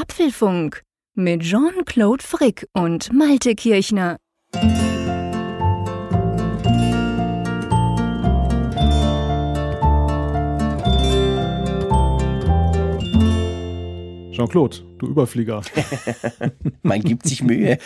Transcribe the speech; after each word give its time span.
Apfelfunk 0.00 0.82
mit 1.14 1.42
Jean-Claude 1.42 2.24
Frick 2.24 2.66
und 2.72 3.12
Malte 3.12 3.54
Kirchner. 3.54 4.16
Jean-Claude, 14.32 14.78
du 14.98 15.06
Überflieger. 15.06 15.60
Man 16.82 17.02
gibt 17.02 17.26
sich 17.26 17.42
Mühe. 17.42 17.76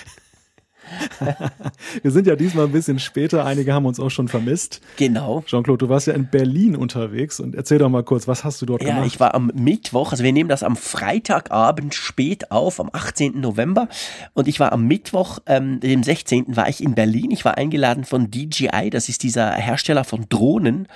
Wir 2.03 2.11
sind 2.11 2.27
ja 2.27 2.37
diesmal 2.37 2.67
ein 2.67 2.73
bisschen 2.73 2.99
später. 2.99 3.45
Einige 3.45 3.73
haben 3.73 3.87
uns 3.87 4.01
auch 4.01 4.11
schon 4.11 4.29
vermisst. 4.29 4.81
Genau. 4.97 5.43
Jean-Claude, 5.47 5.87
du 5.87 5.89
warst 5.89 6.07
ja 6.07 6.15
in 6.15 6.27
Berlin 6.27 6.77
unterwegs 6.77 7.41
und 7.41 7.55
erzähl 7.55 7.79
doch 7.79 7.89
mal 7.89 8.03
kurz, 8.03 8.29
was 8.29 8.45
hast 8.45 8.63
du 8.63 8.67
dort 8.67 8.83
ja, 8.83 8.89
gemacht? 8.89 9.03
Ja, 9.03 9.07
ich 9.07 9.21
war 9.21 9.35
am 9.35 9.51
Mittwoch, 9.55 10.13
also 10.13 10.25
wir 10.25 10.33
nehmen 10.33 10.49
das 10.49 10.63
am 10.63 10.77
Freitagabend 10.77 11.95
spät 11.95 12.51
auf, 12.51 12.81
am 12.81 12.91
18. 12.93 13.41
November. 13.41 13.89
Und 14.35 14.49
ich 14.49 14.61
war 14.61 14.73
am 14.73 14.87
Mittwoch, 14.87 15.39
ähm, 15.47 15.81
dem 15.81 16.03
16. 16.03 16.57
war 16.57 16.69
ich 16.69 16.83
in 16.83 16.95
Berlin. 16.95 17.31
Ich 17.31 17.45
war 17.45 17.57
eingeladen 17.57 18.05
von 18.05 18.31
DJI, 18.31 18.91
das 18.91 19.09
ist 19.09 19.23
dieser 19.23 19.53
Hersteller 19.53 20.05
von 20.05 20.27
Drohnen. 20.29 20.89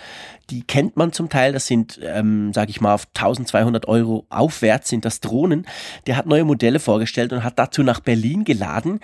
Die 0.50 0.62
kennt 0.62 0.96
man 0.96 1.12
zum 1.12 1.28
Teil, 1.28 1.52
das 1.52 1.66
sind, 1.66 2.00
ähm, 2.02 2.52
sage 2.54 2.70
ich 2.70 2.80
mal, 2.80 2.94
auf 2.94 3.06
1200 3.14 3.86
Euro 3.86 4.26
aufwärts 4.30 4.88
sind 4.88 5.04
das 5.04 5.20
Drohnen. 5.20 5.66
Der 6.06 6.16
hat 6.16 6.26
neue 6.26 6.44
Modelle 6.44 6.80
vorgestellt 6.80 7.32
und 7.32 7.44
hat 7.44 7.58
dazu 7.58 7.82
nach 7.82 8.00
Berlin 8.00 8.44
geladen. 8.44 9.00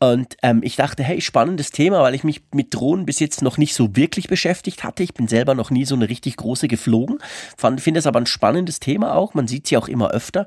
Und 0.00 0.36
ähm, 0.42 0.60
ich 0.62 0.76
dachte, 0.76 1.02
hey, 1.02 1.20
spannendes 1.20 1.70
Thema, 1.70 2.02
weil 2.02 2.14
ich 2.14 2.24
mich 2.24 2.42
mit 2.52 2.74
Drohnen 2.74 3.06
bis 3.06 3.20
jetzt 3.20 3.42
noch 3.42 3.58
nicht 3.58 3.74
so 3.74 3.96
wirklich 3.96 4.28
beschäftigt 4.28 4.84
hatte. 4.84 5.02
Ich 5.02 5.14
bin 5.14 5.28
selber 5.28 5.54
noch 5.54 5.70
nie 5.70 5.84
so 5.84 5.94
eine 5.94 6.08
richtig 6.08 6.36
große 6.36 6.68
geflogen. 6.68 7.18
Finde 7.56 7.98
es 7.98 8.06
aber 8.06 8.20
ein 8.20 8.26
spannendes 8.26 8.80
Thema 8.80 9.14
auch. 9.14 9.34
Man 9.34 9.48
sieht 9.48 9.66
sie 9.66 9.76
auch 9.76 9.88
immer 9.88 10.10
öfter. 10.10 10.46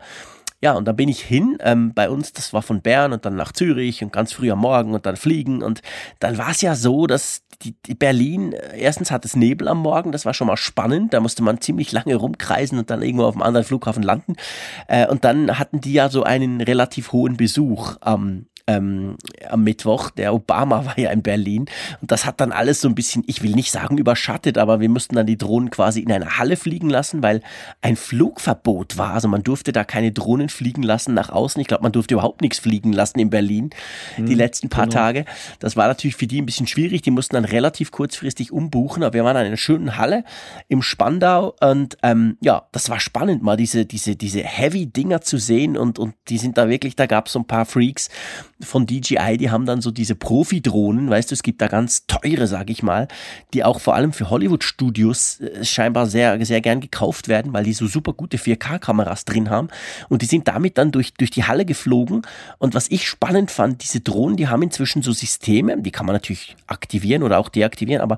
Ja, 0.63 0.73
und 0.73 0.87
dann 0.87 0.95
bin 0.95 1.09
ich 1.09 1.21
hin, 1.21 1.57
ähm, 1.61 1.91
bei 1.93 2.09
uns, 2.09 2.33
das 2.33 2.53
war 2.53 2.61
von 2.61 2.81
Bern 2.81 3.13
und 3.13 3.25
dann 3.25 3.35
nach 3.35 3.51
Zürich 3.51 4.03
und 4.03 4.13
ganz 4.13 4.31
früh 4.31 4.51
am 4.51 4.59
Morgen 4.59 4.93
und 4.93 5.07
dann 5.07 5.17
fliegen. 5.17 5.63
Und 5.63 5.81
dann 6.19 6.37
war 6.37 6.51
es 6.51 6.61
ja 6.61 6.75
so, 6.75 7.07
dass 7.07 7.41
die, 7.63 7.75
die 7.87 7.95
Berlin, 7.95 8.53
äh, 8.53 8.79
erstens 8.79 9.09
hat 9.09 9.25
es 9.25 9.35
Nebel 9.35 9.67
am 9.67 9.79
Morgen, 9.79 10.11
das 10.11 10.25
war 10.25 10.35
schon 10.35 10.47
mal 10.47 10.57
spannend, 10.57 11.13
da 11.13 11.19
musste 11.19 11.41
man 11.41 11.61
ziemlich 11.61 11.91
lange 11.91 12.15
rumkreisen 12.15 12.77
und 12.77 12.91
dann 12.91 13.01
irgendwo 13.01 13.25
auf 13.25 13.33
einem 13.33 13.41
anderen 13.41 13.65
Flughafen 13.65 14.03
landen. 14.03 14.35
Äh, 14.87 15.07
und 15.07 15.23
dann 15.23 15.57
hatten 15.57 15.81
die 15.81 15.93
ja 15.93 16.09
so 16.09 16.23
einen 16.23 16.61
relativ 16.61 17.11
hohen 17.11 17.37
Besuch 17.37 17.97
am 18.01 18.45
ähm, 18.77 19.15
am 19.49 19.63
Mittwoch. 19.63 20.09
Der 20.11 20.33
Obama 20.33 20.85
war 20.85 20.97
ja 20.97 21.11
in 21.11 21.21
Berlin 21.21 21.65
und 22.01 22.11
das 22.11 22.25
hat 22.25 22.41
dann 22.41 22.51
alles 22.51 22.81
so 22.81 22.87
ein 22.87 22.95
bisschen, 22.95 23.23
ich 23.27 23.43
will 23.43 23.51
nicht 23.51 23.71
sagen 23.71 23.97
überschattet, 23.97 24.57
aber 24.57 24.79
wir 24.79 24.89
mussten 24.89 25.15
dann 25.15 25.25
die 25.25 25.37
Drohnen 25.37 25.69
quasi 25.69 26.01
in 26.01 26.11
eine 26.11 26.37
Halle 26.37 26.57
fliegen 26.57 26.89
lassen, 26.89 27.23
weil 27.23 27.41
ein 27.81 27.95
Flugverbot 27.95 28.97
war. 28.97 29.13
Also 29.13 29.27
man 29.27 29.43
durfte 29.43 29.71
da 29.71 29.83
keine 29.83 30.11
Drohnen 30.11 30.49
fliegen 30.49 30.83
lassen 30.83 31.13
nach 31.13 31.29
außen. 31.29 31.61
Ich 31.61 31.67
glaube, 31.67 31.83
man 31.83 31.91
durfte 31.91 32.13
überhaupt 32.13 32.41
nichts 32.41 32.59
fliegen 32.59 32.93
lassen 32.93 33.19
in 33.19 33.29
Berlin 33.29 33.69
die 34.17 34.31
hm, 34.31 34.37
letzten 34.37 34.69
paar 34.69 34.85
genau. 34.85 34.95
Tage. 34.95 35.25
Das 35.59 35.75
war 35.75 35.87
natürlich 35.87 36.15
für 36.15 36.27
die 36.27 36.41
ein 36.41 36.45
bisschen 36.45 36.67
schwierig. 36.67 37.01
Die 37.01 37.11
mussten 37.11 37.35
dann 37.35 37.45
relativ 37.45 37.91
kurzfristig 37.91 38.51
umbuchen, 38.51 39.03
aber 39.03 39.13
wir 39.13 39.23
waren 39.23 39.37
in 39.37 39.47
einer 39.47 39.57
schönen 39.57 39.97
Halle 39.97 40.23
im 40.67 40.81
Spandau 40.81 41.55
und 41.59 41.97
ähm, 42.03 42.37
ja, 42.41 42.67
das 42.71 42.89
war 42.89 42.99
spannend, 42.99 43.43
mal 43.43 43.57
diese, 43.57 43.85
diese, 43.85 44.15
diese 44.15 44.39
Heavy-Dinger 44.43 45.21
zu 45.21 45.37
sehen 45.37 45.77
und, 45.77 45.99
und 45.99 46.15
die 46.29 46.37
sind 46.37 46.57
da 46.57 46.69
wirklich, 46.69 46.95
da 46.95 47.05
gab 47.05 47.27
es 47.27 47.33
so 47.33 47.39
ein 47.39 47.45
paar 47.45 47.65
Freaks, 47.65 48.09
von 48.63 48.85
DJI, 48.85 49.37
die 49.37 49.49
haben 49.49 49.65
dann 49.65 49.81
so 49.81 49.91
diese 49.91 50.15
Profi-Drohnen, 50.15 51.09
weißt 51.09 51.31
du, 51.31 51.33
es 51.33 51.43
gibt 51.43 51.61
da 51.61 51.67
ganz 51.67 52.05
teure, 52.07 52.47
sag 52.47 52.69
ich 52.69 52.83
mal, 52.83 53.07
die 53.53 53.63
auch 53.63 53.79
vor 53.79 53.95
allem 53.95 54.13
für 54.13 54.29
Hollywood-Studios 54.29 55.39
äh, 55.39 55.65
scheinbar 55.65 56.07
sehr, 56.07 56.43
sehr 56.45 56.61
gern 56.61 56.79
gekauft 56.79 57.27
werden, 57.27 57.53
weil 57.53 57.63
die 57.63 57.73
so 57.73 57.87
super 57.87 58.13
gute 58.13 58.37
4K-Kameras 58.37 59.25
drin 59.25 59.49
haben. 59.49 59.69
Und 60.09 60.21
die 60.21 60.25
sind 60.25 60.47
damit 60.47 60.77
dann 60.77 60.91
durch, 60.91 61.13
durch 61.13 61.31
die 61.31 61.43
Halle 61.43 61.65
geflogen. 61.65 62.21
Und 62.57 62.73
was 62.73 62.89
ich 62.89 63.07
spannend 63.07 63.51
fand, 63.51 63.83
diese 63.83 64.01
Drohnen, 64.01 64.37
die 64.37 64.47
haben 64.47 64.63
inzwischen 64.63 65.01
so 65.01 65.11
Systeme, 65.11 65.81
die 65.81 65.91
kann 65.91 66.05
man 66.05 66.15
natürlich 66.15 66.55
aktivieren 66.67 67.23
oder 67.23 67.39
auch 67.39 67.49
deaktivieren, 67.49 68.01
aber 68.01 68.17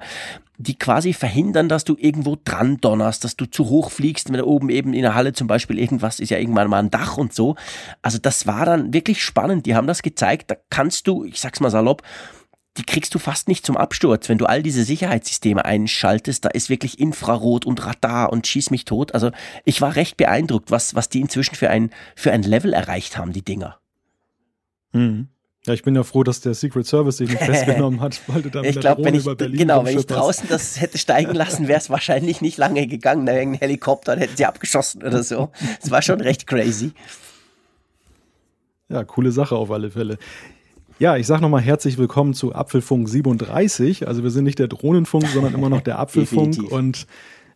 die 0.58 0.78
quasi 0.78 1.14
verhindern, 1.14 1.68
dass 1.68 1.84
du 1.84 1.96
irgendwo 1.98 2.38
dran 2.44 2.78
donnerst, 2.78 3.24
dass 3.24 3.36
du 3.36 3.46
zu 3.46 3.70
hoch 3.70 3.90
fliegst, 3.90 4.30
wenn 4.30 4.38
da 4.38 4.44
oben 4.44 4.70
eben 4.70 4.94
in 4.94 5.02
der 5.02 5.16
Halle 5.16 5.34
zum 5.34 5.48
Beispiel 5.48 5.80
irgendwas 5.80 6.20
ist 6.20 6.30
ja 6.30 6.38
irgendwann 6.38 6.70
mal 6.70 6.80
ein 6.80 6.92
Dach 6.92 7.18
und 7.18 7.34
so. 7.34 7.56
Also 8.02 8.20
das 8.20 8.46
war 8.46 8.66
dann 8.66 8.94
wirklich 8.94 9.24
spannend. 9.24 9.66
Die 9.66 9.76
haben 9.76 9.88
das 9.88 10.04
gezeigt. 10.04 10.52
Da 10.52 10.56
kannst 10.70 11.08
du, 11.08 11.24
ich 11.24 11.40
sag's 11.40 11.60
mal 11.60 11.72
salopp, 11.72 12.04
die 12.78 12.84
kriegst 12.84 13.14
du 13.14 13.20
fast 13.20 13.48
nicht 13.48 13.66
zum 13.66 13.78
Absturz, 13.78 14.30
wenn 14.30 14.38
du 14.38 14.46
all 14.46 14.64
diese 14.64 14.84
Sicherheitssysteme 14.84 15.64
einschaltest. 15.66 16.46
Da 16.46 16.50
ist 16.50 16.70
wirklich 16.70 17.00
Infrarot 17.00 17.66
und 17.66 17.86
Radar 17.86 18.32
und 18.32 18.48
schieß 18.48 18.72
mich 18.72 18.86
tot. 18.86 19.14
Also 19.14 19.32
ich 19.64 19.82
war 19.82 19.96
recht 19.96 20.18
beeindruckt, 20.18 20.72
was, 20.72 20.96
was 20.96 21.10
die 21.10 21.22
inzwischen 21.22 21.56
für 21.56 21.70
ein, 21.70 21.92
für 22.16 22.32
ein 22.32 22.44
Level 22.44 22.74
erreicht 22.74 23.18
haben, 23.18 23.34
die 23.34 23.44
Dinger. 23.44 23.80
Mhm. 24.92 25.28
Ja, 25.66 25.74
ich 25.74 25.84
bin 25.84 25.96
ja 25.96 26.04
froh, 26.04 26.24
dass 26.24 26.42
der 26.42 26.54
Secret 26.54 26.86
Service 26.86 27.18
sich 27.18 27.30
nicht 27.30 27.42
festgenommen 27.44 28.02
hat, 28.02 28.22
weil 28.28 28.42
du 28.42 28.50
da 28.50 28.62
ich 28.62 28.80
glaube, 28.80 29.04
wenn 29.06 29.16
ich 29.16 29.24
genau, 29.24 29.86
wenn 29.86 29.98
ich 29.98 30.06
draußen 30.06 30.48
das 30.50 30.82
hätte 30.82 30.98
steigen 30.98 31.34
lassen, 31.34 31.68
wäre 31.70 31.80
es 31.80 31.90
wahrscheinlich 31.90 32.42
nicht 32.42 32.58
lange 32.58 32.86
gegangen. 32.88 33.26
Da 33.26 33.34
irgendein 33.34 33.60
Helikopter 33.60 34.18
hätten 34.18 34.36
sie 34.36 34.46
abgeschossen 34.46 35.04
oder 35.04 35.24
so. 35.24 35.52
Es 35.82 35.90
war 35.90 36.02
schon 36.02 36.20
recht 36.20 36.48
crazy. 36.48 36.92
Ja, 38.90 39.06
coole 39.06 39.32
Sache 39.32 39.56
auf 39.56 39.72
alle 39.72 39.90
Fälle. 39.90 40.18
Ja, 41.00 41.16
ich 41.16 41.26
sage 41.26 41.42
nochmal 41.42 41.62
herzlich 41.62 41.98
willkommen 41.98 42.34
zu 42.34 42.54
Apfelfunk 42.54 43.08
37. 43.08 44.08
Also 44.08 44.22
wir 44.24 44.30
sind 44.30 44.44
nicht 44.44 44.60
der 44.60 44.68
Drohnenfunk, 44.68 45.28
sondern 45.28 45.54
immer 45.54 45.70
noch 45.70 45.82
der 45.82 45.98
Apfelfunk 46.00 46.72
und 46.72 47.08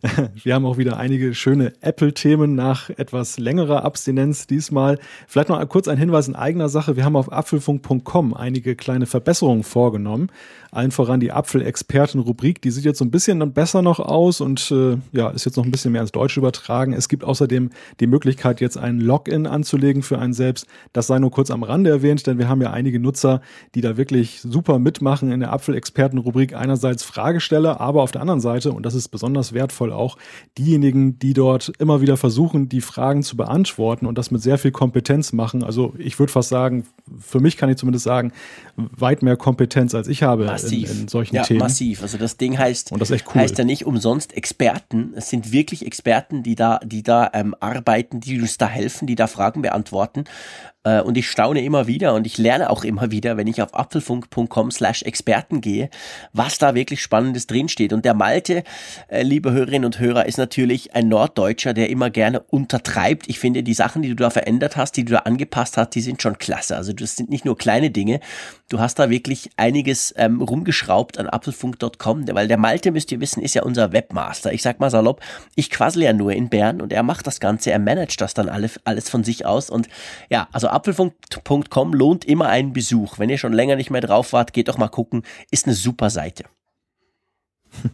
Wir 0.42 0.54
haben 0.54 0.64
auch 0.64 0.78
wieder 0.78 0.96
einige 0.96 1.34
schöne 1.34 1.72
Apple-Themen 1.80 2.54
nach 2.54 2.90
etwas 2.90 3.38
längerer 3.38 3.84
Abstinenz 3.84 4.46
diesmal. 4.46 4.98
Vielleicht 5.26 5.48
noch 5.48 5.68
kurz 5.68 5.88
ein 5.88 5.98
Hinweis 5.98 6.28
in 6.28 6.36
eigener 6.36 6.68
Sache. 6.68 6.96
Wir 6.96 7.04
haben 7.04 7.16
auf 7.16 7.32
apfelfunk.com 7.32 8.34
einige 8.34 8.76
kleine 8.76 9.06
Verbesserungen 9.06 9.64
vorgenommen. 9.64 10.30
Allen 10.70 10.90
voran 10.90 11.18
die 11.18 11.32
Apfel-Experten-Rubrik. 11.32 12.60
Die 12.60 12.70
sieht 12.70 12.84
jetzt 12.84 12.98
so 12.98 13.04
ein 13.04 13.10
bisschen 13.10 13.52
besser 13.52 13.82
noch 13.82 14.00
aus 14.00 14.40
und 14.40 14.70
äh, 14.70 14.98
ja, 15.12 15.30
ist 15.30 15.46
jetzt 15.46 15.56
noch 15.56 15.64
ein 15.64 15.70
bisschen 15.70 15.92
mehr 15.92 16.02
ins 16.02 16.12
Deutsche 16.12 16.40
übertragen. 16.40 16.92
Es 16.92 17.08
gibt 17.08 17.24
außerdem 17.24 17.70
die 18.00 18.06
Möglichkeit, 18.06 18.60
jetzt 18.60 18.76
ein 18.76 19.00
Login 19.00 19.46
anzulegen 19.46 20.02
für 20.02 20.18
einen 20.18 20.34
selbst. 20.34 20.66
Das 20.92 21.06
sei 21.06 21.18
nur 21.18 21.30
kurz 21.30 21.50
am 21.50 21.62
Rande 21.62 21.90
erwähnt, 21.90 22.26
denn 22.26 22.38
wir 22.38 22.48
haben 22.48 22.60
ja 22.60 22.70
einige 22.70 23.00
Nutzer, 23.00 23.40
die 23.74 23.80
da 23.80 23.96
wirklich 23.96 24.42
super 24.42 24.78
mitmachen 24.78 25.32
in 25.32 25.40
der 25.40 25.52
Apfel-Experten-Rubrik. 25.52 26.54
Einerseits 26.54 27.02
Fragesteller, 27.02 27.80
aber 27.80 28.02
auf 28.02 28.12
der 28.12 28.20
anderen 28.20 28.40
Seite, 28.40 28.72
und 28.72 28.84
das 28.84 28.94
ist 28.94 29.08
besonders 29.08 29.54
wertvoll, 29.54 29.87
sinnvoll 29.88 29.92
auch 29.92 30.16
diejenigen, 30.56 31.18
die 31.18 31.34
dort 31.34 31.72
immer 31.78 32.00
wieder 32.00 32.16
versuchen, 32.16 32.68
die 32.68 32.80
Fragen 32.80 33.22
zu 33.22 33.36
beantworten 33.36 34.06
und 34.06 34.18
das 34.18 34.30
mit 34.30 34.42
sehr 34.42 34.58
viel 34.58 34.70
Kompetenz 34.70 35.32
machen. 35.32 35.62
Also 35.62 35.94
ich 35.98 36.18
würde 36.18 36.32
fast 36.32 36.48
sagen, 36.48 36.84
für 37.18 37.40
mich 37.40 37.56
kann 37.56 37.70
ich 37.70 37.76
zumindest 37.76 38.04
sagen, 38.04 38.32
weit 38.76 39.22
mehr 39.22 39.36
Kompetenz 39.36 39.94
als 39.94 40.08
ich 40.08 40.22
habe 40.22 40.46
massiv. 40.46 40.90
In, 40.90 41.02
in 41.02 41.08
solchen 41.08 41.36
ja, 41.36 41.42
Themen. 41.42 41.60
Massiv. 41.60 42.02
Also 42.02 42.18
das 42.18 42.36
Ding 42.36 42.58
heißt, 42.58 42.92
und 42.92 43.00
das 43.00 43.10
echt 43.10 43.26
cool. 43.28 43.40
heißt 43.40 43.58
ja 43.58 43.64
nicht 43.64 43.86
umsonst 43.86 44.36
Experten. 44.36 45.12
Es 45.14 45.30
sind 45.30 45.52
wirklich 45.52 45.86
Experten, 45.86 46.42
die 46.42 46.54
da, 46.54 46.80
die 46.84 47.02
da 47.02 47.30
ähm, 47.32 47.54
arbeiten, 47.60 48.20
die 48.20 48.40
uns 48.40 48.58
da 48.58 48.66
helfen, 48.66 49.06
die 49.06 49.14
da 49.14 49.26
Fragen 49.26 49.62
beantworten. 49.62 50.24
Äh, 50.88 51.02
und 51.02 51.16
ich 51.16 51.28
staune 51.28 51.62
immer 51.62 51.86
wieder 51.86 52.14
und 52.14 52.26
ich 52.26 52.38
lerne 52.38 52.70
auch 52.70 52.84
immer 52.84 53.10
wieder, 53.10 53.36
wenn 53.36 53.46
ich 53.46 53.60
auf 53.62 53.74
apfelfunk.com 53.74 54.70
slash 54.70 55.02
Experten 55.02 55.60
gehe, 55.60 55.90
was 56.32 56.58
da 56.58 56.74
wirklich 56.74 57.02
Spannendes 57.02 57.46
drinsteht. 57.46 57.92
Und 57.92 58.04
der 58.04 58.14
Malte, 58.14 58.64
äh, 59.08 59.22
liebe 59.22 59.52
Hörerinnen 59.52 59.84
und 59.84 59.98
Hörer, 59.98 60.26
ist 60.26 60.38
natürlich 60.38 60.94
ein 60.94 61.08
Norddeutscher, 61.08 61.74
der 61.74 61.90
immer 61.90 62.10
gerne 62.10 62.40
untertreibt. 62.40 63.28
Ich 63.28 63.38
finde, 63.38 63.62
die 63.62 63.74
Sachen, 63.74 64.02
die 64.02 64.08
du 64.08 64.16
da 64.16 64.30
verändert 64.30 64.76
hast, 64.76 64.96
die 64.96 65.04
du 65.04 65.12
da 65.12 65.18
angepasst 65.20 65.76
hast, 65.76 65.94
die 65.94 66.00
sind 66.00 66.22
schon 66.22 66.38
klasse. 66.38 66.76
Also 66.76 66.92
das 66.92 67.16
sind 67.16 67.30
nicht 67.30 67.44
nur 67.44 67.56
kleine 67.56 67.90
Dinge. 67.90 68.20
Du 68.68 68.80
hast 68.80 68.98
da 68.98 69.10
wirklich 69.10 69.50
einiges 69.56 70.14
ähm, 70.16 70.40
rumgeschraubt 70.40 71.18
an 71.18 71.28
apfelfunk.com, 71.28 72.26
weil 72.32 72.48
der 72.48 72.58
Malte, 72.58 72.92
müsst 72.92 73.12
ihr 73.12 73.20
wissen, 73.20 73.42
ist 73.42 73.54
ja 73.54 73.62
unser 73.62 73.92
Webmaster. 73.92 74.52
Ich 74.52 74.62
sag 74.62 74.80
mal 74.80 74.90
salopp, 74.90 75.20
ich 75.54 75.70
quassel 75.70 76.02
ja 76.02 76.12
nur 76.12 76.32
in 76.32 76.48
Bern 76.48 76.80
und 76.80 76.92
er 76.92 77.02
macht 77.02 77.26
das 77.26 77.40
Ganze, 77.40 77.70
er 77.70 77.78
managt 77.78 78.20
das 78.20 78.34
dann 78.34 78.48
alle, 78.48 78.70
alles 78.84 79.08
von 79.08 79.24
sich 79.24 79.46
aus. 79.46 79.70
Und 79.70 79.88
ja, 80.28 80.48
also 80.52 80.68
apfelfunk.com 80.78 81.92
lohnt 81.92 82.24
immer 82.24 82.48
einen 82.48 82.72
Besuch. 82.72 83.18
Wenn 83.18 83.30
ihr 83.30 83.38
schon 83.38 83.52
länger 83.52 83.76
nicht 83.76 83.90
mehr 83.90 84.00
drauf 84.00 84.32
wart, 84.32 84.52
geht 84.52 84.68
doch 84.68 84.78
mal 84.78 84.88
gucken. 84.88 85.22
Ist 85.50 85.66
eine 85.66 85.74
super 85.74 86.10
Seite. 86.10 86.44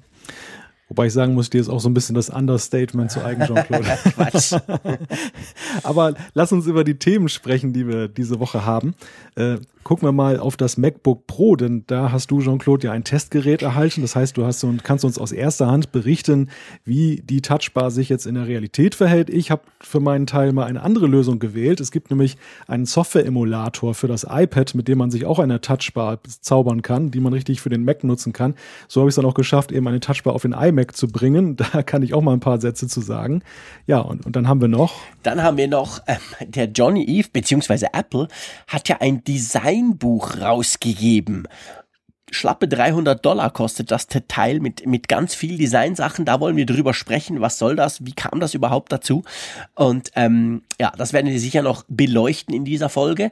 Wobei 0.88 1.06
ich 1.06 1.14
sagen 1.14 1.34
muss, 1.34 1.48
dir 1.48 1.60
ist 1.60 1.70
auch 1.70 1.80
so 1.80 1.88
ein 1.88 1.94
bisschen 1.94 2.14
das 2.14 2.28
Understatement 2.28 3.10
zu 3.10 3.24
eigen 3.24 3.42
Jean-Claude. 3.44 3.98
Aber 5.82 6.14
lass 6.34 6.52
uns 6.52 6.66
über 6.66 6.84
die 6.84 6.98
Themen 6.98 7.28
sprechen, 7.28 7.72
die 7.72 7.88
wir 7.88 8.08
diese 8.08 8.38
Woche 8.38 8.66
haben. 8.66 8.94
Äh, 9.34 9.56
gucken 9.84 10.08
wir 10.08 10.12
mal 10.12 10.38
auf 10.38 10.56
das 10.56 10.76
MacBook 10.76 11.26
Pro, 11.26 11.56
denn 11.56 11.84
da 11.86 12.10
hast 12.10 12.30
du, 12.30 12.40
Jean-Claude, 12.40 12.86
ja 12.86 12.92
ein 12.92 13.04
Testgerät 13.04 13.62
erhalten. 13.62 14.02
Das 14.02 14.16
heißt, 14.16 14.36
du 14.36 14.44
hast 14.44 14.64
und 14.64 14.82
kannst 14.82 15.04
uns 15.04 15.18
aus 15.18 15.30
erster 15.30 15.66
Hand 15.66 15.92
berichten, 15.92 16.50
wie 16.84 17.22
die 17.22 17.42
Touchbar 17.42 17.90
sich 17.90 18.08
jetzt 18.08 18.26
in 18.26 18.34
der 18.34 18.46
Realität 18.46 18.94
verhält. 18.94 19.30
Ich 19.30 19.50
habe 19.50 19.62
für 19.80 20.00
meinen 20.00 20.26
Teil 20.26 20.52
mal 20.52 20.64
eine 20.64 20.82
andere 20.82 21.06
Lösung 21.06 21.38
gewählt. 21.38 21.80
Es 21.80 21.90
gibt 21.90 22.10
nämlich 22.10 22.36
einen 22.66 22.86
Software-Emulator 22.86 23.94
für 23.94 24.08
das 24.08 24.26
iPad, 24.28 24.74
mit 24.74 24.88
dem 24.88 24.98
man 24.98 25.10
sich 25.10 25.26
auch 25.26 25.38
eine 25.38 25.60
Touchbar 25.60 26.18
zaubern 26.24 26.82
kann, 26.82 27.10
die 27.10 27.20
man 27.20 27.32
richtig 27.32 27.60
für 27.60 27.68
den 27.68 27.84
Mac 27.84 28.02
nutzen 28.04 28.32
kann. 28.32 28.54
So 28.88 29.00
habe 29.00 29.08
ich 29.08 29.12
es 29.12 29.16
dann 29.16 29.26
auch 29.26 29.34
geschafft, 29.34 29.70
eben 29.70 29.86
eine 29.86 30.00
Touchbar 30.00 30.34
auf 30.34 30.42
den 30.42 30.52
iMac 30.52 30.96
zu 30.96 31.08
bringen. 31.08 31.56
Da 31.74 31.82
kann 31.82 32.02
ich 32.02 32.14
auch 32.14 32.20
mal 32.20 32.34
ein 32.34 32.40
paar 32.40 32.60
Sätze 32.60 32.88
zu 32.88 33.00
sagen. 33.00 33.42
Ja, 33.86 33.98
und, 33.98 34.26
und 34.26 34.36
dann 34.36 34.48
haben 34.48 34.60
wir 34.60 34.68
noch. 34.68 35.00
Dann 35.22 35.42
haben 35.42 35.56
wir 35.56 35.66
noch, 35.66 36.06
äh, 36.06 36.16
der 36.46 36.66
Johnny 36.66 37.04
Eve, 37.04 37.28
beziehungsweise 37.32 37.88
Apple, 37.92 38.28
hat 38.68 38.88
ja 38.88 38.98
ein 39.00 39.24
Designbuch 39.74 40.40
rausgegeben 40.40 41.48
schlappe 42.30 42.66
300 42.66 43.24
Dollar 43.24 43.50
kostet 43.50 43.92
das 43.92 44.08
Teil 44.08 44.58
mit, 44.58 44.86
mit 44.86 45.06
ganz 45.06 45.36
viel 45.36 45.56
Designsachen. 45.56 46.24
Da 46.24 46.40
wollen 46.40 46.56
wir 46.56 46.66
drüber 46.66 46.92
sprechen. 46.92 47.40
Was 47.40 47.58
soll 47.58 47.76
das? 47.76 48.04
Wie 48.04 48.12
kam 48.12 48.40
das 48.40 48.54
überhaupt 48.54 48.90
dazu? 48.90 49.22
Und 49.76 50.10
ähm, 50.16 50.62
ja, 50.80 50.92
das 50.98 51.12
werden 51.12 51.30
wir 51.30 51.38
sicher 51.38 51.62
noch 51.62 51.84
beleuchten 51.86 52.52
in 52.52 52.64
dieser 52.64 52.88
Folge. 52.88 53.30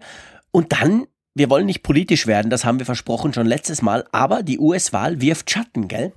Und 0.53 0.73
dann, 0.73 1.09
wir 1.35 1.51
wollen 1.51 1.67
nicht 1.67 1.83
politisch 1.83 2.29
werden, 2.29 2.49
das 2.49 2.65
haben 2.65 2.79
wir 2.79 2.87
versprochen 2.87 3.33
schon 3.33 3.47
letztes 3.47 3.83
Mal, 3.83 4.05
aber 4.13 4.45
die 4.45 4.61
US-Wahl 4.61 5.21
wirft 5.21 5.51
Schatten, 5.51 5.89
gell? 5.89 6.13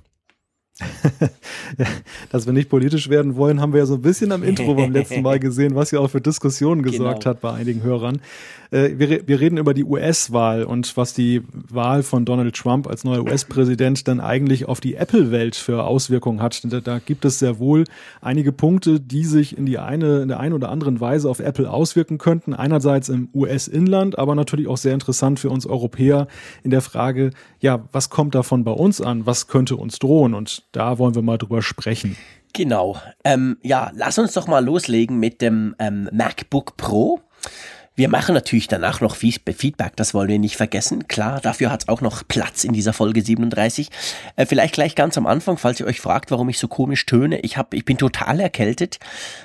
Dass 2.30 2.46
wir 2.46 2.52
nicht 2.52 2.68
politisch 2.68 3.08
werden 3.08 3.36
wollen, 3.36 3.60
haben 3.60 3.72
wir 3.72 3.80
ja 3.80 3.86
so 3.86 3.94
ein 3.94 4.02
bisschen 4.02 4.30
am 4.32 4.42
Intro 4.42 4.74
beim 4.74 4.92
letzten 4.92 5.22
Mal 5.22 5.38
gesehen, 5.40 5.74
was 5.74 5.90
ja 5.90 6.00
auch 6.00 6.10
für 6.10 6.20
Diskussionen 6.20 6.82
gesorgt 6.82 7.24
genau. 7.24 7.30
hat 7.30 7.40
bei 7.40 7.52
einigen 7.52 7.82
Hörern. 7.82 8.20
Äh, 8.70 8.90
wir, 8.96 9.26
wir 9.26 9.40
reden 9.40 9.58
über 9.58 9.74
die 9.74 9.84
US-Wahl 9.84 10.64
und 10.64 10.96
was 10.96 11.14
die 11.14 11.42
Wahl 11.52 12.02
von 12.02 12.24
Donald 12.24 12.54
Trump 12.54 12.86
als 12.86 13.04
neuer 13.04 13.24
US-Präsident 13.24 14.06
dann 14.06 14.20
eigentlich 14.20 14.66
auf 14.68 14.80
die 14.80 14.94
Apple-Welt 14.94 15.56
für 15.56 15.84
Auswirkungen 15.84 16.42
hat. 16.42 16.60
Da, 16.64 16.80
da, 16.80 16.98
gibt 16.98 17.24
es 17.24 17.38
sehr 17.38 17.58
wohl 17.58 17.84
einige 18.20 18.52
Punkte, 18.52 19.00
die 19.00 19.24
sich 19.24 19.56
in 19.56 19.66
die 19.66 19.78
eine, 19.78 20.20
in 20.22 20.28
der 20.28 20.40
einen 20.40 20.54
oder 20.54 20.68
anderen 20.68 21.00
Weise 21.00 21.30
auf 21.30 21.40
Apple 21.40 21.70
auswirken 21.70 22.18
könnten. 22.18 22.54
Einerseits 22.54 23.08
im 23.08 23.28
US-Inland, 23.34 24.18
aber 24.18 24.34
natürlich 24.34 24.68
auch 24.68 24.76
sehr 24.76 24.94
interessant 24.94 25.40
für 25.40 25.50
uns 25.50 25.66
Europäer 25.66 26.26
in 26.62 26.70
der 26.70 26.82
Frage, 26.82 27.30
ja, 27.66 27.84
was 27.90 28.10
kommt 28.10 28.36
davon 28.36 28.62
bei 28.62 28.70
uns 28.70 29.00
an? 29.00 29.26
Was 29.26 29.48
könnte 29.48 29.74
uns 29.74 29.98
drohen? 29.98 30.34
Und 30.34 30.62
da 30.70 30.98
wollen 30.98 31.16
wir 31.16 31.22
mal 31.22 31.36
drüber 31.36 31.62
sprechen. 31.62 32.16
Genau. 32.52 32.96
Ähm, 33.24 33.58
ja, 33.60 33.90
lass 33.92 34.20
uns 34.20 34.34
doch 34.34 34.46
mal 34.46 34.64
loslegen 34.64 35.18
mit 35.18 35.42
dem 35.42 35.74
ähm, 35.80 36.08
MacBook 36.12 36.76
Pro. 36.76 37.20
Wir 37.98 38.10
machen 38.10 38.34
natürlich 38.34 38.68
danach 38.68 39.00
noch 39.00 39.16
Feedback, 39.16 39.96
das 39.96 40.12
wollen 40.12 40.28
wir 40.28 40.38
nicht 40.38 40.58
vergessen. 40.58 41.08
Klar, 41.08 41.40
dafür 41.40 41.70
hat 41.70 41.84
es 41.84 41.88
auch 41.88 42.02
noch 42.02 42.28
Platz 42.28 42.62
in 42.62 42.74
dieser 42.74 42.92
Folge 42.92 43.22
37. 43.22 43.88
Äh, 44.36 44.44
vielleicht 44.44 44.74
gleich 44.74 44.94
ganz 44.94 45.16
am 45.16 45.26
Anfang, 45.26 45.56
falls 45.56 45.80
ihr 45.80 45.86
euch 45.86 46.02
fragt, 46.02 46.30
warum 46.30 46.50
ich 46.50 46.58
so 46.58 46.68
komisch 46.68 47.06
töne. 47.06 47.40
Ich, 47.40 47.56
hab, 47.56 47.72
ich 47.72 47.86
bin 47.86 47.96
total 47.96 48.38
erkältet. 48.38 48.98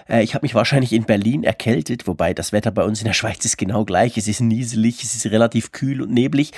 Äh, 0.10 0.24
ich 0.24 0.36
habe 0.36 0.44
mich 0.44 0.54
wahrscheinlich 0.54 0.92
in 0.92 1.06
Berlin 1.06 1.46
erkältet, 1.46 2.08
wobei 2.08 2.34
das 2.34 2.52
Wetter 2.52 2.72
bei 2.72 2.84
uns 2.84 3.00
in 3.00 3.06
der 3.06 3.14
Schweiz 3.14 3.46
ist 3.46 3.58
genau 3.58 3.86
gleich. 3.86 4.18
Es 4.18 4.28
ist 4.28 4.42
nieselig, 4.42 5.02
es 5.02 5.16
ist 5.16 5.28
relativ 5.28 5.72
kühl 5.72 6.02
und 6.02 6.12
neblig. 6.12 6.52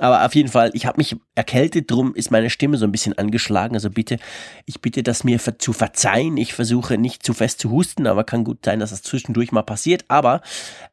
Aber 0.00 0.26
auf 0.26 0.34
jeden 0.34 0.48
Fall, 0.48 0.72
ich 0.74 0.84
habe 0.84 0.98
mich 0.98 1.14
erkältet, 1.36 1.88
drum 1.92 2.16
ist 2.16 2.32
meine 2.32 2.50
Stimme 2.50 2.76
so 2.76 2.86
ein 2.86 2.92
bisschen 2.92 3.16
angeschlagen. 3.16 3.76
Also 3.76 3.88
bitte, 3.88 4.18
ich 4.64 4.80
bitte 4.80 5.04
das 5.04 5.22
mir 5.22 5.38
zu 5.38 5.72
verzeihen. 5.72 6.38
Ich 6.38 6.54
versuche 6.54 6.98
nicht 6.98 7.22
zu 7.22 7.34
fest 7.34 7.60
zu 7.60 7.70
husten, 7.70 8.08
aber 8.08 8.24
kann 8.24 8.42
gut 8.42 8.64
sein, 8.64 8.80
dass 8.80 8.90
das 8.90 9.02
zwischendurch 9.02 9.52
mal 9.52 9.62
passiert. 9.62 10.04
Aber 10.08 10.42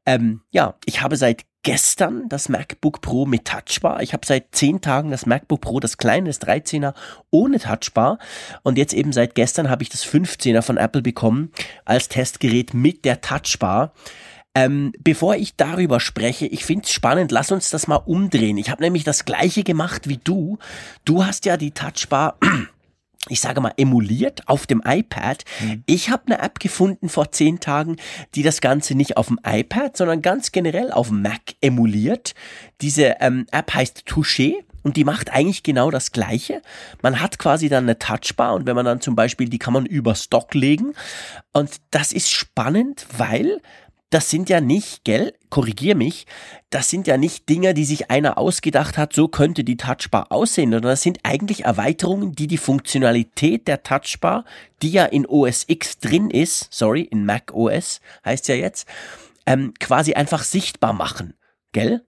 ähm, 0.05 0.41
ja, 0.51 0.75
ich 0.85 1.01
habe 1.01 1.15
seit 1.15 1.45
gestern 1.63 2.27
das 2.27 2.49
MacBook 2.49 3.01
Pro 3.01 3.25
mit 3.25 3.45
Touchbar. 3.45 4.01
Ich 4.01 4.13
habe 4.13 4.25
seit 4.25 4.53
zehn 4.53 4.81
Tagen 4.81 5.11
das 5.11 5.25
MacBook 5.25 5.61
Pro, 5.61 5.79
das 5.79 5.97
kleine, 5.97 6.27
das 6.27 6.41
13er, 6.41 6.93
ohne 7.31 7.59
Touchbar. 7.59 8.19
Und 8.63 8.77
jetzt 8.77 8.93
eben 8.93 9.13
seit 9.13 9.33
gestern 9.33 9.69
habe 9.69 9.81
ich 9.81 9.89
das 9.89 10.05
15er 10.05 10.61
von 10.61 10.77
Apple 10.77 11.01
bekommen 11.01 11.51
als 11.85 12.09
Testgerät 12.09 12.73
mit 12.73 13.05
der 13.05 13.21
Touchbar. 13.21 13.93
Ähm, 14.55 14.93
bevor 14.99 15.35
ich 15.35 15.55
darüber 15.55 15.99
spreche, 15.99 16.45
ich 16.45 16.63
finde 16.63 16.83
es 16.83 16.91
spannend, 16.91 17.31
lass 17.31 17.51
uns 17.51 17.69
das 17.69 17.87
mal 17.87 17.95
umdrehen. 17.95 18.57
Ich 18.57 18.69
habe 18.69 18.83
nämlich 18.83 19.03
das 19.03 19.25
gleiche 19.25 19.63
gemacht 19.63 20.07
wie 20.07 20.17
du. 20.17 20.59
Du 21.05 21.25
hast 21.25 21.45
ja 21.45 21.57
die 21.57 21.71
Touchbar 21.71 22.37
ich 23.29 23.39
sage 23.39 23.61
mal, 23.61 23.73
emuliert 23.77 24.47
auf 24.47 24.67
dem 24.67 24.81
iPad. 24.85 25.45
Mhm. 25.61 25.83
Ich 25.85 26.09
habe 26.09 26.23
eine 26.25 26.39
App 26.39 26.59
gefunden 26.59 27.07
vor 27.07 27.31
zehn 27.31 27.59
Tagen, 27.59 27.95
die 28.35 28.43
das 28.43 28.59
Ganze 28.59 28.95
nicht 28.95 29.15
auf 29.15 29.27
dem 29.27 29.39
iPad, 29.45 29.95
sondern 29.95 30.21
ganz 30.21 30.51
generell 30.51 30.91
auf 30.91 31.07
dem 31.07 31.21
Mac 31.21 31.41
emuliert. 31.61 32.35
Diese 32.81 33.15
ähm, 33.21 33.45
App 33.51 33.73
heißt 33.73 34.03
Touché. 34.07 34.55
Und 34.85 34.97
die 34.97 35.05
macht 35.05 35.31
eigentlich 35.31 35.63
genau 35.63 35.91
das 35.91 36.11
Gleiche. 36.11 36.61
Man 37.01 37.21
hat 37.21 37.39
quasi 37.39 37.69
dann 37.69 37.85
eine 37.85 37.99
Touchbar 37.99 38.53
und 38.53 38.65
wenn 38.65 38.75
man 38.75 38.83
dann 38.83 38.99
zum 38.99 39.15
Beispiel, 39.15 39.47
die 39.47 39.57
kann 39.57 39.71
man 39.71 39.85
über 39.85 40.13
Stock 40.13 40.53
legen. 40.53 40.93
Und 41.53 41.77
das 41.91 42.11
ist 42.11 42.29
spannend, 42.29 43.07
weil 43.17 43.61
das 44.13 44.29
sind 44.29 44.47
ja 44.49 44.61
nicht, 44.61 45.03
gell, 45.05 45.33
korrigier 45.49 45.95
mich, 45.95 46.27
das 46.69 46.89
sind 46.89 47.07
ja 47.07 47.17
nicht 47.17 47.49
Dinge, 47.49 47.73
die 47.73 47.85
sich 47.85 48.11
einer 48.11 48.37
ausgedacht 48.37 48.97
hat, 48.97 49.13
so 49.13 49.27
könnte 49.27 49.63
die 49.63 49.77
Touchbar 49.77 50.31
aussehen, 50.31 50.71
sondern 50.71 50.91
das 50.91 51.01
sind 51.01 51.19
eigentlich 51.23 51.65
Erweiterungen, 51.65 52.33
die 52.33 52.45
die 52.45 52.59
Funktionalität 52.59 53.67
der 53.67 53.81
Touchbar, 53.81 54.45
die 54.83 54.91
ja 54.91 55.05
in 55.05 55.25
OS 55.25 55.65
X 55.67 55.97
drin 55.97 56.29
ist, 56.29 56.67
sorry, 56.71 57.01
in 57.01 57.25
Mac 57.25 57.53
OS 57.53 58.01
heißt 58.23 58.47
ja 58.49 58.55
jetzt, 58.55 58.87
ähm, 59.47 59.73
quasi 59.79 60.13
einfach 60.13 60.43
sichtbar 60.43 60.93
machen, 60.93 61.33
gell? 61.71 62.05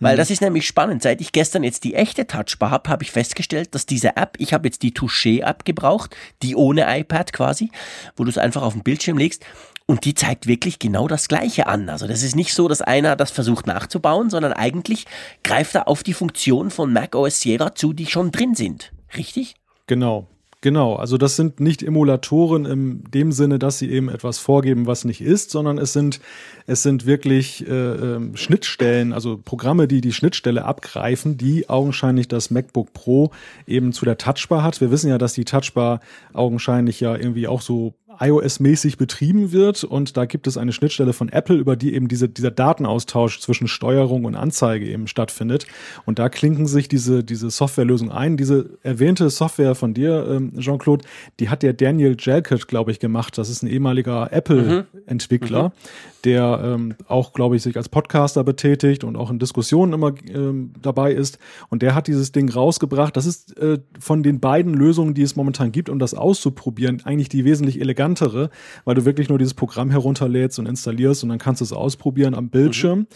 Weil 0.00 0.14
mhm. 0.14 0.18
das 0.18 0.30
ist 0.30 0.40
nämlich 0.40 0.66
spannend. 0.66 1.02
Seit 1.02 1.20
ich 1.20 1.32
gestern 1.32 1.62
jetzt 1.62 1.84
die 1.84 1.94
echte 1.94 2.26
Touchbar 2.26 2.70
habe, 2.70 2.90
habe 2.90 3.04
ich 3.04 3.12
festgestellt, 3.12 3.74
dass 3.74 3.86
diese 3.86 4.16
App, 4.16 4.36
ich 4.38 4.52
habe 4.52 4.66
jetzt 4.66 4.82
die 4.82 4.92
Touché-App 4.92 5.64
gebraucht, 5.64 6.16
die 6.42 6.56
ohne 6.56 6.98
iPad 6.98 7.32
quasi, 7.32 7.70
wo 8.16 8.24
du 8.24 8.30
es 8.30 8.38
einfach 8.38 8.62
auf 8.62 8.72
den 8.72 8.82
Bildschirm 8.82 9.18
legst. 9.18 9.44
Und 9.86 10.04
die 10.04 10.14
zeigt 10.14 10.46
wirklich 10.46 10.78
genau 10.78 11.08
das 11.08 11.26
Gleiche 11.26 11.66
an. 11.66 11.88
Also 11.88 12.06
das 12.06 12.22
ist 12.22 12.36
nicht 12.36 12.54
so, 12.54 12.68
dass 12.68 12.80
einer 12.80 13.16
das 13.16 13.30
versucht 13.32 13.66
nachzubauen, 13.66 14.30
sondern 14.30 14.52
eigentlich 14.52 15.04
greift 15.42 15.74
er 15.74 15.88
auf 15.88 16.02
die 16.02 16.14
Funktionen 16.14 16.70
von 16.70 16.92
Mac 16.92 17.14
OS 17.16 17.40
Sierra 17.40 17.74
zu, 17.74 17.92
die 17.92 18.06
schon 18.06 18.30
drin 18.30 18.54
sind. 18.54 18.92
Richtig? 19.16 19.56
Genau. 19.86 20.28
Genau, 20.62 20.96
also 20.96 21.16
das 21.16 21.36
sind 21.36 21.58
nicht 21.58 21.82
Emulatoren 21.82 22.66
in 22.66 23.04
dem 23.04 23.32
Sinne, 23.32 23.58
dass 23.58 23.78
sie 23.78 23.90
eben 23.90 24.10
etwas 24.10 24.38
vorgeben, 24.38 24.86
was 24.86 25.06
nicht 25.06 25.22
ist, 25.22 25.50
sondern 25.50 25.78
es 25.78 25.94
sind, 25.94 26.20
es 26.66 26.82
sind 26.82 27.06
wirklich 27.06 27.66
äh, 27.66 27.72
äh, 27.72 28.36
Schnittstellen, 28.36 29.14
also 29.14 29.38
Programme, 29.42 29.88
die 29.88 30.02
die 30.02 30.12
Schnittstelle 30.12 30.66
abgreifen, 30.66 31.38
die 31.38 31.70
augenscheinlich 31.70 32.28
das 32.28 32.50
MacBook 32.50 32.92
Pro 32.92 33.30
eben 33.66 33.94
zu 33.94 34.04
der 34.04 34.18
Touchbar 34.18 34.62
hat. 34.62 34.82
Wir 34.82 34.90
wissen 34.90 35.08
ja, 35.08 35.16
dass 35.16 35.32
die 35.32 35.46
Touchbar 35.46 36.00
augenscheinlich 36.34 37.00
ja 37.00 37.16
irgendwie 37.16 37.48
auch 37.48 37.62
so 37.62 37.94
iOS-mäßig 38.20 38.98
betrieben 38.98 39.50
wird 39.50 39.82
und 39.82 40.16
da 40.16 40.26
gibt 40.26 40.46
es 40.46 40.58
eine 40.58 40.72
Schnittstelle 40.72 41.14
von 41.14 41.30
Apple, 41.30 41.56
über 41.56 41.74
die 41.74 41.94
eben 41.94 42.06
diese, 42.06 42.28
dieser 42.28 42.50
Datenaustausch 42.50 43.40
zwischen 43.40 43.66
Steuerung 43.66 44.26
und 44.26 44.34
Anzeige 44.34 44.86
eben 44.86 45.06
stattfindet. 45.06 45.66
Und 46.04 46.18
da 46.18 46.28
klinken 46.28 46.66
sich 46.66 46.88
diese, 46.88 47.24
diese 47.24 47.48
Softwarelösung 47.48 48.10
ein. 48.10 48.36
Diese 48.36 48.78
erwähnte 48.82 49.30
Software 49.30 49.74
von 49.74 49.94
dir, 49.94 50.26
ähm, 50.28 50.52
Jean-Claude, 50.58 51.04
die 51.40 51.48
hat 51.48 51.62
der 51.62 51.72
Daniel 51.72 52.14
Jalkut, 52.18 52.68
glaube 52.68 52.90
ich, 52.90 53.00
gemacht. 53.00 53.38
Das 53.38 53.48
ist 53.48 53.62
ein 53.62 53.68
ehemaliger 53.68 54.30
Apple-Entwickler, 54.30 55.68
mhm. 55.68 55.72
der 56.24 56.60
ähm, 56.62 56.94
auch, 57.08 57.32
glaube 57.32 57.56
ich, 57.56 57.62
sich 57.62 57.76
als 57.78 57.88
Podcaster 57.88 58.44
betätigt 58.44 59.02
und 59.02 59.16
auch 59.16 59.30
in 59.30 59.38
Diskussionen 59.38 59.94
immer 59.94 60.12
ähm, 60.28 60.74
dabei 60.82 61.12
ist. 61.12 61.38
Und 61.70 61.80
der 61.80 61.94
hat 61.94 62.06
dieses 62.06 62.32
Ding 62.32 62.50
rausgebracht. 62.50 63.16
Das 63.16 63.24
ist 63.24 63.56
äh, 63.56 63.78
von 63.98 64.22
den 64.22 64.40
beiden 64.40 64.74
Lösungen, 64.74 65.14
die 65.14 65.22
es 65.22 65.36
momentan 65.36 65.72
gibt, 65.72 65.88
um 65.88 65.98
das 65.98 66.12
auszuprobieren, 66.12 67.00
eigentlich 67.04 67.30
die 67.30 67.46
wesentlich 67.46 67.80
elegantere 67.80 68.09
elegantere, 68.10 68.50
weil 68.84 68.94
du 68.94 69.04
wirklich 69.04 69.28
nur 69.28 69.38
dieses 69.38 69.54
Programm 69.54 69.90
herunterlädst 69.90 70.58
und 70.58 70.66
installierst 70.66 71.22
und 71.22 71.28
dann 71.30 71.38
kannst 71.38 71.60
du 71.60 71.64
es 71.64 71.72
ausprobieren 71.72 72.34
am 72.34 72.48
Bildschirm. 72.48 73.00
Mhm. 73.00 73.06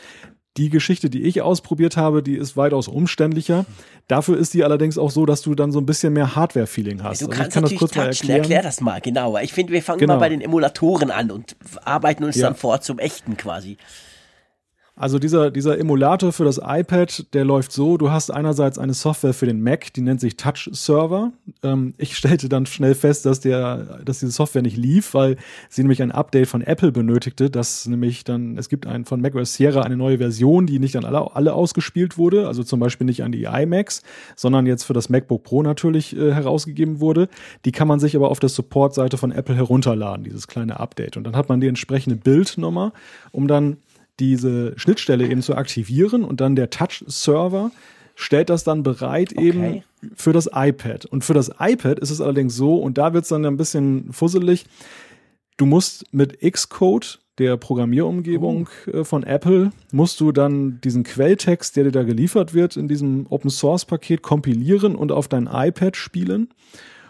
Die 0.56 0.70
Geschichte, 0.70 1.10
die 1.10 1.22
ich 1.22 1.42
ausprobiert 1.42 1.96
habe, 1.96 2.22
die 2.22 2.36
ist 2.36 2.56
weitaus 2.56 2.86
umständlicher. 2.86 3.66
Dafür 4.06 4.38
ist 4.38 4.54
die 4.54 4.62
allerdings 4.62 4.98
auch 4.98 5.10
so, 5.10 5.26
dass 5.26 5.42
du 5.42 5.56
dann 5.56 5.72
so 5.72 5.80
ein 5.80 5.86
bisschen 5.86 6.12
mehr 6.12 6.36
Hardware-Feeling 6.36 7.02
hast. 7.02 7.22
Du 7.22 7.26
also 7.26 7.36
kannst 7.36 7.54
kann 7.54 7.64
das 7.64 7.74
kurz 7.74 7.96
mal 7.96 8.06
erklären. 8.06 8.42
Erklär 8.42 8.62
das 8.62 8.80
mal, 8.80 9.00
genau. 9.00 9.36
Ich 9.38 9.52
finde, 9.52 9.72
wir 9.72 9.82
fangen 9.82 9.98
genau. 9.98 10.14
mal 10.14 10.20
bei 10.20 10.28
den 10.28 10.40
Emulatoren 10.40 11.10
an 11.10 11.32
und 11.32 11.56
arbeiten 11.84 12.22
uns 12.22 12.36
ja. 12.36 12.46
dann 12.46 12.54
vor 12.54 12.80
zum 12.80 13.00
echten 13.00 13.36
quasi. 13.36 13.78
Also 14.96 15.18
dieser, 15.18 15.50
dieser 15.50 15.76
Emulator 15.76 16.32
für 16.32 16.44
das 16.44 16.60
iPad, 16.64 17.26
der 17.34 17.44
läuft 17.44 17.72
so, 17.72 17.96
du 17.96 18.12
hast 18.12 18.30
einerseits 18.30 18.78
eine 18.78 18.94
Software 18.94 19.34
für 19.34 19.46
den 19.46 19.60
Mac, 19.60 19.92
die 19.92 20.02
nennt 20.02 20.20
sich 20.20 20.36
Touch 20.36 20.70
Server. 20.72 21.32
Ähm, 21.64 21.94
ich 21.98 22.16
stellte 22.16 22.48
dann 22.48 22.64
schnell 22.64 22.94
fest, 22.94 23.26
dass 23.26 23.40
der, 23.40 24.02
dass 24.04 24.20
diese 24.20 24.30
Software 24.30 24.62
nicht 24.62 24.76
lief, 24.76 25.12
weil 25.12 25.36
sie 25.68 25.82
nämlich 25.82 26.00
ein 26.00 26.12
Update 26.12 26.46
von 26.46 26.62
Apple 26.62 26.92
benötigte, 26.92 27.50
dass 27.50 27.86
nämlich 27.86 28.22
dann, 28.22 28.56
es 28.56 28.68
gibt 28.68 28.86
ein, 28.86 29.04
von 29.04 29.20
macOS 29.20 29.54
Sierra 29.54 29.82
eine 29.82 29.96
neue 29.96 30.18
Version, 30.18 30.66
die 30.66 30.78
nicht 30.78 30.94
an 30.94 31.04
alle, 31.04 31.34
alle 31.34 31.54
ausgespielt 31.54 32.16
wurde, 32.16 32.46
also 32.46 32.62
zum 32.62 32.78
Beispiel 32.78 33.04
nicht 33.04 33.24
an 33.24 33.32
die 33.32 33.44
iMacs, 33.44 34.04
sondern 34.36 34.64
jetzt 34.64 34.84
für 34.84 34.92
das 34.92 35.08
MacBook 35.08 35.42
Pro 35.42 35.64
natürlich 35.64 36.16
äh, 36.16 36.32
herausgegeben 36.32 37.00
wurde. 37.00 37.28
Die 37.64 37.72
kann 37.72 37.88
man 37.88 37.98
sich 37.98 38.14
aber 38.14 38.30
auf 38.30 38.38
der 38.38 38.48
Support-Seite 38.48 39.16
von 39.16 39.32
Apple 39.32 39.56
herunterladen, 39.56 40.22
dieses 40.22 40.46
kleine 40.46 40.78
Update. 40.78 41.16
Und 41.16 41.24
dann 41.24 41.34
hat 41.34 41.48
man 41.48 41.60
die 41.60 41.66
entsprechende 41.66 42.14
Bildnummer, 42.14 42.92
um 43.32 43.48
dann 43.48 43.78
diese 44.21 44.73
Schnittstelle 44.76 45.28
eben 45.28 45.42
zu 45.42 45.54
aktivieren 45.56 46.25
und 46.25 46.40
dann 46.40 46.56
der 46.56 46.71
Touch-Server 46.71 47.71
stellt 48.14 48.50
das 48.50 48.64
dann 48.64 48.83
bereit 48.83 49.33
okay. 49.37 49.47
eben 49.47 49.83
für 50.14 50.33
das 50.33 50.49
iPad. 50.52 51.06
Und 51.06 51.25
für 51.25 51.35
das 51.35 51.50
iPad 51.59 51.99
ist 51.99 52.11
es 52.11 52.21
allerdings 52.21 52.54
so, 52.54 52.76
und 52.76 52.99
da 52.99 53.12
wird 53.12 53.25
es 53.25 53.30
dann 53.30 53.44
ein 53.44 53.56
bisschen 53.56 54.12
fusselig, 54.12 54.66
du 55.56 55.66
musst 55.66 56.04
mit 56.12 56.40
Xcode, 56.40 57.21
der 57.38 57.56
Programmierumgebung 57.56 58.68
oh. 58.87 58.90
Äh, 58.90 59.04
von 59.04 59.25
Apple, 59.25 59.73
musst 59.90 60.21
du 60.21 60.30
dann 60.30 60.80
diesen 60.83 61.02
Quelltext, 61.02 61.76
der 61.76 61.85
dir 61.85 61.90
da 61.90 62.02
geliefert 62.04 62.54
wird, 62.54 62.76
in 62.76 62.87
diesem 62.87 63.26
Open 63.28 63.50
Source 63.50 63.85
Paket 63.85 64.23
kompilieren 64.23 64.94
und 64.94 65.11
auf 65.11 65.26
dein 65.26 65.49
iPad 65.52 65.97
spielen 65.97 66.50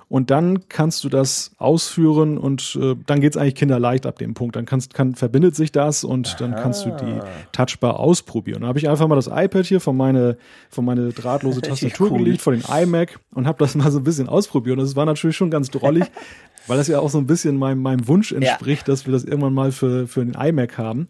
und 0.09 0.31
dann 0.31 0.69
kannst 0.69 1.03
du 1.05 1.09
das 1.09 1.53
ausführen 1.59 2.39
und 2.39 2.79
äh, 2.81 2.95
dann 3.07 3.21
geht's 3.21 3.37
eigentlich 3.37 3.55
kinderleicht 3.55 4.07
ab 4.07 4.19
dem 4.19 4.35
Punkt. 4.35 4.57
Dann 4.57 4.67
kannst, 4.67 4.95
kann, 4.95 5.15
verbindet 5.15 5.57
sich 5.57 5.73
das 5.73 6.05
und 6.05 6.29
Aha. 6.29 6.37
dann 6.39 6.55
kannst 6.55 6.85
du 6.85 6.91
die 6.91 7.21
Touchbar 7.53 7.99
ausprobieren. 7.99 8.63
Da 8.63 8.69
habe 8.69 8.79
ich 8.79 8.89
einfach 8.89 9.09
mal 9.09 9.17
das 9.17 9.29
iPad 9.29 9.65
hier 9.65 9.81
von 9.81 9.97
meine, 9.97 10.37
von 10.69 10.85
meine 10.85 11.11
drahtlose 11.11 11.61
Tastatur 11.63 12.11
cool. 12.11 12.19
gelegt, 12.19 12.43
von 12.43 12.55
den 12.55 12.65
iMac 12.71 13.19
und 13.33 13.47
habe 13.47 13.59
das 13.59 13.75
mal 13.75 13.91
so 13.91 13.99
ein 13.99 14.05
bisschen 14.05 14.29
ausprobiert. 14.29 14.79
Und 14.79 14.85
das 14.85 14.97
war 14.97 15.07
natürlich 15.07 15.37
schon 15.37 15.51
ganz 15.51 15.71
drollig, 15.71 16.05
weil 16.67 16.77
das 16.77 16.89
ja 16.89 17.01
auch 17.01 17.11
so 17.11 17.19
ein 17.19 17.27
bisschen 17.27 17.57
meinem, 17.57 17.81
meinem 17.81 18.07
Wunsch 18.07 18.33
entspricht, 18.33 18.87
ja. 18.87 18.93
dass 18.93 19.07
wir 19.07 19.13
das 19.13 19.25
irgendwann 19.25 19.55
mal 19.55 19.73
für, 19.73 20.07
für 20.07 20.25
den 20.25 20.35
iMac 20.35 20.77
haben. 20.77 21.09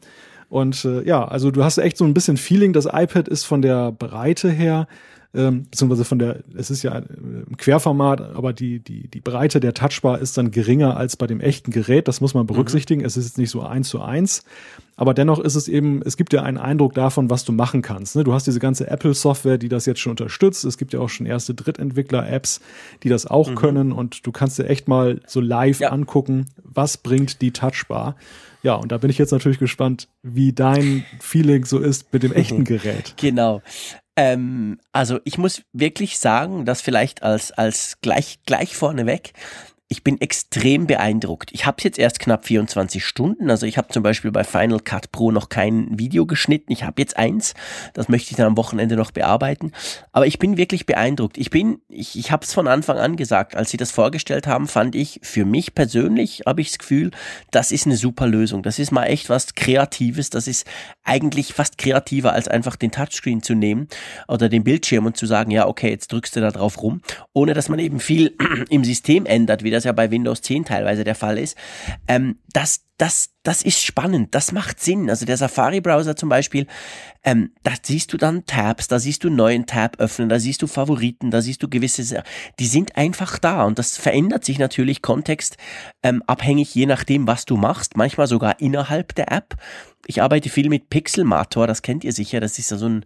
Und 0.48 0.84
äh, 0.84 1.02
ja, 1.02 1.26
also 1.26 1.50
du 1.50 1.64
hast 1.64 1.78
echt 1.78 1.96
so 1.96 2.04
ein 2.04 2.14
bisschen 2.14 2.36
Feeling, 2.36 2.72
das 2.72 2.86
iPad 2.86 3.26
ist 3.28 3.44
von 3.44 3.60
der 3.60 3.90
Breite 3.90 4.50
her 4.50 4.86
ähm, 5.34 5.64
beziehungsweise 5.64 6.04
von 6.04 6.18
der, 6.18 6.40
es 6.56 6.70
ist 6.70 6.82
ja 6.82 6.96
im 6.96 7.56
Querformat, 7.56 8.20
aber 8.20 8.52
die, 8.52 8.78
die, 8.78 9.08
die 9.08 9.20
Breite 9.20 9.58
der 9.58 9.74
Touchbar 9.74 10.20
ist 10.20 10.38
dann 10.38 10.50
geringer 10.50 10.96
als 10.96 11.16
bei 11.16 11.26
dem 11.26 11.40
echten 11.40 11.70
Gerät. 11.70 12.06
Das 12.06 12.20
muss 12.20 12.34
man 12.34 12.46
berücksichtigen. 12.46 13.00
Mhm. 13.00 13.06
Es 13.06 13.16
ist 13.16 13.24
jetzt 13.26 13.38
nicht 13.38 13.50
so 13.50 13.62
eins 13.62 13.88
zu 13.88 14.00
eins. 14.00 14.44
Aber 14.96 15.12
dennoch 15.12 15.40
ist 15.40 15.56
es 15.56 15.66
eben, 15.66 16.02
es 16.02 16.16
gibt 16.16 16.32
ja 16.32 16.42
einen 16.42 16.58
Eindruck 16.58 16.94
davon, 16.94 17.30
was 17.30 17.44
du 17.44 17.52
machen 17.52 17.82
kannst. 17.82 18.14
Ne? 18.14 18.22
Du 18.22 18.32
hast 18.32 18.46
diese 18.46 18.60
ganze 18.60 18.86
Apple-Software, 18.88 19.58
die 19.58 19.68
das 19.68 19.86
jetzt 19.86 20.00
schon 20.00 20.10
unterstützt. 20.10 20.64
Es 20.64 20.78
gibt 20.78 20.92
ja 20.92 21.00
auch 21.00 21.08
schon 21.08 21.26
erste 21.26 21.52
Drittentwickler-Apps, 21.54 22.60
die 23.02 23.08
das 23.08 23.26
auch 23.26 23.50
mhm. 23.50 23.54
können. 23.56 23.92
Und 23.92 24.24
du 24.24 24.30
kannst 24.30 24.58
dir 24.58 24.68
echt 24.68 24.86
mal 24.86 25.20
so 25.26 25.40
live 25.40 25.80
ja. 25.80 25.90
angucken, 25.90 26.46
was 26.62 26.96
bringt 26.96 27.42
die 27.42 27.50
Touchbar. 27.50 28.14
Ja, 28.62 28.76
und 28.76 28.92
da 28.92 28.98
bin 28.98 29.10
ich 29.10 29.18
jetzt 29.18 29.32
natürlich 29.32 29.58
gespannt, 29.58 30.08
wie 30.22 30.52
dein 30.52 31.04
Feeling 31.20 31.64
so 31.64 31.80
ist 31.80 32.12
mit 32.12 32.22
dem 32.22 32.32
echten 32.32 32.64
Gerät. 32.64 33.14
Genau. 33.16 33.62
Ähm, 34.16 34.78
also 34.92 35.20
ich 35.24 35.38
muss 35.38 35.62
wirklich 35.72 36.18
sagen, 36.18 36.64
dass 36.64 36.80
vielleicht 36.80 37.22
als, 37.22 37.52
als 37.52 38.00
gleich, 38.00 38.38
gleich 38.46 38.76
vorneweg, 38.76 39.32
ich 39.88 40.02
bin 40.02 40.18
extrem 40.20 40.86
beeindruckt. 40.86 41.50
Ich 41.52 41.66
habe 41.66 41.76
es 41.78 41.84
jetzt 41.84 41.98
erst 41.98 42.18
knapp 42.18 42.46
24 42.46 43.04
Stunden. 43.04 43.50
Also 43.50 43.66
ich 43.66 43.76
habe 43.76 43.88
zum 43.88 44.02
Beispiel 44.02 44.32
bei 44.32 44.42
Final 44.42 44.80
Cut 44.80 45.12
Pro 45.12 45.30
noch 45.30 45.50
kein 45.50 45.98
Video 45.98 46.24
geschnitten. 46.24 46.72
Ich 46.72 46.84
habe 46.84 47.02
jetzt 47.02 47.18
eins. 47.18 47.52
Das 47.92 48.08
möchte 48.08 48.30
ich 48.30 48.36
dann 48.38 48.46
am 48.46 48.56
Wochenende 48.56 48.96
noch 48.96 49.10
bearbeiten. 49.10 49.72
Aber 50.10 50.26
ich 50.26 50.38
bin 50.38 50.56
wirklich 50.56 50.86
beeindruckt. 50.86 51.36
Ich 51.36 51.50
bin, 51.50 51.82
ich, 51.88 52.18
ich 52.18 52.32
habe 52.32 52.44
es 52.44 52.54
von 52.54 52.66
Anfang 52.66 52.96
an 52.96 53.16
gesagt, 53.16 53.56
als 53.56 53.70
sie 53.70 53.76
das 53.76 53.90
vorgestellt 53.90 54.46
haben, 54.46 54.68
fand 54.68 54.94
ich 54.94 55.20
für 55.22 55.44
mich 55.44 55.74
persönlich, 55.74 56.42
habe 56.46 56.62
ich 56.62 56.70
das 56.70 56.78
Gefühl, 56.78 57.10
das 57.50 57.70
ist 57.70 57.84
eine 57.84 57.98
super 57.98 58.26
Lösung. 58.26 58.62
Das 58.62 58.78
ist 58.78 58.90
mal 58.90 59.04
echt 59.04 59.28
was 59.28 59.54
Kreatives. 59.54 60.30
Das 60.30 60.48
ist 60.48 60.66
eigentlich 61.04 61.52
fast 61.52 61.76
kreativer, 61.76 62.32
als 62.32 62.48
einfach 62.48 62.76
den 62.76 62.90
Touchscreen 62.90 63.42
zu 63.42 63.54
nehmen 63.54 63.88
oder 64.28 64.48
den 64.48 64.64
Bildschirm 64.64 65.04
und 65.04 65.18
zu 65.18 65.26
sagen, 65.26 65.50
ja, 65.50 65.68
okay, 65.68 65.90
jetzt 65.90 66.10
drückst 66.10 66.36
du 66.36 66.40
da 66.40 66.50
drauf 66.50 66.82
rum, 66.82 67.02
ohne 67.34 67.52
dass 67.52 67.68
man 67.68 67.78
eben 67.78 68.00
viel 68.00 68.34
im 68.70 68.82
System 68.82 69.26
ändert, 69.26 69.62
wie 69.62 69.73
das 69.74 69.84
ja 69.84 69.92
bei 69.92 70.10
Windows 70.10 70.40
10 70.42 70.64
teilweise 70.64 71.04
der 71.04 71.14
Fall 71.14 71.38
ist, 71.38 71.56
ähm, 72.08 72.38
das, 72.52 72.84
das, 72.96 73.30
das 73.42 73.62
ist 73.62 73.82
spannend, 73.82 74.34
das 74.34 74.52
macht 74.52 74.80
Sinn. 74.80 75.10
Also 75.10 75.26
der 75.26 75.36
Safari-Browser 75.36 76.16
zum 76.16 76.28
Beispiel, 76.28 76.66
ähm, 77.24 77.52
da 77.62 77.72
siehst 77.82 78.12
du 78.12 78.16
dann 78.16 78.46
Tabs, 78.46 78.88
da 78.88 78.98
siehst 78.98 79.24
du 79.24 79.30
neuen 79.30 79.66
Tab 79.66 79.98
öffnen, 79.98 80.28
da 80.28 80.38
siehst 80.38 80.62
du 80.62 80.66
Favoriten, 80.66 81.30
da 81.30 81.40
siehst 81.42 81.62
du 81.62 81.68
gewisse, 81.68 82.22
die 82.58 82.66
sind 82.66 82.96
einfach 82.96 83.38
da 83.38 83.64
und 83.64 83.78
das 83.78 83.96
verändert 83.96 84.44
sich 84.44 84.58
natürlich 84.58 85.02
kontextabhängig, 85.02 85.64
ähm, 86.02 86.22
abhängig, 86.26 86.74
je 86.74 86.86
nachdem, 86.86 87.26
was 87.26 87.44
du 87.44 87.56
machst, 87.56 87.96
manchmal 87.96 88.26
sogar 88.26 88.60
innerhalb 88.60 89.14
der 89.14 89.32
App 89.32 89.56
ich 90.06 90.22
arbeite 90.22 90.48
viel 90.48 90.68
mit 90.68 90.90
Pixelmator, 90.90 91.66
das 91.66 91.82
kennt 91.82 92.04
ihr 92.04 92.12
sicher, 92.12 92.40
das 92.40 92.58
ist 92.58 92.70
ja 92.70 92.76
so, 92.76 92.88
ein, 92.88 93.04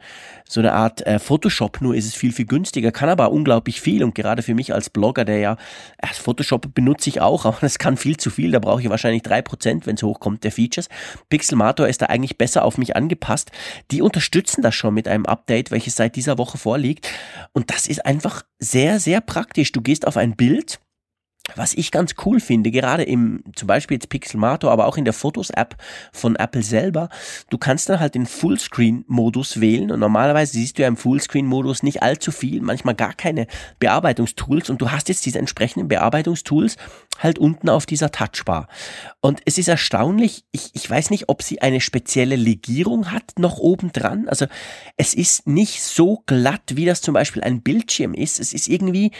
so 0.49 0.61
eine 0.61 0.73
Art 0.73 1.07
äh, 1.07 1.19
Photoshop, 1.19 1.81
nur 1.81 1.95
ist 1.95 2.07
es 2.07 2.15
viel, 2.15 2.33
viel 2.33 2.47
günstiger, 2.47 2.93
kann 2.93 3.09
aber 3.09 3.31
unglaublich 3.31 3.81
viel 3.81 4.03
und 4.03 4.15
gerade 4.15 4.43
für 4.43 4.55
mich 4.55 4.75
als 4.75 4.91
Blogger, 4.91 5.25
der 5.25 5.39
ja, 5.39 5.57
äh, 5.99 6.07
Photoshop 6.09 6.75
benutze 6.75 7.11
ich 7.11 7.21
auch, 7.21 7.45
aber 7.47 7.59
das 7.61 7.79
kann 7.79 7.97
viel 7.97 8.17
zu 8.17 8.31
viel, 8.31 8.51
da 8.51 8.59
brauche 8.59 8.83
ich 8.83 8.89
wahrscheinlich 8.89 9.23
drei 9.23 9.43
Prozent, 9.43 9.87
wenn 9.87 9.95
es 9.95 10.03
hochkommt, 10.03 10.45
der 10.45 10.53
Features. 10.53 10.89
Pixelmator 11.29 11.89
ist 11.89 12.03
da 12.03 12.07
eigentlich 12.07 12.39
besser 12.39 12.65
auf 12.65 12.79
mich 12.79 12.97
angepasst. 12.97 13.51
Die 13.91 14.03
unterstützen 14.03 14.63
das 14.63 14.75
schon 14.75 14.95
mit 14.95 15.09
einem 15.09 15.27
Update, 15.27 15.71
welches 15.71 15.97
seit 15.97 16.17
dieser 16.17 16.39
Woche 16.39 16.59
vorliegt 16.59 17.09
und 17.53 17.71
das 17.71 17.87
ist 17.87 18.05
einfach 18.05 18.43
sehr, 18.59 19.01
sehr 19.01 19.21
praktisch. 19.21 19.73
Du 19.73 19.81
gehst 19.81 20.07
auf 20.07 20.17
ein 20.17 20.37
Bild, 20.37 20.81
was 21.57 21.75
ich 21.75 21.91
ganz 21.91 22.15
cool 22.25 22.41
finde, 22.41 22.71
gerade 22.71 23.03
im, 23.03 23.43
zum 23.55 23.67
Beispiel 23.67 23.97
jetzt 23.97 24.09
Pixelmator, 24.09 24.71
aber 24.71 24.87
auch 24.87 24.97
in 24.97 25.05
der 25.05 25.15
Fotos-App 25.15 25.77
von 26.13 26.37
Apple 26.37 26.63
selber, 26.63 27.09
du 27.51 27.59
kannst 27.59 27.89
dann 27.89 28.01
halt 28.01 28.15
den 28.15 28.27
Fullscreen-Modus 28.27 29.61
wählen 29.61 29.91
und 29.91 30.01
normalerweise 30.01 30.53
siehst 30.53 30.79
du 30.79 30.83
ja 30.83 30.89
im 30.89 30.97
Fullscreen-Modus 30.97 31.83
nicht 31.83 32.03
allzu 32.03 32.33
viel, 32.33 32.61
manchmal 32.61 32.95
gar 32.95 33.15
keine 33.15 33.47
Bearbeitungstools 33.79 34.71
und 34.71 34.81
du 34.81 34.91
hast 34.91 35.09
jetzt 35.09 35.25
diese 35.27 35.39
entsprechenden 35.39 35.89
Bearbeitungstools 35.89 36.77
halt 37.19 37.39
unten 37.39 37.69
auf 37.69 37.87
dieser 37.87 38.11
Touchbar. 38.13 38.69
Und 39.21 39.41
es 39.45 39.59
ist 39.59 39.69
erstaunlich, 39.69 40.45
ich, 40.53 40.71
ich 40.75 40.89
weiß 40.89 41.11
nicht, 41.11 41.29
ob 41.29 41.43
sie 41.43 41.61
eine 41.63 41.81
spezielle 41.81 42.37
Legierung 42.37 43.11
hat 43.11 43.39
noch 43.39 43.59
oben 43.59 43.93
dran. 43.93 44.29
Also 44.29 44.47
es 44.97 45.15
ist 45.15 45.47
nicht 45.47 45.83
so 45.83 46.23
glatt, 46.27 46.63
wie 46.75 46.85
das 46.85 47.01
zum 47.01 47.15
Beispiel 47.15 47.43
ein 47.43 47.63
Bildschirm 47.63 48.15
ist. 48.15 48.39
Es 48.39 48.53
ist 48.53 48.69
irgendwie, 48.69 49.13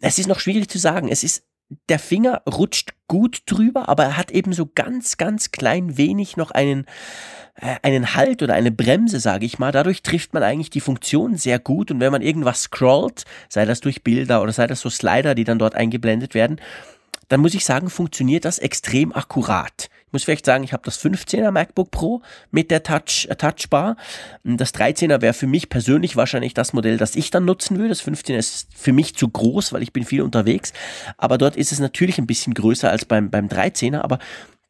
es 0.00 0.18
ist 0.18 0.26
noch 0.26 0.40
schwierig 0.40 0.68
zu 0.68 0.78
sagen. 0.78 1.08
Es 1.08 1.24
ist 1.24 1.44
der 1.88 1.98
Finger 1.98 2.42
rutscht 2.46 2.94
gut 3.06 3.42
drüber, 3.46 3.88
aber 3.88 4.04
er 4.04 4.16
hat 4.16 4.30
eben 4.30 4.52
so 4.52 4.68
ganz, 4.72 5.16
ganz 5.16 5.52
klein 5.52 5.96
wenig 5.96 6.36
noch 6.36 6.50
einen, 6.50 6.86
äh, 7.54 7.76
einen 7.82 8.14
Halt 8.14 8.42
oder 8.42 8.54
eine 8.54 8.72
Bremse, 8.72 9.20
sage 9.20 9.46
ich 9.46 9.58
mal. 9.58 9.72
Dadurch 9.72 10.02
trifft 10.02 10.34
man 10.34 10.42
eigentlich 10.42 10.70
die 10.70 10.80
Funktion 10.80 11.36
sehr 11.36 11.58
gut 11.58 11.90
und 11.90 12.00
wenn 12.00 12.12
man 12.12 12.22
irgendwas 12.22 12.62
scrollt, 12.62 13.24
sei 13.48 13.64
das 13.64 13.80
durch 13.80 14.02
Bilder 14.02 14.42
oder 14.42 14.52
sei 14.52 14.66
das 14.66 14.80
so 14.80 14.90
Slider, 14.90 15.34
die 15.34 15.44
dann 15.44 15.58
dort 15.58 15.74
eingeblendet 15.74 16.34
werden, 16.34 16.60
dann 17.30 17.40
muss 17.40 17.54
ich 17.54 17.64
sagen, 17.64 17.90
funktioniert 17.90 18.44
das 18.44 18.58
extrem 18.58 19.12
akkurat. 19.12 19.88
Ich 20.06 20.12
muss 20.12 20.24
vielleicht 20.24 20.44
sagen, 20.44 20.64
ich 20.64 20.72
habe 20.72 20.82
das 20.84 21.00
15er 21.00 21.52
MacBook 21.52 21.92
Pro 21.92 22.22
mit 22.50 22.72
der 22.72 22.82
Touch, 22.82 23.28
äh, 23.30 23.36
Touchbar. 23.36 23.96
Das 24.42 24.74
13er 24.74 25.22
wäre 25.22 25.32
für 25.32 25.46
mich 25.46 25.68
persönlich 25.68 26.16
wahrscheinlich 26.16 26.54
das 26.54 26.72
Modell, 26.72 26.96
das 26.96 27.14
ich 27.14 27.30
dann 27.30 27.44
nutzen 27.44 27.76
würde. 27.76 27.90
Das 27.90 28.02
15er 28.02 28.36
ist 28.36 28.68
für 28.74 28.92
mich 28.92 29.14
zu 29.14 29.28
groß, 29.28 29.72
weil 29.72 29.84
ich 29.84 29.92
bin 29.92 30.04
viel 30.04 30.22
unterwegs. 30.22 30.72
Aber 31.18 31.38
dort 31.38 31.54
ist 31.54 31.70
es 31.70 31.78
natürlich 31.78 32.18
ein 32.18 32.26
bisschen 32.26 32.52
größer 32.52 32.90
als 32.90 33.04
beim, 33.04 33.30
beim 33.30 33.46
13er. 33.46 34.00
Aber 34.00 34.18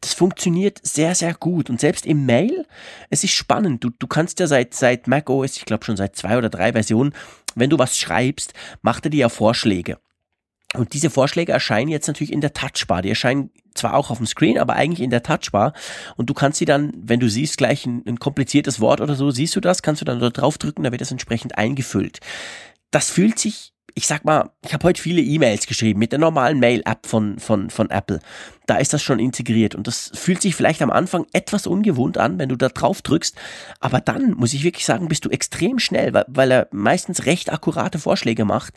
das 0.03 0.13
funktioniert 0.13 0.81
sehr, 0.83 1.15
sehr 1.15 1.33
gut. 1.33 1.71
Und 1.71 1.81
selbst 1.81 2.05
im 2.05 2.27
Mail, 2.27 2.67
es 3.09 3.25
ist 3.25 3.33
spannend. 3.33 3.83
Du, 3.83 3.89
du 3.89 4.07
kannst 4.07 4.39
ja 4.39 4.47
seit, 4.47 4.75
seit 4.75 5.07
macOS, 5.07 5.57
ich 5.57 5.65
glaube 5.65 5.87
schon 5.87 5.97
seit 5.97 6.15
zwei 6.15 6.37
oder 6.37 6.51
drei 6.51 6.73
Versionen, 6.73 7.15
wenn 7.55 7.71
du 7.71 7.79
was 7.79 7.97
schreibst, 7.97 8.53
macht 8.83 9.07
er 9.07 9.11
dir 9.11 9.21
ja 9.21 9.29
Vorschläge. 9.31 9.97
Und 10.75 10.93
diese 10.93 11.11
Vorschläge 11.11 11.53
erscheinen 11.53 11.89
jetzt 11.89 12.07
natürlich 12.07 12.33
in 12.33 12.41
der 12.41 12.53
Touchbar. 12.53 13.03
Die 13.03 13.09
erscheinen 13.09 13.51
zwar 13.75 13.95
auch 13.95 14.11
auf 14.11 14.19
dem 14.19 14.27
Screen, 14.27 14.59
aber 14.59 14.75
eigentlich 14.75 15.01
in 15.01 15.11
der 15.11 15.23
Touchbar. 15.23 15.73
Und 16.17 16.31
du 16.31 16.35
kannst 16.35 16.59
sie 16.59 16.65
dann, 16.65 16.93
wenn 16.97 17.21
du 17.21 17.29
siehst, 17.29 17.59
gleich 17.59 17.87
ein, 17.87 18.03
ein 18.07 18.19
kompliziertes 18.19 18.81
Wort 18.81 19.01
oder 19.01 19.17
so, 19.17 19.31
siehst 19.31 19.57
du 19.57 19.61
das, 19.61 19.83
kannst 19.83 20.01
du 20.01 20.05
dann 20.05 20.21
dort 20.21 20.39
draufdrücken, 20.39 20.85
da 20.85 20.93
wird 20.93 21.01
das 21.01 21.11
entsprechend 21.11 21.59
eingefüllt. 21.59 22.21
Das 22.93 23.11
fühlt 23.11 23.39
sich 23.39 23.73
ich 23.95 24.07
sag 24.07 24.25
mal, 24.25 24.51
ich 24.65 24.73
habe 24.73 24.85
heute 24.85 25.01
viele 25.01 25.21
E-Mails 25.21 25.67
geschrieben 25.67 25.99
mit 25.99 26.13
der 26.13 26.19
normalen 26.19 26.59
Mail-App 26.59 27.07
von, 27.07 27.39
von, 27.39 27.71
von 27.71 27.91
Apple. 27.91 28.21
Da 28.67 28.77
ist 28.77 28.93
das 28.93 29.03
schon 29.03 29.19
integriert 29.19 29.75
und 29.75 29.87
das 29.87 30.11
fühlt 30.15 30.41
sich 30.43 30.55
vielleicht 30.55 30.83
am 30.83 30.91
Anfang 30.91 31.27
etwas 31.33 31.67
ungewohnt 31.67 32.19
an, 32.19 32.39
wenn 32.39 32.49
du 32.49 32.57
da 32.57 32.69
drauf 32.69 33.03
drückst. 33.03 33.37
Aber 33.81 34.01
dann, 34.01 34.33
muss 34.33 34.55
ich 34.55 34.63
wirklich 34.65 34.87
sagen, 34.87 35.09
bist 35.09 35.25
du 35.25 35.31
extrem 35.31 35.79
schnell, 35.79 36.13
weil, 36.13 36.25
weil 36.29 36.51
er 36.51 36.69
meistens 36.71 37.27
recht 37.27 37.53
akkurate 37.53 37.99
Vorschläge 37.99 38.45
macht. 38.45 38.75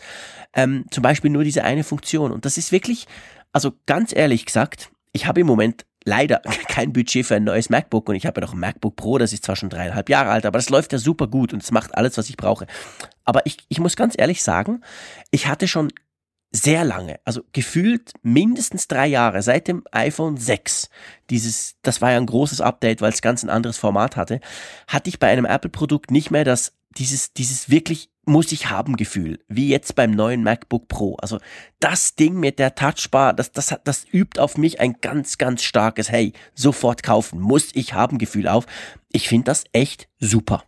Ähm, 0.54 0.86
zum 0.92 1.02
Beispiel 1.02 1.32
nur 1.32 1.44
diese 1.44 1.64
eine 1.64 1.84
Funktion. 1.84 2.32
Und 2.32 2.46
das 2.46 2.58
ist 2.58 2.72
wirklich, 2.72 3.08
also 3.52 3.74
ganz 3.86 4.16
ehrlich 4.16 4.46
gesagt, 4.46 4.90
ich 5.12 5.28
habe 5.28 5.42
im 5.42 5.48
Moment 5.48 5.86
leider 6.06 6.42
kein 6.68 6.94
Budget 6.94 7.26
für 7.26 7.36
ein 7.36 7.44
neues 7.44 7.70
MacBook 7.70 8.10
und 8.10 8.16
ich 8.16 8.26
habe 8.26 8.42
ja 8.42 8.48
noch 8.48 8.54
ein 8.54 8.60
MacBook 8.60 8.96
Pro, 8.96 9.18
das 9.18 9.34
ist 9.34 9.46
zwar 9.46 9.56
schon 9.56 9.70
dreieinhalb 9.70 10.10
Jahre 10.10 10.30
alt, 10.30 10.46
aber 10.46 10.58
das 10.58 10.70
läuft 10.70 10.94
ja 10.94 11.00
super 11.00 11.28
gut 11.28 11.54
und 11.54 11.64
es 11.64 11.72
macht 11.72 11.96
alles, 11.96 12.18
was 12.18 12.30
ich 12.30 12.38
brauche. 12.38 12.68
Aber 13.26 13.46
ich, 13.46 13.58
ich 13.70 13.80
muss 13.80 13.96
ganz 13.96 14.16
ehrlich 14.18 14.44
sagen, 14.44 14.82
ich 15.32 15.48
hatte 15.48 15.68
schon 15.68 15.92
sehr 16.56 16.86
lange, 16.86 17.20
also 17.26 17.42
gefühlt 17.52 18.14
mindestens 18.22 18.88
drei 18.88 19.08
Jahre, 19.08 19.42
seit 19.42 19.68
dem 19.68 19.84
iPhone 19.92 20.38
6, 20.38 20.90
dieses, 21.32 21.76
das 21.82 22.00
war 22.00 22.12
ja 22.12 22.18
ein 22.18 22.28
großes 22.28 22.62
Update, 22.62 23.02
weil 23.02 23.12
es 23.12 23.24
ganz 23.24 23.44
ein 23.44 23.50
anderes 23.50 23.80
Format 23.80 24.16
hatte, 24.16 24.40
hatte 24.88 25.10
ich 25.10 25.18
bei 25.18 25.28
einem 25.28 25.46
Apple-Produkt 25.46 26.12
nicht 26.12 26.30
mehr 26.30 26.46
das, 26.46 26.74
dieses, 26.96 27.34
dieses 27.34 27.72
wirklich 27.72 28.12
muss 28.26 28.52
ich 28.52 28.70
haben 28.70 28.96
Gefühl, 28.96 29.40
wie 29.50 29.68
jetzt 29.68 29.96
beim 29.96 30.12
neuen 30.12 30.44
MacBook 30.44 30.88
Pro. 30.88 31.16
Also 31.16 31.40
das 31.80 32.16
Ding 32.16 32.40
mit 32.40 32.58
der 32.60 32.76
Touchbar, 32.76 33.34
das, 33.34 33.52
das, 33.52 33.76
das 33.84 34.06
übt 34.14 34.40
auf 34.40 34.58
mich 34.58 34.80
ein 34.80 34.96
ganz, 35.02 35.38
ganz 35.38 35.64
starkes, 35.64 36.10
hey, 36.10 36.34
sofort 36.54 37.04
kaufen, 37.04 37.42
muss 37.42 37.72
ich 37.74 37.94
haben 37.94 38.20
Gefühl 38.20 38.48
auf. 38.48 38.66
Ich 39.12 39.28
finde 39.28 39.46
das 39.46 39.66
echt 39.74 40.08
super. 40.20 40.64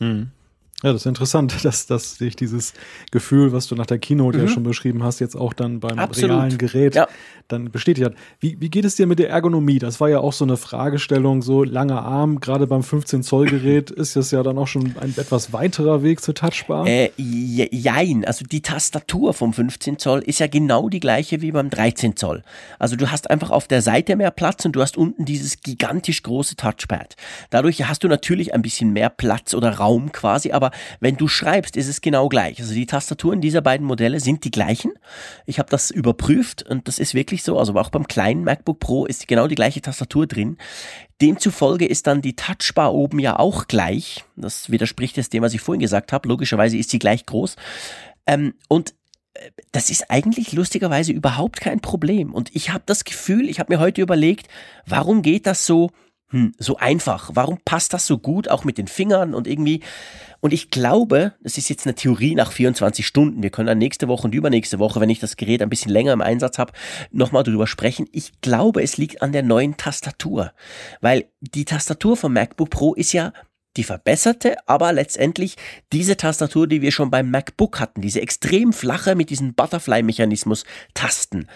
Hm. 0.00 0.32
Ja, 0.82 0.92
das 0.92 1.02
ist 1.02 1.06
interessant, 1.06 1.54
dass, 1.64 1.86
dass 1.86 2.16
sich 2.16 2.36
dieses 2.36 2.72
Gefühl, 3.10 3.52
was 3.52 3.66
du 3.66 3.74
nach 3.74 3.86
der 3.86 3.98
Keynote 3.98 4.38
mhm. 4.38 4.44
ja 4.44 4.50
schon 4.50 4.62
beschrieben 4.62 5.02
hast, 5.02 5.20
jetzt 5.20 5.36
auch 5.36 5.52
dann 5.52 5.80
beim 5.80 5.98
Absolut. 5.98 6.30
realen 6.30 6.58
Gerät 6.58 6.94
ja. 6.94 7.06
dann 7.48 7.70
bestätigt 7.70 8.06
hat. 8.06 8.14
Wie, 8.40 8.60
wie 8.60 8.70
geht 8.70 8.84
es 8.84 8.96
dir 8.96 9.06
mit 9.06 9.18
der 9.18 9.30
Ergonomie? 9.30 9.78
Das 9.78 10.00
war 10.00 10.08
ja 10.08 10.20
auch 10.20 10.32
so 10.32 10.44
eine 10.44 10.56
Fragestellung, 10.56 11.42
so 11.42 11.64
langer 11.64 12.02
Arm, 12.02 12.40
gerade 12.40 12.66
beim 12.66 12.82
15 12.82 13.22
Zoll 13.22 13.46
Gerät 13.46 13.90
ist 13.90 14.16
das 14.16 14.30
ja 14.30 14.42
dann 14.42 14.58
auch 14.58 14.68
schon 14.68 14.94
ein 15.00 15.14
etwas 15.16 15.52
weiterer 15.52 16.02
Weg 16.02 16.22
zur 16.22 16.34
Touchbar. 16.34 16.86
Äh, 16.86 17.10
jein, 17.16 18.24
also 18.24 18.44
die 18.44 18.62
Tastatur 18.62 19.34
vom 19.34 19.52
15 19.52 19.98
Zoll 19.98 20.20
ist 20.20 20.40
ja 20.40 20.46
genau 20.46 20.88
die 20.88 21.00
gleiche 21.00 21.42
wie 21.42 21.52
beim 21.52 21.70
13 21.70 22.16
Zoll. 22.16 22.42
Also 22.78 22.96
du 22.96 23.10
hast 23.10 23.30
einfach 23.30 23.50
auf 23.50 23.68
der 23.68 23.82
Seite 23.82 24.16
mehr 24.16 24.30
Platz 24.30 24.64
und 24.64 24.72
du 24.72 24.80
hast 24.80 24.96
unten 24.96 25.24
dieses 25.24 25.60
gigantisch 25.60 26.22
große 26.22 26.56
Touchpad. 26.56 27.16
Dadurch 27.50 27.86
hast 27.86 28.04
du 28.04 28.08
natürlich 28.08 28.54
ein 28.54 28.62
bisschen 28.62 28.92
mehr 28.92 29.10
Platz 29.10 29.54
oder 29.54 29.76
Raum 29.76 30.12
quasi, 30.12 30.52
aber 30.52 30.69
wenn 31.00 31.16
du 31.16 31.28
schreibst, 31.28 31.76
ist 31.76 31.88
es 31.88 32.00
genau 32.00 32.28
gleich. 32.28 32.60
Also 32.60 32.74
die 32.74 32.86
Tastaturen 32.86 33.40
dieser 33.40 33.60
beiden 33.60 33.86
Modelle 33.86 34.20
sind 34.20 34.44
die 34.44 34.50
gleichen. 34.50 34.92
Ich 35.46 35.58
habe 35.58 35.70
das 35.70 35.90
überprüft 35.90 36.62
und 36.62 36.88
das 36.88 36.98
ist 36.98 37.14
wirklich 37.14 37.42
so. 37.42 37.58
Also 37.58 37.74
auch 37.74 37.90
beim 37.90 38.08
kleinen 38.08 38.44
MacBook 38.44 38.80
Pro 38.80 39.06
ist 39.06 39.28
genau 39.28 39.46
die 39.46 39.54
gleiche 39.54 39.80
Tastatur 39.80 40.26
drin. 40.26 40.58
Demzufolge 41.20 41.86
ist 41.86 42.06
dann 42.06 42.22
die 42.22 42.36
Touchbar 42.36 42.94
oben 42.94 43.18
ja 43.18 43.38
auch 43.38 43.68
gleich. 43.68 44.24
Das 44.36 44.70
widerspricht 44.70 45.16
jetzt 45.16 45.32
dem, 45.32 45.42
was 45.42 45.54
ich 45.54 45.60
vorhin 45.60 45.80
gesagt 45.80 46.12
habe. 46.12 46.28
Logischerweise 46.28 46.76
ist 46.76 46.90
sie 46.90 46.98
gleich 46.98 47.26
groß. 47.26 47.56
Ähm, 48.26 48.54
und 48.68 48.94
äh, 49.34 49.50
das 49.72 49.90
ist 49.90 50.10
eigentlich 50.10 50.52
lustigerweise 50.52 51.12
überhaupt 51.12 51.60
kein 51.60 51.80
Problem. 51.80 52.32
Und 52.32 52.54
ich 52.54 52.70
habe 52.70 52.84
das 52.86 53.04
Gefühl, 53.04 53.48
ich 53.48 53.60
habe 53.60 53.72
mir 53.72 53.80
heute 53.80 54.00
überlegt, 54.00 54.48
warum 54.86 55.22
geht 55.22 55.46
das 55.46 55.66
so 55.66 55.90
hm, 56.30 56.52
so 56.58 56.76
einfach? 56.76 57.30
Warum 57.34 57.58
passt 57.64 57.92
das 57.92 58.06
so 58.06 58.18
gut, 58.18 58.48
auch 58.48 58.64
mit 58.64 58.78
den 58.78 58.88
Fingern 58.88 59.34
und 59.34 59.46
irgendwie? 59.46 59.80
Und 60.40 60.52
ich 60.52 60.70
glaube, 60.70 61.34
das 61.42 61.58
ist 61.58 61.68
jetzt 61.68 61.86
eine 61.86 61.94
Theorie 61.94 62.34
nach 62.34 62.52
24 62.52 63.06
Stunden. 63.06 63.42
Wir 63.42 63.50
können 63.50 63.66
dann 63.66 63.78
nächste 63.78 64.08
Woche 64.08 64.24
und 64.24 64.34
übernächste 64.34 64.78
Woche, 64.78 65.00
wenn 65.00 65.10
ich 65.10 65.20
das 65.20 65.36
Gerät 65.36 65.60
ein 65.60 65.68
bisschen 65.68 65.92
länger 65.92 66.12
im 66.12 66.22
Einsatz 66.22 66.58
habe, 66.58 66.72
nochmal 67.10 67.42
drüber 67.42 67.66
sprechen. 67.66 68.08
Ich 68.12 68.40
glaube, 68.40 68.82
es 68.82 68.96
liegt 68.96 69.22
an 69.22 69.32
der 69.32 69.42
neuen 69.42 69.76
Tastatur. 69.76 70.52
Weil 71.00 71.26
die 71.40 71.64
Tastatur 71.64 72.16
vom 72.16 72.32
MacBook 72.32 72.70
Pro 72.70 72.94
ist 72.94 73.12
ja 73.12 73.32
die 73.76 73.84
verbesserte, 73.84 74.56
aber 74.66 74.92
letztendlich 74.92 75.56
diese 75.92 76.16
Tastatur, 76.16 76.66
die 76.66 76.82
wir 76.82 76.90
schon 76.90 77.10
beim 77.10 77.30
MacBook 77.30 77.78
hatten, 77.78 78.00
diese 78.00 78.20
extrem 78.20 78.72
flache 78.72 79.14
mit 79.14 79.30
diesem 79.30 79.54
Butterfly-Mechanismus 79.54 80.64
Tasten. 80.94 81.46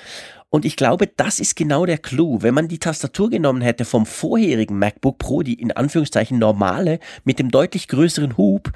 Und 0.54 0.64
ich 0.64 0.76
glaube, 0.76 1.08
das 1.08 1.40
ist 1.40 1.56
genau 1.56 1.84
der 1.84 1.98
Clou. 1.98 2.42
Wenn 2.42 2.54
man 2.54 2.68
die 2.68 2.78
Tastatur 2.78 3.28
genommen 3.28 3.60
hätte 3.60 3.84
vom 3.84 4.06
vorherigen 4.06 4.78
MacBook 4.78 5.18
Pro, 5.18 5.42
die 5.42 5.54
in 5.54 5.72
Anführungszeichen 5.72 6.38
normale, 6.38 7.00
mit 7.24 7.40
dem 7.40 7.50
deutlich 7.50 7.88
größeren 7.88 8.36
Hub, 8.36 8.70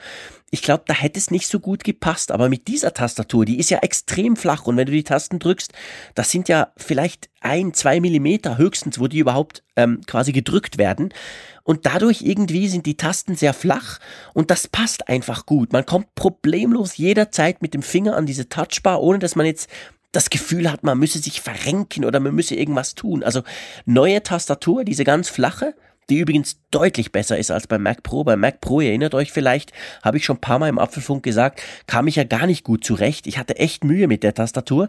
ich 0.51 0.63
glaube, 0.63 0.83
da 0.89 0.95
hätte 0.95 1.21
es 1.21 1.31
nicht 1.31 1.47
so 1.47 1.61
gut 1.61 1.85
gepasst. 1.85 2.33
Aber 2.33 2.49
mit 2.49 2.67
dieser 2.67 2.95
Tastatur, 2.95 3.45
die 3.45 3.61
ist 3.61 3.71
ja 3.71 3.79
extrem 3.79 4.35
flach 4.35 4.67
und 4.67 4.77
wenn 4.77 4.87
du 4.87 4.93
die 4.93 5.05
Tasten 5.05 5.39
drückst, 5.39 5.73
das 6.17 6.33
sind 6.33 6.49
ja 6.49 6.73
vielleicht 6.77 7.31
ein, 7.43 7.73
zwei 7.75 8.01
Millimeter 8.01 8.59
höchstens, 8.59 8.99
wo 8.99 9.07
die 9.07 9.21
überhaupt 9.21 9.63
ähm, 9.77 10.01
quasi 10.05 10.33
gedrückt 10.33 10.79
werden. 10.79 11.15
Und 11.63 11.87
dadurch 11.87 12.23
irgendwie 12.23 12.67
sind 12.67 12.87
die 12.87 12.97
Tasten 12.97 13.37
sehr 13.37 13.55
flach 13.55 14.01
und 14.35 14.51
das 14.51 14.67
passt 14.67 15.09
einfach 15.09 15.47
gut. 15.47 15.73
Man 15.73 15.87
kommt 15.87 16.13
problemlos 16.17 16.97
jederzeit 16.97 17.63
mit 17.63 17.73
dem 17.73 17.83
Finger 17.83 18.17
an 18.17 18.27
diese 18.27 18.49
Touchbar, 18.49 19.01
ohne 19.01 19.21
dass 19.21 19.37
man 19.37 19.47
jetzt 19.47 19.69
das 20.13 20.31
Gefühl 20.31 20.71
hat, 20.71 20.83
man 20.85 20.99
müsse 20.99 21.19
sich 21.19 21.41
verrenken 21.41 22.05
oder 22.05 22.21
man 22.21 22.35
müsse 22.35 22.55
irgendwas 22.55 22.95
tun. 22.95 23.23
Also 23.23 23.43
neue 23.85 24.23
Tastatur, 24.23 24.85
diese 24.85 25.05
ganz 25.05 25.29
flache, 25.29 25.75
die 26.09 26.19
übrigens 26.19 26.59
deutlich 26.71 27.13
besser 27.13 27.39
ist 27.39 27.51
als 27.51 27.67
beim 27.67 27.83
Mac 27.83 28.03
Pro. 28.03 28.25
Beim 28.25 28.41
Mac 28.41 28.61
Pro, 28.61 28.81
ihr 28.81 28.89
erinnert 28.89 29.15
euch 29.15 29.33
vielleicht, 29.33 29.73
habe 30.03 30.19
ich 30.19 30.25
schon 30.25 30.37
ein 30.37 30.41
paar 30.41 30.59
Mal 30.59 30.69
im 30.69 30.79
Apfelfunk 30.79 31.23
gesagt, 31.23 31.63
kam 31.87 32.07
ich 32.07 32.17
ja 32.17 32.25
gar 32.25 32.47
nicht 32.47 32.65
gut 32.65 32.85
zurecht. 32.85 33.27
Ich 33.27 33.39
hatte 33.39 33.57
echt 33.57 33.85
Mühe 33.85 34.07
mit 34.07 34.23
der 34.23 34.35
Tastatur, 34.35 34.89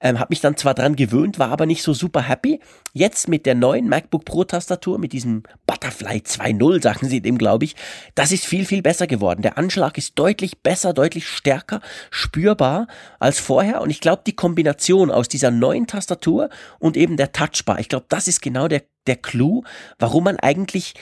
ähm, 0.00 0.18
habe 0.18 0.30
mich 0.30 0.40
dann 0.40 0.56
zwar 0.56 0.74
dran 0.74 0.96
gewöhnt, 0.96 1.38
war 1.38 1.50
aber 1.50 1.66
nicht 1.66 1.82
so 1.82 1.94
super 1.94 2.22
happy. 2.22 2.60
Jetzt 2.92 3.28
mit 3.28 3.46
der 3.46 3.54
neuen 3.54 3.88
MacBook 3.88 4.24
Pro 4.24 4.44
Tastatur, 4.44 4.98
mit 4.98 5.12
diesem 5.12 5.42
Butterfly 5.66 6.18
2.0, 6.18 6.82
sagen 6.82 7.08
sie 7.08 7.20
dem, 7.20 7.38
glaube 7.38 7.64
ich, 7.64 7.74
das 8.14 8.32
ist 8.32 8.46
viel, 8.46 8.64
viel 8.64 8.82
besser 8.82 9.06
geworden. 9.06 9.42
Der 9.42 9.58
Anschlag 9.58 9.98
ist 9.98 10.18
deutlich 10.18 10.58
besser, 10.62 10.92
deutlich 10.92 11.28
stärker, 11.28 11.80
spürbar 12.10 12.86
als 13.18 13.40
vorher. 13.40 13.80
Und 13.80 13.90
ich 13.90 14.00
glaube, 14.00 14.22
die 14.26 14.36
Kombination 14.36 15.10
aus 15.10 15.28
dieser 15.28 15.50
neuen 15.50 15.86
Tastatur 15.86 16.50
und 16.78 16.96
eben 16.96 17.16
der 17.16 17.32
Touchbar, 17.32 17.80
ich 17.80 17.88
glaube, 17.88 18.06
das 18.08 18.28
ist 18.28 18.40
genau 18.40 18.68
der 18.68 18.82
der 19.06 19.16
Clou, 19.16 19.62
warum 19.98 20.24
man 20.24 20.36
eigentlich 20.36 20.94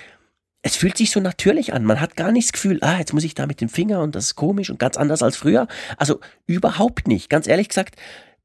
es 0.66 0.76
fühlt 0.76 0.96
sich 0.96 1.10
so 1.10 1.20
natürlich 1.20 1.74
an. 1.74 1.84
Man 1.84 2.00
hat 2.00 2.16
gar 2.16 2.32
nicht 2.32 2.48
das 2.48 2.52
Gefühl, 2.52 2.78
ah, 2.80 2.98
jetzt 2.98 3.12
muss 3.12 3.22
ich 3.22 3.34
da 3.34 3.46
mit 3.46 3.60
dem 3.60 3.68
Finger 3.68 4.00
und 4.00 4.14
das 4.14 4.26
ist 4.26 4.34
komisch 4.34 4.70
und 4.70 4.78
ganz 4.78 4.96
anders 4.96 5.22
als 5.22 5.36
früher. 5.36 5.68
Also 5.98 6.20
überhaupt 6.46 7.06
nicht. 7.06 7.28
Ganz 7.28 7.46
ehrlich 7.46 7.68
gesagt, 7.68 7.96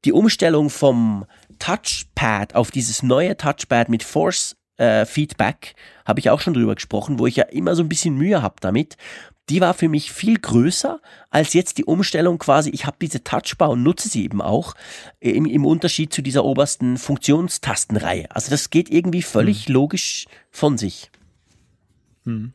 die 0.04 0.12
Umstellung 0.12 0.68
vom 0.68 1.24
Touchpad 1.58 2.54
auf 2.54 2.70
dieses 2.70 3.02
neue 3.02 3.36
Touchpad 3.36 3.88
mit 3.88 4.02
Force 4.02 4.56
äh, 4.76 5.06
Feedback 5.06 5.74
habe 6.04 6.20
ich 6.20 6.28
auch 6.28 6.40
schon 6.40 6.54
drüber 6.54 6.74
gesprochen, 6.74 7.18
wo 7.18 7.26
ich 7.26 7.36
ja 7.36 7.44
immer 7.44 7.74
so 7.74 7.82
ein 7.82 7.88
bisschen 7.88 8.16
Mühe 8.16 8.42
habe 8.42 8.56
damit 8.60 8.96
die 9.50 9.60
war 9.60 9.74
für 9.74 9.88
mich 9.88 10.12
viel 10.12 10.38
größer 10.38 11.00
als 11.28 11.54
jetzt 11.54 11.76
die 11.78 11.84
Umstellung 11.84 12.38
quasi, 12.38 12.70
ich 12.70 12.86
habe 12.86 12.96
diese 13.00 13.24
Touchbar 13.24 13.70
und 13.70 13.82
nutze 13.82 14.08
sie 14.08 14.24
eben 14.24 14.40
auch 14.40 14.74
im, 15.18 15.44
im 15.44 15.66
Unterschied 15.66 16.12
zu 16.12 16.22
dieser 16.22 16.44
obersten 16.44 16.96
Funktionstastenreihe. 16.96 18.26
Also 18.30 18.50
das 18.50 18.70
geht 18.70 18.88
irgendwie 18.90 19.22
völlig 19.22 19.66
hm. 19.66 19.74
logisch 19.74 20.26
von 20.50 20.78
sich. 20.78 21.10
Hm. 22.24 22.52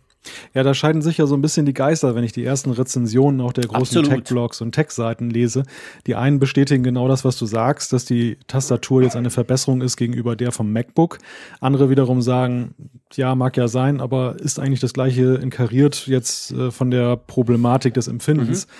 Ja, 0.53 0.63
da 0.63 0.73
scheiden 0.73 1.01
sich 1.01 1.17
ja 1.17 1.27
so 1.27 1.35
ein 1.35 1.41
bisschen 1.41 1.65
die 1.65 1.73
Geister, 1.73 2.15
wenn 2.15 2.23
ich 2.23 2.31
die 2.31 2.43
ersten 2.43 2.71
Rezensionen 2.71 3.41
auch 3.41 3.53
der 3.53 3.65
großen 3.65 4.03
Tech-Blogs 4.03 4.61
und 4.61 4.73
Tech-Seiten 4.73 5.29
lese. 5.29 5.63
Die 6.07 6.15
einen 6.15 6.39
bestätigen 6.39 6.83
genau 6.83 7.07
das, 7.07 7.25
was 7.25 7.37
du 7.37 7.45
sagst, 7.45 7.93
dass 7.93 8.05
die 8.05 8.37
Tastatur 8.47 9.03
jetzt 9.03 9.15
eine 9.15 9.29
Verbesserung 9.29 9.81
ist 9.81 9.97
gegenüber 9.97 10.35
der 10.35 10.51
vom 10.51 10.71
MacBook. 10.71 11.19
Andere 11.59 11.89
wiederum 11.89 12.21
sagen, 12.21 12.73
ja, 13.13 13.35
mag 13.35 13.57
ja 13.57 13.67
sein, 13.67 14.01
aber 14.01 14.37
ist 14.39 14.59
eigentlich 14.59 14.79
das 14.79 14.93
gleiche 14.93 15.35
inkariert 15.35 16.07
jetzt 16.07 16.51
äh, 16.51 16.71
von 16.71 16.91
der 16.91 17.17
Problematik 17.17 17.93
des 17.93 18.07
Empfindens. 18.07 18.67
Mhm. 18.67 18.71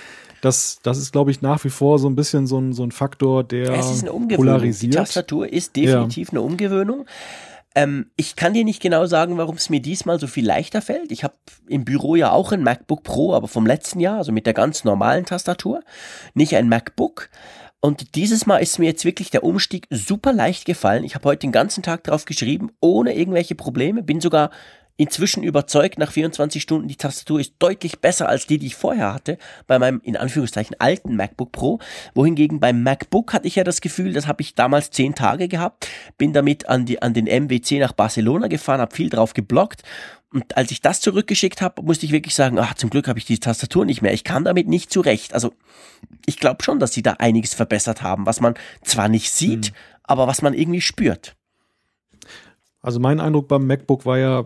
Das, 0.42 0.80
das 0.84 1.00
ist, 1.00 1.12
glaube 1.12 1.32
ich, 1.32 1.42
nach 1.42 1.64
wie 1.64 1.70
vor 1.70 1.98
so 1.98 2.08
ein 2.08 2.16
bisschen 2.16 2.46
so 2.46 2.60
ein, 2.60 2.74
so 2.74 2.84
ein 2.84 2.92
Faktor, 2.92 3.44
der 3.44 3.72
es 3.72 3.90
ist 3.90 4.04
eine 4.04 4.14
Umgewöhnung. 4.14 4.46
polarisiert. 4.46 4.94
Die 4.94 4.98
Tastatur 4.98 5.52
ist 5.52 5.76
definitiv 5.76 6.28
ja. 6.28 6.34
eine 6.34 6.42
Umgewöhnung. 6.42 7.06
Ähm, 7.76 8.10
ich 8.16 8.38
kann 8.38 8.54
dir 8.54 8.64
nicht 8.64 8.82
genau 8.82 9.06
sagen, 9.06 9.38
warum 9.38 9.56
es 9.56 9.70
mir 9.70 9.82
diesmal 9.82 10.20
so 10.20 10.28
viel 10.28 10.46
leichter 10.46 10.82
fällt. 10.82 11.12
Ich 11.12 11.24
habe 11.24 11.36
im 11.68 11.84
Büro 11.84 12.16
ja 12.16 12.32
auch 12.32 12.54
ein 12.54 12.64
MacBook 12.64 13.04
Pro, 13.04 13.34
aber 13.34 13.50
vom 13.50 13.66
letzten 13.66 14.00
Jahr, 14.00 14.18
also 14.18 14.32
mit 14.32 14.46
der 14.46 14.54
ganz 14.54 14.86
normalen 14.86 15.26
Tastatur, 15.26 15.82
nicht 16.34 16.56
ein 16.56 16.70
MacBook. 16.70 17.30
Und 17.82 18.16
dieses 18.16 18.46
Mal 18.46 18.58
ist 18.58 18.80
mir 18.80 18.86
jetzt 18.86 19.06
wirklich 19.06 19.30
der 19.30 19.44
Umstieg 19.44 19.88
super 19.92 20.34
leicht 20.34 20.66
gefallen. 20.66 21.04
Ich 21.04 21.14
habe 21.14 21.28
heute 21.30 21.42
den 21.42 21.52
ganzen 21.52 21.84
Tag 21.84 22.04
drauf 22.04 22.26
geschrieben, 22.26 22.72
ohne 22.80 23.16
irgendwelche 23.16 23.54
Probleme. 23.54 24.02
Bin 24.02 24.22
sogar 24.22 24.50
inzwischen 24.98 25.44
überzeugt 25.44 25.98
nach 25.98 26.12
24 26.12 26.62
Stunden, 26.62 26.88
die 26.88 26.96
Tastatur 26.96 27.40
ist 27.40 27.56
deutlich 27.60 28.00
besser 28.00 28.30
als 28.30 28.48
die, 28.48 28.58
die 28.58 28.68
ich 28.68 28.76
vorher 28.76 29.14
hatte, 29.14 29.38
bei 29.68 29.78
meinem 29.80 30.02
in 30.04 30.18
Anführungszeichen 30.18 30.76
alten 30.80 31.16
MacBook 31.16 31.52
Pro. 31.52 31.80
Wohingegen 32.14 32.60
beim 32.60 32.84
MacBook 32.84 33.34
hatte 33.34 33.48
ich 33.48 33.56
ja 33.56 33.64
das 33.64 33.82
Gefühl, 33.82 34.14
das 34.14 34.28
habe 34.28 34.42
ich 34.42 34.56
damals 34.56 34.92
zehn 34.92 35.16
Tage 35.16 35.48
gehabt, 35.48 35.88
bin 36.18 36.34
damit 36.34 36.70
an, 36.70 36.86
die, 36.86 37.02
an 37.02 37.14
den 37.14 37.26
MWC 37.26 37.80
nach 37.80 37.94
Barcelona 37.94 38.48
gefahren, 38.48 38.82
habe 38.82 38.96
viel 38.96 39.10
drauf 39.10 39.34
geblockt 39.34 39.84
und 40.36 40.58
als 40.58 40.70
ich 40.72 40.82
das 40.82 41.00
zurückgeschickt 41.00 41.62
habe, 41.62 41.82
musste 41.82 42.06
ich 42.06 42.12
wirklich 42.12 42.36
sagen, 42.36 42.60
ach, 42.60 42.74
zum 42.74 42.90
Glück 42.90 43.08
habe 43.08 43.18
ich 43.18 43.24
die 43.24 43.40
Tastatur 43.40 43.86
nicht 43.86 44.02
mehr. 44.02 44.14
Ich 44.14 44.26
kam 44.26 44.44
damit 44.44 44.68
nicht 44.68 44.92
zurecht. 44.92 45.34
Also 45.34 45.54
ich 46.26 46.38
glaube 46.38 46.62
schon, 46.62 46.78
dass 46.78 46.92
sie 46.92 47.02
da 47.02 47.14
einiges 47.14 47.54
verbessert 47.54 48.02
haben, 48.02 48.26
was 48.26 48.42
man 48.42 48.56
zwar 48.84 49.08
nicht 49.08 49.32
sieht, 49.32 49.72
mhm. 49.72 49.76
aber 50.04 50.28
was 50.28 50.42
man 50.42 50.54
irgendwie 50.54 50.82
spürt. 50.82 51.38
Also 52.82 53.00
mein 53.00 53.22
Eindruck 53.22 53.48
beim 53.48 53.66
MacBook 53.66 54.06
war 54.06 54.18
ja 54.18 54.46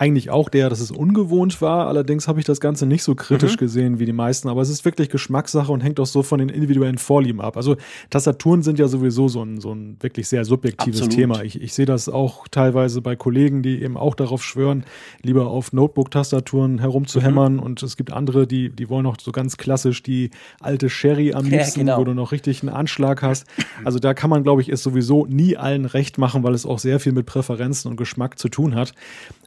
eigentlich 0.00 0.30
auch 0.30 0.48
der, 0.48 0.70
dass 0.70 0.80
es 0.80 0.90
ungewohnt 0.90 1.60
war. 1.60 1.86
Allerdings 1.86 2.26
habe 2.26 2.40
ich 2.40 2.46
das 2.46 2.58
Ganze 2.58 2.86
nicht 2.86 3.02
so 3.02 3.14
kritisch 3.14 3.56
mhm. 3.56 3.58
gesehen 3.58 3.98
wie 3.98 4.06
die 4.06 4.14
meisten. 4.14 4.48
Aber 4.48 4.62
es 4.62 4.70
ist 4.70 4.86
wirklich 4.86 5.10
Geschmackssache 5.10 5.70
und 5.70 5.82
hängt 5.82 6.00
auch 6.00 6.06
so 6.06 6.22
von 6.22 6.38
den 6.38 6.48
individuellen 6.48 6.96
Vorlieben 6.96 7.42
ab. 7.42 7.58
Also 7.58 7.76
Tastaturen 8.08 8.62
sind 8.62 8.78
ja 8.78 8.88
sowieso 8.88 9.28
so 9.28 9.42
ein, 9.42 9.60
so 9.60 9.74
ein 9.74 9.98
wirklich 10.00 10.26
sehr 10.26 10.46
subjektives 10.46 11.02
Absolut. 11.02 11.14
Thema. 11.14 11.42
Ich, 11.42 11.60
ich 11.60 11.74
sehe 11.74 11.84
das 11.84 12.08
auch 12.08 12.48
teilweise 12.48 13.02
bei 13.02 13.14
Kollegen, 13.14 13.62
die 13.62 13.82
eben 13.82 13.98
auch 13.98 14.14
darauf 14.14 14.42
schwören, 14.42 14.84
lieber 15.22 15.48
auf 15.48 15.74
Notebook-Tastaturen 15.74 16.78
herumzuhämmern. 16.78 17.54
Mhm. 17.54 17.60
Und 17.60 17.82
es 17.82 17.98
gibt 17.98 18.10
andere, 18.10 18.46
die, 18.46 18.70
die 18.70 18.88
wollen 18.88 19.04
auch 19.04 19.18
so 19.20 19.32
ganz 19.32 19.58
klassisch 19.58 20.02
die 20.02 20.30
alte 20.60 20.88
Sherry 20.88 21.34
am 21.34 21.44
liebsten, 21.44 21.80
ja, 21.80 21.84
genau. 21.84 21.98
wo 21.98 22.04
du 22.04 22.14
noch 22.14 22.32
richtig 22.32 22.62
einen 22.62 22.74
Anschlag 22.74 23.20
hast. 23.20 23.46
Also 23.84 23.98
da 23.98 24.14
kann 24.14 24.30
man, 24.30 24.44
glaube 24.44 24.62
ich, 24.62 24.70
es 24.70 24.82
sowieso 24.82 25.26
nie 25.26 25.58
allen 25.58 25.84
recht 25.84 26.16
machen, 26.16 26.42
weil 26.42 26.54
es 26.54 26.64
auch 26.64 26.78
sehr 26.78 27.00
viel 27.00 27.12
mit 27.12 27.26
Präferenzen 27.26 27.90
und 27.90 27.98
Geschmack 27.98 28.38
zu 28.38 28.48
tun 28.48 28.74
hat. 28.74 28.94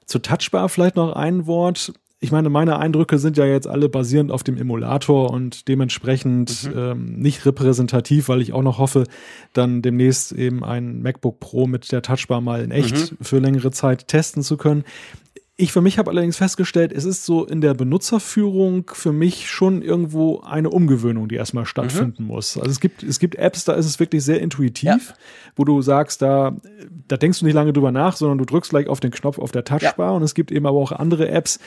Zu 0.06 0.20
Touchbar 0.44 0.68
vielleicht 0.68 0.98
noch 0.98 1.16
ein 1.16 1.48
Wort. 1.48 1.94
Ich 2.20 2.34
meine, 2.34 2.50
meine 2.50 2.78
Eindrücke 2.78 3.18
sind 3.18 3.38
ja 3.38 3.46
jetzt 3.46 3.66
alle 3.66 3.88
basierend 3.88 4.30
auf 4.30 4.44
dem 4.44 4.58
Emulator 4.58 5.32
und 5.32 5.70
dementsprechend 5.70 6.66
mhm. 6.66 6.78
ähm, 6.78 7.16
nicht 7.16 7.46
repräsentativ, 7.46 8.28
weil 8.28 8.42
ich 8.42 8.52
auch 8.52 8.62
noch 8.62 8.78
hoffe, 8.78 9.06
dann 9.54 9.82
demnächst 9.82 10.34
eben 10.34 10.66
ein 10.66 11.02
MacBook 11.02 11.40
Pro 11.40 11.66
mit 11.66 11.94
der 11.94 12.02
Touchbar 12.02 12.42
mal 12.42 12.62
in 12.62 12.72
echt 12.72 13.12
mhm. 13.12 13.18
für 13.22 13.40
längere 13.40 13.72
Zeit 13.72 14.10
testen 14.10 14.44
zu 14.44 14.58
können. 14.58 14.84
Ich 15.56 15.72
für 15.72 15.82
mich 15.82 16.00
habe 16.00 16.10
allerdings 16.10 16.38
festgestellt, 16.38 16.92
es 16.92 17.06
ist 17.06 17.26
so 17.26 17.46
in 17.46 17.62
der 17.62 17.76
Benutzerführung 17.76 18.90
für 18.92 19.12
mich 19.12 19.52
schon 19.52 19.84
irgendwo 19.84 20.40
eine 20.40 20.72
Umgewöhnung, 20.72 21.28
die 21.28 21.36
erstmal 21.36 21.68
stattfinden 21.68 22.24
mhm. 22.24 22.30
muss. 22.30 22.58
Also 22.58 22.72
es 22.72 22.80
gibt, 22.80 23.04
es 23.04 23.20
gibt 23.20 23.36
Apps, 23.36 23.64
da 23.64 23.74
ist 23.74 23.86
es 23.86 24.00
wirklich 24.00 24.24
sehr 24.24 24.42
intuitiv, 24.42 24.84
ja. 24.84 25.16
wo 25.56 25.64
du 25.64 25.84
sagst, 25.84 26.24
da, 26.24 26.58
da 27.08 27.18
denkst 27.18 27.40
du 27.40 27.46
nicht 27.46 27.54
lange 27.54 27.72
drüber 27.72 27.92
nach, 27.92 28.16
sondern 28.16 28.40
du 28.40 28.46
drückst 28.46 28.72
gleich 28.72 28.88
auf 28.88 29.00
den 29.00 29.12
Knopf 29.12 29.38
auf 29.38 29.52
der 29.52 29.64
Touchbar. 29.64 30.10
Ja. 30.10 30.16
Und 30.16 30.24
es 30.24 30.34
gibt 30.34 30.52
eben 30.52 30.66
aber 30.66 30.80
auch 30.80 30.92
andere 30.92 31.30
Apps, 31.30 31.60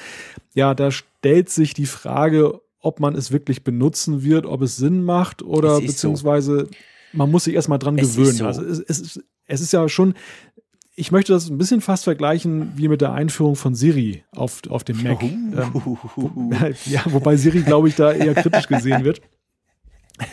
ja, 0.52 0.74
da 0.74 0.90
stellt 0.90 1.50
sich 1.50 1.72
die 1.72 1.86
Frage, 1.86 2.60
ob 2.80 2.98
man 2.98 3.14
es 3.14 3.30
wirklich 3.30 3.62
benutzen 3.62 4.24
wird, 4.24 4.46
ob 4.46 4.62
es 4.62 4.76
Sinn 4.76 5.04
macht 5.04 5.42
oder 5.42 5.80
beziehungsweise 5.80 6.66
so. 6.66 6.70
man 7.12 7.30
muss 7.30 7.44
sich 7.44 7.54
erstmal 7.54 7.78
dran 7.78 7.96
es 7.98 8.16
gewöhnen. 8.16 8.36
So. 8.36 8.46
Also 8.46 8.64
es, 8.64 8.80
es, 8.80 9.20
es 9.46 9.60
ist 9.60 9.72
ja 9.72 9.88
schon 9.88 10.14
ich 10.96 11.12
möchte 11.12 11.34
das 11.34 11.48
ein 11.48 11.58
bisschen 11.58 11.82
fast 11.82 12.04
vergleichen 12.04 12.72
wie 12.74 12.88
mit 12.88 13.02
der 13.02 13.12
Einführung 13.12 13.54
von 13.54 13.74
Siri 13.74 14.24
auf, 14.34 14.62
auf 14.68 14.82
dem 14.82 15.02
Mac. 15.02 15.22
Ähm, 15.22 15.52
wo, 15.74 15.98
ja, 16.86 17.02
wobei 17.04 17.36
Siri, 17.36 17.60
glaube 17.60 17.88
ich, 17.88 17.94
da 17.94 18.12
eher 18.12 18.34
kritisch 18.34 18.66
gesehen 18.66 19.04
wird. 19.04 19.20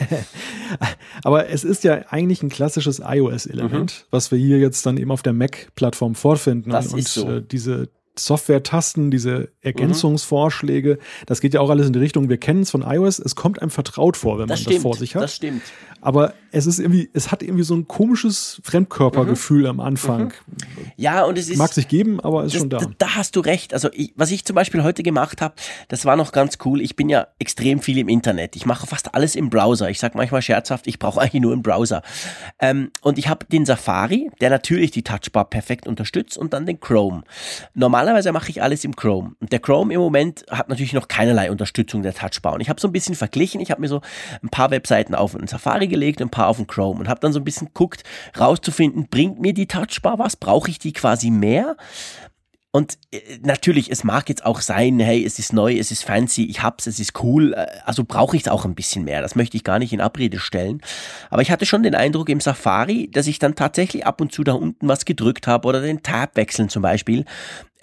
Aber 1.23 1.49
es 1.49 1.65
ist 1.65 1.83
ja 1.83 2.05
eigentlich 2.09 2.41
ein 2.41 2.49
klassisches 2.49 3.01
iOS-Element, 3.05 4.05
mhm. 4.05 4.07
was 4.11 4.31
wir 4.31 4.39
hier 4.39 4.59
jetzt 4.59 4.85
dann 4.85 4.95
eben 4.95 5.11
auf 5.11 5.21
der 5.21 5.33
Mac-Plattform 5.33 6.15
vorfinden. 6.15 6.71
Das 6.71 6.93
und 6.93 7.05
so. 7.05 7.29
äh, 7.29 7.43
diese 7.43 7.89
Software-Tasten, 8.15 9.11
diese 9.11 9.49
Ergänzungsvorschläge, 9.61 10.95
mhm. 10.95 11.25
das 11.25 11.41
geht 11.41 11.53
ja 11.53 11.61
auch 11.61 11.69
alles 11.69 11.87
in 11.87 11.93
die 11.93 11.99
Richtung, 11.99 12.29
wir 12.29 12.37
kennen 12.37 12.61
es 12.61 12.71
von 12.71 12.81
iOS, 12.81 13.19
es 13.19 13.35
kommt 13.35 13.61
einem 13.61 13.71
vertraut 13.71 14.17
vor, 14.17 14.39
wenn 14.39 14.47
das 14.47 14.59
man 14.59 14.63
stimmt, 14.63 14.75
das 14.75 14.81
vor 14.83 14.95
sich 14.95 15.15
hat. 15.15 15.23
Das 15.23 15.35
stimmt. 15.35 15.61
Aber 16.03 16.33
es 16.51 16.65
ist 16.65 16.79
irgendwie, 16.79 17.09
es 17.13 17.31
hat 17.31 17.41
irgendwie 17.41 17.63
so 17.63 17.73
ein 17.73 17.87
komisches 17.87 18.59
Fremdkörpergefühl 18.63 19.61
mhm. 19.61 19.67
am 19.67 19.79
Anfang. 19.79 20.33
Mhm. 20.45 20.91
Ja, 20.97 21.23
und 21.23 21.37
es 21.37 21.49
ist. 21.49 21.57
Mag 21.57 21.71
sich 21.71 21.87
geben, 21.87 22.19
aber 22.19 22.43
ist 22.43 22.53
das, 22.53 22.59
schon 22.59 22.69
da. 22.69 22.81
Da 22.97 23.15
hast 23.15 23.37
du 23.37 23.39
recht. 23.39 23.73
Also, 23.73 23.89
ich, 23.93 24.11
was 24.17 24.29
ich 24.29 24.43
zum 24.43 24.53
Beispiel 24.55 24.83
heute 24.83 25.01
gemacht 25.01 25.41
habe, 25.41 25.55
das 25.87 26.03
war 26.03 26.17
noch 26.17 26.33
ganz 26.33 26.57
cool. 26.65 26.81
Ich 26.81 26.97
bin 26.97 27.07
ja 27.07 27.27
extrem 27.39 27.79
viel 27.79 27.97
im 27.97 28.09
Internet. 28.09 28.57
Ich 28.57 28.65
mache 28.65 28.85
fast 28.85 29.15
alles 29.15 29.35
im 29.35 29.49
Browser. 29.49 29.89
Ich 29.89 29.99
sage 29.99 30.17
manchmal 30.17 30.41
scherzhaft, 30.41 30.87
ich 30.87 30.99
brauche 30.99 31.21
eigentlich 31.21 31.41
nur 31.41 31.53
einen 31.53 31.63
Browser. 31.63 32.01
Ähm, 32.59 32.91
und 33.01 33.17
ich 33.17 33.29
habe 33.29 33.45
den 33.45 33.65
Safari, 33.65 34.29
der 34.41 34.49
natürlich 34.49 34.91
die 34.91 35.03
Touchbar 35.03 35.49
perfekt 35.49 35.87
unterstützt, 35.87 36.37
und 36.37 36.51
dann 36.51 36.65
den 36.65 36.81
Chrome. 36.81 37.23
Normalerweise 38.03 38.33
mache 38.33 38.49
ich 38.49 38.61
alles 38.61 38.83
im 38.83 38.97
Chrome. 38.97 39.31
Und 39.39 39.53
der 39.53 39.59
Chrome 39.59 39.93
im 39.93 40.01
Moment 40.01 40.43
hat 40.51 40.67
natürlich 40.67 40.91
noch 40.91 41.07
keinerlei 41.07 41.49
Unterstützung 41.49 42.03
der 42.03 42.13
Touchbar. 42.13 42.51
Und 42.51 42.59
ich 42.59 42.67
habe 42.67 42.81
so 42.81 42.89
ein 42.89 42.91
bisschen 42.91 43.15
verglichen. 43.15 43.61
Ich 43.61 43.71
habe 43.71 43.79
mir 43.79 43.87
so 43.87 44.01
ein 44.41 44.49
paar 44.49 44.71
Webseiten 44.71 45.15
auf 45.15 45.31
den 45.31 45.47
Safari 45.47 45.87
gelegt, 45.87 46.21
ein 46.21 46.29
paar 46.29 46.49
auf 46.49 46.57
den 46.57 46.67
Chrome 46.67 46.99
und 46.99 47.07
habe 47.07 47.21
dann 47.21 47.31
so 47.31 47.39
ein 47.39 47.45
bisschen 47.45 47.67
geguckt, 47.67 48.03
rauszufinden, 48.37 49.07
bringt 49.09 49.39
mir 49.39 49.53
die 49.53 49.67
Touchbar 49.67 50.19
was? 50.19 50.35
Brauche 50.35 50.69
ich 50.69 50.79
die 50.79 50.91
quasi 50.91 51.29
mehr? 51.29 51.77
Und 52.75 52.97
äh, 53.11 53.19
natürlich, 53.43 53.91
es 53.91 54.03
mag 54.03 54.27
jetzt 54.29 54.45
auch 54.45 54.59
sein, 54.59 54.99
hey, 54.99 55.23
es 55.23 55.37
ist 55.37 55.53
neu, 55.53 55.77
es 55.77 55.91
ist 55.91 56.03
fancy, 56.03 56.45
ich 56.45 56.63
hab's, 56.63 56.87
es 56.87 56.99
ist 56.99 57.23
cool, 57.23 57.53
äh, 57.53 57.67
also 57.85 58.03
brauche 58.03 58.35
ich 58.35 58.43
es 58.43 58.47
auch 58.47 58.65
ein 58.65 58.73
bisschen 58.73 59.05
mehr. 59.05 59.21
Das 59.21 59.35
möchte 59.35 59.55
ich 59.55 59.63
gar 59.63 59.77
nicht 59.77 59.93
in 59.93 60.01
Abrede 60.01 60.39
stellen. 60.39 60.81
Aber 61.29 61.43
ich 61.43 61.51
hatte 61.51 61.67
schon 61.67 61.83
den 61.83 61.93
Eindruck 61.93 62.29
im 62.29 62.41
Safari, 62.41 63.11
dass 63.11 63.27
ich 63.27 63.37
dann 63.37 63.53
tatsächlich 63.53 64.07
ab 64.07 64.19
und 64.21 64.31
zu 64.31 64.43
da 64.43 64.53
unten 64.53 64.87
was 64.87 65.05
gedrückt 65.05 65.45
habe 65.45 65.67
oder 65.67 65.81
den 65.81 66.01
Tab 66.01 66.35
wechseln 66.35 66.67
zum 66.67 66.81
Beispiel 66.81 67.25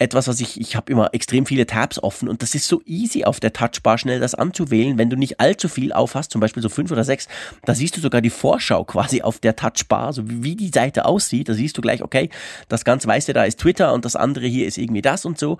etwas, 0.01 0.27
was 0.27 0.41
ich, 0.41 0.59
ich 0.59 0.75
habe 0.75 0.91
immer 0.91 1.13
extrem 1.13 1.45
viele 1.45 1.67
Tabs 1.67 2.01
offen 2.01 2.27
und 2.27 2.41
das 2.41 2.55
ist 2.55 2.67
so 2.67 2.81
easy 2.85 3.23
auf 3.23 3.39
der 3.39 3.53
Touchbar 3.53 3.99
schnell 3.99 4.19
das 4.19 4.33
anzuwählen, 4.33 4.97
wenn 4.97 5.11
du 5.11 5.15
nicht 5.15 5.39
allzu 5.39 5.69
viel 5.69 5.93
aufhast, 5.93 6.31
zum 6.31 6.41
Beispiel 6.41 6.63
so 6.63 6.69
fünf 6.69 6.91
oder 6.91 7.03
sechs, 7.03 7.27
da 7.65 7.75
siehst 7.75 7.95
du 7.95 8.01
sogar 8.01 8.21
die 8.21 8.31
Vorschau 8.31 8.83
quasi 8.83 9.21
auf 9.21 9.39
der 9.39 9.55
Touchbar, 9.55 10.11
so 10.11 10.23
wie 10.25 10.55
die 10.55 10.71
Seite 10.73 11.05
aussieht, 11.05 11.49
da 11.49 11.53
siehst 11.53 11.77
du 11.77 11.81
gleich, 11.81 12.01
okay, 12.01 12.29
das 12.67 12.83
ganz 12.83 13.05
weiße 13.05 13.33
da 13.33 13.43
ist 13.43 13.59
Twitter 13.59 13.93
und 13.93 14.03
das 14.03 14.15
andere 14.15 14.47
hier 14.47 14.65
ist 14.65 14.79
irgendwie 14.79 15.03
das 15.03 15.23
und 15.23 15.37
so. 15.37 15.57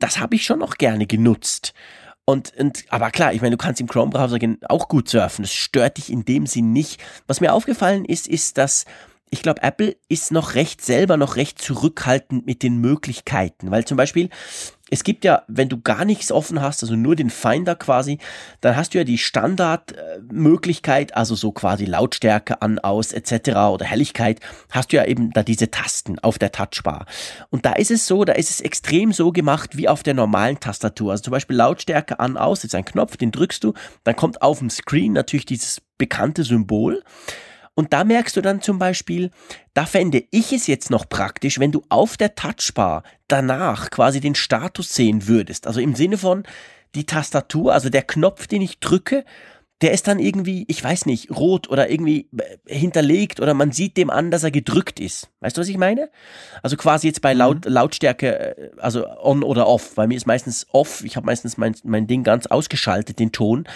Das 0.00 0.18
habe 0.18 0.34
ich 0.34 0.44
schon 0.44 0.58
noch 0.58 0.76
gerne 0.76 1.06
genutzt. 1.06 1.72
Und, 2.24 2.52
und, 2.58 2.84
aber 2.88 3.10
klar, 3.12 3.32
ich 3.32 3.40
meine, 3.40 3.52
du 3.52 3.56
kannst 3.56 3.80
im 3.80 3.86
Chrome-Browser 3.86 4.38
auch 4.68 4.88
gut 4.88 5.08
surfen. 5.08 5.44
Das 5.44 5.54
stört 5.54 5.96
dich 5.96 6.10
in 6.10 6.24
dem 6.24 6.46
Sinn 6.46 6.72
nicht. 6.72 7.00
Was 7.28 7.40
mir 7.40 7.54
aufgefallen 7.54 8.04
ist, 8.04 8.26
ist, 8.26 8.58
dass 8.58 8.84
ich 9.30 9.42
glaube, 9.42 9.62
Apple 9.62 9.96
ist 10.08 10.30
noch 10.30 10.54
recht 10.54 10.84
selber 10.84 11.16
noch 11.16 11.36
recht 11.36 11.60
zurückhaltend 11.60 12.46
mit 12.46 12.62
den 12.62 12.78
Möglichkeiten, 12.78 13.70
weil 13.70 13.84
zum 13.84 13.96
Beispiel 13.96 14.30
es 14.88 15.02
gibt 15.02 15.24
ja, 15.24 15.42
wenn 15.48 15.68
du 15.68 15.80
gar 15.80 16.04
nichts 16.04 16.30
offen 16.30 16.60
hast, 16.60 16.82
also 16.82 16.94
nur 16.94 17.16
den 17.16 17.30
Finder 17.30 17.74
quasi, 17.74 18.18
dann 18.60 18.76
hast 18.76 18.94
du 18.94 18.98
ja 18.98 19.04
die 19.04 19.18
Standardmöglichkeit, 19.18 21.16
also 21.16 21.34
so 21.34 21.50
quasi 21.50 21.86
Lautstärke 21.86 22.62
an, 22.62 22.78
aus 22.78 23.12
etc. 23.12 23.48
oder 23.72 23.84
Helligkeit, 23.84 24.38
hast 24.70 24.92
du 24.92 24.96
ja 24.96 25.04
eben 25.04 25.32
da 25.32 25.42
diese 25.42 25.72
Tasten 25.72 26.20
auf 26.20 26.38
der 26.38 26.52
Touchbar. 26.52 27.06
Und 27.50 27.66
da 27.66 27.72
ist 27.72 27.90
es 27.90 28.06
so, 28.06 28.24
da 28.24 28.34
ist 28.34 28.50
es 28.50 28.60
extrem 28.60 29.12
so 29.12 29.32
gemacht 29.32 29.76
wie 29.76 29.88
auf 29.88 30.04
der 30.04 30.14
normalen 30.14 30.60
Tastatur. 30.60 31.10
Also 31.10 31.24
zum 31.24 31.32
Beispiel 31.32 31.56
Lautstärke 31.56 32.20
an, 32.20 32.36
aus, 32.36 32.62
ist 32.62 32.76
ein 32.76 32.84
Knopf, 32.84 33.16
den 33.16 33.32
drückst 33.32 33.64
du, 33.64 33.74
dann 34.04 34.14
kommt 34.14 34.40
auf 34.40 34.60
dem 34.60 34.70
Screen 34.70 35.12
natürlich 35.12 35.46
dieses 35.46 35.82
bekannte 35.98 36.44
Symbol. 36.44 37.02
Und 37.76 37.92
da 37.92 38.04
merkst 38.04 38.34
du 38.36 38.40
dann 38.40 38.62
zum 38.62 38.78
Beispiel, 38.78 39.30
da 39.74 39.84
fände 39.84 40.24
ich 40.30 40.52
es 40.52 40.66
jetzt 40.66 40.90
noch 40.90 41.08
praktisch, 41.08 41.60
wenn 41.60 41.72
du 41.72 41.82
auf 41.90 42.16
der 42.16 42.34
Touchbar 42.34 43.02
danach 43.28 43.90
quasi 43.90 44.20
den 44.20 44.34
Status 44.34 44.94
sehen 44.94 45.28
würdest. 45.28 45.66
Also 45.66 45.80
im 45.80 45.94
Sinne 45.94 46.16
von 46.16 46.44
die 46.94 47.04
Tastatur, 47.04 47.74
also 47.74 47.90
der 47.90 48.02
Knopf, 48.02 48.46
den 48.46 48.62
ich 48.62 48.80
drücke, 48.80 49.24
der 49.82 49.92
ist 49.92 50.08
dann 50.08 50.18
irgendwie, 50.18 50.64
ich 50.68 50.82
weiß 50.82 51.04
nicht, 51.04 51.30
rot 51.30 51.68
oder 51.68 51.90
irgendwie 51.90 52.30
äh, 52.38 52.74
hinterlegt 52.74 53.40
oder 53.40 53.52
man 53.52 53.72
sieht 53.72 53.98
dem 53.98 54.08
an, 54.08 54.30
dass 54.30 54.42
er 54.42 54.50
gedrückt 54.50 54.98
ist. 54.98 55.28
Weißt 55.40 55.56
du, 55.56 55.60
was 55.60 55.68
ich 55.68 55.76
meine? 55.76 56.08
Also 56.62 56.78
quasi 56.78 57.08
jetzt 57.08 57.20
bei 57.20 57.34
Laut, 57.34 57.66
mhm. 57.66 57.72
Lautstärke, 57.72 58.56
äh, 58.56 58.70
also 58.78 59.06
on 59.06 59.42
oder 59.42 59.66
off. 59.66 59.94
Bei 59.94 60.06
mir 60.06 60.16
ist 60.16 60.26
meistens 60.26 60.66
off. 60.72 61.04
Ich 61.04 61.16
habe 61.16 61.26
meistens 61.26 61.58
mein, 61.58 61.76
mein 61.84 62.06
Ding 62.06 62.22
ganz 62.22 62.46
ausgeschaltet, 62.46 63.18
den 63.18 63.32
Ton. 63.32 63.68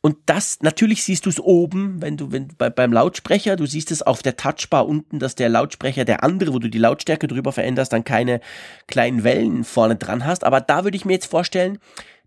Und 0.00 0.16
das, 0.26 0.58
natürlich 0.60 1.02
siehst 1.02 1.26
du 1.26 1.30
es 1.30 1.40
oben, 1.40 2.00
wenn 2.00 2.16
du, 2.16 2.30
wenn 2.30 2.48
bei, 2.58 2.70
beim 2.70 2.92
Lautsprecher, 2.92 3.56
du 3.56 3.66
siehst 3.66 3.90
es 3.90 4.02
auf 4.02 4.22
der 4.22 4.36
Touchbar 4.36 4.86
unten, 4.86 5.18
dass 5.18 5.34
der 5.34 5.48
Lautsprecher, 5.48 6.04
der 6.04 6.22
andere, 6.22 6.52
wo 6.52 6.58
du 6.58 6.68
die 6.68 6.78
Lautstärke 6.78 7.26
drüber 7.26 7.52
veränderst, 7.52 7.92
dann 7.92 8.04
keine 8.04 8.40
kleinen 8.86 9.24
Wellen 9.24 9.64
vorne 9.64 9.96
dran 9.96 10.24
hast. 10.24 10.44
Aber 10.44 10.60
da 10.60 10.84
würde 10.84 10.96
ich 10.96 11.04
mir 11.04 11.14
jetzt 11.14 11.26
vorstellen, 11.26 11.78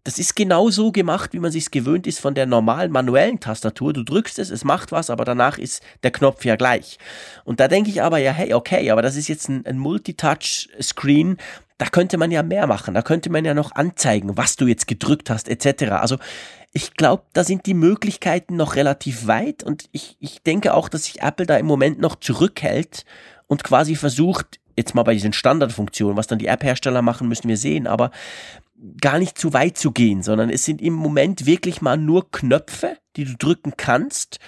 das 0.04 0.18
ist 0.18 0.36
genau 0.36 0.70
so 0.70 0.92
gemacht, 0.92 1.34
wie 1.34 1.40
man 1.40 1.52
sich 1.52 1.72
gewöhnt 1.72 2.08
ist 2.08 2.20
von 2.20 2.34
der 2.34 2.46
normalen 2.46 2.92
manuellen 2.92 3.40
Tastatur. 3.40 3.94
Du 3.94 4.04
drückst 4.04 4.40
es, 4.40 4.50
es 4.50 4.64
macht 4.64 4.92
was, 4.92 5.10
aber 5.10 5.26
danach 5.26 5.58
ist 5.58 5.84
der 6.04 6.12
Knopf 6.12 6.46
ja 6.46 6.56
gleich. 6.56 6.98
Und 7.44 7.60
da 7.60 7.68
denke 7.68 7.90
ich 7.90 8.02
aber 8.02 8.18
ja, 8.18 8.32
hey, 8.32 8.54
okay, 8.54 8.90
aber 8.92 9.02
das 9.02 9.16
ist 9.16 9.28
jetzt 9.28 9.50
ein, 9.50 9.66
ein 9.66 9.78
Multitouch-Screen. 9.78 11.38
Da 11.78 11.86
könnte 11.86 12.18
man 12.18 12.32
ja 12.32 12.44
mehr 12.44 12.66
machen. 12.66 12.94
Da 12.94 13.02
könnte 13.02 13.30
man 13.30 13.46
ja 13.46 13.54
noch 13.54 13.74
anzeigen, 13.74 14.38
was 14.38 14.56
du 14.56 14.68
jetzt 14.68 14.88
gedrückt 14.88 15.30
hast, 15.30 15.48
etc. 15.50 15.92
Also 15.92 16.18
ich 16.72 16.94
glaube, 16.94 17.24
da 17.34 17.44
sind 17.44 17.66
die 17.66 17.74
Möglichkeiten 17.74 18.56
noch 18.56 18.76
relativ 18.76 19.28
weit 19.28 19.64
und 19.64 19.90
ich, 19.92 20.18
ich 20.20 20.44
denke 20.44 20.74
auch, 20.74 20.90
dass 20.90 21.06
sich 21.06 21.22
Apple 21.22 21.46
da 21.46 21.58
im 21.58 21.66
Moment 21.66 22.00
noch 22.00 22.16
zurückhält 22.16 23.06
und 23.48 23.64
quasi 23.64 23.96
versucht, 23.96 24.60
jetzt 24.78 24.94
mal 24.94 25.04
bei 25.04 25.14
diesen 25.14 25.34
Standardfunktionen, 25.34 26.16
was 26.16 26.28
dann 26.28 26.40
die 26.40 26.48
App-Hersteller 26.48 27.02
machen, 27.02 27.28
müssen 27.28 27.50
wir 27.50 27.58
sehen, 27.58 27.88
aber 27.88 28.12
gar 29.02 29.20
nicht 29.20 29.38
zu 29.38 29.54
weit 29.54 29.78
zu 29.78 29.92
gehen, 29.92 30.24
sondern 30.24 30.50
es 30.50 30.64
sind 30.64 30.82
im 30.82 30.94
Moment 30.94 31.46
wirklich 31.46 31.82
mal 31.82 31.98
nur 31.98 32.32
Knöpfe, 32.32 32.98
die 33.16 33.26
du 33.26 33.36
drücken 33.36 33.74
kannst 33.76 34.40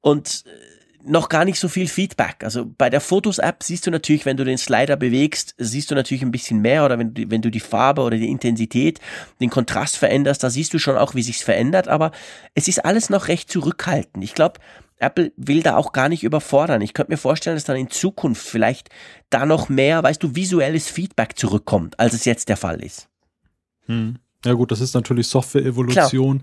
und 0.00 0.44
äh, 0.46 0.69
noch 1.04 1.28
gar 1.28 1.44
nicht 1.44 1.58
so 1.58 1.68
viel 1.68 1.88
Feedback. 1.88 2.44
Also 2.44 2.66
bei 2.66 2.90
der 2.90 3.00
Fotos-App 3.00 3.62
siehst 3.62 3.86
du 3.86 3.90
natürlich, 3.90 4.26
wenn 4.26 4.36
du 4.36 4.44
den 4.44 4.58
Slider 4.58 4.96
bewegst, 4.96 5.54
siehst 5.58 5.90
du 5.90 5.94
natürlich 5.94 6.22
ein 6.22 6.30
bisschen 6.30 6.60
mehr 6.60 6.84
oder 6.84 6.98
wenn 6.98 7.14
du, 7.14 7.30
wenn 7.30 7.42
du 7.42 7.50
die 7.50 7.60
Farbe 7.60 8.02
oder 8.02 8.16
die 8.16 8.28
Intensität, 8.28 9.00
den 9.40 9.50
Kontrast 9.50 9.96
veränderst, 9.96 10.42
da 10.42 10.50
siehst 10.50 10.74
du 10.74 10.78
schon 10.78 10.96
auch, 10.96 11.14
wie 11.14 11.22
sich's 11.22 11.42
verändert, 11.42 11.88
aber 11.88 12.12
es 12.54 12.68
ist 12.68 12.84
alles 12.84 13.10
noch 13.10 13.28
recht 13.28 13.50
zurückhaltend. 13.50 14.22
Ich 14.22 14.34
glaube, 14.34 14.60
Apple 14.98 15.32
will 15.36 15.62
da 15.62 15.76
auch 15.76 15.92
gar 15.92 16.08
nicht 16.08 16.22
überfordern. 16.22 16.82
Ich 16.82 16.92
könnte 16.92 17.12
mir 17.12 17.18
vorstellen, 17.18 17.56
dass 17.56 17.64
dann 17.64 17.76
in 17.76 17.90
Zukunft 17.90 18.46
vielleicht 18.46 18.90
da 19.30 19.46
noch 19.46 19.68
mehr, 19.68 20.02
weißt 20.02 20.22
du, 20.22 20.36
visuelles 20.36 20.88
Feedback 20.88 21.38
zurückkommt, 21.38 21.98
als 21.98 22.12
es 22.12 22.26
jetzt 22.26 22.48
der 22.48 22.58
Fall 22.58 22.82
ist. 22.82 23.08
Hm. 23.86 24.18
Ja 24.44 24.52
gut, 24.54 24.70
das 24.70 24.80
ist 24.80 24.94
natürlich 24.94 25.26
Software-Evolution. 25.28 26.42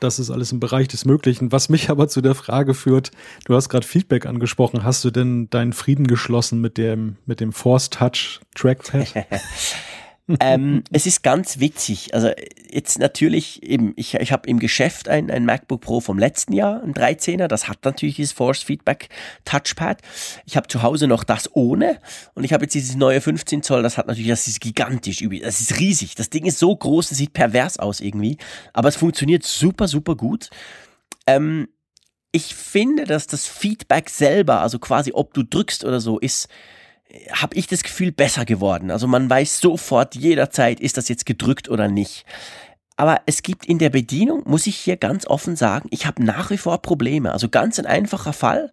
Das 0.00 0.18
ist 0.18 0.30
alles 0.30 0.50
im 0.50 0.60
Bereich 0.60 0.88
des 0.88 1.04
Möglichen. 1.04 1.52
Was 1.52 1.68
mich 1.68 1.90
aber 1.90 2.08
zu 2.08 2.22
der 2.22 2.34
Frage 2.34 2.74
führt, 2.74 3.10
du 3.44 3.54
hast 3.54 3.68
gerade 3.68 3.86
Feedback 3.86 4.26
angesprochen. 4.26 4.82
Hast 4.82 5.04
du 5.04 5.10
denn 5.10 5.48
deinen 5.50 5.74
Frieden 5.74 6.06
geschlossen 6.06 6.60
mit 6.60 6.78
dem, 6.78 7.16
mit 7.26 7.40
dem 7.40 7.52
Force 7.52 7.90
Touch 7.90 8.40
Trackpad? 8.54 9.12
ähm, 10.40 10.84
es 10.92 11.06
ist 11.06 11.22
ganz 11.22 11.58
witzig. 11.58 12.14
Also 12.14 12.30
jetzt 12.70 12.98
natürlich 12.98 13.62
eben, 13.62 13.92
ich, 13.96 14.14
ich 14.14 14.32
habe 14.32 14.48
im 14.48 14.58
Geschäft 14.58 15.08
ein, 15.08 15.30
ein 15.30 15.44
MacBook 15.44 15.80
Pro 15.80 16.00
vom 16.00 16.18
letzten 16.18 16.52
Jahr, 16.52 16.82
ein 16.82 16.94
13er, 16.94 17.48
das 17.48 17.68
hat 17.68 17.84
natürlich 17.84 18.16
dieses 18.16 18.32
Force 18.32 18.62
Feedback 18.62 19.08
Touchpad. 19.44 20.00
Ich 20.46 20.56
habe 20.56 20.68
zu 20.68 20.82
Hause 20.82 21.06
noch 21.06 21.24
das 21.24 21.54
ohne 21.54 21.98
und 22.34 22.44
ich 22.44 22.52
habe 22.52 22.64
jetzt 22.64 22.74
dieses 22.74 22.96
neue 22.96 23.20
15 23.20 23.62
Zoll, 23.62 23.82
das 23.82 23.98
hat 23.98 24.06
natürlich, 24.06 24.28
das 24.28 24.46
ist 24.46 24.60
gigantisch, 24.60 25.24
das 25.42 25.60
ist 25.60 25.78
riesig. 25.78 26.14
Das 26.14 26.30
Ding 26.30 26.46
ist 26.46 26.58
so 26.58 26.74
groß, 26.74 27.08
das 27.08 27.18
sieht 27.18 27.32
pervers 27.32 27.78
aus 27.78 28.00
irgendwie, 28.00 28.38
aber 28.72 28.88
es 28.88 28.96
funktioniert 28.96 29.42
super, 29.44 29.88
super 29.88 30.14
gut. 30.14 30.50
Ähm, 31.26 31.68
ich 32.32 32.54
finde, 32.54 33.04
dass 33.04 33.26
das 33.26 33.46
Feedback 33.46 34.08
selber, 34.08 34.60
also 34.60 34.78
quasi 34.78 35.10
ob 35.12 35.34
du 35.34 35.42
drückst 35.42 35.84
oder 35.84 36.00
so, 36.00 36.18
ist 36.18 36.48
habe 37.32 37.56
ich 37.56 37.66
das 37.66 37.82
Gefühl, 37.82 38.12
besser 38.12 38.44
geworden. 38.44 38.90
Also 38.90 39.06
man 39.06 39.28
weiß 39.28 39.60
sofort 39.60 40.14
jederzeit, 40.14 40.80
ist 40.80 40.96
das 40.96 41.08
jetzt 41.08 41.26
gedrückt 41.26 41.68
oder 41.68 41.88
nicht. 41.88 42.24
Aber 42.96 43.22
es 43.26 43.42
gibt 43.42 43.64
in 43.64 43.78
der 43.78 43.90
Bedienung, 43.90 44.42
muss 44.46 44.66
ich 44.66 44.76
hier 44.76 44.96
ganz 44.96 45.26
offen 45.26 45.56
sagen, 45.56 45.88
ich 45.90 46.06
habe 46.06 46.22
nach 46.22 46.50
wie 46.50 46.58
vor 46.58 46.82
Probleme. 46.82 47.32
Also 47.32 47.48
ganz 47.48 47.78
ein 47.78 47.86
einfacher 47.86 48.32
Fall. 48.32 48.72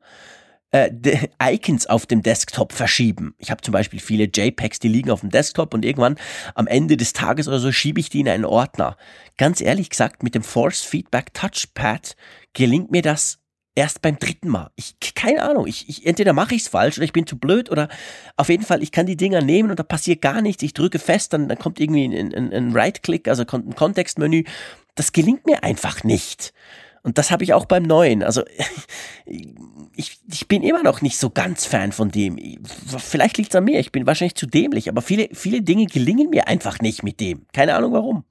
Äh, 0.72 0.92
Icons 1.42 1.88
auf 1.88 2.06
dem 2.06 2.24
Desktop 2.24 2.74
verschieben. 2.74 3.36
Ich 3.38 3.52
habe 3.52 3.62
zum 3.62 3.72
Beispiel 3.72 4.00
viele 4.00 4.26
JPEGs, 4.26 4.80
die 4.80 4.90
liegen 4.90 5.12
auf 5.12 5.22
dem 5.22 5.30
Desktop 5.30 5.74
und 5.74 5.86
irgendwann 5.86 6.18
am 6.56 6.68
Ende 6.68 6.98
des 6.98 7.14
Tages 7.14 7.48
oder 7.48 7.60
so 7.60 7.72
schiebe 7.72 8.00
ich 8.00 8.10
die 8.10 8.20
in 8.20 8.28
einen 8.28 8.46
Ordner. 8.46 8.98
Ganz 9.38 9.62
ehrlich 9.62 9.90
gesagt, 9.90 10.24
mit 10.24 10.36
dem 10.36 10.44
Force 10.44 10.82
Feedback 10.82 11.34
Touchpad 11.34 12.16
gelingt 12.54 12.92
mir 12.92 13.02
das 13.02 13.40
erst 13.78 14.02
beim 14.02 14.18
dritten 14.18 14.50
Mal. 14.50 14.72
Ich, 14.76 14.96
keine 15.14 15.44
Ahnung, 15.44 15.68
ich, 15.68 15.88
ich 15.88 16.06
entweder 16.08 16.34
mache 16.34 16.56
ich 16.56 16.64
es 16.64 16.68
falsch 16.68 16.98
oder 16.98 17.06
ich 17.06 17.14
bin 17.14 17.28
zu 17.28 17.38
blöd 17.38 17.70
oder 17.70 17.90
auf 18.36 18.50
jeden 18.50 18.64
Fall, 18.64 18.82
ich 18.82 18.92
kann 18.92 19.06
die 19.06 19.16
Dinger 19.16 19.42
nehmen 19.42 19.70
und 19.70 19.78
da 19.78 19.84
passiert 19.84 20.22
gar 20.22 20.42
nichts. 20.42 20.64
Ich 20.64 20.74
drücke 20.74 20.98
fest, 20.98 21.32
dann, 21.34 21.48
dann 21.48 21.60
kommt 21.60 21.80
irgendwie 21.80 22.06
ein, 22.06 22.34
ein, 22.34 22.52
ein 22.52 22.72
Right-Click, 22.74 23.28
also 23.28 23.44
ein 23.44 23.76
Kontextmenü. 23.76 24.46
Das 24.96 25.12
gelingt 25.12 25.46
mir 25.46 25.64
einfach 25.64 26.04
nicht. 26.04 26.54
Und 27.04 27.20
das 27.20 27.30
habe 27.30 27.44
ich 27.44 27.54
auch 27.54 27.66
beim 27.66 27.84
neuen. 27.84 28.24
Also 28.24 28.44
ich, 29.26 30.18
ich 30.28 30.48
bin 30.48 30.64
immer 30.64 30.82
noch 30.82 31.04
nicht 31.04 31.18
so 31.18 31.30
ganz 31.30 31.66
Fan 31.66 31.92
von 31.92 32.10
dem. 32.10 32.40
Vielleicht 32.98 33.38
liegt 33.38 33.52
es 33.52 33.56
an 33.56 33.64
mir, 33.64 33.80
ich 33.80 33.92
bin 33.92 34.08
wahrscheinlich 34.08 34.36
zu 34.36 34.48
dämlich, 34.48 34.90
aber 34.90 35.04
viele, 35.04 35.30
viele 35.34 35.62
Dinge 35.62 35.86
gelingen 35.86 36.32
mir 36.32 36.48
einfach 36.48 36.80
nicht 36.80 37.04
mit 37.04 37.20
dem. 37.20 37.46
Keine 37.54 37.76
Ahnung 37.76 37.94
warum. 37.94 38.24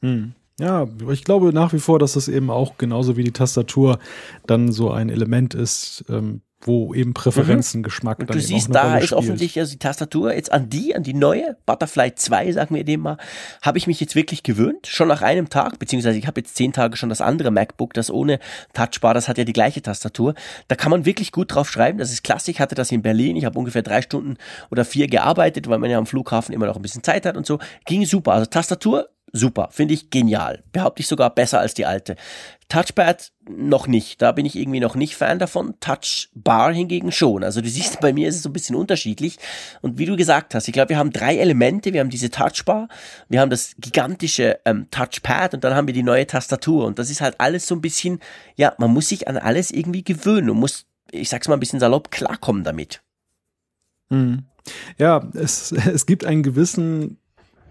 Hm. 0.00 0.34
Ja, 0.58 0.86
ich 1.10 1.24
glaube 1.24 1.52
nach 1.52 1.72
wie 1.72 1.78
vor, 1.78 1.98
dass 1.98 2.14
das 2.14 2.28
eben 2.28 2.50
auch 2.50 2.78
genauso 2.78 3.16
wie 3.16 3.24
die 3.24 3.32
Tastatur 3.32 3.98
dann 4.46 4.72
so 4.72 4.90
ein 4.90 5.10
Element 5.10 5.54
ist, 5.54 6.04
ähm, 6.08 6.40
wo 6.62 6.94
eben 6.94 7.12
Präferenzen, 7.12 7.80
mhm. 7.80 7.84
Geschmack 7.84 8.18
und 8.20 8.30
dann 8.30 8.38
Du 8.38 8.42
siehst, 8.42 8.74
da 8.74 8.96
ist 8.96 9.12
offensichtlich 9.12 9.60
also 9.60 9.72
die 9.72 9.78
Tastatur 9.78 10.32
jetzt 10.34 10.50
an 10.50 10.70
die, 10.70 10.96
an 10.96 11.02
die 11.02 11.12
neue 11.12 11.56
Butterfly 11.66 12.14
2, 12.14 12.52
sagen 12.52 12.74
wir 12.74 12.84
dem 12.84 13.00
mal, 13.00 13.18
habe 13.62 13.76
ich 13.76 13.86
mich 13.86 14.00
jetzt 14.00 14.14
wirklich 14.14 14.42
gewöhnt, 14.42 14.86
schon 14.86 15.08
nach 15.08 15.22
einem 15.22 15.50
Tag, 15.50 15.78
beziehungsweise 15.78 16.18
ich 16.18 16.26
habe 16.26 16.40
jetzt 16.40 16.56
zehn 16.56 16.72
Tage 16.72 16.96
schon 16.96 17.10
das 17.10 17.20
andere 17.20 17.50
MacBook, 17.50 17.92
das 17.92 18.10
ohne 18.10 18.40
Touchbar, 18.72 19.12
das 19.12 19.28
hat 19.28 19.36
ja 19.38 19.44
die 19.44 19.52
gleiche 19.52 19.82
Tastatur. 19.82 20.34
Da 20.68 20.74
kann 20.74 20.90
man 20.90 21.04
wirklich 21.04 21.30
gut 21.30 21.54
drauf 21.54 21.70
schreiben, 21.70 21.98
das 21.98 22.12
ist 22.12 22.24
klasse. 22.24 22.50
Ich 22.50 22.60
hatte 22.60 22.74
das 22.74 22.90
in 22.90 23.02
Berlin, 23.02 23.36
ich 23.36 23.44
habe 23.44 23.58
ungefähr 23.58 23.82
drei 23.82 24.00
Stunden 24.00 24.36
oder 24.70 24.84
vier 24.84 25.06
gearbeitet, 25.06 25.68
weil 25.68 25.78
man 25.78 25.90
ja 25.90 25.98
am 25.98 26.06
Flughafen 26.06 26.54
immer 26.54 26.66
noch 26.66 26.76
ein 26.76 26.82
bisschen 26.82 27.02
Zeit 27.02 27.26
hat 27.26 27.36
und 27.36 27.46
so. 27.46 27.58
Ging 27.84 28.06
super. 28.06 28.32
Also 28.32 28.46
Tastatur 28.46 29.10
super, 29.36 29.68
finde 29.70 29.94
ich 29.94 30.10
genial. 30.10 30.62
Behaupte 30.72 31.00
ich 31.00 31.06
sogar 31.06 31.34
besser 31.34 31.60
als 31.60 31.74
die 31.74 31.86
alte. 31.86 32.16
Touchpad 32.68 33.32
noch 33.48 33.86
nicht, 33.86 34.20
da 34.20 34.32
bin 34.32 34.44
ich 34.44 34.56
irgendwie 34.56 34.80
noch 34.80 34.96
nicht 34.96 35.14
Fan 35.14 35.38
davon. 35.38 35.74
Touchbar 35.78 36.72
hingegen 36.72 37.12
schon. 37.12 37.44
Also 37.44 37.60
du 37.60 37.68
siehst, 37.68 38.00
bei 38.00 38.12
mir 38.12 38.28
ist 38.28 38.36
es 38.36 38.42
so 38.42 38.48
ein 38.48 38.52
bisschen 38.52 38.74
unterschiedlich. 38.74 39.38
Und 39.82 39.98
wie 39.98 40.06
du 40.06 40.16
gesagt 40.16 40.54
hast, 40.54 40.66
ich 40.66 40.72
glaube, 40.72 40.90
wir 40.90 40.98
haben 40.98 41.12
drei 41.12 41.36
Elemente. 41.36 41.92
Wir 41.92 42.00
haben 42.00 42.10
diese 42.10 42.30
Touchbar, 42.30 42.88
wir 43.28 43.40
haben 43.40 43.50
das 43.50 43.76
gigantische 43.78 44.58
ähm, 44.64 44.88
Touchpad 44.90 45.54
und 45.54 45.62
dann 45.62 45.74
haben 45.74 45.86
wir 45.86 45.94
die 45.94 46.02
neue 46.02 46.26
Tastatur. 46.26 46.86
Und 46.86 46.98
das 46.98 47.10
ist 47.10 47.20
halt 47.20 47.36
alles 47.38 47.66
so 47.66 47.74
ein 47.74 47.80
bisschen, 47.80 48.20
ja, 48.56 48.74
man 48.78 48.92
muss 48.92 49.08
sich 49.08 49.28
an 49.28 49.36
alles 49.36 49.70
irgendwie 49.70 50.02
gewöhnen 50.02 50.50
und 50.50 50.58
muss, 50.58 50.86
ich 51.12 51.28
sag's 51.28 51.46
mal 51.46 51.54
ein 51.54 51.60
bisschen 51.60 51.80
salopp, 51.80 52.10
klarkommen 52.10 52.64
damit. 52.64 53.00
Mhm. 54.08 54.46
Ja, 54.98 55.28
es, 55.34 55.72
es 55.72 56.06
gibt 56.06 56.24
einen 56.24 56.42
gewissen 56.42 57.18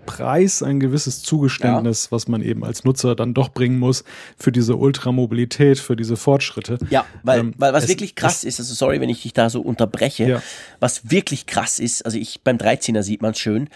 Preis, 0.05 0.63
ein 0.63 0.79
gewisses 0.79 1.21
Zugeständnis, 1.21 2.05
ja. 2.05 2.11
was 2.11 2.27
man 2.27 2.41
eben 2.41 2.63
als 2.63 2.83
Nutzer 2.83 3.15
dann 3.15 3.33
doch 3.33 3.49
bringen 3.49 3.79
muss 3.79 4.03
für 4.37 4.51
diese 4.51 4.75
Ultramobilität, 4.75 5.79
für 5.79 5.95
diese 5.95 6.17
Fortschritte. 6.17 6.77
Ja, 6.89 7.05
weil, 7.23 7.39
ähm, 7.39 7.53
weil 7.57 7.73
was 7.73 7.87
wirklich 7.87 8.15
krass 8.15 8.43
ist, 8.43 8.59
also 8.59 8.73
sorry, 8.73 9.01
wenn 9.01 9.09
ich 9.09 9.21
dich 9.23 9.33
da 9.33 9.49
so 9.49 9.61
unterbreche, 9.61 10.27
ja. 10.27 10.41
was 10.79 11.09
wirklich 11.11 11.45
krass 11.45 11.79
ist, 11.79 12.05
also 12.05 12.17
ich 12.17 12.41
beim 12.43 12.57
13er 12.57 13.03
sieht 13.03 13.21
man 13.21 13.31
es 13.31 13.39
schön, 13.39 13.69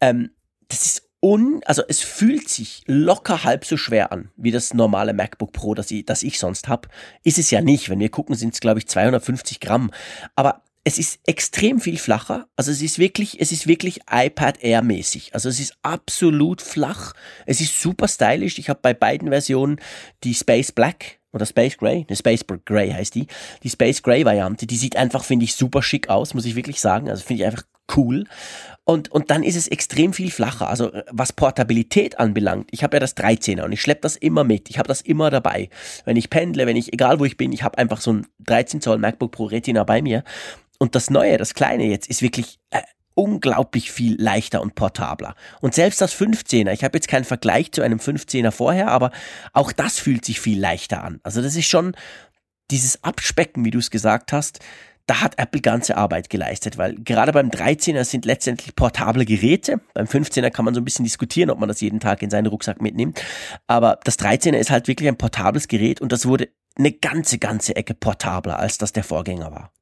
ähm, 0.00 0.30
das 0.68 0.86
ist 0.86 1.02
un, 1.20 1.60
also 1.66 1.82
es 1.86 2.00
fühlt 2.00 2.48
sich 2.48 2.82
locker 2.86 3.44
halb 3.44 3.64
so 3.64 3.76
schwer 3.76 4.10
an 4.12 4.30
wie 4.36 4.50
das 4.50 4.72
normale 4.74 5.12
MacBook 5.12 5.52
Pro, 5.52 5.74
das 5.74 5.90
ich, 5.90 6.06
das 6.06 6.22
ich 6.22 6.38
sonst 6.38 6.68
habe. 6.68 6.88
Ist 7.24 7.38
es 7.38 7.50
ja 7.50 7.60
nicht. 7.60 7.90
Wenn 7.90 8.00
wir 8.00 8.08
gucken, 8.08 8.34
sind 8.34 8.54
es 8.54 8.60
glaube 8.60 8.78
ich 8.78 8.88
250 8.88 9.60
Gramm. 9.60 9.90
Aber 10.34 10.62
es 10.84 10.98
ist 10.98 11.20
extrem 11.26 11.80
viel 11.80 11.98
flacher. 11.98 12.46
Also 12.56 12.70
es 12.70 12.80
ist 12.80 12.98
wirklich, 12.98 13.40
es 13.40 13.52
ist 13.52 13.66
wirklich 13.66 14.00
iPad 14.10 14.62
Air 14.62 14.82
mäßig. 14.82 15.34
Also 15.34 15.48
es 15.48 15.60
ist 15.60 15.76
absolut 15.82 16.62
flach. 16.62 17.12
Es 17.46 17.60
ist 17.60 17.80
super 17.80 18.08
stylisch. 18.08 18.58
Ich 18.58 18.70
habe 18.70 18.80
bei 18.82 18.94
beiden 18.94 19.28
Versionen 19.28 19.78
die 20.24 20.34
Space 20.34 20.72
Black 20.72 21.20
oder 21.32 21.46
Space 21.46 21.76
Gray, 21.76 22.06
ne 22.08 22.16
Space 22.16 22.44
Gray 22.64 22.90
heißt 22.90 23.14
die, 23.14 23.26
die 23.62 23.70
Space 23.70 24.02
Gray 24.02 24.24
Variante. 24.24 24.66
Die 24.66 24.76
sieht 24.76 24.96
einfach, 24.96 25.22
finde 25.22 25.44
ich, 25.44 25.54
super 25.54 25.82
schick 25.82 26.08
aus, 26.08 26.34
muss 26.34 26.44
ich 26.44 26.56
wirklich 26.56 26.80
sagen. 26.80 27.08
Also 27.08 27.24
finde 27.24 27.42
ich 27.42 27.46
einfach 27.46 27.64
cool. 27.96 28.24
Und, 28.84 29.10
und 29.12 29.30
dann 29.30 29.42
ist 29.42 29.56
es 29.56 29.68
extrem 29.68 30.12
viel 30.12 30.30
flacher. 30.30 30.68
Also 30.68 30.90
was 31.10 31.32
Portabilität 31.32 32.18
anbelangt, 32.18 32.68
ich 32.72 32.82
habe 32.82 32.96
ja 32.96 33.00
das 33.00 33.16
13er 33.16 33.62
und 33.62 33.72
ich 33.72 33.82
schleppe 33.82 34.02
das 34.02 34.16
immer 34.16 34.44
mit. 34.44 34.70
Ich 34.70 34.78
habe 34.78 34.88
das 34.88 35.02
immer 35.02 35.30
dabei. 35.30 35.68
Wenn 36.04 36.16
ich 36.16 36.30
pendle, 36.30 36.66
wenn 36.66 36.76
ich, 36.76 36.92
egal 36.92 37.20
wo 37.20 37.24
ich 37.24 37.36
bin, 37.36 37.52
ich 37.52 37.62
habe 37.62 37.78
einfach 37.78 38.00
so 38.00 38.14
ein 38.14 38.26
13 38.40 38.80
Zoll 38.80 38.98
MacBook 38.98 39.30
Pro 39.30 39.44
Retina 39.44 39.84
bei 39.84 40.02
mir. 40.02 40.24
Und 40.80 40.94
das 40.94 41.10
Neue, 41.10 41.36
das 41.36 41.52
Kleine 41.54 41.84
jetzt, 41.84 42.08
ist 42.08 42.22
wirklich 42.22 42.58
äh, 42.70 42.80
unglaublich 43.14 43.92
viel 43.92 44.20
leichter 44.20 44.62
und 44.62 44.74
portabler. 44.74 45.34
Und 45.60 45.74
selbst 45.74 46.00
das 46.00 46.14
15er, 46.14 46.72
ich 46.72 46.82
habe 46.84 46.96
jetzt 46.96 47.06
keinen 47.06 47.24
Vergleich 47.24 47.70
zu 47.70 47.82
einem 47.82 47.98
15er 47.98 48.50
vorher, 48.50 48.88
aber 48.88 49.10
auch 49.52 49.72
das 49.72 49.98
fühlt 49.98 50.24
sich 50.24 50.40
viel 50.40 50.58
leichter 50.58 51.04
an. 51.04 51.20
Also 51.22 51.42
das 51.42 51.54
ist 51.54 51.68
schon 51.68 51.94
dieses 52.70 53.04
Abspecken, 53.04 53.64
wie 53.64 53.70
du 53.70 53.78
es 53.78 53.90
gesagt 53.90 54.32
hast, 54.32 54.60
da 55.06 55.20
hat 55.20 55.38
Apple 55.38 55.60
ganze 55.60 55.98
Arbeit 55.98 56.30
geleistet, 56.30 56.78
weil 56.78 56.94
gerade 56.94 57.32
beim 57.32 57.50
13er 57.50 58.04
sind 58.04 58.24
letztendlich 58.24 58.74
portable 58.74 59.26
Geräte. 59.26 59.80
Beim 59.92 60.06
15er 60.06 60.50
kann 60.50 60.64
man 60.64 60.72
so 60.72 60.80
ein 60.80 60.84
bisschen 60.84 61.04
diskutieren, 61.04 61.50
ob 61.50 61.58
man 61.58 61.68
das 61.68 61.80
jeden 61.82 62.00
Tag 62.00 62.22
in 62.22 62.30
seinen 62.30 62.46
Rucksack 62.46 62.80
mitnimmt. 62.80 63.20
Aber 63.66 63.98
das 64.04 64.18
13er 64.18 64.56
ist 64.56 64.70
halt 64.70 64.88
wirklich 64.88 65.08
ein 65.08 65.18
portables 65.18 65.68
Gerät 65.68 66.00
und 66.00 66.12
das 66.12 66.26
wurde 66.26 66.48
eine 66.78 66.92
ganze, 66.92 67.38
ganze 67.38 67.76
Ecke 67.76 67.92
portabler, 67.92 68.60
als 68.60 68.78
das 68.78 68.92
der 68.92 69.04
Vorgänger 69.04 69.50
war. 69.50 69.72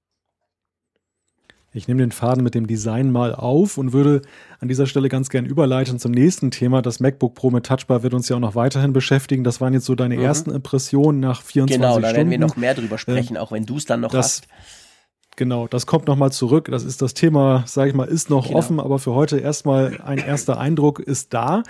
Ich 1.78 1.86
nehme 1.88 2.00
den 2.00 2.12
Faden 2.12 2.42
mit 2.42 2.54
dem 2.54 2.66
Design 2.66 3.10
mal 3.10 3.34
auf 3.34 3.78
und 3.78 3.92
würde 3.92 4.22
an 4.60 4.68
dieser 4.68 4.86
Stelle 4.86 5.08
ganz 5.08 5.30
gern 5.30 5.46
überleiten 5.46 5.98
zum 5.98 6.10
nächsten 6.10 6.50
Thema. 6.50 6.82
Das 6.82 6.98
MacBook 6.98 7.34
Pro 7.34 7.50
mit 7.50 7.64
Touchbar 7.64 8.02
wird 8.02 8.14
uns 8.14 8.28
ja 8.28 8.36
auch 8.36 8.40
noch 8.40 8.56
weiterhin 8.56 8.92
beschäftigen. 8.92 9.44
Das 9.44 9.60
waren 9.60 9.72
jetzt 9.72 9.86
so 9.86 9.94
deine 9.94 10.16
mhm. 10.16 10.22
ersten 10.22 10.50
Impressionen 10.50 11.20
nach 11.20 11.40
24 11.40 11.76
Stunden. 11.76 11.96
Genau, 11.96 12.00
da 12.00 12.16
werden 12.16 12.30
wir 12.30 12.38
noch 12.38 12.56
mehr 12.56 12.74
drüber 12.74 12.98
sprechen, 12.98 13.36
äh, 13.36 13.38
auch 13.38 13.52
wenn 13.52 13.64
du 13.64 13.76
es 13.76 13.84
dann 13.84 14.00
noch 14.00 14.10
das, 14.10 14.42
hast. 14.42 14.48
Genau, 15.36 15.68
das 15.68 15.86
kommt 15.86 16.08
nochmal 16.08 16.32
zurück. 16.32 16.68
Das 16.68 16.82
ist 16.82 17.00
das 17.00 17.14
Thema, 17.14 17.62
sage 17.66 17.90
ich 17.90 17.94
mal, 17.94 18.08
ist 18.08 18.28
noch 18.28 18.48
genau. 18.48 18.58
offen, 18.58 18.80
aber 18.80 18.98
für 18.98 19.14
heute 19.14 19.38
erstmal 19.38 20.00
ein 20.04 20.18
erster 20.18 20.58
Eindruck 20.58 20.98
ist 20.98 21.32
da. 21.32 21.62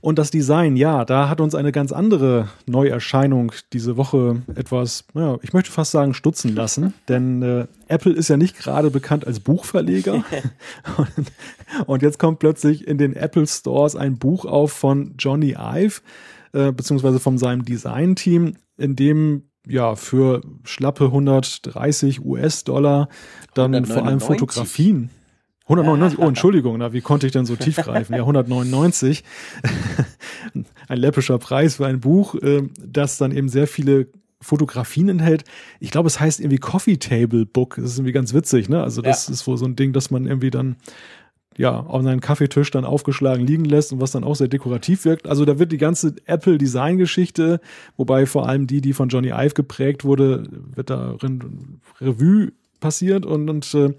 Und 0.00 0.18
das 0.18 0.30
Design, 0.30 0.76
ja, 0.76 1.04
da 1.04 1.28
hat 1.28 1.40
uns 1.40 1.54
eine 1.54 1.72
ganz 1.72 1.92
andere 1.92 2.48
Neuerscheinung 2.66 3.52
diese 3.72 3.98
Woche 3.98 4.42
etwas, 4.54 5.04
ja, 5.14 5.36
ich 5.42 5.52
möchte 5.52 5.70
fast 5.70 5.90
sagen, 5.90 6.14
stutzen 6.14 6.54
lassen. 6.54 6.94
Denn 7.08 7.42
äh, 7.42 7.66
Apple 7.88 8.12
ist 8.12 8.28
ja 8.28 8.38
nicht 8.38 8.56
gerade 8.56 8.90
bekannt 8.90 9.26
als 9.26 9.40
Buchverleger. 9.40 10.24
und, 10.96 11.08
und, 11.86 12.02
jetzt 12.02 12.18
kommt 12.18 12.38
plötzlich 12.38 12.88
in 12.88 12.96
den 12.96 13.14
Apple 13.14 13.46
Stores 13.46 13.94
ein 13.94 14.18
Buch 14.18 14.46
auf 14.46 14.72
von 14.72 15.14
Johnny 15.18 15.56
Ive, 15.58 16.00
äh, 16.52 16.72
beziehungsweise 16.72 17.20
von 17.20 17.36
seinem 17.36 17.64
Design-Team, 17.64 18.54
in 18.78 18.96
dem 18.96 19.50
ja 19.66 19.94
für 19.94 20.40
schlappe 20.64 21.06
130 21.06 22.24
US-Dollar 22.24 23.10
dann 23.52 23.74
199. 23.74 23.94
vor 23.94 24.06
allem 24.06 24.20
Fotografien 24.20 25.10
199, 25.70 26.18
oh 26.18 26.26
Entschuldigung, 26.26 26.78
na, 26.78 26.92
wie 26.92 27.00
konnte 27.00 27.26
ich 27.26 27.32
denn 27.32 27.46
so 27.46 27.54
tief 27.54 27.76
greifen? 27.76 28.12
Ja, 28.14 28.20
199. 28.20 29.22
ein 30.88 30.98
läppischer 30.98 31.38
Preis 31.38 31.76
für 31.76 31.86
ein 31.86 32.00
Buch, 32.00 32.34
äh, 32.34 32.62
das 32.84 33.18
dann 33.18 33.30
eben 33.30 33.48
sehr 33.48 33.68
viele 33.68 34.08
Fotografien 34.40 35.08
enthält. 35.08 35.44
Ich 35.78 35.90
glaube, 35.92 36.08
es 36.08 36.18
heißt 36.18 36.40
irgendwie 36.40 36.58
Coffee 36.58 36.96
Table 36.96 37.46
Book. 37.46 37.76
Das 37.76 37.92
ist 37.92 37.98
irgendwie 37.98 38.12
ganz 38.12 38.34
witzig, 38.34 38.68
ne? 38.68 38.82
Also 38.82 39.00
das 39.00 39.28
ja. 39.28 39.32
ist 39.32 39.46
wohl 39.46 39.58
so 39.58 39.66
ein 39.66 39.76
Ding, 39.76 39.92
dass 39.92 40.10
man 40.10 40.26
irgendwie 40.26 40.50
dann 40.50 40.76
ja, 41.56 41.78
auf 41.78 42.02
seinen 42.02 42.20
Kaffeetisch 42.20 42.70
dann 42.70 42.84
aufgeschlagen 42.84 43.46
liegen 43.46 43.64
lässt 43.64 43.92
und 43.92 44.00
was 44.00 44.12
dann 44.12 44.24
auch 44.24 44.34
sehr 44.34 44.48
dekorativ 44.48 45.04
wirkt. 45.04 45.28
Also 45.28 45.44
da 45.44 45.58
wird 45.58 45.70
die 45.72 45.78
ganze 45.78 46.14
Apple-Design-Geschichte, 46.24 47.60
wobei 47.96 48.26
vor 48.26 48.48
allem 48.48 48.66
die, 48.66 48.80
die 48.80 48.94
von 48.94 49.08
Johnny 49.08 49.28
Ive 49.28 49.54
geprägt 49.54 50.04
wurde, 50.04 50.48
wird 50.74 50.90
darin 50.90 51.80
Revue 52.00 52.52
passiert 52.80 53.26
und, 53.26 53.50
und 53.50 53.74
äh, 53.74 53.92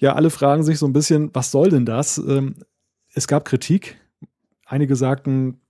ja, 0.00 0.14
alle 0.14 0.30
fragen 0.30 0.64
sich 0.64 0.78
so 0.78 0.86
ein 0.86 0.92
bisschen, 0.92 1.30
was 1.34 1.50
soll 1.50 1.68
denn 1.68 1.86
das? 1.86 2.18
Ähm, 2.18 2.56
es 3.14 3.28
gab 3.28 3.44
Kritik. 3.44 3.98
Einige 4.64 4.96
sagten, 4.96 5.60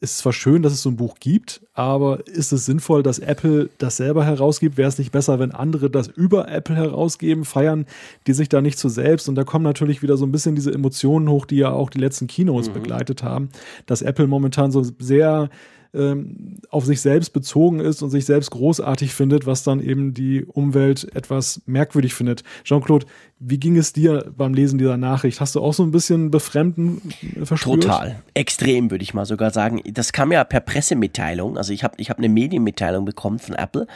es 0.00 0.12
ist 0.12 0.18
zwar 0.18 0.32
schön, 0.32 0.62
dass 0.62 0.72
es 0.72 0.82
so 0.82 0.90
ein 0.90 0.96
Buch 0.96 1.16
gibt, 1.18 1.66
aber 1.72 2.24
ist 2.28 2.52
es 2.52 2.66
sinnvoll, 2.66 3.02
dass 3.02 3.18
Apple 3.18 3.68
das 3.78 3.96
selber 3.96 4.24
herausgibt? 4.24 4.76
Wäre 4.76 4.88
es 4.88 4.98
nicht 4.98 5.10
besser, 5.10 5.40
wenn 5.40 5.50
andere 5.50 5.90
das 5.90 6.06
über 6.06 6.48
Apple 6.48 6.76
herausgeben? 6.76 7.44
Feiern 7.44 7.86
die 8.26 8.32
sich 8.32 8.48
da 8.48 8.60
nicht 8.60 8.78
zu 8.78 8.88
selbst? 8.88 9.28
Und 9.28 9.34
da 9.34 9.42
kommen 9.42 9.64
natürlich 9.64 10.02
wieder 10.02 10.16
so 10.16 10.24
ein 10.24 10.32
bisschen 10.32 10.54
diese 10.54 10.72
Emotionen 10.72 11.28
hoch, 11.28 11.46
die 11.46 11.56
ja 11.56 11.70
auch 11.70 11.90
die 11.90 11.98
letzten 11.98 12.28
Keynotes 12.28 12.68
mhm. 12.68 12.74
begleitet 12.74 13.22
haben, 13.24 13.48
dass 13.86 14.02
Apple 14.02 14.28
momentan 14.28 14.70
so 14.70 14.84
sehr 14.98 15.50
ähm, 15.94 16.58
auf 16.70 16.84
sich 16.84 17.00
selbst 17.00 17.30
bezogen 17.30 17.80
ist 17.80 18.02
und 18.02 18.10
sich 18.10 18.24
selbst 18.24 18.50
großartig 18.50 19.14
findet, 19.14 19.46
was 19.46 19.62
dann 19.62 19.80
eben 19.80 20.14
die 20.14 20.44
Umwelt 20.44 21.14
etwas 21.14 21.62
merkwürdig 21.66 22.14
findet. 22.14 22.42
Jean-Claude, 22.64 23.06
wie 23.38 23.58
ging 23.58 23.76
es 23.76 23.92
dir 23.92 24.32
beim 24.36 24.54
Lesen 24.54 24.78
dieser 24.78 24.96
Nachricht? 24.96 25.40
Hast 25.40 25.54
du 25.54 25.60
auch 25.60 25.74
so 25.74 25.82
ein 25.82 25.90
bisschen 25.90 26.30
Befremden 26.30 27.00
verspürt? 27.44 27.82
Total. 27.82 28.22
Extrem, 28.34 28.90
würde 28.90 29.02
ich 29.02 29.14
mal 29.14 29.26
sogar 29.26 29.50
sagen. 29.50 29.80
Das 29.92 30.12
kam 30.12 30.32
ja 30.32 30.44
per 30.44 30.60
Pressemitteilung. 30.60 31.56
Also 31.56 31.72
ich 31.72 31.84
habe 31.84 31.94
ich 31.98 32.10
hab 32.10 32.18
eine 32.18 32.28
Medienmitteilung 32.28 33.04
bekommen 33.04 33.38
von 33.38 33.54
Apple. 33.54 33.86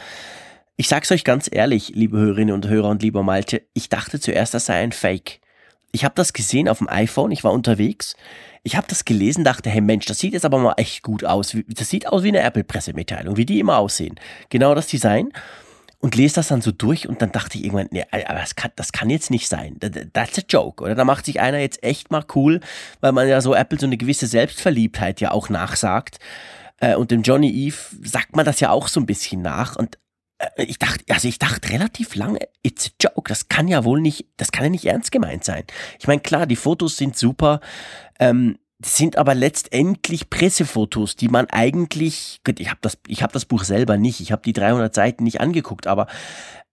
Ich 0.75 0.87
sag's 0.87 1.11
euch 1.11 1.23
ganz 1.23 1.49
ehrlich, 1.51 1.91
liebe 1.93 2.17
Hörerinnen 2.17 2.55
und 2.55 2.67
Hörer 2.67 2.89
und 2.89 3.03
lieber 3.03 3.21
Malte, 3.21 3.61
ich 3.73 3.89
dachte 3.89 4.19
zuerst, 4.19 4.55
das 4.55 4.65
sei 4.65 4.81
ein 4.81 4.91
Fake. 4.91 5.39
Ich 5.91 6.03
habe 6.03 6.15
das 6.15 6.33
gesehen 6.33 6.67
auf 6.67 6.79
dem 6.79 6.89
iPhone, 6.89 7.29
ich 7.29 7.43
war 7.43 7.53
unterwegs. 7.53 8.15
Ich 8.63 8.77
habe 8.77 8.87
das 8.87 9.03
gelesen, 9.03 9.43
dachte, 9.43 9.69
hey 9.69 9.81
Mensch, 9.81 10.05
das 10.05 10.19
sieht 10.19 10.33
jetzt 10.33 10.45
aber 10.45 10.57
mal 10.57 10.73
echt 10.77 11.03
gut 11.03 11.25
aus. 11.25 11.55
Das 11.67 11.89
sieht 11.89 12.07
aus 12.07 12.23
wie 12.23 12.29
eine 12.29 12.39
Apple-Pressemitteilung, 12.39 13.35
wie 13.35 13.45
die 13.45 13.59
immer 13.59 13.77
aussehen. 13.77 14.15
Genau 14.49 14.73
das 14.73 14.87
Design. 14.87 15.31
Und 15.99 16.15
lese 16.15 16.35
das 16.35 16.49
dann 16.49 16.61
so 16.61 16.71
durch 16.71 17.07
und 17.07 17.21
dann 17.21 17.31
dachte 17.31 17.57
ich 17.57 17.63
irgendwann, 17.63 17.87
nee, 17.91 18.03
aber 18.11 18.39
das 18.39 18.55
kann, 18.55 18.71
das 18.75 18.91
kann 18.91 19.09
jetzt 19.09 19.31
nicht 19.31 19.47
sein. 19.47 19.79
That's 20.11 20.37
a 20.37 20.41
joke. 20.47 20.83
Oder 20.83 20.95
da 20.95 21.05
macht 21.05 21.25
sich 21.25 21.39
einer 21.39 21.59
jetzt 21.59 21.81
echt 21.81 22.11
mal 22.11 22.25
cool, 22.35 22.59
weil 22.99 23.13
man 23.13 23.29
ja 23.29 23.39
so 23.39 23.55
Apple 23.55 23.79
so 23.79 23.85
eine 23.85 23.95
gewisse 23.95 24.27
Selbstverliebtheit 24.27 25.21
ja 25.21 25.31
auch 25.31 25.47
nachsagt. 25.47 26.19
Äh, 26.79 26.95
und 26.95 27.11
dem 27.11 27.21
Johnny 27.21 27.49
Eve 27.49 27.77
sagt 28.03 28.35
man 28.35 28.45
das 28.45 28.59
ja 28.59 28.69
auch 28.71 28.89
so 28.89 28.99
ein 28.99 29.05
bisschen 29.05 29.41
nach. 29.41 29.77
Und 29.77 29.97
ich 30.57 30.79
dachte, 30.79 31.03
also 31.09 31.27
ich 31.27 31.39
dachte 31.39 31.69
relativ 31.69 32.15
lange, 32.15 32.39
it's 32.63 32.87
a 32.87 32.89
joke. 33.01 33.29
Das 33.29 33.49
kann 33.49 33.67
ja 33.67 33.83
wohl 33.83 34.01
nicht, 34.01 34.25
das 34.37 34.51
kann 34.51 34.65
ja 34.65 34.69
nicht 34.69 34.85
ernst 34.85 35.11
gemeint 35.11 35.43
sein. 35.43 35.63
Ich 35.99 36.07
meine, 36.07 36.21
klar, 36.21 36.45
die 36.45 36.55
Fotos 36.55 36.97
sind 36.97 37.17
super, 37.17 37.59
ähm, 38.19 38.57
sind 38.83 39.17
aber 39.17 39.35
letztendlich 39.35 40.29
Pressefotos, 40.29 41.15
die 41.15 41.29
man 41.29 41.47
eigentlich, 41.49 42.41
ich 42.57 42.69
habe 42.69 42.79
das, 42.81 42.97
habe 43.21 43.33
das 43.33 43.45
Buch 43.45 43.63
selber 43.63 43.97
nicht, 43.97 44.19
ich 44.19 44.31
habe 44.31 44.41
die 44.43 44.53
300 44.53 44.93
Seiten 44.93 45.23
nicht 45.23 45.39
angeguckt, 45.39 45.87
aber 45.87 46.07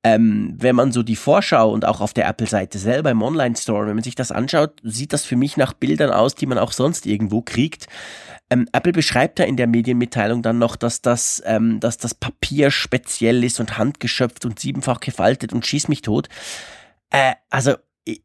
ähm, 0.03 0.55
wenn 0.57 0.75
man 0.75 0.93
so 0.93 1.03
die 1.03 1.17
Vorschau 1.17 1.71
und 1.71 1.85
auch 1.85 2.01
auf 2.01 2.15
der 2.15 2.27
Apple-Seite 2.27 2.79
selber 2.79 3.11
im 3.11 3.23
Online-Store, 3.23 3.87
wenn 3.87 3.97
man 3.97 4.05
sich 4.05 4.15
das 4.15 4.33
anschaut, 4.33 4.73
sieht 4.83 5.13
das 5.13 5.25
für 5.25 5.37
mich 5.37 5.59
nach 5.59 5.75
Bildern 5.75 6.11
aus, 6.11 6.35
die 6.35 6.47
man 6.47 6.59
auch 6.59 6.73
sonst 6.73 7.05
irgendwo 7.05 7.43
kriegt. 7.43 7.87
Ähm, 8.51 8.69
Apple 8.73 8.93
beschreibt 8.93 9.39
da 9.39 9.45
in 9.45 9.57
der 9.57 9.67
Medienmitteilung 9.67 10.43
dann 10.43 10.59
noch, 10.59 10.77
dass 10.77 11.01
das, 11.03 11.43
ähm, 11.47 11.81
dass 11.81 11.99
das 11.99 12.15
Papier 12.15 12.71
speziell 12.71 13.45
ist 13.45 13.61
und 13.61 13.79
handgeschöpft 13.79 14.45
und 14.45 14.59
siebenfach 14.59 15.01
gefaltet 15.01 15.53
und 15.53 15.67
schieß 15.67 15.89
mich 15.89 16.03
tot. 16.03 16.29
Äh, 17.11 17.35
also 17.49 17.75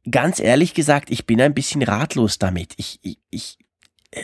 ganz 0.10 0.40
ehrlich 0.40 0.74
gesagt, 0.74 1.12
ich 1.12 1.26
bin 1.26 1.42
ein 1.42 1.54
bisschen 1.54 1.84
ratlos 1.84 2.40
damit. 2.40 2.74
Ich, 2.78 3.00
ich, 3.02 3.20
ich 3.30 3.58
äh, 4.12 4.24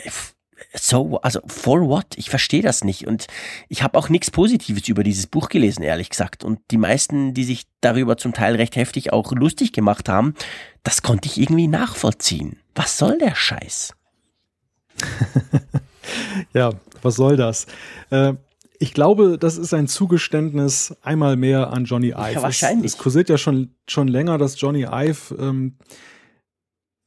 so, 0.74 1.20
also 1.20 1.40
for 1.46 1.80
what? 1.88 2.06
Ich 2.16 2.30
verstehe 2.30 2.62
das 2.62 2.84
nicht 2.84 3.06
und 3.06 3.26
ich 3.68 3.82
habe 3.82 3.98
auch 3.98 4.08
nichts 4.08 4.30
Positives 4.30 4.88
über 4.88 5.02
dieses 5.02 5.26
Buch 5.26 5.48
gelesen, 5.48 5.82
ehrlich 5.82 6.08
gesagt. 6.10 6.44
Und 6.44 6.60
die 6.70 6.78
meisten, 6.78 7.34
die 7.34 7.44
sich 7.44 7.64
darüber 7.80 8.16
zum 8.16 8.32
Teil 8.32 8.56
recht 8.56 8.76
heftig 8.76 9.12
auch 9.12 9.32
lustig 9.32 9.72
gemacht 9.72 10.08
haben, 10.08 10.34
das 10.82 11.02
konnte 11.02 11.28
ich 11.28 11.38
irgendwie 11.38 11.68
nachvollziehen. 11.68 12.58
Was 12.74 12.96
soll 12.96 13.18
der 13.18 13.34
Scheiß? 13.34 13.94
ja, 16.54 16.70
was 17.02 17.16
soll 17.16 17.36
das? 17.36 17.66
Äh, 18.10 18.34
ich 18.78 18.94
glaube, 18.94 19.38
das 19.38 19.58
ist 19.58 19.72
ein 19.74 19.86
Zugeständnis 19.86 20.96
einmal 21.02 21.36
mehr 21.36 21.72
an 21.72 21.84
Johnny 21.84 22.08
Ive. 22.08 22.32
Ja, 22.34 22.42
wahrscheinlich. 22.42 22.86
Es, 22.86 22.94
es 22.94 22.98
kursiert 22.98 23.28
ja 23.28 23.38
schon, 23.38 23.74
schon 23.86 24.08
länger, 24.08 24.38
dass 24.38 24.60
Johnny 24.60 24.86
Ive 24.90 25.36
ähm, 25.38 25.76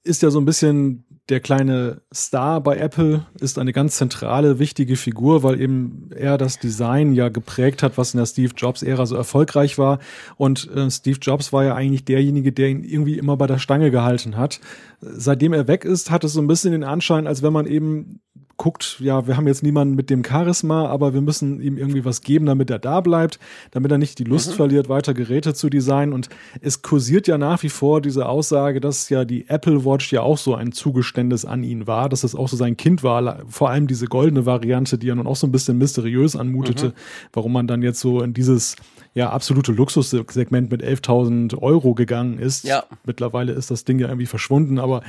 ist 0.05 0.21
ja 0.21 0.29
so 0.29 0.39
ein 0.39 0.45
bisschen 0.45 1.05
der 1.29 1.39
kleine 1.39 2.01
Star 2.13 2.61
bei 2.61 2.77
Apple, 2.77 3.25
ist 3.39 3.57
eine 3.57 3.73
ganz 3.73 3.97
zentrale, 3.97 4.59
wichtige 4.59 4.95
Figur, 4.95 5.41
weil 5.41 5.59
eben 5.59 6.11
er 6.15 6.37
das 6.37 6.59
Design 6.59 7.13
ja 7.13 7.29
geprägt 7.29 7.81
hat, 7.81 7.97
was 7.97 8.13
in 8.13 8.19
der 8.19 8.27
Steve 8.27 8.53
Jobs-Ära 8.55 9.07
so 9.07 9.15
erfolgreich 9.15 9.79
war. 9.79 9.99
Und 10.37 10.69
äh, 10.71 10.89
Steve 10.91 11.17
Jobs 11.19 11.51
war 11.51 11.63
ja 11.63 11.73
eigentlich 11.73 12.05
derjenige, 12.05 12.51
der 12.51 12.69
ihn 12.69 12.83
irgendwie 12.83 13.17
immer 13.17 13.37
bei 13.37 13.47
der 13.47 13.57
Stange 13.57 13.89
gehalten 13.89 14.37
hat. 14.37 14.59
Seitdem 15.01 15.53
er 15.53 15.67
weg 15.67 15.83
ist, 15.83 16.11
hat 16.11 16.23
es 16.23 16.33
so 16.33 16.41
ein 16.41 16.47
bisschen 16.47 16.73
den 16.73 16.83
Anschein, 16.83 17.25
als 17.25 17.41
wenn 17.41 17.53
man 17.53 17.65
eben 17.65 18.21
guckt, 18.57 18.97
ja, 18.99 19.27
wir 19.27 19.35
haben 19.35 19.47
jetzt 19.47 19.63
niemanden 19.63 19.95
mit 19.95 20.09
dem 20.09 20.23
Charisma, 20.23 20.87
aber 20.87 21.13
wir 21.13 21.21
müssen 21.21 21.61
ihm 21.61 21.77
irgendwie 21.77 22.05
was 22.05 22.21
geben, 22.21 22.45
damit 22.45 22.69
er 22.69 22.79
da 22.79 23.01
bleibt, 23.01 23.39
damit 23.71 23.91
er 23.91 23.97
nicht 23.97 24.17
die 24.19 24.23
Lust 24.23 24.51
mhm. 24.51 24.55
verliert, 24.55 24.89
weiter 24.89 25.13
Geräte 25.13 25.53
zu 25.53 25.69
designen. 25.69 26.13
Und 26.13 26.29
es 26.61 26.81
kursiert 26.81 27.27
ja 27.27 27.37
nach 27.37 27.63
wie 27.63 27.69
vor 27.69 28.01
diese 28.01 28.27
Aussage, 28.27 28.79
dass 28.79 29.09
ja 29.09 29.25
die 29.25 29.49
Apple 29.49 29.83
Watch 29.83 30.11
ja 30.13 30.21
auch 30.21 30.37
so 30.37 30.55
ein 30.55 30.71
Zugeständnis 30.71 31.43
an 31.43 31.63
ihn 31.63 31.85
war, 31.85 32.07
dass 32.07 32.23
es 32.23 32.35
auch 32.35 32.47
so 32.47 32.55
sein 32.55 32.77
Kind 32.77 33.03
war, 33.03 33.41
vor 33.47 33.69
allem 33.69 33.87
diese 33.87 34.07
goldene 34.07 34.45
Variante, 34.45 34.97
die 34.97 35.07
ja 35.07 35.15
nun 35.15 35.27
auch 35.27 35.35
so 35.35 35.47
ein 35.47 35.51
bisschen 35.51 35.77
mysteriös 35.77 36.35
anmutete, 36.35 36.87
mhm. 36.87 36.93
warum 37.33 37.51
man 37.51 37.67
dann 37.67 37.81
jetzt 37.81 37.99
so 37.99 38.21
in 38.21 38.33
dieses 38.33 38.77
ja 39.13 39.29
absolute 39.29 39.71
Luxussegment 39.71 40.71
mit 40.71 40.83
11.000 40.83 41.57
Euro 41.61 41.93
gegangen 41.93 42.37
ist. 42.37 42.65
Ja. 42.65 42.83
Mittlerweile 43.05 43.53
ist 43.53 43.71
das 43.71 43.85
Ding 43.85 43.99
ja 43.99 44.07
irgendwie 44.07 44.25
verschwunden, 44.25 44.79
aber 44.79 45.01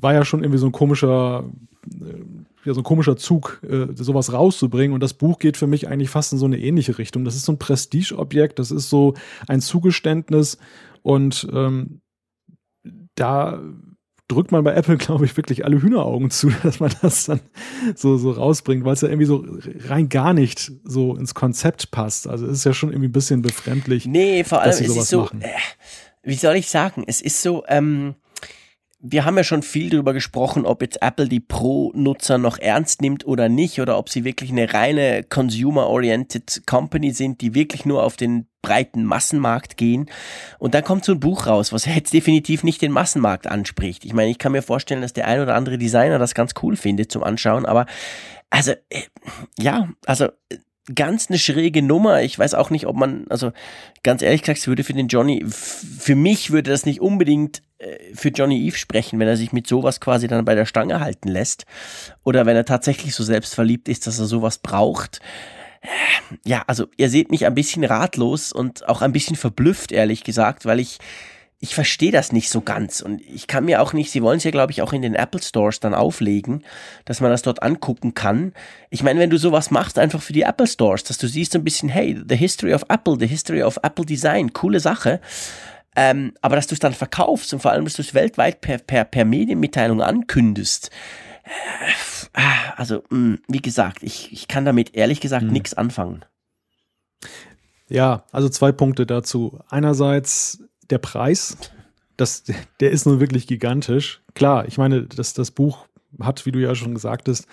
war 0.00 0.14
ja 0.14 0.24
schon 0.24 0.42
irgendwie 0.42 0.58
so 0.58 0.66
ein 0.66 0.72
komischer 0.72 1.44
ja, 2.66 2.74
so 2.74 2.80
ein 2.80 2.84
komischer 2.84 3.16
Zug, 3.16 3.60
äh, 3.68 3.86
sowas 3.94 4.32
rauszubringen. 4.32 4.92
Und 4.92 5.02
das 5.02 5.14
Buch 5.14 5.38
geht 5.38 5.56
für 5.56 5.66
mich 5.66 5.88
eigentlich 5.88 6.10
fast 6.10 6.32
in 6.32 6.38
so 6.38 6.46
eine 6.46 6.58
ähnliche 6.58 6.98
Richtung. 6.98 7.24
Das 7.24 7.36
ist 7.36 7.44
so 7.44 7.52
ein 7.52 7.58
Prestigeobjekt, 7.58 8.58
das 8.58 8.70
ist 8.70 8.90
so 8.90 9.14
ein 9.46 9.60
Zugeständnis. 9.60 10.58
Und 11.02 11.48
ähm, 11.52 12.00
da 13.14 13.62
drückt 14.28 14.50
man 14.52 14.64
bei 14.64 14.74
Apple, 14.74 14.96
glaube 14.98 15.24
ich, 15.24 15.36
wirklich 15.36 15.64
alle 15.64 15.80
Hühneraugen 15.80 16.30
zu, 16.30 16.50
dass 16.62 16.80
man 16.80 16.92
das 17.02 17.26
dann 17.26 17.40
so, 17.94 18.16
so 18.16 18.32
rausbringt, 18.32 18.84
weil 18.84 18.94
es 18.94 19.00
ja 19.00 19.08
irgendwie 19.08 19.26
so 19.26 19.46
rein 19.88 20.08
gar 20.08 20.34
nicht 20.34 20.72
so 20.84 21.16
ins 21.16 21.34
Konzept 21.34 21.90
passt. 21.90 22.26
Also 22.26 22.46
es 22.46 22.58
ist 22.58 22.64
ja 22.64 22.74
schon 22.74 22.90
irgendwie 22.90 23.08
ein 23.08 23.12
bisschen 23.12 23.42
befremdlich. 23.42 24.06
Nee, 24.06 24.44
vor 24.44 24.60
allem, 24.60 24.70
es 24.70 24.80
ist 24.80 25.08
so, 25.08 25.28
äh, 25.40 25.54
wie 26.22 26.34
soll 26.34 26.56
ich 26.56 26.68
sagen, 26.68 27.04
es 27.06 27.20
ist 27.20 27.40
so, 27.42 27.64
ähm, 27.68 28.16
wir 29.10 29.24
haben 29.24 29.36
ja 29.36 29.44
schon 29.44 29.62
viel 29.62 29.90
darüber 29.90 30.12
gesprochen, 30.12 30.66
ob 30.66 30.82
jetzt 30.82 31.02
Apple 31.02 31.28
die 31.28 31.40
Pro-Nutzer 31.40 32.38
noch 32.38 32.58
ernst 32.58 33.00
nimmt 33.00 33.26
oder 33.26 33.48
nicht, 33.48 33.80
oder 33.80 33.98
ob 33.98 34.08
sie 34.08 34.24
wirklich 34.24 34.50
eine 34.50 34.72
reine 34.72 35.22
Consumer-Oriented 35.24 36.62
Company 36.66 37.12
sind, 37.12 37.40
die 37.40 37.54
wirklich 37.54 37.84
nur 37.84 38.02
auf 38.02 38.16
den 38.16 38.46
breiten 38.62 39.04
Massenmarkt 39.04 39.76
gehen. 39.76 40.10
Und 40.58 40.74
dann 40.74 40.82
kommt 40.82 41.04
so 41.04 41.12
ein 41.12 41.20
Buch 41.20 41.46
raus, 41.46 41.72
was 41.72 41.84
jetzt 41.84 42.12
definitiv 42.12 42.64
nicht 42.64 42.82
den 42.82 42.92
Massenmarkt 42.92 43.46
anspricht. 43.46 44.04
Ich 44.04 44.12
meine, 44.12 44.30
ich 44.30 44.38
kann 44.38 44.52
mir 44.52 44.62
vorstellen, 44.62 45.02
dass 45.02 45.12
der 45.12 45.28
ein 45.28 45.40
oder 45.40 45.54
andere 45.54 45.78
Designer 45.78 46.18
das 46.18 46.34
ganz 46.34 46.52
cool 46.62 46.76
findet 46.76 47.12
zum 47.12 47.22
Anschauen, 47.22 47.64
aber 47.64 47.86
also, 48.50 48.72
äh, 48.90 49.02
ja, 49.58 49.88
also 50.04 50.28
ganz 50.94 51.28
eine 51.28 51.38
schräge 51.38 51.82
Nummer. 51.82 52.22
Ich 52.22 52.38
weiß 52.38 52.54
auch 52.54 52.70
nicht, 52.70 52.86
ob 52.86 52.96
man, 52.96 53.26
also 53.28 53.52
ganz 54.02 54.22
ehrlich 54.22 54.42
gesagt, 54.42 54.60
es 54.60 54.68
würde 54.68 54.84
für 54.84 54.92
den 54.92 55.08
Johnny, 55.08 55.44
für 55.48 56.14
mich 56.14 56.50
würde 56.50 56.70
das 56.70 56.86
nicht 56.86 57.00
unbedingt 57.00 57.62
äh, 57.78 58.14
für 58.14 58.28
Johnny 58.28 58.66
Eve 58.66 58.76
sprechen, 58.76 59.18
wenn 59.18 59.28
er 59.28 59.36
sich 59.36 59.52
mit 59.52 59.66
sowas 59.66 60.00
quasi 60.00 60.28
dann 60.28 60.44
bei 60.44 60.54
der 60.54 60.66
Stange 60.66 61.00
halten 61.00 61.28
lässt. 61.28 61.66
Oder 62.24 62.46
wenn 62.46 62.56
er 62.56 62.64
tatsächlich 62.64 63.14
so 63.14 63.24
selbstverliebt 63.24 63.88
ist, 63.88 64.06
dass 64.06 64.18
er 64.18 64.26
sowas 64.26 64.58
braucht. 64.58 65.20
Ja, 66.44 66.64
also 66.66 66.86
ihr 66.96 67.10
seht 67.10 67.30
mich 67.30 67.46
ein 67.46 67.54
bisschen 67.54 67.84
ratlos 67.84 68.52
und 68.52 68.88
auch 68.88 69.02
ein 69.02 69.12
bisschen 69.12 69.36
verblüfft, 69.36 69.92
ehrlich 69.92 70.24
gesagt, 70.24 70.64
weil 70.66 70.80
ich 70.80 70.98
ich 71.58 71.74
verstehe 71.74 72.12
das 72.12 72.32
nicht 72.32 72.50
so 72.50 72.60
ganz. 72.60 73.00
Und 73.00 73.20
ich 73.22 73.46
kann 73.46 73.64
mir 73.64 73.80
auch 73.80 73.92
nicht, 73.92 74.10
sie 74.10 74.22
wollen 74.22 74.36
es 74.38 74.44
ja, 74.44 74.50
glaube 74.50 74.72
ich, 74.72 74.82
auch 74.82 74.92
in 74.92 75.02
den 75.02 75.14
Apple 75.14 75.42
Stores 75.42 75.80
dann 75.80 75.94
auflegen, 75.94 76.64
dass 77.06 77.20
man 77.20 77.30
das 77.30 77.42
dort 77.42 77.62
angucken 77.62 78.14
kann. 78.14 78.52
Ich 78.90 79.02
meine, 79.02 79.20
wenn 79.20 79.30
du 79.30 79.38
sowas 79.38 79.70
machst, 79.70 79.98
einfach 79.98 80.20
für 80.20 80.34
die 80.34 80.42
Apple 80.42 80.66
Stores, 80.66 81.04
dass 81.04 81.18
du 81.18 81.26
siehst 81.26 81.52
so 81.52 81.58
ein 81.58 81.64
bisschen, 81.64 81.88
hey, 81.88 82.20
the 82.28 82.36
history 82.36 82.74
of 82.74 82.84
Apple, 82.88 83.16
the 83.18 83.26
history 83.26 83.62
of 83.62 83.78
Apple 83.82 84.04
Design, 84.04 84.52
coole 84.52 84.80
Sache. 84.80 85.20
Ähm, 85.96 86.34
aber 86.42 86.56
dass 86.56 86.66
du 86.66 86.74
es 86.74 86.78
dann 86.78 86.92
verkaufst 86.92 87.54
und 87.54 87.60
vor 87.60 87.70
allem, 87.70 87.84
dass 87.84 87.94
du 87.94 88.02
es 88.02 88.12
weltweit 88.12 88.60
per, 88.60 88.78
per, 88.78 89.04
per 89.04 89.24
Medienmitteilung 89.24 90.02
ankündest, 90.02 90.90
äh, 92.34 92.40
also, 92.76 93.02
mh, 93.08 93.38
wie 93.48 93.62
gesagt, 93.62 94.02
ich, 94.02 94.32
ich 94.32 94.48
kann 94.48 94.64
damit 94.64 94.94
ehrlich 94.94 95.20
gesagt 95.20 95.44
mhm. 95.44 95.52
nichts 95.52 95.74
anfangen. 95.74 96.24
Ja, 97.88 98.24
also 98.32 98.48
zwei 98.48 98.72
Punkte 98.72 99.06
dazu. 99.06 99.60
Einerseits 99.68 100.65
der 100.90 100.98
Preis, 100.98 101.56
das, 102.16 102.44
der 102.80 102.90
ist 102.90 103.06
nun 103.06 103.20
wirklich 103.20 103.46
gigantisch. 103.46 104.22
Klar, 104.34 104.66
ich 104.66 104.78
meine, 104.78 105.02
das, 105.02 105.34
das 105.34 105.50
Buch 105.50 105.86
hat, 106.20 106.46
wie 106.46 106.52
du 106.52 106.60
ja 106.60 106.74
schon 106.74 106.94
gesagt 106.94 107.28
hast, 107.28 107.46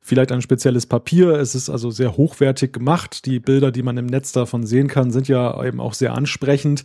vielleicht 0.00 0.32
ein 0.32 0.42
spezielles 0.42 0.86
Papier. 0.86 1.30
Es 1.30 1.54
ist 1.54 1.70
also 1.70 1.90
sehr 1.90 2.16
hochwertig 2.16 2.72
gemacht. 2.72 3.24
Die 3.24 3.38
Bilder, 3.38 3.70
die 3.70 3.82
man 3.82 3.96
im 3.96 4.06
Netz 4.06 4.32
davon 4.32 4.66
sehen 4.66 4.88
kann, 4.88 5.10
sind 5.10 5.28
ja 5.28 5.64
eben 5.64 5.80
auch 5.80 5.94
sehr 5.94 6.12
ansprechend. 6.14 6.84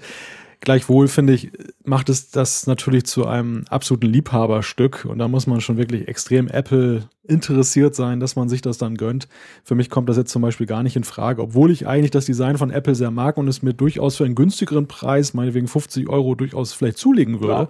Gleichwohl 0.60 1.08
finde 1.08 1.34
ich, 1.34 1.52
macht 1.84 2.10
es 2.10 2.32
das 2.32 2.68
natürlich 2.68 3.06
zu 3.06 3.28
einem 3.28 3.64
absoluten 3.70 4.08
Liebhaberstück 4.08 5.06
und 5.06 5.20
da 5.20 5.28
muss 5.28 5.48
man 5.48 5.62
schon 5.62 5.78
wirklich 5.78 6.08
extrem 6.08 6.48
Apple 6.48 7.08
interessiert 7.24 7.94
sein, 7.96 8.20
dass 8.20 8.36
man 8.36 8.50
sich 8.50 8.62
das 8.62 8.78
dann 8.78 8.96
gönnt. 8.96 9.28
Für 9.64 9.76
mich 9.76 9.90
kommt 9.90 10.10
das 10.10 10.18
jetzt 10.18 10.32
zum 10.32 10.42
Beispiel 10.42 10.66
gar 10.66 10.82
nicht 10.82 10.96
in 10.96 11.04
Frage, 11.04 11.42
obwohl 11.42 11.72
ich 11.72 11.88
eigentlich 11.88 12.12
das 12.12 12.26
Design 12.26 12.58
von 12.58 12.72
Apple 12.72 12.96
sehr 12.96 13.12
mag 13.12 13.38
und 13.38 13.48
es 13.48 13.62
mir 13.62 13.74
durchaus 13.74 14.18
für 14.18 14.26
einen 14.26 14.36
günstigeren 14.36 14.88
Preis, 14.88 15.34
meinetwegen 15.34 15.68
50 15.68 16.10
Euro, 16.10 16.34
durchaus 16.36 16.74
vielleicht 16.74 16.98
zulegen 16.98 17.40
würde. 17.40 17.54
Ja. 17.54 17.70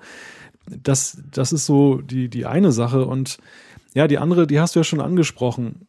Das, 0.81 1.21
das 1.31 1.51
ist 1.51 1.65
so 1.65 2.01
die, 2.01 2.29
die 2.29 2.45
eine 2.45 2.71
Sache 2.71 3.05
und 3.05 3.37
ja, 3.93 4.07
die 4.07 4.17
andere, 4.17 4.47
die 4.47 4.59
hast 4.59 4.75
du 4.75 4.79
ja 4.79 4.83
schon 4.83 5.01
angesprochen. 5.01 5.87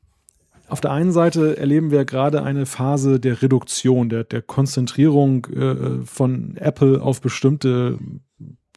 Auf 0.68 0.80
der 0.80 0.92
einen 0.92 1.12
Seite 1.12 1.56
erleben 1.56 1.90
wir 1.90 2.04
gerade 2.04 2.42
eine 2.42 2.66
Phase 2.66 3.18
der 3.18 3.42
Reduktion, 3.42 4.08
der, 4.08 4.24
der 4.24 4.42
Konzentrierung 4.42 5.46
äh, 5.46 6.04
von 6.04 6.56
Apple 6.56 7.00
auf 7.00 7.20
bestimmte 7.20 7.98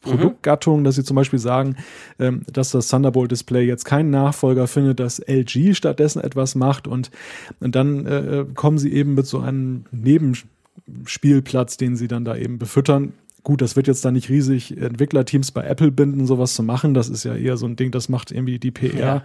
Produktgattungen, 0.01 0.83
dass 0.83 0.95
sie 0.95 1.03
zum 1.03 1.15
Beispiel 1.15 1.39
sagen, 1.39 1.75
ähm, 2.19 2.43
dass 2.51 2.71
das 2.71 2.87
Thunderbolt-Display 2.87 3.65
jetzt 3.65 3.85
keinen 3.85 4.09
Nachfolger 4.09 4.67
findet, 4.67 4.99
dass 4.99 5.19
LG 5.19 5.75
stattdessen 5.75 6.21
etwas 6.21 6.55
macht 6.55 6.87
und, 6.87 7.11
und 7.59 7.75
dann 7.75 8.05
äh, 8.05 8.45
kommen 8.55 8.77
sie 8.77 8.91
eben 8.93 9.13
mit 9.13 9.27
so 9.27 9.39
einem 9.39 9.85
Nebenspielplatz, 9.91 11.77
den 11.77 11.95
sie 11.95 12.07
dann 12.07 12.25
da 12.25 12.35
eben 12.35 12.57
befüttern, 12.57 13.13
Gut, 13.43 13.61
das 13.61 13.75
wird 13.75 13.87
jetzt 13.87 14.05
da 14.05 14.11
nicht 14.11 14.29
riesig 14.29 14.77
Entwicklerteams 14.77 15.51
bei 15.51 15.63
Apple 15.63 15.91
binden, 15.91 16.27
sowas 16.27 16.53
zu 16.53 16.61
machen. 16.61 16.93
Das 16.93 17.09
ist 17.09 17.23
ja 17.23 17.33
eher 17.33 17.57
so 17.57 17.65
ein 17.65 17.75
Ding, 17.75 17.89
das 17.89 18.07
macht 18.07 18.31
irgendwie 18.31 18.59
die 18.59 18.69
PR 18.69 18.99
ja. 18.99 19.23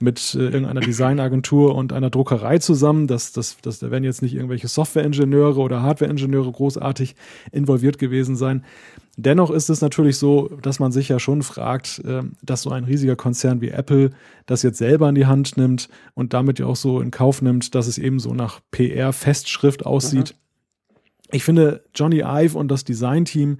mit 0.00 0.34
äh, 0.34 0.38
irgendeiner 0.38 0.80
Designagentur 0.80 1.74
und 1.74 1.92
einer 1.92 2.08
Druckerei 2.08 2.58
zusammen. 2.58 3.06
Das, 3.08 3.32
das, 3.32 3.58
das, 3.60 3.78
da 3.78 3.90
werden 3.90 4.04
jetzt 4.04 4.22
nicht 4.22 4.34
irgendwelche 4.34 4.68
Softwareingenieure 4.68 5.60
oder 5.60 5.82
Hardwareingenieure 5.82 6.50
großartig 6.50 7.14
involviert 7.52 7.98
gewesen 7.98 8.36
sein. 8.36 8.64
Dennoch 9.18 9.50
ist 9.50 9.68
es 9.68 9.82
natürlich 9.82 10.16
so, 10.16 10.48
dass 10.62 10.78
man 10.78 10.90
sich 10.90 11.10
ja 11.10 11.18
schon 11.18 11.42
fragt, 11.42 12.00
äh, 12.06 12.22
dass 12.42 12.62
so 12.62 12.70
ein 12.70 12.84
riesiger 12.84 13.16
Konzern 13.16 13.60
wie 13.60 13.68
Apple 13.68 14.12
das 14.46 14.62
jetzt 14.62 14.78
selber 14.78 15.10
in 15.10 15.14
die 15.14 15.26
Hand 15.26 15.58
nimmt 15.58 15.90
und 16.14 16.32
damit 16.32 16.58
ja 16.58 16.64
auch 16.64 16.76
so 16.76 17.02
in 17.02 17.10
Kauf 17.10 17.42
nimmt, 17.42 17.74
dass 17.74 17.86
es 17.86 17.98
eben 17.98 18.18
so 18.18 18.32
nach 18.32 18.60
PR-Festschrift 18.70 19.84
aussieht. 19.84 20.34
Mhm 20.34 20.47
ich 21.30 21.44
finde, 21.44 21.84
Johnny 21.94 22.20
Ive 22.20 22.56
und 22.56 22.68
das 22.68 22.84
Designteam, 22.84 23.58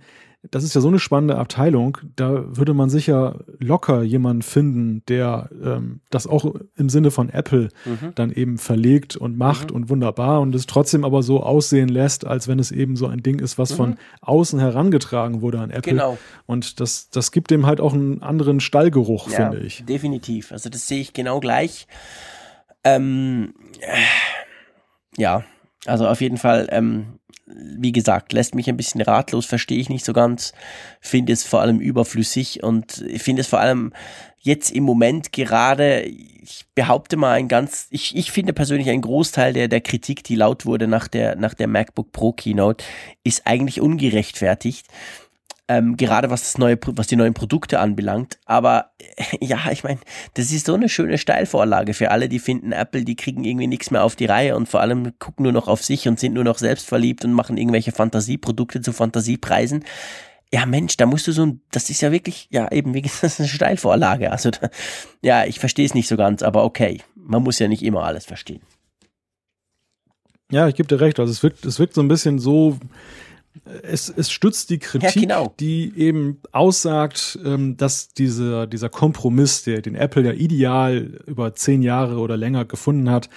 das 0.50 0.62
ist 0.62 0.74
ja 0.74 0.80
so 0.80 0.88
eine 0.88 1.00
spannende 1.00 1.36
Abteilung, 1.36 1.98
da 2.14 2.44
würde 2.56 2.72
man 2.72 2.88
sicher 2.88 3.40
locker 3.58 4.02
jemanden 4.02 4.42
finden, 4.42 5.02
der 5.08 5.50
ähm, 5.62 6.00
das 6.10 6.28
auch 6.28 6.54
im 6.76 6.88
Sinne 6.88 7.10
von 7.10 7.28
Apple 7.28 7.70
mhm. 7.84 8.12
dann 8.14 8.30
eben 8.30 8.56
verlegt 8.56 9.16
und 9.16 9.36
macht 9.36 9.70
mhm. 9.70 9.76
und 9.76 9.88
wunderbar 9.90 10.40
und 10.40 10.54
es 10.54 10.66
trotzdem 10.66 11.04
aber 11.04 11.24
so 11.24 11.42
aussehen 11.42 11.88
lässt, 11.88 12.24
als 12.24 12.46
wenn 12.46 12.60
es 12.60 12.70
eben 12.70 12.94
so 12.94 13.08
ein 13.08 13.22
Ding 13.22 13.40
ist, 13.40 13.58
was 13.58 13.72
mhm. 13.72 13.76
von 13.76 13.96
außen 14.20 14.60
herangetragen 14.60 15.42
wurde 15.42 15.58
an 15.58 15.70
Apple. 15.70 15.92
Genau. 15.92 16.18
Und 16.46 16.78
das, 16.78 17.10
das 17.10 17.32
gibt 17.32 17.50
dem 17.50 17.66
halt 17.66 17.80
auch 17.80 17.92
einen 17.92 18.22
anderen 18.22 18.60
Stallgeruch, 18.60 19.28
ja, 19.30 19.50
finde 19.50 19.66
ich. 19.66 19.84
Definitiv. 19.86 20.52
Also 20.52 20.70
das 20.70 20.86
sehe 20.86 21.00
ich 21.00 21.12
genau 21.12 21.40
gleich. 21.40 21.88
Ähm, 22.84 23.54
ja, 25.16 25.44
also 25.88 26.06
auf 26.06 26.20
jeden 26.20 26.38
Fall 26.38 26.68
ähm, 26.70 27.18
wie 27.50 27.92
gesagt, 27.92 28.32
lässt 28.32 28.54
mich 28.54 28.68
ein 28.68 28.76
bisschen 28.76 29.00
ratlos, 29.00 29.46
verstehe 29.46 29.78
ich 29.78 29.88
nicht 29.88 30.04
so 30.04 30.12
ganz, 30.12 30.52
finde 31.00 31.32
es 31.32 31.44
vor 31.44 31.60
allem 31.60 31.80
überflüssig 31.80 32.62
und 32.62 33.04
finde 33.16 33.40
es 33.40 33.48
vor 33.48 33.60
allem 33.60 33.92
jetzt 34.38 34.70
im 34.70 34.84
Moment 34.84 35.32
gerade, 35.32 36.02
ich 36.02 36.66
behaupte 36.74 37.16
mal 37.16 37.32
ein 37.32 37.48
ganz, 37.48 37.86
ich, 37.90 38.16
ich 38.16 38.30
finde 38.30 38.52
persönlich 38.52 38.88
ein 38.90 39.00
Großteil 39.00 39.52
der, 39.52 39.68
der 39.68 39.80
Kritik, 39.80 40.24
die 40.24 40.36
laut 40.36 40.66
wurde 40.66 40.86
nach 40.86 41.08
der, 41.08 41.36
nach 41.36 41.54
der 41.54 41.68
MacBook 41.68 42.12
Pro 42.12 42.32
Keynote, 42.32 42.84
ist 43.24 43.46
eigentlich 43.46 43.80
ungerechtfertigt 43.80 44.86
ähm, 45.68 45.96
gerade 45.96 46.30
was 46.30 46.42
das 46.42 46.58
neue, 46.58 46.78
was 46.86 47.06
die 47.06 47.16
neuen 47.16 47.34
Produkte 47.34 47.78
anbelangt. 47.78 48.38
Aber 48.46 48.92
ja, 49.40 49.58
ich 49.70 49.84
meine, 49.84 50.00
das 50.34 50.50
ist 50.50 50.66
so 50.66 50.74
eine 50.74 50.88
schöne 50.88 51.18
Steilvorlage 51.18 51.94
für 51.94 52.10
alle, 52.10 52.28
die 52.28 52.38
finden, 52.38 52.72
Apple, 52.72 53.04
die 53.04 53.16
kriegen 53.16 53.44
irgendwie 53.44 53.66
nichts 53.66 53.90
mehr 53.90 54.02
auf 54.02 54.16
die 54.16 54.26
Reihe 54.26 54.56
und 54.56 54.68
vor 54.68 54.80
allem 54.80 55.18
gucken 55.18 55.44
nur 55.44 55.52
noch 55.52 55.68
auf 55.68 55.84
sich 55.84 56.08
und 56.08 56.18
sind 56.18 56.32
nur 56.32 56.44
noch 56.44 56.58
selbstverliebt 56.58 57.24
und 57.24 57.32
machen 57.32 57.58
irgendwelche 57.58 57.92
Fantasieprodukte 57.92 58.80
zu 58.80 58.92
Fantasiepreisen. 58.92 59.84
Ja, 60.50 60.64
Mensch, 60.64 60.96
da 60.96 61.04
musst 61.04 61.26
du 61.26 61.32
so 61.32 61.44
ein, 61.44 61.60
das 61.70 61.90
ist 61.90 62.00
ja 62.00 62.10
wirklich, 62.10 62.48
ja, 62.50 62.72
eben, 62.72 62.94
wie 62.94 63.02
gesagt, 63.02 63.38
eine 63.38 63.48
Steilvorlage. 63.48 64.32
Also, 64.32 64.50
da, 64.50 64.70
ja, 65.22 65.44
ich 65.44 65.58
verstehe 65.60 65.84
es 65.84 65.94
nicht 65.94 66.08
so 66.08 66.16
ganz, 66.16 66.42
aber 66.42 66.64
okay. 66.64 67.02
Man 67.14 67.42
muss 67.42 67.58
ja 67.58 67.68
nicht 67.68 67.82
immer 67.82 68.04
alles 68.04 68.24
verstehen. 68.24 68.62
Ja, 70.50 70.66
ich 70.66 70.74
gebe 70.76 70.88
dir 70.88 70.98
recht. 71.02 71.20
Also, 71.20 71.30
es 71.30 71.42
wirkt, 71.42 71.66
es 71.66 71.78
wirkt 71.78 71.92
so 71.92 72.00
ein 72.00 72.08
bisschen 72.08 72.38
so, 72.38 72.78
es, 73.82 74.08
es 74.08 74.30
stützt 74.30 74.70
die 74.70 74.78
Kritik, 74.78 75.14
ja, 75.16 75.20
genau. 75.20 75.54
die 75.60 75.92
eben 75.96 76.40
aussagt, 76.52 77.38
ähm, 77.44 77.76
dass 77.76 78.08
dieser, 78.08 78.66
dieser 78.66 78.88
Kompromiss, 78.88 79.64
der 79.64 79.82
den 79.82 79.94
Apple 79.94 80.24
ja 80.24 80.32
ideal 80.32 81.20
über 81.26 81.54
zehn 81.54 81.82
Jahre 81.82 82.18
oder 82.18 82.36
länger 82.36 82.64
gefunden 82.64 83.10
hat, 83.10 83.28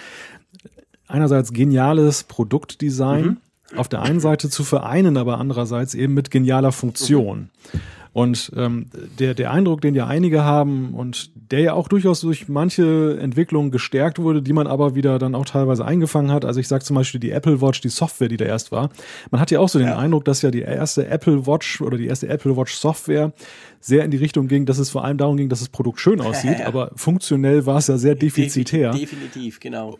einerseits 1.07 1.53
geniales 1.53 2.23
Produktdesign, 2.23 3.39
mhm. 3.71 3.77
auf 3.77 3.87
der 3.89 4.01
einen 4.01 4.19
Seite 4.19 4.49
zu 4.49 4.63
vereinen, 4.63 5.17
aber 5.17 5.37
andererseits 5.39 5.93
eben 5.93 6.13
mit 6.13 6.31
genialer 6.31 6.71
Funktion. 6.71 7.49
Mhm. 7.73 7.79
Und 8.13 8.51
ähm, 8.57 8.87
der, 9.19 9.33
der 9.33 9.51
Eindruck, 9.51 9.79
den 9.79 9.95
ja 9.95 10.05
einige 10.05 10.43
haben 10.43 10.93
und 10.93 11.31
der 11.35 11.61
ja 11.61 11.73
auch 11.73 11.87
durchaus 11.87 12.21
durch 12.21 12.49
manche 12.49 13.17
Entwicklungen 13.21 13.71
gestärkt 13.71 14.19
wurde, 14.19 14.41
die 14.41 14.51
man 14.51 14.67
aber 14.67 14.95
wieder 14.95 15.17
dann 15.17 15.33
auch 15.33 15.45
teilweise 15.45 15.85
eingefangen 15.85 16.31
hat. 16.31 16.43
Also 16.43 16.59
ich 16.59 16.67
sage 16.67 16.83
zum 16.83 16.95
Beispiel 16.97 17.21
die 17.21 17.31
Apple 17.31 17.61
Watch, 17.61 17.79
die 17.79 17.89
Software, 17.89 18.27
die 18.27 18.35
da 18.35 18.45
erst 18.45 18.71
war. 18.71 18.89
Man 19.31 19.39
hat 19.39 19.49
ja 19.49 19.59
auch 19.59 19.69
so 19.69 19.79
den 19.79 19.87
ja. 19.87 19.97
Eindruck, 19.97 20.25
dass 20.25 20.41
ja 20.41 20.51
die 20.51 20.61
erste 20.61 21.07
Apple 21.07 21.47
Watch 21.47 21.81
oder 21.81 21.97
die 21.97 22.07
erste 22.07 22.27
Apple 22.27 22.57
Watch 22.57 22.75
Software 22.75 23.31
sehr 23.79 24.03
in 24.03 24.11
die 24.11 24.17
Richtung 24.17 24.49
ging, 24.49 24.65
dass 24.65 24.77
es 24.77 24.89
vor 24.89 25.05
allem 25.05 25.17
darum 25.17 25.37
ging, 25.37 25.47
dass 25.47 25.59
das 25.59 25.69
Produkt 25.69 26.01
schön 26.01 26.19
aussieht, 26.19 26.61
aber 26.65 26.91
funktionell 26.95 27.65
war 27.65 27.77
es 27.77 27.87
ja 27.87 27.97
sehr 27.97 28.15
defizitär. 28.15 28.91
Definitiv, 28.91 29.59
genau. 29.59 29.97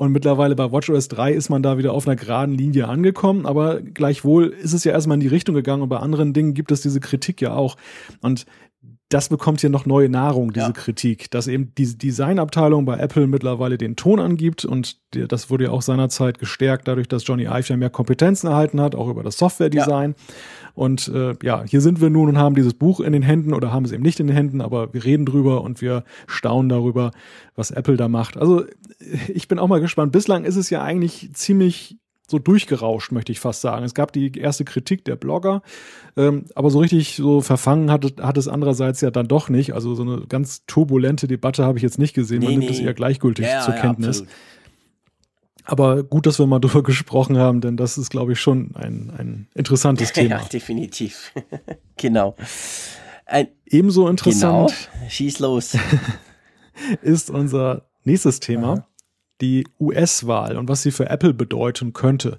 Und 0.00 0.12
mittlerweile 0.12 0.56
bei 0.56 0.72
WatchOS 0.72 1.08
3 1.08 1.30
ist 1.34 1.50
man 1.50 1.62
da 1.62 1.76
wieder 1.76 1.92
auf 1.92 2.06
einer 2.06 2.16
geraden 2.16 2.54
Linie 2.54 2.88
angekommen, 2.88 3.44
aber 3.44 3.82
gleichwohl 3.82 4.46
ist 4.46 4.72
es 4.72 4.82
ja 4.84 4.92
erstmal 4.92 5.16
in 5.16 5.20
die 5.20 5.26
Richtung 5.26 5.54
gegangen 5.54 5.82
und 5.82 5.90
bei 5.90 5.98
anderen 5.98 6.32
Dingen 6.32 6.54
gibt 6.54 6.72
es 6.72 6.80
diese 6.80 7.00
Kritik 7.00 7.42
ja 7.42 7.52
auch. 7.52 7.76
Und 8.22 8.46
das 9.10 9.28
bekommt 9.28 9.60
hier 9.60 9.70
noch 9.70 9.86
neue 9.86 10.08
Nahrung, 10.08 10.52
diese 10.52 10.66
ja. 10.66 10.72
Kritik, 10.72 11.32
dass 11.32 11.48
eben 11.48 11.74
die 11.76 11.98
Designabteilung 11.98 12.84
bei 12.84 12.96
Apple 12.96 13.26
mittlerweile 13.26 13.76
den 13.76 13.96
Ton 13.96 14.20
angibt 14.20 14.64
und 14.64 14.98
das 15.10 15.50
wurde 15.50 15.64
ja 15.64 15.70
auch 15.72 15.82
seinerzeit 15.82 16.38
gestärkt 16.38 16.86
dadurch, 16.86 17.08
dass 17.08 17.26
Johnny 17.26 17.44
Ive 17.46 17.68
ja 17.68 17.76
mehr 17.76 17.90
Kompetenzen 17.90 18.46
erhalten 18.46 18.80
hat, 18.80 18.94
auch 18.94 19.08
über 19.08 19.24
das 19.24 19.36
Software-Design. 19.36 20.14
Ja. 20.16 20.34
Und 20.74 21.08
äh, 21.08 21.34
ja, 21.42 21.64
hier 21.64 21.80
sind 21.80 22.00
wir 22.00 22.08
nun 22.08 22.28
und 22.28 22.38
haben 22.38 22.54
dieses 22.54 22.74
Buch 22.74 23.00
in 23.00 23.12
den 23.12 23.22
Händen 23.22 23.52
oder 23.52 23.72
haben 23.72 23.84
es 23.84 23.90
eben 23.90 24.04
nicht 24.04 24.20
in 24.20 24.28
den 24.28 24.36
Händen, 24.36 24.60
aber 24.60 24.94
wir 24.94 25.04
reden 25.04 25.26
drüber 25.26 25.62
und 25.62 25.80
wir 25.82 26.04
staunen 26.28 26.68
darüber, 26.68 27.10
was 27.56 27.72
Apple 27.72 27.96
da 27.96 28.06
macht. 28.06 28.36
Also 28.36 28.64
ich 29.26 29.48
bin 29.48 29.58
auch 29.58 29.66
mal 29.66 29.80
gespannt. 29.80 30.12
Bislang 30.12 30.44
ist 30.44 30.56
es 30.56 30.70
ja 30.70 30.84
eigentlich 30.84 31.30
ziemlich 31.34 31.98
so 32.30 32.38
durchgerauscht, 32.38 33.12
möchte 33.12 33.32
ich 33.32 33.40
fast 33.40 33.60
sagen. 33.60 33.84
Es 33.84 33.94
gab 33.94 34.12
die 34.12 34.32
erste 34.38 34.64
Kritik 34.64 35.04
der 35.04 35.16
Blogger, 35.16 35.62
ähm, 36.16 36.44
aber 36.54 36.70
so 36.70 36.78
richtig 36.78 37.16
so 37.16 37.40
verfangen 37.40 37.90
hat, 37.90 38.04
hat 38.20 38.36
es 38.38 38.48
andererseits 38.48 39.00
ja 39.00 39.10
dann 39.10 39.28
doch 39.28 39.48
nicht. 39.48 39.74
Also 39.74 39.94
so 39.94 40.02
eine 40.02 40.22
ganz 40.28 40.64
turbulente 40.66 41.28
Debatte 41.28 41.64
habe 41.64 41.78
ich 41.78 41.82
jetzt 41.82 41.98
nicht 41.98 42.14
gesehen. 42.14 42.42
Man 42.42 42.52
nee, 42.52 42.58
nimmt 42.58 42.70
es 42.70 42.80
eher 42.80 42.94
gleichgültig 42.94 43.46
ja, 43.46 43.60
zur 43.60 43.74
Kenntnis. 43.74 44.20
Ja, 44.20 44.26
aber 45.64 46.02
gut, 46.02 46.26
dass 46.26 46.38
wir 46.38 46.46
mal 46.46 46.58
drüber 46.60 46.82
gesprochen 46.82 47.38
haben, 47.38 47.60
denn 47.60 47.76
das 47.76 47.98
ist, 47.98 48.10
glaube 48.10 48.32
ich, 48.32 48.40
schon 48.40 48.74
ein, 48.74 49.12
ein 49.16 49.48
interessantes 49.54 50.12
Thema. 50.14 50.38
Ja, 50.38 50.44
definitiv. 50.44 51.32
genau. 51.96 52.36
Ein, 53.26 53.48
Ebenso 53.66 54.08
interessant. 54.08 54.70
Genau. 54.70 55.08
Schieß 55.08 55.38
los. 55.38 55.76
ist 57.02 57.30
unser 57.30 57.88
nächstes 58.04 58.40
Thema, 58.40 58.72
Aha. 58.72 58.86
Die 59.40 59.66
US-Wahl 59.78 60.56
und 60.56 60.68
was 60.68 60.82
sie 60.82 60.90
für 60.90 61.08
Apple 61.08 61.34
bedeuten 61.34 61.92
könnte. 61.92 62.38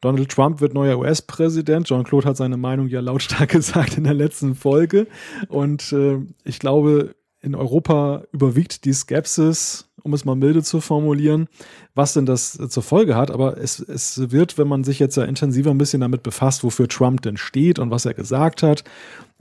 Donald 0.00 0.30
Trump 0.30 0.60
wird 0.60 0.74
neuer 0.74 0.98
US-Präsident. 0.98 1.86
Jean-Claude 1.86 2.28
hat 2.28 2.36
seine 2.36 2.56
Meinung 2.56 2.88
ja 2.88 3.00
lautstark 3.00 3.48
gesagt 3.50 3.96
in 3.96 4.04
der 4.04 4.14
letzten 4.14 4.54
Folge. 4.54 5.06
Und 5.48 5.92
äh, 5.92 6.18
ich 6.44 6.58
glaube, 6.58 7.14
in 7.40 7.54
Europa 7.54 8.24
überwiegt 8.32 8.84
die 8.84 8.92
Skepsis, 8.92 9.88
um 10.02 10.12
es 10.14 10.24
mal 10.24 10.34
milde 10.34 10.62
zu 10.62 10.80
formulieren, 10.80 11.48
was 11.94 12.14
denn 12.14 12.26
das 12.26 12.52
zur 12.52 12.82
Folge 12.82 13.14
hat. 13.14 13.30
Aber 13.30 13.58
es, 13.58 13.78
es 13.78 14.30
wird, 14.32 14.58
wenn 14.58 14.68
man 14.68 14.82
sich 14.82 14.98
jetzt 14.98 15.16
ja 15.16 15.24
intensiver 15.24 15.70
ein 15.70 15.78
bisschen 15.78 16.00
damit 16.00 16.24
befasst, 16.24 16.64
wofür 16.64 16.88
Trump 16.88 17.22
denn 17.22 17.36
steht 17.36 17.78
und 17.78 17.90
was 17.90 18.04
er 18.04 18.14
gesagt 18.14 18.64
hat, 18.64 18.82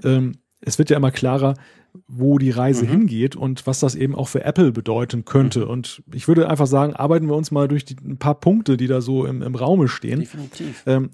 ähm, 0.03 0.34
es 0.62 0.78
wird 0.78 0.89
ja 0.89 0.97
immer 0.97 1.12
klarer, 1.12 1.55
wo 2.07 2.38
die 2.38 2.51
Reise 2.51 2.86
mhm. 2.86 2.89
hingeht 2.89 3.36
und 3.36 3.68
was 3.68 3.80
das 3.80 3.95
eben 3.95 4.16
auch 4.16 4.28
für 4.28 4.43
Apple 4.43 4.72
bedeuten 4.72 5.26
könnte. 5.26 5.62
Mhm. 5.62 5.70
Und 5.70 6.03
ich 6.14 6.28
würde 6.28 6.49
einfach 6.49 6.68
sagen, 6.68 6.95
arbeiten 6.95 7.28
wir 7.28 7.36
uns 7.36 7.51
mal 7.51 7.68
durch 7.68 7.84
die, 7.86 7.95
ein 8.03 8.18
paar 8.18 8.39
Punkte, 8.39 8.78
die 8.78 8.88
da 8.88 9.01
so 9.01 9.26
im, 9.26 9.41
im 9.41 9.55
Raume 9.55 9.88
stehen. 9.88 10.22
Definitiv. 10.22 10.84
Ähm, 10.86 11.09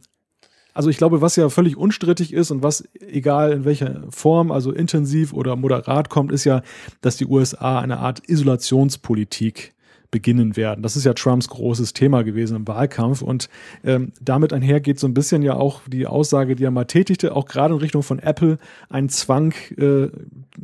also 0.74 0.92
ich 0.92 0.98
glaube, 0.98 1.22
was 1.22 1.36
ja 1.36 1.50
völlig 1.50 1.76
unstrittig 1.76 2.32
ist 2.34 2.52
und 2.52 2.62
was 2.62 2.88
egal 3.00 3.52
in 3.52 3.66
welcher 3.66 4.04
Form, 4.12 4.52
also 4.52 4.72
intensiv 4.72 5.34
oder 5.34 5.56
moderat 5.56 6.10
kommt, 6.10 6.32
ist 6.32 6.44
ja, 6.44 6.62
dass 7.02 7.18
die 7.18 7.26
USA 7.26 7.80
eine 7.80 7.98
Art 7.98 8.30
Isolationspolitik 8.30 9.74
beginnen 10.12 10.56
werden. 10.56 10.82
Das 10.82 10.96
ist 10.96 11.06
ja 11.06 11.14
Trumps 11.14 11.48
großes 11.50 11.94
Thema 11.94 12.24
gewesen 12.24 12.56
im 12.56 12.68
Wahlkampf 12.68 13.22
und 13.22 13.50
ähm, 13.84 14.14
damit 14.22 14.54
einher 14.54 14.80
geht 14.80 15.00
so 15.00 15.08
ein 15.08 15.14
bisschen 15.14 15.42
ja 15.42 15.56
auch 15.56 15.82
die 15.88 16.08
Aussage, 16.08 16.56
die 16.56 16.64
er 16.64 16.72
mal 16.72 16.86
tätigte, 16.86 17.36
auch 17.36 17.46
gerade 17.46 17.74
in 17.74 17.80
Richtung 17.80 18.04
von 18.04 18.20
Apple, 18.20 18.58
einen 18.90 19.10
Zwang, 19.10 19.54
äh, 19.78 20.10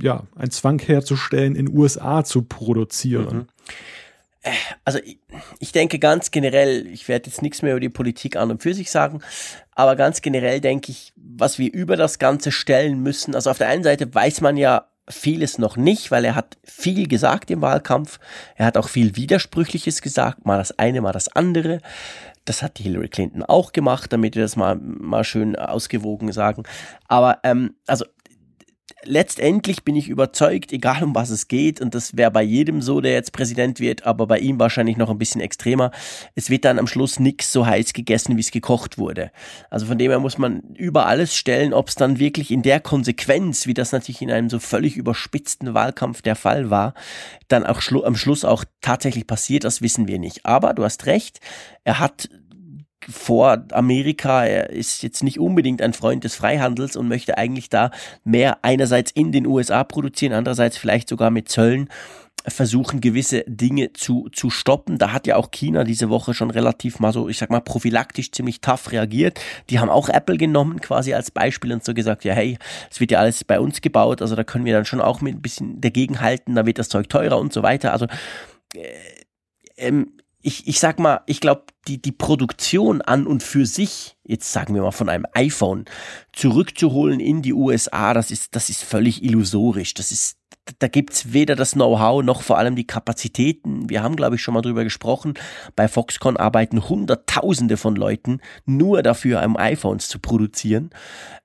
ja, 0.02 0.24
einen 0.36 0.52
Zwang 0.52 0.80
herzustellen, 0.80 1.56
in 1.56 1.70
USA 1.70 2.24
zu 2.24 2.44
produzieren. 2.44 3.38
Mhm. 3.38 3.46
Also 4.84 5.00
ich 5.60 5.72
denke 5.72 6.00
ganz 6.00 6.32
generell, 6.32 6.86
ich 6.88 7.08
werde 7.08 7.30
jetzt 7.30 7.42
nichts 7.42 7.62
mehr 7.62 7.72
über 7.72 7.80
die 7.80 7.88
Politik 7.88 8.36
an 8.36 8.52
und 8.52 8.62
für 8.62 8.74
sich 8.74 8.92
sagen, 8.92 9.22
aber 9.72 9.96
ganz 9.96 10.22
generell 10.22 10.60
denke 10.60 10.92
ich, 10.92 11.14
was 11.16 11.60
wir 11.60 11.72
über 11.74 11.96
das 11.96 12.20
Ganze 12.20 12.52
stellen 12.52 13.00
müssen, 13.02 13.36
also 13.36 13.50
auf 13.50 13.58
der 13.58 13.70
einen 13.70 13.84
Seite 13.84 14.14
weiß 14.14 14.42
man 14.42 14.58
ja 14.58 14.88
vieles 15.10 15.58
noch 15.58 15.76
nicht, 15.76 16.12
weil 16.12 16.26
er 16.26 16.36
hat 16.36 16.58
viel 16.64 17.08
gesagt 17.08 17.52
im 17.52 17.62
Wahlkampf. 17.62 18.20
Er 18.56 18.66
hat 18.66 18.78
auch 18.78 18.90
viel 18.90 19.16
Widersprüchliches 19.16 20.02
gesagt, 20.02 20.46
mal 20.46 20.58
das 20.58 20.78
eine, 20.80 21.02
mal 21.02 21.12
das 21.12 21.28
andere. 21.36 21.80
Das 22.46 22.62
hat 22.62 22.78
die 22.78 22.84
Hillary 22.84 23.10
Clinton 23.10 23.44
auch 23.44 23.72
gemacht, 23.72 24.12
damit 24.12 24.36
wir 24.36 24.42
das 24.42 24.56
mal, 24.56 24.76
mal 24.76 25.24
schön 25.24 25.56
ausgewogen 25.56 26.32
sagen. 26.32 26.64
Aber 27.08 27.40
ähm, 27.44 27.76
also 27.88 28.06
letztendlich 29.04 29.84
bin 29.84 29.96
ich 29.96 30.10
überzeugt, 30.10 30.72
egal 30.72 31.04
um 31.04 31.16
was 31.16 31.30
es 31.30 31.48
geht, 31.48 31.82
und 31.82 31.96
das 31.96 32.16
wäre 32.18 32.32
bei 32.32 32.44
jedem 32.44 32.82
so, 32.82 33.02
der 33.02 33.14
jetzt 33.14 33.34
Präsident 33.34 33.80
wird, 33.80 34.06
aber 34.06 34.28
bei 34.28 34.40
ihm 34.40 34.60
wahrscheinlich 34.60 34.98
noch 34.98 35.10
ein 35.10 35.18
bisschen 35.18 35.42
extremer, 35.42 35.92
es 36.36 36.50
wird 36.50 36.66
dann 36.66 36.80
am 36.80 36.88
Schluss 36.88 37.20
nichts 37.20 37.52
so 37.52 37.66
heiß 37.66 37.94
gegessen, 37.94 38.36
wie 38.38 38.42
es 38.42 38.52
gekocht 38.52 38.98
wurde. 38.98 39.32
Also 39.70 39.86
von 39.86 39.98
dem 39.98 40.12
her 40.12 40.20
muss 40.20 40.38
man 40.38 40.62
über 40.76 41.06
alles 41.06 41.36
stellen, 41.36 41.74
ob 41.74 41.90
es 41.90 41.96
dann 41.96 42.20
wirklich 42.20 42.52
in 42.52 42.62
der 42.62 42.80
Konsequenz, 42.80 43.68
wie 43.68 43.74
das 43.74 43.92
natürlich 43.92 44.22
in 44.22 44.32
einem 44.32 44.50
so 44.50 44.60
völlig 44.60 44.96
überspitzten 44.96 45.74
Wahlkampf 45.74 46.22
der 46.22 46.36
Fall 46.36 46.70
war, 46.70 46.94
dann 47.48 47.66
auch 47.66 47.82
schlu 47.82 48.04
am 48.04 48.16
Schluss 48.16 48.46
auch 48.46 48.64
tatsächlich 48.82 49.28
passiert, 49.28 49.64
das 49.64 49.82
wissen 49.82 50.08
wir 50.08 50.20
nicht. 50.20 50.46
Aber 50.46 50.74
du 50.74 50.84
hast 50.84 51.06
recht, 51.06 51.40
er 51.84 52.00
hat 52.00 52.30
vor 53.10 53.64
Amerika. 53.72 54.46
Er 54.46 54.70
ist 54.70 55.04
jetzt 55.04 55.24
nicht 55.24 55.40
unbedingt 55.40 55.82
ein 55.82 55.94
Freund 55.94 56.24
des 56.24 56.36
Freihandels 56.36 56.96
und 56.96 57.08
möchte 57.08 57.38
eigentlich 57.38 57.70
da 57.70 57.92
mehr 58.24 58.60
einerseits 58.64 59.12
in 59.12 59.32
den 59.32 59.48
USA 59.48 59.84
produzieren, 59.84 60.34
andererseits 60.34 60.78
vielleicht 60.78 61.10
sogar 61.10 61.30
mit 61.30 61.50
Zöllen 61.50 61.90
versuchen, 62.46 63.00
gewisse 63.00 63.44
Dinge 63.48 63.94
zu, 63.94 64.28
zu 64.32 64.50
stoppen. 64.50 64.98
Da 64.98 65.14
hat 65.14 65.28
ja 65.28 65.38
auch 65.38 65.52
China 65.52 65.84
diese 65.84 66.10
Woche 66.10 66.34
schon 66.34 66.52
relativ 66.52 67.00
mal 67.00 67.14
so, 67.14 67.30
ich 67.30 67.38
sag 67.38 67.50
mal, 67.50 67.62
prophylaktisch 67.62 68.32
ziemlich 68.32 68.60
tough 68.60 68.92
reagiert. 68.92 69.40
Die 69.70 69.80
haben 69.80 69.90
auch 69.90 70.10
Apple 70.10 70.38
genommen 70.38 70.82
quasi 70.82 71.14
als 71.14 71.32
Beispiel 71.32 71.72
und 71.72 71.84
so 71.84 71.94
gesagt, 71.94 72.26
ja, 72.26 72.34
hey, 72.34 72.58
es 72.92 73.00
wird 73.00 73.12
ja 73.12 73.20
alles 73.20 73.44
bei 73.44 73.60
uns 73.60 73.82
gebaut, 73.82 74.22
also 74.22 74.36
da 74.36 74.44
können 74.44 74.66
wir 74.66 74.74
dann 74.74 74.86
schon 74.86 75.02
auch 75.02 75.22
mit 75.22 75.36
ein 75.36 75.42
bisschen 75.42 75.80
dagegen 75.80 76.20
halten, 76.20 76.56
da 76.56 76.66
wird 76.66 76.80
das 76.80 76.90
Zeug 76.90 77.08
teurer 77.08 77.40
und 77.40 77.54
so 77.54 77.64
weiter. 77.64 77.94
Also 77.94 78.08
äh, 78.76 78.82
ähm, 79.78 80.18
ich, 80.44 80.68
ich 80.68 80.80
sag 80.80 81.00
mal, 81.00 81.22
ich 81.26 81.40
glaube, 81.40 81.64
die, 81.88 82.02
die 82.02 82.12
Produktion 82.12 83.02
an 83.02 83.26
und 83.26 83.42
für 83.44 83.66
sich, 83.66 84.18
jetzt 84.24 84.52
sagen 84.52 84.76
wir 84.76 84.82
mal 84.82 84.92
von 84.92 85.10
einem 85.10 85.26
iPhone, 85.34 85.86
zurückzuholen 86.34 87.22
in 87.22 87.42
die 87.42 87.54
USA, 87.54 88.14
das 88.14 88.30
ist, 88.30 88.56
das 88.56 88.70
ist 88.70 88.84
völlig 88.84 89.24
illusorisch. 89.24 89.94
Das 89.94 90.12
ist, 90.12 90.38
da 90.80 90.90
gibt's 90.90 91.32
weder 91.32 91.56
das 91.56 91.72
Know-how 91.72 92.24
noch 92.24 92.42
vor 92.42 92.58
allem 92.58 92.76
die 92.76 92.88
Kapazitäten. 92.88 93.90
Wir 93.90 94.04
haben, 94.04 94.18
glaube 94.18 94.36
ich, 94.36 94.42
schon 94.42 94.54
mal 94.54 94.62
drüber 94.62 94.84
gesprochen. 94.84 95.34
Bei 95.78 95.88
Foxconn 95.88 96.36
arbeiten 96.36 96.90
Hunderttausende 96.90 97.78
von 97.78 97.96
Leuten 97.96 98.42
nur 98.66 99.02
dafür, 99.02 99.44
um 99.46 99.56
iPhones 99.56 100.10
zu 100.10 100.20
produzieren. 100.20 100.90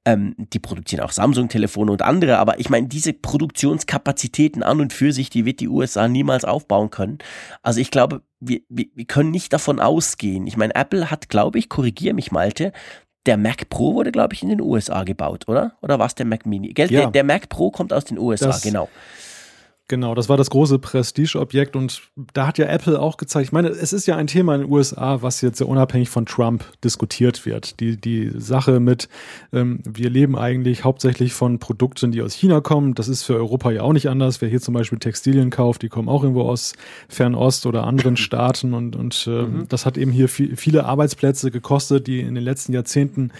Ähm, 0.05 0.35
die 0.39 0.59
produzieren 0.59 1.05
auch 1.05 1.13
Samsung-Telefone 1.13 1.93
und 1.93 2.03
andere, 2.03 2.39
aber 2.39 2.59
ich 2.59 2.69
meine, 2.69 2.89
diese 2.89 3.13
Produktionskapazitäten 3.13 4.65
an 4.65 4.81
und 4.81 4.93
für 4.93 5.13
sich, 5.13 5.31
die 5.31 5.45
wird 5.45 5.61
die 5.61 5.69
USA 5.69 6.09
niemals 6.09 6.45
aufbauen 6.45 6.91
können. 6.91 7.19
Also 7.63 7.81
ich 7.81 7.93
glaube, 7.93 8.23
wir, 8.41 8.61
wir, 8.69 8.87
wir 8.95 9.05
können 9.05 9.31
nicht 9.31 9.53
davon 9.53 9.81
ausgehen. 9.81 10.47
Ich 10.47 10.57
meine, 10.57 10.75
Apple 10.75 11.11
hat, 11.11 11.29
glaube 11.29 11.59
ich, 11.59 11.69
korrigiere 11.69 12.15
mich 12.15 12.33
Malte, 12.33 12.73
der 13.27 13.37
Mac 13.37 13.69
Pro 13.69 13.95
wurde, 13.95 14.11
glaube 14.11 14.35
ich, 14.35 14.43
in 14.43 14.49
den 14.49 14.61
USA 14.61 15.05
gebaut, 15.05 15.49
oder? 15.49 15.77
Oder 15.83 15.99
war 15.99 16.07
es 16.07 16.15
der 16.15 16.25
Mac 16.25 16.47
Mini? 16.47 16.73
Gell? 16.73 16.91
Ja. 16.91 17.03
Der, 17.03 17.11
der, 17.11 17.25
Mac 17.25 17.49
Pro 17.49 17.71
kommt 17.71 17.93
aus 17.93 18.05
den 18.05 18.19
USA, 18.19 18.47
das, 18.47 18.63
genau. 18.63 18.89
Genau, 19.91 20.15
das 20.15 20.29
war 20.29 20.37
das 20.37 20.51
große 20.51 20.79
Prestigeobjekt 20.79 21.75
und 21.75 22.03
da 22.35 22.47
hat 22.47 22.59
ja 22.59 22.67
Apple 22.67 23.01
auch 23.01 23.17
gezeigt, 23.17 23.47
ich 23.47 23.53
meine, 23.53 23.69
es 23.69 23.95
ist 23.95 24.07
ja 24.07 24.17
ein 24.17 24.27
Thema 24.27 24.55
in 24.55 24.61
den 24.61 24.71
USA, 24.71 25.23
was 25.23 25.41
jetzt 25.41 25.57
sehr 25.57 25.67
unabhängig 25.67 26.11
von 26.11 26.27
Trump 26.27 26.63
diskutiert 26.85 27.47
wird. 27.47 27.81
Die, 27.81 27.99
die 27.99 28.31
Sache 28.37 28.81
mit, 28.81 29.09
ähm, 29.51 29.81
wir 29.85 30.11
leben 30.11 30.37
eigentlich 30.37 30.85
hauptsächlich 30.85 31.33
von 31.33 31.59
Produkten, 31.59 32.13
die 32.13 32.21
aus 32.21 32.35
China 32.35 32.61
kommen. 32.61 32.95
Das 32.95 33.09
ist 33.09 33.23
für 33.23 33.37
Europa 33.37 33.71
ja 33.71 33.81
auch 33.81 33.95
nicht 33.95 34.11
anders. 34.11 34.43
Wer 34.43 34.51
hier 34.51 34.61
zum 34.61 34.75
Beispiel 34.75 34.99
Textilien 34.99 35.49
kauft, 35.49 35.81
die 35.81 35.89
kommen 35.89 36.11
auch 36.11 36.23
irgendwo 36.23 36.43
aus 36.43 36.75
Fernost 37.09 37.65
oder 37.65 37.85
anderen 37.85 38.17
Staaten 38.19 38.75
und, 38.75 38.95
und 38.95 39.27
äh, 39.27 39.31
mhm. 39.31 39.69
das 39.69 39.87
hat 39.87 39.97
eben 39.97 40.13
hier 40.13 40.29
viel, 40.29 40.55
viele 40.57 40.85
Arbeitsplätze 40.85 41.51
gekostet, 41.51 42.09
die 42.09 42.21
in 42.21 42.35
den 42.35 42.45
letzten 42.45 42.75
Jahrzehnten 42.75 43.33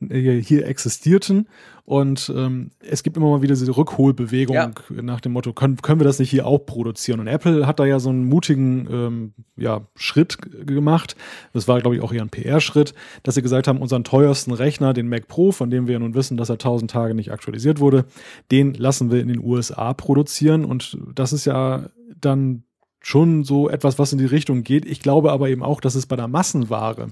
hier 0.00 0.66
existierten. 0.66 1.48
Und 1.86 2.32
ähm, 2.34 2.70
es 2.80 3.02
gibt 3.02 3.18
immer 3.18 3.28
mal 3.28 3.42
wieder 3.42 3.54
diese 3.54 3.76
Rückholbewegung 3.76 4.56
ja. 4.56 4.72
nach 5.02 5.20
dem 5.20 5.32
Motto, 5.32 5.52
können, 5.52 5.76
können 5.76 6.00
wir 6.00 6.06
das 6.06 6.18
nicht 6.18 6.30
hier 6.30 6.46
auch 6.46 6.58
produzieren? 6.64 7.20
Und 7.20 7.26
Apple 7.26 7.66
hat 7.66 7.78
da 7.78 7.84
ja 7.84 8.00
so 8.00 8.08
einen 8.08 8.24
mutigen 8.24 8.88
ähm, 8.90 9.32
ja, 9.56 9.82
Schritt 9.94 10.38
gemacht. 10.66 11.14
Das 11.52 11.68
war, 11.68 11.80
glaube 11.80 11.96
ich, 11.96 12.02
auch 12.02 12.12
eher 12.12 12.22
ein 12.22 12.30
PR-Schritt, 12.30 12.94
dass 13.22 13.34
sie 13.34 13.42
gesagt 13.42 13.68
haben, 13.68 13.82
unseren 13.82 14.02
teuersten 14.02 14.52
Rechner, 14.52 14.94
den 14.94 15.08
Mac 15.08 15.28
Pro, 15.28 15.52
von 15.52 15.68
dem 15.68 15.86
wir 15.86 15.98
nun 15.98 16.14
wissen, 16.14 16.38
dass 16.38 16.48
er 16.48 16.56
tausend 16.56 16.90
Tage 16.90 17.14
nicht 17.14 17.30
aktualisiert 17.30 17.80
wurde, 17.80 18.06
den 18.50 18.72
lassen 18.72 19.10
wir 19.10 19.20
in 19.20 19.28
den 19.28 19.44
USA 19.44 19.92
produzieren. 19.92 20.64
Und 20.64 20.96
das 21.14 21.34
ist 21.34 21.44
ja 21.44 21.90
dann 22.18 22.64
schon 23.00 23.44
so 23.44 23.68
etwas, 23.68 23.98
was 23.98 24.12
in 24.12 24.18
die 24.18 24.24
Richtung 24.24 24.62
geht. 24.62 24.86
Ich 24.86 25.00
glaube 25.00 25.32
aber 25.32 25.50
eben 25.50 25.62
auch, 25.62 25.82
dass 25.82 25.94
es 25.94 26.06
bei 26.06 26.16
der 26.16 26.28
Massenware 26.28 27.08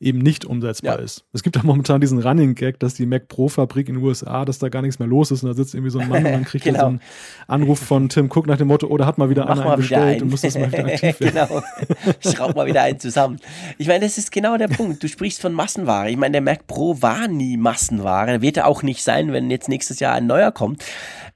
eben 0.00 0.18
nicht 0.18 0.44
umsetzbar 0.44 0.98
ja. 0.98 1.04
ist. 1.04 1.24
Es 1.32 1.42
gibt 1.42 1.56
ja 1.56 1.62
momentan 1.64 2.00
diesen 2.00 2.22
Running 2.22 2.54
Gag, 2.54 2.78
dass 2.78 2.94
die 2.94 3.06
Mac 3.06 3.28
Pro 3.28 3.48
Fabrik 3.48 3.88
in 3.88 3.96
den 3.96 4.04
USA, 4.04 4.44
dass 4.44 4.58
da 4.58 4.68
gar 4.68 4.82
nichts 4.82 4.98
mehr 4.98 5.08
los 5.08 5.30
ist 5.30 5.42
und 5.42 5.48
da 5.48 5.54
sitzt 5.54 5.74
irgendwie 5.74 5.90
so 5.90 5.98
ein 5.98 6.08
Mann 6.08 6.24
und 6.24 6.32
dann 6.32 6.44
kriegt 6.46 6.64
genau. 6.64 6.78
er 6.78 6.80
so 6.82 6.86
einen 6.86 7.00
Anruf 7.48 7.80
von 7.80 8.08
Tim 8.08 8.30
Cook 8.30 8.46
nach 8.46 8.58
dem 8.58 8.68
Motto, 8.68 8.86
oder 8.86 9.04
oh, 9.04 9.08
hat 9.08 9.18
mal 9.18 9.30
wieder 9.30 9.46
Mach 9.46 9.58
einer 9.58 9.76
bestellt 9.76 10.22
und 10.22 10.30
muss 10.30 10.42
das 10.42 10.56
mal 10.56 10.70
wieder 10.70 10.84
aktiv 10.86 11.20
werden. 11.20 11.34
genau. 11.48 11.62
Schraub 12.20 12.54
mal 12.54 12.66
wieder 12.66 12.82
einen 12.82 13.00
zusammen. 13.00 13.38
Ich 13.76 13.88
meine, 13.88 14.00
das 14.00 14.18
ist 14.18 14.30
genau 14.30 14.56
der 14.56 14.68
Punkt. 14.68 15.02
Du 15.02 15.08
sprichst 15.08 15.40
von 15.40 15.52
Massenware. 15.52 16.10
Ich 16.10 16.16
meine, 16.16 16.32
der 16.32 16.42
Mac 16.42 16.66
Pro 16.66 17.02
war 17.02 17.26
nie 17.26 17.56
Massenware. 17.56 18.40
Wird 18.40 18.56
er 18.56 18.66
auch 18.66 18.82
nicht 18.82 19.02
sein, 19.02 19.32
wenn 19.32 19.50
jetzt 19.50 19.68
nächstes 19.68 20.00
Jahr 20.00 20.14
ein 20.14 20.26
neuer 20.26 20.52
kommt. 20.52 20.84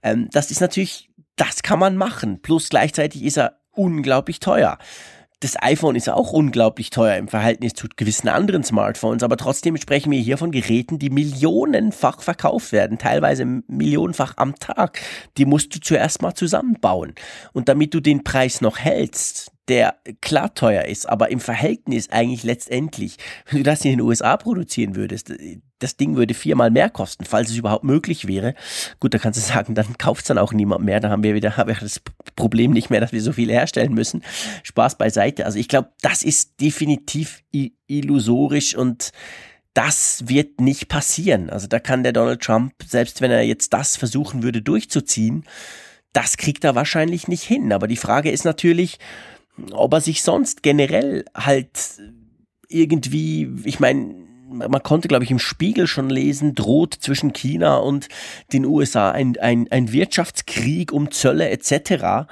Ähm, 0.03 0.29
das 0.31 0.51
ist 0.51 0.61
natürlich, 0.61 1.11
das 1.37 1.63
kann 1.63 1.79
man 1.79 1.97
machen. 1.97 2.41
Plus 2.43 2.69
gleichzeitig 2.69 3.25
ist 3.25 3.39
er 3.39 3.59
unglaublich 3.73 4.39
teuer 4.39 4.79
das 5.43 5.61
iPhone 5.61 5.97
ist 5.97 6.09
auch 6.09 6.33
unglaublich 6.33 6.91
teuer 6.91 7.17
im 7.17 7.27
Verhältnis 7.27 7.75
zu 7.75 7.89
gewissen 7.97 8.29
anderen 8.29 8.63
Smartphones, 8.63 9.25
aber 9.25 9.37
trotzdem 9.37 9.77
sprechen 9.77 10.13
wir 10.13 10.21
hier 10.21 10.39
von 10.39 10.53
Geräten, 10.53 11.01
die 11.01 11.11
millionenfach 11.11 12.23
verkauft 12.23 12.71
werden, 12.71 12.99
teilweise 12.99 13.45
millionenfach 13.45 14.35
am 14.37 14.55
Tag. 14.55 15.01
Die 15.39 15.45
musst 15.45 15.75
du 15.75 15.81
zuerst 15.81 16.23
mal 16.23 16.35
zusammenbauen. 16.35 17.15
Und 17.53 17.69
damit 17.69 17.93
du 17.93 18.01
den 18.01 18.23
Preis 18.23 18.61
noch 18.61 18.79
hältst, 18.79 19.51
der 19.73 19.97
klar 20.21 20.53
teuer 20.53 20.85
ist, 20.85 21.09
aber 21.09 21.31
im 21.31 21.41
Verhältnis 21.41 22.11
eigentlich 22.11 22.43
letztendlich, 22.43 23.17
wenn 23.49 23.61
du 23.61 23.63
das 23.65 23.83
in 23.87 23.93
den 23.93 24.03
USA 24.03 24.37
produzieren 24.37 24.97
würdest, 24.97 25.33
das 25.79 25.97
Ding 25.97 26.15
würde 26.15 26.35
viermal 26.35 26.71
mehr 26.71 26.91
kosten, 26.91 27.25
falls 27.25 27.49
es 27.49 27.57
überhaupt 27.57 27.83
möglich 27.83 28.29
wäre. 28.29 28.55
Gut, 29.01 29.15
da 29.15 29.19
kannst 29.19 29.39
du 29.39 29.43
sagen, 29.43 29.75
dann 29.75 29.97
kauft 29.97 30.21
es 30.21 30.29
dann 30.29 30.37
auch 30.37 30.53
niemand 30.53 30.85
mehr. 30.85 31.01
Da 31.01 31.09
haben 31.09 31.23
wir 31.23 31.35
wieder 31.35 31.57
haben 31.57 31.69
wir 31.69 31.77
das 31.81 32.03
Problem 32.37 32.73
nicht 32.73 32.91
mehr, 32.91 33.01
dass 33.01 33.13
wir 33.13 33.23
so 33.23 33.33
viel 33.33 33.51
herstellen 33.51 33.95
müssen. 33.95 34.23
Spaß 34.63 34.99
beiseite. 34.99 35.47
Also 35.47 35.59
ich 35.59 35.69
glaube, 35.69 35.89
das 36.03 36.23
ist 36.23 36.61
definitiv 36.61 37.43
illusorisch 37.87 38.77
und 38.77 39.11
das 39.73 40.25
wird 40.29 40.61
nicht 40.61 40.89
passieren. 40.89 41.49
Also 41.49 41.67
da 41.67 41.81
kann 41.81 42.03
der 42.03 42.13
Donald 42.13 42.43
Trump, 42.43 42.75
selbst 42.87 43.23
wenn 43.23 43.31
er 43.31 43.41
jetzt 43.41 43.73
das 43.73 43.97
versuchen 43.97 44.43
würde 44.43 44.61
durchzuziehen, 44.61 45.47
das 46.13 46.37
kriegt 46.37 46.63
er 46.63 46.75
wahrscheinlich 46.75 47.27
nicht 47.27 47.43
hin. 47.43 47.73
Aber 47.73 47.89
die 47.89 47.97
Frage 47.97 48.31
ist 48.31 48.45
natürlich, 48.45 48.99
ob 49.73 49.93
er 49.93 50.01
sich 50.01 50.23
sonst 50.23 50.63
generell 50.63 51.25
halt 51.35 52.01
irgendwie, 52.69 53.51
ich 53.65 53.81
meine, 53.81 54.15
man 54.53 54.83
konnte, 54.83 55.09
glaube 55.09 55.25
ich, 55.25 55.31
im 55.31 55.39
Spiegel 55.39 55.87
schon 55.87 56.11
lesen, 56.11 56.55
droht 56.55 56.95
zwischen 56.95 57.33
China 57.33 57.77
und 57.77 58.09
den 58.53 58.65
USA 58.65 59.11
ein, 59.11 59.37
ein, 59.41 59.67
ein 59.71 59.93
Wirtschaftskrieg 59.93 60.93
um 60.93 61.11
Zölle 61.11 61.49
etc. 61.49 62.29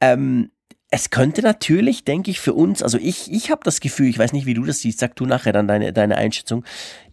Ähm, 0.00 0.50
es 0.90 1.10
könnte 1.10 1.42
natürlich, 1.42 2.04
denke 2.04 2.30
ich, 2.30 2.40
für 2.40 2.54
uns, 2.54 2.82
also 2.82 2.96
ich, 2.98 3.30
ich 3.30 3.50
habe 3.50 3.60
das 3.64 3.80
Gefühl, 3.80 4.08
ich 4.08 4.18
weiß 4.18 4.32
nicht, 4.32 4.46
wie 4.46 4.54
du 4.54 4.64
das 4.64 4.80
siehst, 4.80 5.00
sag 5.00 5.16
du 5.16 5.26
nachher 5.26 5.52
dann 5.52 5.68
deine, 5.68 5.92
deine 5.92 6.16
Einschätzung. 6.16 6.64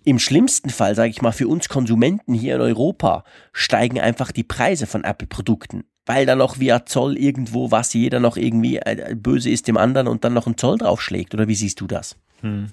Im 0.05 0.19
schlimmsten 0.19 0.69
Fall, 0.69 0.95
sage 0.95 1.09
ich 1.09 1.21
mal, 1.21 1.31
für 1.31 1.47
uns 1.47 1.67
Konsumenten 1.67 2.33
hier 2.33 2.55
in 2.55 2.61
Europa 2.61 3.23
steigen 3.51 3.99
einfach 3.99 4.31
die 4.31 4.43
Preise 4.43 4.87
von 4.87 5.03
Apple-Produkten, 5.03 5.83
weil 6.05 6.25
da 6.25 6.35
noch 6.35 6.59
via 6.59 6.85
Zoll 6.85 7.17
irgendwo 7.17 7.71
was 7.71 7.93
jeder 7.93 8.19
noch 8.19 8.37
irgendwie 8.37 8.77
äh, 8.77 9.15
böse 9.15 9.49
ist 9.49 9.67
dem 9.67 9.77
anderen 9.77 10.07
und 10.07 10.23
dann 10.23 10.33
noch 10.33 10.47
ein 10.47 10.57
Zoll 10.57 10.77
draufschlägt. 10.77 11.33
Oder 11.33 11.47
wie 11.47 11.55
siehst 11.55 11.81
du 11.81 11.87
das? 11.87 12.15
Hm. 12.41 12.67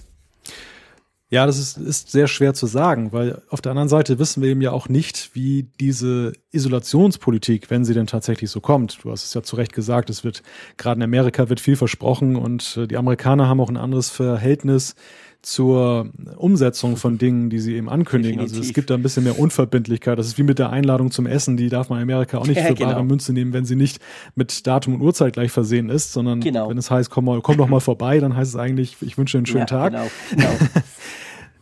Ja, 1.33 1.47
das 1.47 1.59
ist, 1.59 1.79
ist 1.79 2.13
sehr 2.13 2.29
schwer 2.29 2.53
zu 2.53 2.67
sagen, 2.67 3.11
weil 3.11 3.41
auf 3.49 3.63
der 3.63 3.71
anderen 3.71 3.89
Seite 3.89 4.19
wissen 4.19 4.43
wir 4.43 4.51
eben 4.51 4.61
ja 4.61 4.71
auch 4.71 4.91
nicht, 4.91 5.31
wie 5.33 5.67
diese 5.81 6.35
Isolationspolitik, 6.51 7.71
wenn 7.71 7.87
sie 7.87 7.95
denn 7.95 8.07
tatsächlich 8.07 8.51
so 8.51 8.61
kommt, 8.61 9.03
du 9.03 9.11
hast 9.11 9.25
es 9.25 9.33
ja 9.33 9.43
zu 9.43 9.57
Recht 9.57 9.73
gesagt, 9.73 10.11
es 10.11 10.25
wird 10.25 10.43
gerade 10.77 10.99
in 10.99 11.05
Amerika 11.05 11.49
wird 11.49 11.61
viel 11.61 11.77
versprochen 11.77 12.37
und 12.37 12.77
äh, 12.77 12.87
die 12.87 12.99
Amerikaner 12.99 13.49
haben 13.49 13.63
auch 13.63 13.71
ein 13.71 13.79
anderes 13.79 14.11
Verhältnis 14.11 14.95
zur 15.43 16.09
Umsetzung 16.37 16.97
von 16.97 17.19
Dingen, 17.19 17.51
die 17.51 17.59
sie 17.59 17.75
eben 17.75 17.89
ankündigen. 17.89 18.39
Definitiv. 18.39 18.59
Also 18.59 18.69
es 18.69 18.75
gibt 18.75 18.91
da 18.91 18.95
ein 18.95 19.03
bisschen 19.03 19.25
mehr 19.25 19.39
Unverbindlichkeit. 19.39 20.17
Das 20.17 20.29
ist 20.29 20.39
wie 20.39 20.45
mit 20.45 20.61
der 20.61 20.71
Einladung 20.71 21.11
zum 21.11 21.27
Essen, 21.27 21.57
die 21.57 21.69
darf 21.69 21.89
man 21.89 21.99
in 21.99 22.05
Amerika 22.05 22.39
auch 22.39 22.47
nicht 22.47 22.59
ja, 22.59 22.67
für 22.67 22.75
genau. 22.75 22.91
bare 22.91 23.05
Münze 23.05 23.33
nehmen, 23.33 23.53
wenn 23.53 23.65
sie 23.65 23.75
nicht 23.75 24.01
mit 24.37 24.67
Datum 24.67 24.95
und 24.95 25.01
Uhrzeit 25.03 25.33
gleich 25.33 25.51
versehen 25.51 25.91
ist, 25.91 26.13
sondern 26.13 26.41
genau. 26.41 26.71
wenn 26.71 26.79
es 26.79 26.91
heißt, 26.91 27.11
komm, 27.11 27.25
mal, 27.25 27.41
komm 27.41 27.57
doch 27.57 27.69
mal 27.69 27.81
vorbei, 27.81 28.21
dann 28.21 28.37
heißt 28.37 28.55
es 28.55 28.57
eigentlich, 28.57 28.97
ich 29.01 29.19
wünsche 29.19 29.37
einen 29.37 29.47
schönen 29.47 29.61
ja, 29.61 29.67
Tag. 29.67 29.93
Genau, 29.93 30.11
genau. 30.31 30.51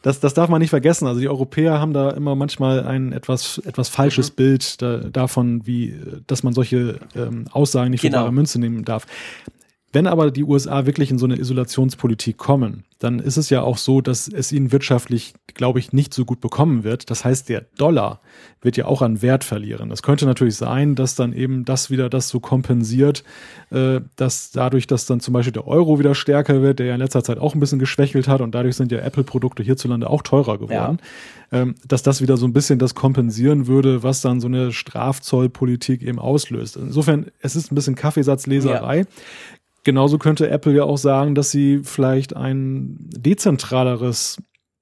Das, 0.03 0.19
das 0.19 0.33
darf 0.33 0.49
man 0.49 0.61
nicht 0.61 0.71
vergessen. 0.71 1.07
Also 1.07 1.21
die 1.21 1.29
Europäer 1.29 1.79
haben 1.79 1.93
da 1.93 2.11
immer 2.11 2.35
manchmal 2.35 2.85
ein 2.85 3.13
etwas, 3.13 3.59
etwas 3.59 3.91
falsches 3.91 4.31
mhm. 4.31 4.37
Bild 4.37 4.81
da, 4.81 4.97
davon, 4.97 5.67
wie, 5.67 5.95
dass 6.27 6.43
man 6.43 6.55
solche 6.55 7.01
ähm, 7.15 7.45
Aussagen 7.51 7.91
nicht 7.91 8.01
genau. 8.01 8.19
für 8.19 8.23
bare 8.23 8.33
Münze 8.33 8.59
nehmen 8.59 8.85
darf. 8.87 9.07
Wenn 9.93 10.07
aber 10.07 10.31
die 10.31 10.45
USA 10.45 10.87
wirklich 10.87 11.11
in 11.11 11.19
so 11.19 11.27
eine 11.27 11.39
Isolationspolitik 11.39 12.37
kommen, 12.37 12.85
dann 13.01 13.19
ist 13.19 13.37
es 13.37 13.51
ja 13.51 13.63
auch 13.63 13.79
so, 13.79 14.01
dass 14.01 14.29
es 14.29 14.53
ihnen 14.53 14.71
wirtschaftlich, 14.71 15.35
glaube 15.55 15.81
ich, 15.81 15.93
nicht 15.93 16.15
so 16.15 16.25
gut 16.25 16.41
bekommen 16.41 16.85
wird. 16.85 17.11
Das 17.11 17.25
heißt, 17.25 17.49
der 17.49 17.63
Dollar 17.77 18.21
wird 18.61 18.77
ja 18.77 18.85
auch 18.85 19.03
an 19.03 19.23
Wert 19.23 19.43
verlieren. 19.43 19.91
Es 19.91 20.03
könnte 20.03 20.27
natürlich 20.27 20.57
sein, 20.57 20.95
dass 20.95 21.15
dann 21.15 21.33
eben 21.33 21.65
das 21.65 21.91
wieder 21.91 22.09
das 22.09 22.29
so 22.29 22.39
kompensiert, 22.41 23.25
äh, 23.71 24.01
dass 24.17 24.53
dadurch, 24.53 24.87
dass 24.87 25.07
dann 25.07 25.21
zum 25.21 25.33
Beispiel 25.33 25.53
der 25.53 25.67
Euro 25.67 25.99
wieder 25.99 26.15
stärker 26.15 26.63
wird, 26.63 26.79
der 26.79 26.87
ja 26.87 26.95
in 26.95 27.01
letzter 27.01 27.25
Zeit 27.25 27.39
auch 27.39 27.55
ein 27.55 27.61
bisschen 27.61 27.79
geschwächelt 27.79 28.29
hat 28.29 28.43
und 28.43 28.55
dadurch 28.55 28.77
sind 28.77 28.93
ja 28.93 28.99
Apple-Produkte 28.99 29.63
hierzulande 29.63 30.09
auch 30.11 30.23
teurer 30.23 30.59
geworden, 30.59 30.99
ja. 31.51 31.59
ähm, 31.63 31.75
dass 31.89 32.03
das 32.03 32.21
wieder 32.21 32.37
so 32.37 32.47
ein 32.47 32.53
bisschen 32.53 32.79
das 32.79 32.95
kompensieren 32.95 33.67
würde, 33.67 34.03
was 34.03 34.21
dann 34.21 34.41
so 34.41 34.47
eine 34.47 34.73
Strafzollpolitik 34.73 36.03
eben 36.03 36.19
auslöst. 36.19 36.77
Insofern, 36.77 37.27
es 37.41 37.57
ist 37.57 37.73
ein 37.73 37.75
bisschen 37.75 37.95
Kaffeesatzleserei. 37.95 38.99
Ja. 38.99 39.05
Genauso 39.85 40.19
könnte 40.19 40.51
Apple 40.51 40.75
ja 40.75 40.85
auch 40.85 40.99
sagen, 40.99 41.35
dass 41.35 41.51
sie 41.51 41.81
vielleicht 41.83 42.37
ein 42.37 42.97
dezentraleres 42.99 44.39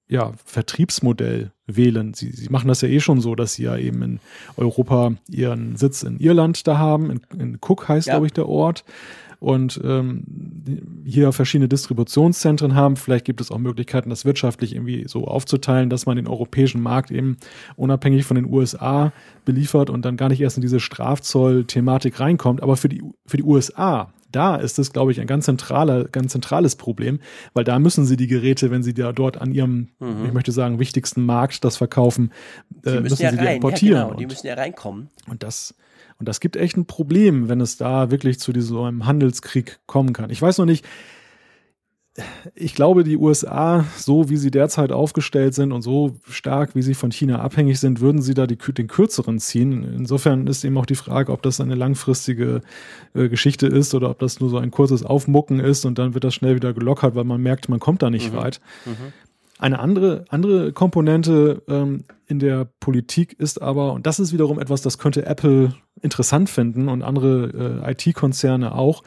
ja, 0.09 0.33
Vertriebsmodell 0.45 1.53
wählen. 1.67 2.15
Sie, 2.15 2.31
sie 2.31 2.49
machen 2.49 2.69
das 2.69 2.81
ja 2.81 2.89
eh 2.89 3.01
schon 3.01 3.21
so, 3.21 3.35
dass 3.35 3.55
sie 3.55 3.65
ja 3.65 3.77
eben 3.77 4.03
in 4.03 4.21
Europa 4.57 5.13
ihren 5.29 5.77
Sitz 5.77 6.03
in 6.03 6.19
Irland 6.19 6.67
da 6.67 6.79
haben. 6.79 7.11
In, 7.11 7.21
in 7.39 7.59
Cook 7.61 7.89
heißt, 7.89 8.07
ja. 8.07 8.15
glaube 8.15 8.27
ich, 8.27 8.33
der 8.33 8.49
Ort. 8.49 8.85
Und 9.41 9.81
ähm, 9.85 10.25
hier 11.05 11.33
verschiedene 11.33 11.69
Distributionszentren 11.69 12.75
haben. 12.75 12.97
Vielleicht 12.97 13.25
gibt 13.25 13.41
es 13.41 13.51
auch 13.51 13.59
Möglichkeiten, 13.59 14.11
das 14.11 14.25
wirtschaftlich 14.25 14.75
irgendwie 14.75 15.07
so 15.07 15.27
aufzuteilen, 15.27 15.91
dass 15.91 16.07
man 16.07 16.17
den 16.17 16.27
europäischen 16.27 16.83
Markt 16.83 17.11
eben 17.11 17.37
unabhängig 17.77 18.25
von 18.25 18.35
den 18.35 18.53
USA 18.53 19.13
beliefert 19.45 19.91
und 19.91 20.05
dann 20.05 20.17
gar 20.17 20.29
nicht 20.29 20.41
erst 20.41 20.57
in 20.57 20.63
diese 20.63 20.81
Strafzoll-Thematik 20.81 22.19
reinkommt. 22.19 22.63
Aber 22.63 22.77
für 22.77 22.89
die, 22.89 23.03
für 23.27 23.37
die 23.37 23.45
USA 23.45 24.13
da 24.31 24.57
ist 24.57 24.79
es, 24.79 24.93
glaube 24.93 25.13
ich, 25.13 25.21
ein 25.21 25.27
ganz 25.27 25.47
zentraler, 25.47 26.05
ganz 26.05 26.33
zentrales 26.33 26.77
Problem, 26.77 27.21
weil 27.55 27.65
da 27.65 27.79
müssen 27.79 28.05
sie 28.05 28.17
die 28.17 28.27
Geräte, 28.27 28.71
wenn 28.71 28.83
sie 28.83 28.95
da 28.95 29.13
dort 29.13 29.41
an 29.41 29.53
ihrem, 29.53 29.89
mhm. 29.99 30.27
ich 30.27 30.33
möchte 30.33 30.53
sagen, 30.53 30.79
wichtigsten 30.79 31.25
Markt 31.25 31.65
das 31.65 31.77
verkaufen, 31.77 32.33
äh, 32.85 32.91
müssen, 32.91 33.03
müssen 33.05 33.23
ja 33.23 33.31
sie 33.31 33.39
die 33.39 33.47
importieren. 33.47 33.97
Ja, 33.97 34.05
genau, 34.05 34.19
die 34.19 34.27
müssen 34.27 34.47
ja 34.47 34.55
reinkommen. 34.55 35.09
Und 35.29 35.43
das, 35.43 35.75
und 36.19 36.29
das 36.29 36.41
gibt 36.41 36.57
echt 36.57 36.77
ein 36.77 36.87
Problem, 36.87 37.49
wenn 37.49 37.61
es 37.61 37.77
da 37.77 38.11
wirklich 38.11 38.41
zu 38.41 38.53
diesem 38.53 38.77
so 38.77 38.83
einem 38.85 39.07
Handelskrieg 39.07 39.79
kommen 39.87 40.13
kann. 40.13 40.31
Ich 40.31 40.43
weiß 40.43 40.59
noch 40.59 40.67
nicht, 40.67 40.85
ich 42.55 42.75
glaube, 42.75 43.05
die 43.05 43.17
USA, 43.17 43.85
so 43.97 44.29
wie 44.29 44.37
sie 44.37 44.51
derzeit 44.51 44.91
aufgestellt 44.91 45.55
sind 45.55 45.73
und 45.73 45.83
so 45.83 46.17
stark, 46.29 46.75
wie 46.75 46.83
sie 46.83 46.95
von 46.95 47.13
China 47.13 47.41
abhängig 47.41 47.79
sind, 47.79 48.01
würden 48.01 48.23
sie 48.23 48.35
da 48.35 48.47
die, 48.47 48.57
den 48.57 48.89
kürzeren 48.89 49.39
ziehen. 49.39 49.85
Insofern 49.97 50.47
ist 50.47 50.65
eben 50.65 50.77
auch 50.79 50.87
die 50.87 50.97
Frage, 50.97 51.33
ob 51.33 51.43
das 51.43 51.61
eine 51.61 51.77
langfristige 51.77 52.63
äh, 53.15 53.29
Geschichte 53.29 53.69
ist 53.69 53.95
oder 53.95 54.11
ob 54.11 54.19
das 54.19 54.41
nur 54.41 54.51
so 54.51 54.59
ein 54.59 54.71
kurzes 54.71 55.05
Aufmucken 55.05 55.61
ist 55.61 55.85
und 55.85 55.99
dann 55.99 56.15
wird 56.15 56.25
das 56.25 56.35
schnell 56.35 56.57
wieder 56.57 56.73
gelockert, 56.73 57.15
weil 57.15 57.25
man 57.25 57.41
merkt, 57.41 57.69
man 57.69 57.79
kommt 57.79 58.03
da 58.03 58.11
nicht 58.11 58.33
mhm. 58.33 58.37
weit. 58.37 58.61
Mhm. 58.85 59.13
Eine 59.59 59.81
andere, 59.81 60.25
andere 60.29 60.73
Komponente 60.73 61.63
ähm, 61.69 62.05
in 62.27 62.39
der 62.39 62.69
Politik 62.79 63.39
ist 63.39 63.61
aber, 63.61 63.93
und 63.93 64.07
das 64.07 64.21
ist 64.21 64.33
wiederum 64.33 64.61
etwas, 64.61 64.83
das 64.83 64.99
könnte 64.99 65.27
Apple 65.27 65.75
interessant 66.01 66.49
finden 66.49 66.89
und 66.89 67.03
andere 67.03 67.83
äh, 67.85 67.93
IT-Konzerne 67.93 68.75
auch, 68.75 69.03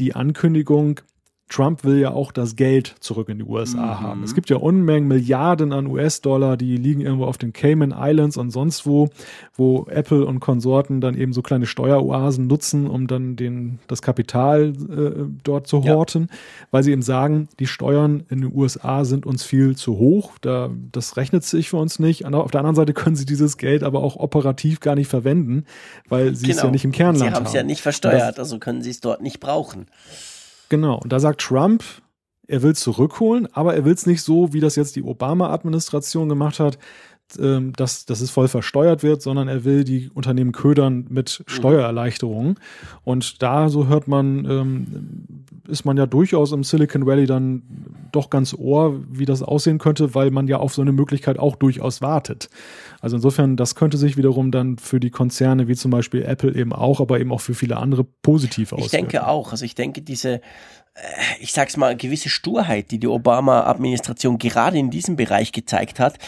die 0.00 0.16
Ankündigung, 0.16 1.00
Trump 1.48 1.84
will 1.84 1.98
ja 1.98 2.10
auch 2.10 2.32
das 2.32 2.56
Geld 2.56 2.94
zurück 3.00 3.28
in 3.28 3.38
die 3.38 3.44
USA 3.44 3.78
mhm. 3.78 4.00
haben. 4.00 4.24
Es 4.24 4.34
gibt 4.34 4.48
ja 4.48 4.56
Unmengen, 4.56 5.06
Milliarden 5.06 5.72
an 5.72 5.86
US-Dollar, 5.86 6.56
die 6.56 6.76
liegen 6.76 7.00
irgendwo 7.00 7.26
auf 7.26 7.38
den 7.38 7.52
Cayman 7.52 7.94
Islands 7.96 8.36
und 8.36 8.50
sonst 8.50 8.86
wo, 8.86 9.10
wo 9.54 9.86
Apple 9.88 10.24
und 10.24 10.40
Konsorten 10.40 11.00
dann 11.00 11.14
eben 11.16 11.32
so 11.32 11.42
kleine 11.42 11.66
Steueroasen 11.66 12.46
nutzen, 12.46 12.86
um 12.86 13.06
dann 13.06 13.36
den, 13.36 13.78
das 13.88 14.00
Kapital 14.00 14.72
äh, 14.72 15.24
dort 15.44 15.66
zu 15.66 15.84
horten, 15.84 16.28
ja. 16.30 16.36
weil 16.70 16.82
sie 16.82 16.92
eben 16.92 17.02
sagen, 17.02 17.48
die 17.58 17.66
Steuern 17.66 18.24
in 18.30 18.40
den 18.40 18.52
USA 18.54 19.04
sind 19.04 19.26
uns 19.26 19.44
viel 19.44 19.76
zu 19.76 19.98
hoch. 19.98 20.32
Da, 20.40 20.70
das 20.92 21.16
rechnet 21.18 21.44
sich 21.44 21.68
für 21.68 21.76
uns 21.76 21.98
nicht. 21.98 22.24
Auf 22.24 22.50
der 22.50 22.60
anderen 22.60 22.76
Seite 22.76 22.94
können 22.94 23.16
sie 23.16 23.26
dieses 23.26 23.58
Geld 23.58 23.82
aber 23.82 24.02
auch 24.02 24.16
operativ 24.16 24.80
gar 24.80 24.94
nicht 24.94 25.08
verwenden, 25.08 25.66
weil 26.08 26.34
sie 26.34 26.46
genau. 26.46 26.50
es 26.50 26.56
ja 26.56 26.62
genau. 26.62 26.72
nicht 26.72 26.84
im 26.84 26.92
Kernland 26.92 27.22
haben. 27.22 27.30
Sie 27.30 27.36
haben 27.36 27.46
es 27.46 27.52
ja 27.52 27.62
nicht 27.62 27.82
versteuert, 27.82 28.38
also 28.38 28.58
können 28.58 28.82
sie 28.82 28.90
es 28.90 29.00
dort 29.00 29.20
nicht 29.20 29.40
brauchen. 29.40 29.86
Genau. 30.74 30.98
Und 30.98 31.12
da 31.12 31.20
sagt 31.20 31.40
Trump, 31.40 31.84
er 32.48 32.62
will 32.62 32.74
zurückholen, 32.74 33.46
aber 33.52 33.76
er 33.76 33.84
will 33.84 33.94
es 33.94 34.06
nicht 34.06 34.22
so, 34.22 34.52
wie 34.52 34.58
das 34.58 34.74
jetzt 34.74 34.96
die 34.96 35.04
Obama-Administration 35.04 36.28
gemacht 36.28 36.58
hat, 36.58 36.80
ähm, 37.38 37.72
dass, 37.74 38.06
dass 38.06 38.20
es 38.20 38.30
voll 38.30 38.48
versteuert 38.48 39.02
wird, 39.02 39.22
sondern 39.22 39.48
er 39.48 39.64
will 39.64 39.84
die 39.84 40.10
Unternehmen 40.12 40.52
ködern 40.52 41.06
mit 41.08 41.40
mhm. 41.40 41.50
Steuererleichterungen. 41.50 42.58
Und 43.02 43.42
da, 43.42 43.68
so 43.68 43.86
hört 43.86 44.08
man, 44.08 44.44
ähm, 44.44 45.44
ist 45.68 45.84
man 45.84 45.96
ja 45.96 46.06
durchaus 46.06 46.52
im 46.52 46.64
Silicon 46.64 47.06
Valley 47.06 47.26
dann 47.26 47.62
doch 48.12 48.30
ganz 48.30 48.54
ohr, 48.54 49.02
wie 49.10 49.24
das 49.24 49.42
aussehen 49.42 49.78
könnte, 49.78 50.14
weil 50.14 50.30
man 50.30 50.46
ja 50.46 50.58
auf 50.58 50.74
so 50.74 50.82
eine 50.82 50.92
Möglichkeit 50.92 51.38
auch 51.38 51.56
durchaus 51.56 52.02
wartet. 52.02 52.48
Also 53.00 53.16
insofern, 53.16 53.56
das 53.56 53.74
könnte 53.74 53.96
sich 53.96 54.16
wiederum 54.16 54.50
dann 54.50 54.78
für 54.78 55.00
die 55.00 55.10
Konzerne 55.10 55.68
wie 55.68 55.74
zum 55.74 55.90
Beispiel 55.90 56.22
Apple 56.22 56.54
eben 56.54 56.72
auch, 56.72 57.00
aber 57.00 57.20
eben 57.20 57.32
auch 57.32 57.40
für 57.40 57.54
viele 57.54 57.76
andere 57.78 58.04
positiv 58.04 58.72
auswirken. 58.72 58.86
Ich 58.86 58.90
denke 58.90 59.26
auch. 59.26 59.52
Also 59.52 59.64
ich 59.64 59.74
denke, 59.74 60.02
diese, 60.02 60.34
äh, 60.34 60.40
ich 61.40 61.52
sag's 61.52 61.76
mal, 61.76 61.96
gewisse 61.96 62.28
Sturheit, 62.28 62.90
die 62.90 62.98
die 62.98 63.08
Obama-Administration 63.08 64.38
gerade 64.38 64.78
in 64.78 64.90
diesem 64.90 65.16
Bereich 65.16 65.52
gezeigt 65.52 65.98
hat, 65.98 66.18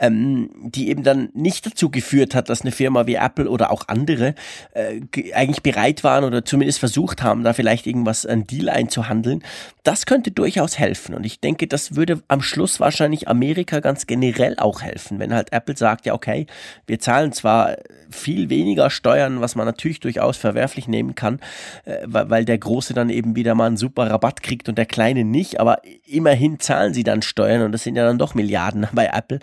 ähm, 0.00 0.50
die 0.62 0.88
eben 0.88 1.02
dann 1.02 1.28
nicht 1.34 1.66
dazu 1.66 1.90
geführt 1.90 2.34
hat, 2.34 2.48
dass 2.48 2.62
eine 2.62 2.72
Firma 2.72 3.06
wie 3.06 3.14
Apple 3.14 3.48
oder 3.48 3.70
auch 3.70 3.84
andere 3.86 4.34
äh, 4.72 5.00
eigentlich 5.34 5.62
bereit 5.62 6.02
waren 6.02 6.24
oder 6.24 6.44
zumindest 6.44 6.80
versucht 6.80 7.22
haben, 7.22 7.44
da 7.44 7.52
vielleicht 7.52 7.86
irgendwas, 7.86 8.26
ein 8.26 8.46
Deal 8.46 8.70
einzuhandeln. 8.70 9.42
Das 9.82 10.06
könnte 10.06 10.30
durchaus 10.30 10.78
helfen. 10.78 11.14
Und 11.14 11.24
ich 11.24 11.40
denke, 11.40 11.66
das 11.66 11.94
würde 11.96 12.22
am 12.28 12.40
Schluss 12.42 12.80
wahrscheinlich 12.80 13.28
Amerika 13.28 13.80
ganz 13.80 14.06
generell 14.06 14.56
auch 14.58 14.82
helfen, 14.82 15.18
wenn 15.18 15.34
halt 15.34 15.52
Apple 15.52 15.76
sagt, 15.76 16.06
ja, 16.06 16.14
okay, 16.14 16.46
wir 16.86 16.98
zahlen 16.98 17.32
zwar 17.32 17.76
viel 18.10 18.50
weniger 18.50 18.90
Steuern, 18.90 19.40
was 19.40 19.54
man 19.54 19.66
natürlich 19.66 20.00
durchaus 20.00 20.36
verwerflich 20.36 20.88
nehmen 20.88 21.14
kann, 21.14 21.40
äh, 21.84 21.98
weil 22.06 22.44
der 22.44 22.58
Große 22.58 22.94
dann 22.94 23.10
eben 23.10 23.36
wieder 23.36 23.54
mal 23.54 23.66
einen 23.66 23.76
super 23.76 24.10
Rabatt 24.10 24.42
kriegt 24.42 24.68
und 24.68 24.78
der 24.78 24.86
Kleine 24.86 25.24
nicht, 25.24 25.60
aber 25.60 25.82
immerhin 26.06 26.58
zahlen 26.58 26.94
sie 26.94 27.04
dann 27.04 27.22
Steuern 27.22 27.62
und 27.62 27.72
das 27.72 27.84
sind 27.84 27.96
ja 27.96 28.04
dann 28.04 28.18
doch 28.18 28.34
Milliarden 28.34 28.88
bei 28.92 29.10
Apple. 29.12 29.40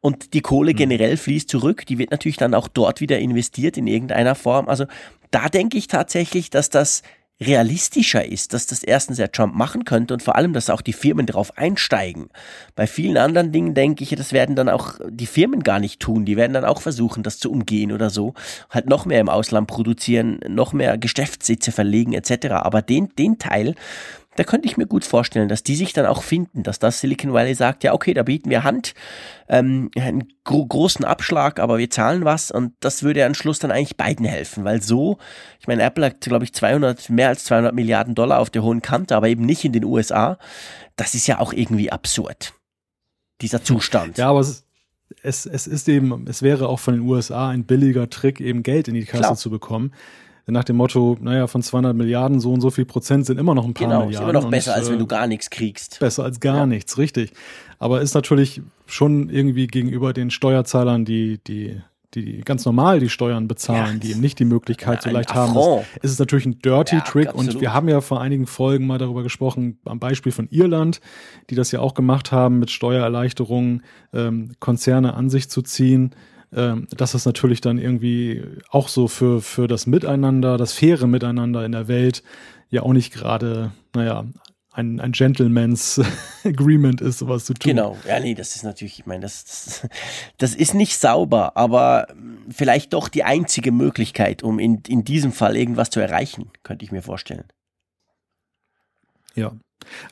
Und 0.00 0.34
die 0.34 0.40
Kohle 0.40 0.70
hm. 0.70 0.76
generell 0.76 1.16
fließt 1.16 1.48
zurück, 1.48 1.86
die 1.86 1.98
wird 1.98 2.10
natürlich 2.10 2.36
dann 2.36 2.54
auch 2.54 2.68
dort 2.68 3.00
wieder 3.00 3.18
investiert 3.18 3.76
in 3.76 3.86
irgendeiner 3.86 4.34
Form. 4.34 4.68
Also 4.68 4.86
da 5.30 5.48
denke 5.48 5.78
ich 5.78 5.86
tatsächlich, 5.86 6.50
dass 6.50 6.70
das 6.70 7.02
realistischer 7.40 8.24
ist, 8.24 8.52
dass 8.52 8.66
das 8.66 8.82
erstens 8.82 9.16
der 9.16 9.32
Trump 9.32 9.54
machen 9.54 9.84
könnte 9.84 10.12
und 10.12 10.22
vor 10.22 10.36
allem, 10.36 10.52
dass 10.52 10.68
auch 10.68 10.82
die 10.82 10.92
Firmen 10.92 11.24
darauf 11.24 11.56
einsteigen. 11.56 12.28
Bei 12.74 12.86
vielen 12.86 13.16
anderen 13.16 13.50
Dingen 13.50 13.72
denke 13.72 14.04
ich, 14.04 14.10
das 14.10 14.32
werden 14.32 14.56
dann 14.56 14.68
auch 14.68 14.96
die 15.08 15.26
Firmen 15.26 15.62
gar 15.62 15.80
nicht 15.80 16.00
tun. 16.00 16.26
Die 16.26 16.36
werden 16.36 16.52
dann 16.52 16.66
auch 16.66 16.82
versuchen, 16.82 17.22
das 17.22 17.38
zu 17.38 17.50
umgehen 17.50 17.92
oder 17.92 18.10
so. 18.10 18.34
Halt 18.68 18.88
noch 18.88 19.06
mehr 19.06 19.20
im 19.20 19.30
Ausland 19.30 19.68
produzieren, 19.68 20.40
noch 20.48 20.74
mehr 20.74 20.98
Geschäftssitze 20.98 21.72
verlegen 21.72 22.12
etc. 22.12 22.48
Aber 22.52 22.82
den, 22.82 23.08
den 23.16 23.38
Teil, 23.38 23.74
da 24.40 24.44
könnte 24.44 24.66
ich 24.66 24.78
mir 24.78 24.86
gut 24.86 25.04
vorstellen, 25.04 25.50
dass 25.50 25.62
die 25.62 25.76
sich 25.76 25.92
dann 25.92 26.06
auch 26.06 26.22
finden, 26.22 26.62
dass 26.62 26.78
das 26.78 27.00
Silicon 27.00 27.34
Valley 27.34 27.54
sagt, 27.54 27.84
ja 27.84 27.92
okay, 27.92 28.14
da 28.14 28.22
bieten 28.22 28.48
wir 28.48 28.64
Hand, 28.64 28.94
ähm, 29.50 29.90
einen 29.98 30.32
gro 30.44 30.64
großen 30.64 31.04
Abschlag, 31.04 31.60
aber 31.60 31.76
wir 31.76 31.90
zahlen 31.90 32.24
was 32.24 32.50
und 32.50 32.72
das 32.80 33.02
würde 33.02 33.26
am 33.26 33.34
Schluss 33.34 33.58
dann 33.58 33.70
eigentlich 33.70 33.98
beiden 33.98 34.24
helfen, 34.24 34.64
weil 34.64 34.80
so, 34.80 35.18
ich 35.58 35.66
meine, 35.66 35.82
Apple 35.82 36.06
hat 36.06 36.22
glaube 36.22 36.46
ich 36.46 36.54
200, 36.54 37.10
mehr 37.10 37.28
als 37.28 37.44
200 37.44 37.74
Milliarden 37.74 38.14
Dollar 38.14 38.38
auf 38.38 38.48
der 38.48 38.62
hohen 38.62 38.80
Kante, 38.80 39.14
aber 39.14 39.28
eben 39.28 39.44
nicht 39.44 39.62
in 39.66 39.74
den 39.74 39.84
USA. 39.84 40.38
Das 40.96 41.14
ist 41.14 41.26
ja 41.26 41.38
auch 41.38 41.52
irgendwie 41.52 41.92
absurd, 41.92 42.54
dieser 43.42 43.62
Zustand. 43.62 44.16
Ja, 44.16 44.30
aber 44.30 44.40
es 44.40 44.48
ist 44.48 44.66
es, 45.22 45.44
es 45.44 45.66
ist 45.66 45.86
eben, 45.90 46.26
es 46.28 46.40
wäre 46.40 46.66
auch 46.66 46.78
von 46.78 46.94
den 46.94 47.02
USA 47.02 47.50
ein 47.50 47.64
billiger 47.64 48.08
Trick, 48.08 48.40
eben 48.40 48.62
Geld 48.62 48.88
in 48.88 48.94
die 48.94 49.04
Kasse 49.04 49.22
Klar. 49.22 49.36
zu 49.36 49.50
bekommen. 49.50 49.92
Nach 50.50 50.64
dem 50.64 50.76
Motto, 50.76 51.16
naja, 51.20 51.46
von 51.46 51.62
200 51.62 51.96
Milliarden 51.96 52.40
so 52.40 52.52
und 52.52 52.60
so 52.60 52.70
viel 52.70 52.84
Prozent 52.84 53.26
sind 53.26 53.38
immer 53.38 53.54
noch 53.54 53.64
ein 53.64 53.74
paar 53.74 53.86
genau, 53.86 54.06
Milliarden. 54.06 54.28
Genau, 54.28 54.30
ist 54.30 54.36
immer 54.36 54.44
noch 54.44 54.50
besser, 54.50 54.72
und, 54.72 54.78
als 54.78 54.90
wenn 54.90 54.98
du 54.98 55.06
gar 55.06 55.26
nichts 55.26 55.50
kriegst. 55.50 55.98
Besser 56.00 56.24
als 56.24 56.40
gar 56.40 56.56
ja. 56.56 56.66
nichts, 56.66 56.98
richtig. 56.98 57.32
Aber 57.78 58.00
ist 58.00 58.14
natürlich 58.14 58.62
schon 58.86 59.28
irgendwie 59.30 59.66
gegenüber 59.66 60.12
den 60.12 60.30
Steuerzahlern, 60.30 61.04
die, 61.04 61.38
die 61.46 61.80
die 62.14 62.40
ganz 62.40 62.64
normal 62.64 62.98
die 62.98 63.08
Steuern 63.08 63.46
bezahlen, 63.46 63.94
ja, 63.94 63.98
die 64.00 64.10
eben 64.10 64.20
nicht 64.20 64.38
die 64.38 64.44
Möglichkeit 64.44 65.02
so 65.02 65.10
leicht 65.10 65.32
haben, 65.32 65.56
ist, 65.56 66.04
ist 66.04 66.10
es 66.12 66.18
natürlich 66.18 66.46
ein 66.46 66.58
Dirty 66.58 66.96
ja, 66.96 67.02
Trick. 67.02 67.28
Absolut. 67.28 67.54
Und 67.54 67.60
wir 67.60 67.72
haben 67.72 67.88
ja 67.88 68.00
vor 68.00 68.20
einigen 68.20 68.46
Folgen 68.46 68.86
mal 68.86 68.98
darüber 68.98 69.22
gesprochen, 69.22 69.78
am 69.84 70.00
Beispiel 70.00 70.32
von 70.32 70.48
Irland, 70.50 71.00
die 71.50 71.54
das 71.54 71.70
ja 71.70 71.80
auch 71.80 71.94
gemacht 71.94 72.32
haben, 72.32 72.58
mit 72.58 72.70
Steuererleichterungen 72.70 73.84
ähm, 74.12 74.52
Konzerne 74.58 75.14
an 75.14 75.30
sich 75.30 75.48
zu 75.50 75.62
ziehen. 75.62 76.10
Ähm, 76.52 76.88
dass 76.90 77.12
das 77.12 77.26
natürlich 77.26 77.60
dann 77.60 77.78
irgendwie 77.78 78.42
auch 78.70 78.88
so 78.88 79.06
für, 79.06 79.40
für 79.40 79.68
das 79.68 79.86
Miteinander, 79.86 80.56
das 80.56 80.72
faire 80.72 81.06
Miteinander 81.06 81.64
in 81.64 81.72
der 81.72 81.86
Welt 81.86 82.24
ja 82.70 82.82
auch 82.82 82.92
nicht 82.92 83.12
gerade, 83.12 83.72
naja, 83.94 84.26
ein, 84.72 85.00
ein 85.00 85.12
Gentleman's 85.12 86.00
Agreement 86.44 87.00
ist, 87.00 87.18
sowas 87.18 87.44
zu 87.44 87.54
tun. 87.54 87.70
Genau, 87.70 87.96
ja, 88.06 88.18
nee, 88.18 88.34
das 88.34 88.56
ist 88.56 88.64
natürlich, 88.64 88.98
ich 88.98 89.06
meine, 89.06 89.22
das, 89.22 89.44
das, 89.44 89.88
das 90.38 90.54
ist 90.54 90.74
nicht 90.74 90.98
sauber, 90.98 91.56
aber 91.56 92.08
vielleicht 92.48 92.92
doch 92.94 93.08
die 93.08 93.24
einzige 93.24 93.72
Möglichkeit, 93.72 94.42
um 94.42 94.58
in, 94.58 94.82
in 94.88 95.04
diesem 95.04 95.32
Fall 95.32 95.56
irgendwas 95.56 95.90
zu 95.90 96.00
erreichen, 96.00 96.50
könnte 96.62 96.84
ich 96.84 96.92
mir 96.92 97.02
vorstellen. 97.02 97.44
Ja. 99.34 99.52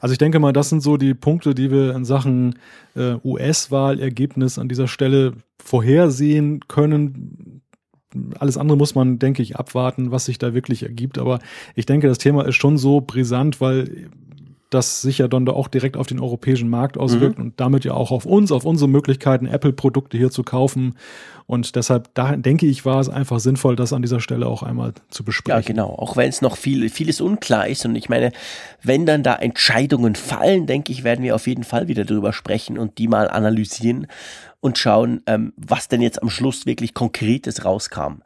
Also 0.00 0.12
ich 0.12 0.18
denke 0.18 0.38
mal, 0.38 0.52
das 0.52 0.68
sind 0.68 0.82
so 0.82 0.96
die 0.96 1.14
Punkte, 1.14 1.54
die 1.54 1.70
wir 1.70 1.94
in 1.94 2.04
Sachen 2.04 2.58
äh, 2.94 3.14
US-Wahlergebnis 3.24 4.58
an 4.58 4.68
dieser 4.68 4.88
Stelle 4.88 5.34
vorhersehen 5.62 6.60
können. 6.68 7.62
Alles 8.38 8.56
andere 8.56 8.78
muss 8.78 8.94
man, 8.94 9.18
denke 9.18 9.42
ich, 9.42 9.56
abwarten, 9.56 10.10
was 10.10 10.24
sich 10.24 10.38
da 10.38 10.54
wirklich 10.54 10.82
ergibt. 10.82 11.18
Aber 11.18 11.40
ich 11.74 11.86
denke, 11.86 12.08
das 12.08 12.18
Thema 12.18 12.46
ist 12.46 12.56
schon 12.56 12.78
so 12.78 13.00
brisant, 13.00 13.60
weil 13.60 14.08
das 14.70 15.00
sich 15.00 15.18
ja 15.18 15.28
dann 15.28 15.48
auch 15.48 15.68
direkt 15.68 15.96
auf 15.96 16.06
den 16.06 16.20
europäischen 16.20 16.68
Markt 16.68 16.98
auswirkt 16.98 17.38
mhm. 17.38 17.44
und 17.44 17.60
damit 17.60 17.84
ja 17.84 17.94
auch 17.94 18.10
auf 18.10 18.26
uns, 18.26 18.52
auf 18.52 18.64
unsere 18.64 18.88
Möglichkeiten, 18.88 19.46
Apple-Produkte 19.46 20.18
hier 20.18 20.30
zu 20.30 20.42
kaufen. 20.42 20.94
Und 21.46 21.76
deshalb, 21.76 22.10
da 22.12 22.36
denke 22.36 22.66
ich, 22.66 22.84
war 22.84 23.00
es 23.00 23.08
einfach 23.08 23.40
sinnvoll, 23.40 23.74
das 23.74 23.94
an 23.94 24.02
dieser 24.02 24.20
Stelle 24.20 24.46
auch 24.46 24.62
einmal 24.62 24.92
zu 25.08 25.24
besprechen. 25.24 25.62
Ja, 25.62 25.66
genau. 25.66 25.94
Auch 25.94 26.16
wenn 26.16 26.28
es 26.28 26.42
noch 26.42 26.58
viel, 26.58 26.90
vieles 26.90 27.22
unklar 27.22 27.66
ist. 27.68 27.86
Und 27.86 27.96
ich 27.96 28.10
meine, 28.10 28.32
wenn 28.82 29.06
dann 29.06 29.22
da 29.22 29.34
Entscheidungen 29.34 30.14
fallen, 30.14 30.66
denke 30.66 30.92
ich, 30.92 31.04
werden 31.04 31.24
wir 31.24 31.34
auf 31.34 31.46
jeden 31.46 31.64
Fall 31.64 31.88
wieder 31.88 32.04
drüber 32.04 32.34
sprechen 32.34 32.78
und 32.78 32.98
die 32.98 33.08
mal 33.08 33.30
analysieren 33.30 34.06
und 34.60 34.78
schauen, 34.78 35.22
ähm, 35.26 35.52
was 35.56 35.88
denn 35.88 36.02
jetzt 36.02 36.22
am 36.22 36.30
Schluss 36.30 36.66
wirklich 36.66 36.94
Konkretes 36.94 37.64
rauskam. 37.64 38.22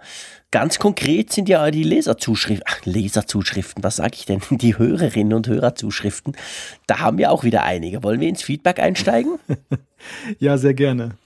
Ganz 0.50 0.78
konkret 0.78 1.32
sind 1.32 1.48
ja 1.48 1.70
die 1.70 1.82
Leserzuschriften, 1.82 2.64
ach, 2.66 2.84
Leserzuschriften, 2.84 3.82
was 3.82 3.96
sage 3.96 4.14
ich 4.14 4.26
denn? 4.26 4.40
Die 4.50 4.76
Hörerinnen 4.76 5.34
und 5.34 5.48
Hörerzuschriften. 5.48 6.36
Da 6.86 7.00
haben 7.00 7.18
wir 7.18 7.30
auch 7.30 7.44
wieder 7.44 7.62
einige. 7.62 8.02
Wollen 8.02 8.20
wir 8.20 8.28
ins 8.28 8.42
Feedback 8.42 8.78
einsteigen? 8.78 9.38
ja, 10.38 10.58
sehr 10.58 10.74
gerne. 10.74 11.16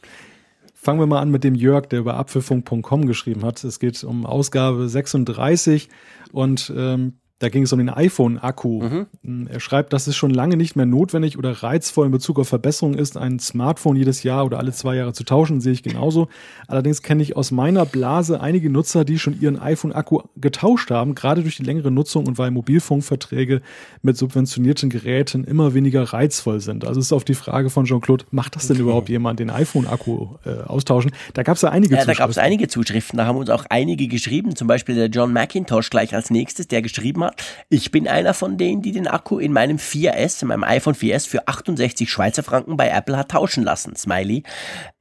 Fangen 0.75 1.01
wir 1.01 1.07
mal 1.07 1.21
an 1.21 1.31
mit 1.31 1.43
dem 1.43 1.57
Jörg, 1.57 1.87
der 1.87 2.01
über 2.01 2.15
apfelfunk.com 2.15 3.07
geschrieben 3.07 3.45
hat. 3.45 3.65
Es 3.65 3.81
geht 3.81 4.03
um 4.05 4.25
Ausgabe 4.25 4.89
36 4.89 5.89
und 6.33 6.73
ähm, 6.77 7.15
da 7.39 7.51
ging 7.51 7.65
es 7.65 7.73
um 7.73 7.79
den 7.79 7.91
iPhone-Akku. 7.91 8.83
Mhm. 8.83 9.07
Hm, 9.23 9.47
er 9.49 9.61
schreibt, 9.61 9.93
dass 9.93 10.07
es 10.07 10.17
schon 10.17 10.31
lange 10.31 10.57
nicht 10.57 10.75
mehr 10.75 10.87
notwendig 10.87 11.37
oder 11.37 11.51
reizvoll 11.51 12.07
in 12.07 12.13
Bezug 12.13 12.39
auf 12.39 12.49
Verbesserungen 12.49 12.99
ist, 12.99 13.19
ein 13.19 13.39
Smartphone 13.39 13.97
jedes 13.97 14.23
Jahr 14.23 14.47
oder 14.47 14.59
alle 14.59 14.73
zwei 14.73 14.97
Jahre 14.97 15.13
zu 15.13 15.23
tauschen, 15.23 15.61
sehe 15.61 15.75
ich 15.75 15.83
genauso. 15.83 16.29
Allerdings 16.67 17.03
kenne 17.03 17.23
ich 17.23 17.37
aus 17.37 17.51
meiner 17.51 17.85
Blase 17.85 18.41
einige 18.41 18.71
Nutzer, 18.71 19.05
die 19.05 19.19
schon 19.19 19.39
ihren 19.39 19.61
iPhone-Akku 19.61 20.23
getauscht 20.37 20.91
haben, 20.91 21.15
gerade 21.15 21.43
durch 21.43 21.57
die 21.57 21.63
längere 21.63 21.91
Nutzung 21.91 22.27
und 22.27 22.39
weil 22.39 22.51
Mobilfunkverträge 22.51 23.61
mit 24.01 24.17
subventionierten 24.17 24.89
Geräten 24.89 25.45
immer 25.45 25.75
weniger 25.75 26.05
reizvoll 26.05 26.61
sind. 26.61 26.87
Also 26.87 27.01
es 27.01 27.07
ist 27.07 27.13
auf 27.13 27.25
die 27.25 27.35
Frage 27.35 27.69
von 27.69 27.85
Jean-Claude, 27.85 28.25
macht 28.31 28.57
das 28.57 28.67
denn 28.67 28.79
überhaupt 28.79 29.11
jemand, 29.11 29.41
den 29.41 29.51
iPhone-Akku 29.51 30.37
äh, 30.47 30.63
austauschen? 30.63 31.13
Da 31.35 31.43
gab 31.43 31.57
es 31.57 31.63
ja 31.63 31.69
einige 31.69 31.95
ja, 31.95 32.01
Zuschriften. 32.01 32.17
Da 32.17 32.25
gab 32.25 32.31
es 32.31 32.39
einige 32.39 32.69
Zuschriften, 32.69 33.19
da 33.19 33.27
haben 33.27 33.37
uns 33.37 33.51
auch 33.51 33.67
einige 33.69 34.09
geschrieben, 34.09 34.57
zum 34.57 34.69
Beispiel 34.69 34.95
der 34.95 35.09
John 35.09 35.35
McIntosh 35.35 35.91
gleich 35.91 36.15
als 36.15 36.31
nächstes, 36.31 36.69
der 36.69 36.81
geschrieben 36.81 37.25
hat, 37.25 37.26
hat. 37.27 37.43
Ich 37.69 37.91
bin 37.91 38.09
einer 38.09 38.35
von 38.35 38.57
denen, 38.57 38.83
die 38.83 38.93
den 38.93 39.07
Akku 39.07 39.39
in 39.39 39.53
meinem 39.53 39.77
4S, 39.77 40.43
in 40.43 40.49
meinem 40.49 40.65
iPhone 40.65 40.95
4S 40.95 41.29
für 41.29 41.47
68 41.47 42.11
Schweizer 42.11 42.43
Franken 42.43 42.77
bei 42.77 42.89
Apple 42.89 43.17
hat 43.17 43.31
tauschen 43.31 43.65
lassen. 43.65 43.95
Smiley. 43.97 44.43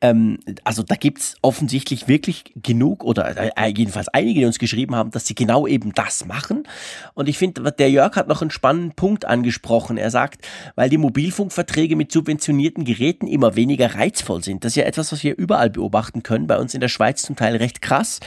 Ähm, 0.01 0.39
also 0.63 0.83
da 0.83 0.95
gibt's 0.95 1.35
offensichtlich 1.41 2.07
wirklich 2.07 2.53
genug 2.55 3.03
oder 3.03 3.55
äh, 3.57 3.73
jedenfalls 3.75 4.07
einige, 4.09 4.41
die 4.41 4.45
uns 4.45 4.59
geschrieben 4.59 4.95
haben, 4.95 5.11
dass 5.11 5.25
sie 5.25 5.35
genau 5.35 5.67
eben 5.67 5.93
das 5.93 6.25
machen. 6.25 6.67
Und 7.13 7.29
ich 7.29 7.37
finde, 7.37 7.71
der 7.71 7.89
Jörg 7.89 8.15
hat 8.15 8.27
noch 8.27 8.41
einen 8.41 8.51
spannenden 8.51 8.93
Punkt 8.93 9.25
angesprochen. 9.25 9.97
Er 9.97 10.11
sagt, 10.11 10.45
weil 10.75 10.89
die 10.89 10.97
Mobilfunkverträge 10.97 11.95
mit 11.95 12.11
subventionierten 12.11 12.83
Geräten 12.85 13.27
immer 13.27 13.55
weniger 13.55 13.95
reizvoll 13.95 14.43
sind. 14.43 14.63
Das 14.63 14.73
ist 14.73 14.77
ja 14.77 14.83
etwas, 14.83 15.11
was 15.11 15.23
wir 15.23 15.37
überall 15.37 15.69
beobachten 15.69 16.23
können. 16.23 16.47
Bei 16.47 16.57
uns 16.57 16.73
in 16.73 16.81
der 16.81 16.87
Schweiz 16.87 17.21
zum 17.21 17.35
Teil 17.35 17.55
recht 17.55 17.81
krass. 17.81 18.19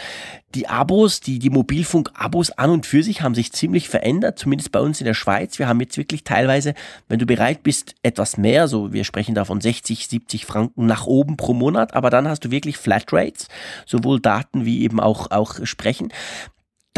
Die 0.55 0.67
Abos, 0.67 1.21
die, 1.21 1.39
die 1.39 1.51
Mobilfunk-Abos 1.51 2.53
an 2.53 2.71
und 2.71 2.87
für 2.87 3.03
sich 3.03 3.21
haben 3.21 3.35
sich 3.35 3.53
ziemlich 3.53 3.89
verändert, 3.89 4.39
zumindest 4.39 4.73
bei 4.73 4.81
uns 4.81 5.01
in 5.01 5.05
der 5.05 5.15
Schweiz. 5.15 5.59
Wir 5.59 5.69
haben 5.69 5.81
jetzt 5.81 5.99
wirklich 5.99 6.25
teilweise, 6.25 6.75
wenn 7.09 7.19
du 7.19 7.27
bereit 7.27 7.63
bist, 7.63 7.95
etwas 8.03 8.39
mehr, 8.39 8.67
so 8.67 8.93
wir 8.93 9.05
sprechen 9.05 9.35
da 9.35 9.45
von 9.45 9.61
60, 9.61 10.09
70 10.09 10.47
Franken 10.47 10.87
nach 10.87 11.07
oben 11.07 11.37
pro 11.37 11.53
Monat, 11.53 11.95
aber 11.95 12.09
dann 12.09 12.29
hast 12.29 12.45
du 12.47 12.51
wirklich 12.51 12.79
Flatrates, 12.79 13.49
sowohl 13.85 14.21
Daten 14.21 14.65
wie 14.65 14.83
eben 14.83 15.01
auch, 15.01 15.31
auch 15.31 15.67
Sprechen. 15.67 16.13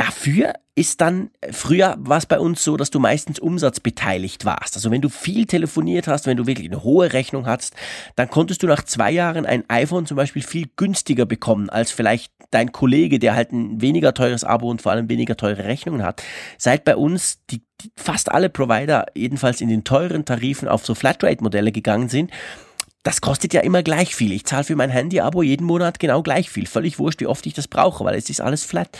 Dafür 0.00 0.54
ist 0.74 1.02
dann, 1.02 1.28
früher 1.50 1.94
war 1.98 2.16
es 2.16 2.24
bei 2.24 2.40
uns 2.40 2.64
so, 2.64 2.78
dass 2.78 2.88
du 2.88 2.98
meistens 2.98 3.38
umsatzbeteiligt 3.38 4.46
warst. 4.46 4.74
Also 4.74 4.90
wenn 4.90 5.02
du 5.02 5.10
viel 5.10 5.44
telefoniert 5.44 6.08
hast, 6.08 6.26
wenn 6.26 6.38
du 6.38 6.46
wirklich 6.46 6.68
eine 6.68 6.82
hohe 6.82 7.12
Rechnung 7.12 7.44
hast, 7.44 7.74
dann 8.16 8.30
konntest 8.30 8.62
du 8.62 8.66
nach 8.66 8.82
zwei 8.82 9.10
Jahren 9.10 9.44
ein 9.44 9.68
iPhone 9.68 10.06
zum 10.06 10.16
Beispiel 10.16 10.40
viel 10.40 10.70
günstiger 10.76 11.26
bekommen 11.26 11.68
als 11.68 11.90
vielleicht 11.90 12.32
dein 12.50 12.72
Kollege, 12.72 13.18
der 13.18 13.34
halt 13.34 13.52
ein 13.52 13.82
weniger 13.82 14.14
teures 14.14 14.42
Abo 14.42 14.70
und 14.70 14.80
vor 14.80 14.92
allem 14.92 15.10
weniger 15.10 15.36
teure 15.36 15.64
Rechnungen 15.64 16.02
hat. 16.02 16.22
Seit 16.56 16.84
bei 16.84 16.96
uns 16.96 17.44
die, 17.50 17.62
die 17.82 17.92
fast 17.94 18.32
alle 18.32 18.48
Provider 18.48 19.04
jedenfalls 19.14 19.60
in 19.60 19.68
den 19.68 19.84
teuren 19.84 20.24
Tarifen 20.24 20.66
auf 20.66 20.86
so 20.86 20.94
Flatrate-Modelle 20.94 21.72
gegangen 21.72 22.08
sind, 22.08 22.30
das 23.02 23.20
kostet 23.20 23.54
ja 23.54 23.60
immer 23.62 23.82
gleich 23.82 24.14
viel. 24.14 24.32
Ich 24.32 24.44
zahle 24.44 24.64
für 24.64 24.76
mein 24.76 24.90
Handy-Abo 24.90 25.42
jeden 25.42 25.66
Monat 25.66 25.98
genau 25.98 26.22
gleich 26.22 26.50
viel. 26.50 26.66
Völlig 26.66 26.98
wurscht, 26.98 27.20
wie 27.20 27.26
oft 27.26 27.46
ich 27.46 27.54
das 27.54 27.68
brauche, 27.68 28.04
weil 28.04 28.16
es 28.16 28.28
ist 28.28 28.40
alles 28.40 28.64
flat. 28.64 28.98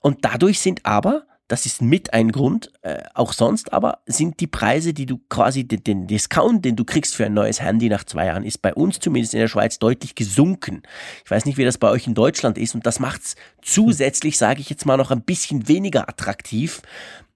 Und 0.00 0.24
dadurch 0.24 0.60
sind 0.60 0.86
aber, 0.86 1.26
das 1.48 1.66
ist 1.66 1.82
mit 1.82 2.14
ein 2.14 2.32
Grund, 2.32 2.72
äh, 2.80 3.02
auch 3.12 3.34
sonst 3.34 3.74
aber, 3.74 3.98
sind 4.06 4.40
die 4.40 4.46
Preise, 4.46 4.94
die 4.94 5.04
du 5.04 5.18
quasi, 5.28 5.64
den, 5.64 5.84
den 5.84 6.06
Discount, 6.06 6.64
den 6.64 6.76
du 6.76 6.84
kriegst 6.86 7.14
für 7.14 7.26
ein 7.26 7.34
neues 7.34 7.60
Handy 7.60 7.90
nach 7.90 8.04
zwei 8.04 8.24
Jahren, 8.24 8.44
ist 8.44 8.62
bei 8.62 8.72
uns 8.72 9.00
zumindest 9.00 9.34
in 9.34 9.40
der 9.40 9.48
Schweiz 9.48 9.78
deutlich 9.78 10.14
gesunken. 10.14 10.82
Ich 11.22 11.30
weiß 11.30 11.44
nicht, 11.44 11.58
wie 11.58 11.64
das 11.66 11.76
bei 11.76 11.90
euch 11.90 12.06
in 12.06 12.14
Deutschland 12.14 12.56
ist 12.56 12.74
und 12.74 12.86
das 12.86 13.00
macht's 13.00 13.36
zusätzlich, 13.60 14.38
sage 14.38 14.62
ich 14.62 14.70
jetzt 14.70 14.86
mal, 14.86 14.96
noch 14.96 15.10
ein 15.10 15.24
bisschen 15.24 15.68
weniger 15.68 16.08
attraktiv, 16.08 16.80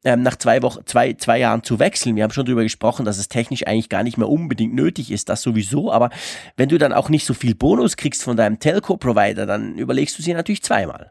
ähm, 0.06 0.22
nach 0.22 0.36
zwei 0.36 0.62
Wochen, 0.62 0.86
zwei, 0.86 1.14
zwei 1.14 1.40
Jahren 1.40 1.64
zu 1.64 1.80
wechseln. 1.80 2.14
Wir 2.14 2.22
haben 2.22 2.30
schon 2.30 2.46
darüber 2.46 2.62
gesprochen, 2.62 3.04
dass 3.04 3.18
es 3.18 3.28
technisch 3.28 3.66
eigentlich 3.66 3.88
gar 3.88 4.04
nicht 4.04 4.16
mehr 4.16 4.28
unbedingt 4.28 4.72
nötig 4.72 5.10
ist, 5.10 5.28
das 5.28 5.42
sowieso. 5.42 5.90
Aber 5.90 6.10
wenn 6.56 6.68
du 6.68 6.78
dann 6.78 6.92
auch 6.92 7.08
nicht 7.08 7.26
so 7.26 7.34
viel 7.34 7.56
Bonus 7.56 7.96
kriegst 7.96 8.22
von 8.22 8.36
deinem 8.36 8.60
Telco-Provider, 8.60 9.46
dann 9.46 9.76
überlegst 9.76 10.16
du 10.16 10.22
sie 10.22 10.32
natürlich 10.32 10.62
zweimal. 10.62 11.10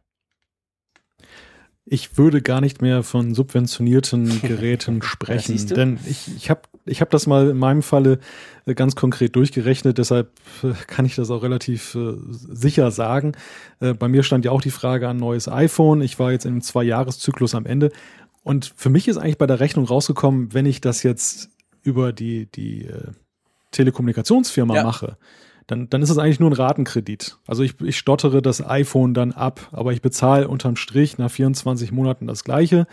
Ich 1.87 2.17
würde 2.17 2.41
gar 2.41 2.61
nicht 2.61 2.81
mehr 2.81 3.03
von 3.03 3.35
subventionierten 3.35 4.41
Geräten 4.41 5.01
sprechen, 5.01 5.67
denn 5.67 5.99
ich, 6.07 6.33
ich 6.35 6.49
habe 6.49 6.61
ich 6.85 7.01
hab 7.01 7.09
das 7.09 7.27
mal 7.27 7.49
in 7.49 7.57
meinem 7.57 7.83
Falle 7.83 8.19
äh, 8.65 8.73
ganz 8.73 8.95
konkret 8.95 9.35
durchgerechnet, 9.35 9.97
deshalb 9.97 10.31
äh, 10.63 10.71
kann 10.87 11.05
ich 11.05 11.15
das 11.15 11.29
auch 11.29 11.43
relativ 11.43 11.95
äh, 11.95 12.13
sicher 12.29 12.91
sagen. 12.91 13.33
Bei 13.79 14.07
mir 14.07 14.23
stand 14.23 14.45
ja 14.45 14.51
auch 14.51 14.61
die 14.61 14.71
Frage 14.71 15.09
an 15.09 15.17
neues 15.17 15.49
iPhone. 15.49 16.01
Ich 16.01 16.17
war 16.17 16.31
jetzt 16.31 16.45
im 16.45 16.61
Zwei-Jahres-Zyklus 16.61 17.53
am 17.53 17.65
Ende 17.65 17.91
und 18.45 18.73
für 18.75 18.91
mich 18.91 19.07
ist 19.07 19.17
eigentlich 19.17 19.39
bei 19.39 19.47
der 19.47 19.59
Rechnung 19.59 19.85
rausgekommen, 19.85 20.53
wenn 20.53 20.67
ich 20.67 20.79
das 20.79 21.01
jetzt 21.01 21.49
über 21.81 22.13
die, 22.13 22.45
die 22.45 22.85
äh, 22.85 23.11
Telekommunikationsfirma 23.71 24.75
ja. 24.75 24.83
mache, 24.83 25.17
dann, 25.67 25.89
dann 25.89 26.03
ist 26.03 26.11
es 26.11 26.19
eigentlich 26.19 26.39
nur 26.39 26.51
ein 26.51 26.53
Ratenkredit. 26.53 27.37
Also 27.47 27.63
ich, 27.63 27.81
ich 27.81 27.97
stottere 27.97 28.43
das 28.43 28.65
iPhone 28.65 29.15
dann 29.15 29.31
ab, 29.31 29.69
aber 29.71 29.93
ich 29.93 30.01
bezahle 30.01 30.47
unterm 30.47 30.75
Strich 30.75 31.17
nach 31.17 31.31
24 31.31 31.91
Monaten 31.91 32.27
das 32.27 32.43
gleiche, 32.43 32.85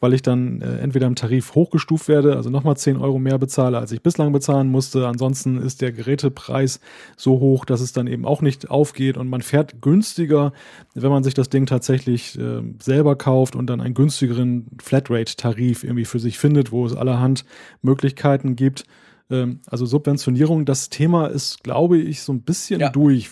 weil 0.00 0.12
ich 0.12 0.22
dann 0.22 0.60
äh, 0.60 0.78
entweder 0.78 1.06
im 1.06 1.14
Tarif 1.14 1.54
hochgestuft 1.54 2.08
werde, 2.08 2.34
also 2.34 2.50
nochmal 2.50 2.76
10 2.76 2.96
Euro 2.96 3.20
mehr 3.20 3.38
bezahle, 3.38 3.78
als 3.78 3.92
ich 3.92 4.02
bislang 4.02 4.32
bezahlen 4.32 4.68
musste. 4.68 5.06
Ansonsten 5.06 5.56
ist 5.58 5.82
der 5.82 5.92
Gerätepreis 5.92 6.80
so 7.16 7.38
hoch, 7.38 7.64
dass 7.64 7.80
es 7.80 7.92
dann 7.92 8.08
eben 8.08 8.24
auch 8.24 8.42
nicht 8.42 8.70
aufgeht 8.70 9.16
und 9.16 9.28
man 9.28 9.42
fährt 9.42 9.80
günstiger, 9.80 10.52
wenn 10.94 11.10
man 11.10 11.22
sich 11.22 11.34
das 11.34 11.48
Ding 11.48 11.66
tatsächlich 11.66 12.36
äh, 12.38 12.62
selber 12.82 13.14
kauft 13.14 13.54
und 13.54 13.68
dann 13.68 13.80
einen 13.80 13.94
günstigeren 13.94 14.66
Flatrate-Tarif 14.82 15.84
irgendwie 15.84 16.04
für 16.04 16.18
sich 16.18 16.38
findet, 16.38 16.72
wo 16.72 16.86
es 16.86 16.96
allerhand 16.96 17.44
Möglichkeiten 17.82 18.56
gibt 18.56 18.84
ähm, 19.30 19.60
also 19.66 19.86
Subventionierung, 19.86 20.64
das 20.64 20.88
Thema 20.88 21.26
ist, 21.26 21.62
glaube 21.62 21.98
ich, 21.98 22.22
so 22.22 22.32
ein 22.32 22.42
bisschen 22.42 22.80
ja. 22.80 22.90
durch. 22.90 23.30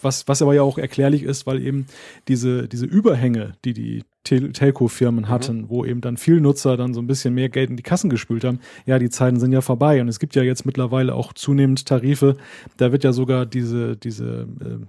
Was, 0.00 0.28
was 0.28 0.42
aber 0.42 0.54
ja 0.54 0.62
auch 0.62 0.78
erklärlich 0.78 1.24
ist, 1.24 1.46
weil 1.46 1.60
eben 1.60 1.86
diese, 2.28 2.68
diese 2.68 2.86
Überhänge, 2.86 3.54
die 3.64 3.72
die 3.72 4.04
Tel 4.22 4.52
Telco-Firmen 4.52 5.24
mhm. 5.24 5.28
hatten, 5.28 5.56
mhm. 5.62 5.68
wo 5.68 5.84
eben 5.84 6.00
dann 6.00 6.16
viel 6.16 6.40
Nutzer 6.40 6.76
dann 6.76 6.94
so 6.94 7.00
ein 7.00 7.06
bisschen 7.06 7.34
mehr 7.34 7.48
Geld 7.48 7.70
in 7.70 7.76
die 7.76 7.82
Kassen 7.82 8.10
gespült 8.10 8.44
haben, 8.44 8.60
ja, 8.84 8.98
die 8.98 9.10
Zeiten 9.10 9.40
sind 9.40 9.52
ja 9.52 9.60
vorbei. 9.60 10.00
Und 10.00 10.08
es 10.08 10.20
gibt 10.20 10.34
ja 10.36 10.42
jetzt 10.42 10.66
mittlerweile 10.66 11.14
auch 11.14 11.32
zunehmend 11.32 11.86
Tarife, 11.86 12.36
da 12.76 12.92
wird 12.92 13.04
ja 13.04 13.12
sogar 13.12 13.46
diese, 13.46 13.96
diese 13.96 14.46
äh, 14.60 14.86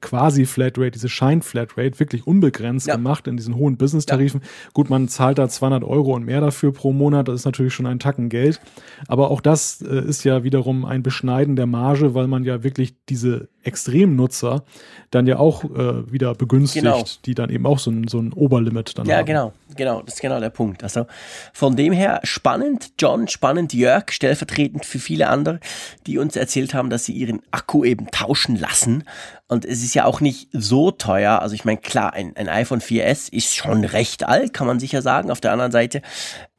quasi 0.00 0.46
Flatrate, 0.46 0.92
diese 0.92 1.08
Schein-Flatrate 1.08 1.98
wirklich 1.98 2.26
unbegrenzt 2.26 2.86
ja. 2.86 2.96
gemacht 2.96 3.26
in 3.26 3.36
diesen 3.36 3.56
hohen 3.56 3.76
Business-Tarifen. 3.76 4.40
Ja. 4.42 4.48
Gut, 4.72 4.90
man 4.90 5.08
zahlt 5.08 5.38
da 5.38 5.48
200 5.48 5.84
Euro 5.84 6.14
und 6.14 6.24
mehr 6.24 6.40
dafür 6.40 6.72
pro 6.72 6.92
Monat, 6.92 7.28
das 7.28 7.36
ist 7.36 7.44
natürlich 7.44 7.74
schon 7.74 7.86
ein 7.86 7.98
Tacken 7.98 8.28
Geld. 8.28 8.60
Aber 9.08 9.30
auch 9.30 9.40
das 9.40 9.82
äh, 9.82 10.00
ist 10.00 10.24
ja 10.24 10.44
wiederum 10.44 10.84
ein 10.84 11.02
Beschneiden 11.02 11.56
der 11.56 11.66
Marge, 11.66 12.14
weil 12.14 12.26
man 12.26 12.44
ja 12.44 12.62
wirklich 12.62 12.94
diese 13.08 13.48
Extremnutzer 13.66 14.64
dann 15.10 15.26
ja 15.26 15.38
auch 15.38 15.64
äh, 15.64 16.10
wieder 16.10 16.34
begünstigt, 16.34 16.84
genau. 16.84 17.04
die 17.24 17.34
dann 17.34 17.50
eben 17.50 17.66
auch 17.66 17.78
so 17.78 17.90
ein, 17.90 18.08
so 18.08 18.18
ein 18.18 18.32
Oberlimit 18.32 18.96
dann 18.96 19.06
ja, 19.06 19.16
haben. 19.16 19.20
Ja, 19.20 19.24
genau, 19.24 19.52
genau, 19.76 20.02
das 20.02 20.14
ist 20.14 20.20
genau 20.20 20.40
der 20.40 20.50
Punkt. 20.50 20.82
Also 20.82 21.06
von 21.52 21.76
dem 21.76 21.92
her 21.92 22.20
spannend, 22.22 22.92
John, 22.98 23.28
spannend, 23.28 23.74
Jörg, 23.74 24.10
stellvertretend 24.10 24.84
für 24.84 24.98
viele 24.98 25.28
andere, 25.28 25.60
die 26.06 26.18
uns 26.18 26.36
erzählt 26.36 26.74
haben, 26.74 26.90
dass 26.90 27.04
sie 27.04 27.12
ihren 27.12 27.42
Akku 27.50 27.84
eben 27.84 28.10
tauschen 28.10 28.56
lassen 28.56 29.04
und 29.48 29.64
es 29.66 29.82
ist 29.82 29.94
ja 29.94 30.04
auch 30.04 30.20
nicht 30.20 30.48
so 30.52 30.90
teuer. 30.90 31.40
Also 31.40 31.54
ich 31.54 31.64
meine, 31.64 31.78
klar, 31.78 32.12
ein, 32.12 32.36
ein 32.36 32.48
iPhone 32.48 32.80
4S 32.80 33.32
ist 33.32 33.54
schon 33.54 33.84
recht 33.84 34.24
alt, 34.24 34.52
kann 34.52 34.66
man 34.66 34.80
sicher 34.80 35.02
sagen. 35.02 35.30
Auf 35.30 35.40
der 35.40 35.52
anderen 35.52 35.72
Seite, 35.72 36.02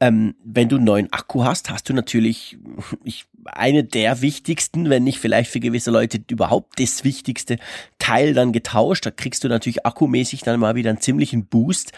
ähm, 0.00 0.36
wenn 0.44 0.68
du 0.68 0.76
einen 0.76 0.84
neuen 0.84 1.12
Akku 1.12 1.44
hast, 1.44 1.70
hast 1.70 1.88
du 1.88 1.94
natürlich 1.94 2.58
ich, 3.04 3.26
eine 3.44 3.84
der 3.84 4.20
wichtigsten, 4.20 4.90
wenn 4.90 5.04
nicht 5.04 5.18
vielleicht 5.18 5.50
für 5.50 5.60
gewisse 5.60 5.90
Leute 5.90 6.20
überhaupt 6.30 6.78
das 6.80 7.04
wichtigste 7.04 7.58
Teil 7.98 8.34
dann 8.34 8.52
getauscht. 8.52 9.06
Da 9.06 9.10
kriegst 9.10 9.42
du 9.44 9.48
natürlich 9.48 9.86
akkumäßig 9.86 10.42
dann 10.42 10.60
mal 10.60 10.74
wieder 10.74 10.90
einen 10.90 11.00
ziemlichen 11.00 11.46
Boost. 11.46 11.92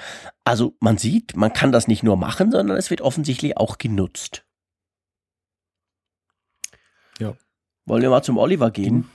Also 0.45 0.77
man 0.81 0.99
sieht, 0.99 1.37
man 1.37 1.53
kann 1.53 1.73
das 1.73 1.89
nicht 1.89 2.03
nur 2.03 2.17
machen, 2.17 2.51
sondern 2.53 2.77
es 2.77 2.91
wird 2.91 3.01
offensichtlich 3.01 3.57
auch 3.57 3.79
genutzt. 3.79 4.45
Ja. 7.19 7.35
Wollen 7.85 8.03
wir 8.03 8.11
mal 8.11 8.23
zum 8.23 8.39
Oliver 8.39 8.71
gehen? 8.71 9.09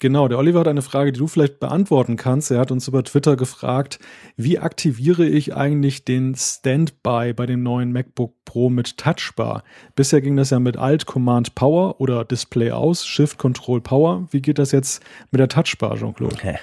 Genau, 0.00 0.28
der 0.28 0.38
Oliver 0.38 0.60
hat 0.60 0.68
eine 0.68 0.80
Frage, 0.80 1.12
die 1.12 1.18
du 1.18 1.26
vielleicht 1.26 1.60
beantworten 1.60 2.16
kannst. 2.16 2.50
Er 2.50 2.58
hat 2.58 2.70
uns 2.70 2.88
über 2.88 3.04
Twitter 3.04 3.36
gefragt, 3.36 3.98
wie 4.34 4.58
aktiviere 4.58 5.26
ich 5.26 5.54
eigentlich 5.54 6.06
den 6.06 6.34
Standby 6.34 7.34
bei 7.34 7.44
dem 7.44 7.62
neuen 7.62 7.92
MacBook 7.92 8.32
Pro 8.46 8.70
mit 8.70 8.96
Touchbar? 8.96 9.62
Bisher 9.96 10.22
ging 10.22 10.36
das 10.36 10.48
ja 10.48 10.58
mit 10.58 10.78
Alt 10.78 11.04
Command 11.04 11.54
Power 11.54 12.00
oder 12.00 12.24
Display 12.24 12.70
aus, 12.70 13.06
Shift 13.06 13.36
Control 13.36 13.82
Power. 13.82 14.26
Wie 14.30 14.40
geht 14.40 14.58
das 14.58 14.72
jetzt 14.72 15.02
mit 15.32 15.38
der 15.38 15.48
Touchbar, 15.48 15.98
Jean-Claude? 15.98 16.34
Okay. 16.34 16.58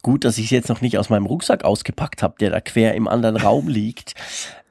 Gut, 0.00 0.24
dass 0.24 0.38
ich 0.38 0.46
es 0.46 0.50
jetzt 0.50 0.70
noch 0.70 0.80
nicht 0.80 0.96
aus 0.96 1.10
meinem 1.10 1.26
Rucksack 1.26 1.64
ausgepackt 1.64 2.22
habe, 2.22 2.36
der 2.40 2.48
da 2.48 2.62
quer 2.62 2.94
im 2.94 3.08
anderen 3.08 3.36
Raum 3.42 3.68
liegt. 3.68 4.14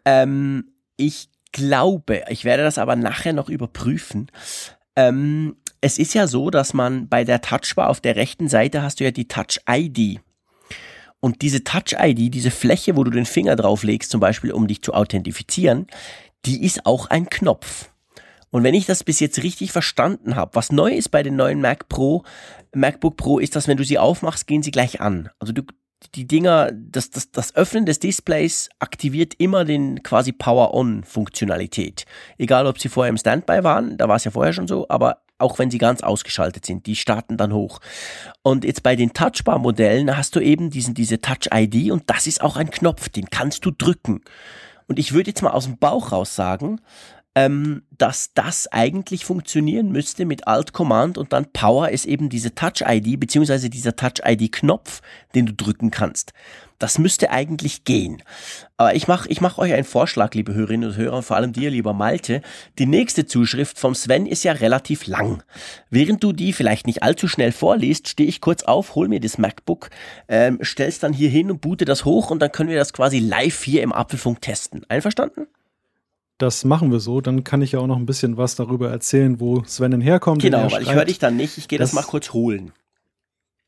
Ähm, 0.06 0.72
ich 0.98 1.30
glaube, 1.52 2.24
ich 2.30 2.44
werde 2.44 2.64
das 2.64 2.80
aber 2.80 2.96
nachher 2.96 3.34
noch 3.34 3.50
überprüfen. 3.50 4.32
Ähm, 4.96 5.56
es 5.82 5.98
ist 5.98 6.14
ja 6.14 6.28
so, 6.28 6.50
dass 6.50 6.74
man 6.74 7.08
bei 7.08 7.24
der 7.24 7.42
Touchbar 7.42 7.90
auf 7.90 8.02
der 8.02 8.16
rechten 8.16 8.48
Seite 8.48 8.82
hast 8.82 9.00
du 9.00 9.04
ja 9.04 9.12
die 9.12 9.28
Touch 9.28 9.60
ID. 9.70 10.20
Und 11.20 11.42
diese 11.42 11.64
Touch 11.64 11.96
ID, 12.00 12.34
diese 12.34 12.52
Fläche, 12.52 12.96
wo 12.96 13.04
du 13.04 13.12
den 13.12 13.26
Finger 13.26 13.56
drauflegst, 13.56 14.10
zum 14.10 14.20
Beispiel, 14.20 14.52
um 14.52 14.68
dich 14.68 14.82
zu 14.82 14.94
authentifizieren, 14.94 15.88
die 16.46 16.64
ist 16.64 16.86
auch 16.86 17.08
ein 17.08 17.30
Knopf. 17.30 17.92
Und 18.52 18.64
wenn 18.64 18.74
ich 18.74 18.86
das 18.86 19.04
bis 19.04 19.20
jetzt 19.20 19.44
richtig 19.44 19.72
verstanden 19.72 20.36
habe, 20.36 20.56
was 20.56 20.72
neu 20.72 20.92
ist 20.92 21.10
bei 21.10 21.22
den 21.22 21.36
neuen 21.36 21.62
Mac 21.62 21.88
Pro, 21.88 22.24
MacBook 22.74 23.18
Pro, 23.18 23.40
ist, 23.40 23.56
dass 23.56 23.68
wenn 23.68 23.78
du 23.78 23.84
sie 23.84 24.00
aufmachst, 24.00 24.48
gehen 24.48 24.64
sie 24.64 24.72
gleich 24.72 25.02
an. 25.02 25.30
Also 25.40 25.54
du, 25.54 25.64
die 26.16 26.28
Dinger, 26.28 26.72
das, 26.74 27.10
das, 27.10 27.32
das 27.32 27.56
Öffnen 27.56 27.86
des 27.86 28.00
Displays 28.00 28.70
aktiviert 28.80 29.34
immer 29.38 29.66
den 29.66 30.02
quasi 30.04 30.32
Power-On-Funktionalität. 30.32 32.06
Egal, 32.38 32.68
ob 32.68 32.80
sie 32.80 32.90
vorher 32.90 33.10
im 33.10 33.18
Standby 33.18 33.64
waren, 33.64 33.98
da 33.98 34.08
war 34.08 34.16
es 34.16 34.24
ja 34.24 34.32
vorher 34.32 34.54
schon 34.54 34.68
so, 34.68 34.88
aber 34.90 35.22
auch 35.38 35.58
wenn 35.58 35.72
sie 35.72 35.78
ganz 35.78 36.02
ausgeschaltet 36.02 36.66
sind. 36.66 36.86
Die 36.86 36.96
starten 36.96 37.38
dann 37.38 37.54
hoch. 37.54 37.80
Und 38.44 38.66
jetzt 38.66 38.84
bei 38.84 38.96
den 38.96 39.14
Touchbar-Modellen 39.14 40.16
hast 40.16 40.36
du 40.36 40.40
eben 40.42 40.70
diesen, 40.70 40.94
diese 40.94 41.22
Touch-ID 41.22 41.92
und 41.92 42.04
das 42.08 42.28
ist 42.28 42.42
auch 42.42 42.58
ein 42.58 42.70
Knopf, 42.70 43.10
den 43.10 43.30
kannst 43.30 43.66
du 43.66 43.72
drücken. 43.72 44.22
Und 44.88 45.00
ich 45.00 45.14
würde 45.14 45.30
jetzt 45.30 45.42
mal 45.42 45.52
aus 45.52 45.66
dem 45.66 45.78
Bauch 45.78 46.12
raus 46.12 46.36
sagen, 46.36 46.82
ähm, 47.40 47.84
dass 47.98 48.34
das 48.34 48.68
eigentlich 48.68 49.24
funktionieren 49.24 49.92
müsste 49.94 50.26
mit 50.26 50.48
Alt-Command 50.48 51.18
und 51.18 51.32
dann 51.32 51.52
Power 51.54 51.90
ist 51.90 52.06
eben 52.06 52.28
diese 52.28 52.54
Touch-ID, 52.54 53.18
beziehungsweise 53.18 53.70
dieser 53.70 53.96
Touch-ID-Knopf, 53.96 55.02
den 55.36 55.46
du 55.46 55.54
drücken 55.54 55.90
kannst. 55.90 56.34
Das 56.80 56.98
müsste 56.98 57.30
eigentlich 57.30 57.84
gehen. 57.86 58.24
Aber 58.78 58.96
ich 58.96 59.08
mache 59.08 59.30
ich 59.30 59.42
mach 59.42 59.58
euch 59.58 59.74
einen 59.74 59.86
Vorschlag, 59.86 60.34
liebe 60.34 60.54
Hörerinnen 60.54 60.90
und 60.90 60.98
Hörer, 60.98 61.22
vor 61.24 61.38
allem 61.38 61.54
dir, 61.54 61.70
lieber 61.70 61.94
Malte. 61.94 62.42
Die 62.78 62.86
nächste 62.86 63.26
Zuschrift 63.26 63.80
vom 63.80 63.96
Sven 63.96 64.26
ist 64.26 64.44
ja 64.44 64.54
relativ 64.54 65.08
lang. 65.08 65.44
Während 65.90 66.24
du 66.24 66.34
die 66.34 66.52
vielleicht 66.52 66.88
nicht 66.88 67.04
allzu 67.04 67.28
schnell 67.28 67.52
vorliest, 67.52 68.10
stehe 68.10 68.28
ich 68.28 68.42
kurz 68.42 68.64
auf, 68.64 68.96
hol 68.96 69.08
mir 69.08 69.20
das 69.20 69.38
MacBook, 69.38 69.90
ähm, 70.28 70.60
stell's 70.62 71.00
dann 71.00 71.14
hier 71.14 71.30
hin 71.30 71.52
und 71.52 71.62
boote 71.62 71.86
das 71.86 72.06
hoch 72.06 72.32
und 72.32 72.42
dann 72.42 72.52
können 72.52 72.70
wir 72.70 72.78
das 72.78 72.94
quasi 72.94 73.20
live 73.20 73.64
hier 73.64 73.82
im 73.82 73.94
Apfelfunk 73.94 74.42
testen. 74.42 74.86
Einverstanden? 74.90 75.48
Das 76.40 76.64
machen 76.64 76.90
wir 76.92 77.02
so. 77.02 77.22
Dann 77.22 77.44
kann 77.44 77.62
ich 77.62 77.74
ja 77.74 77.80
auch 77.80 77.88
noch 77.88 77.98
ein 77.98 78.06
bisschen 78.06 78.38
was 78.38 78.56
darüber 78.56 78.90
erzählen, 78.90 79.40
wo 79.40 79.62
Sven 79.66 79.92
denn 79.92 80.02
herkommt. 80.02 80.42
Genau, 80.42 80.72
weil 80.72 80.82
ich 80.82 80.94
höre 80.94 81.06
dich 81.06 81.20
dann 81.20 81.36
nicht. 81.36 81.58
Ich 81.58 81.68
gehe 81.68 81.78
das, 81.78 81.92
das 81.92 81.96
mal 81.96 82.10
kurz 82.10 82.34
holen. 82.34 82.72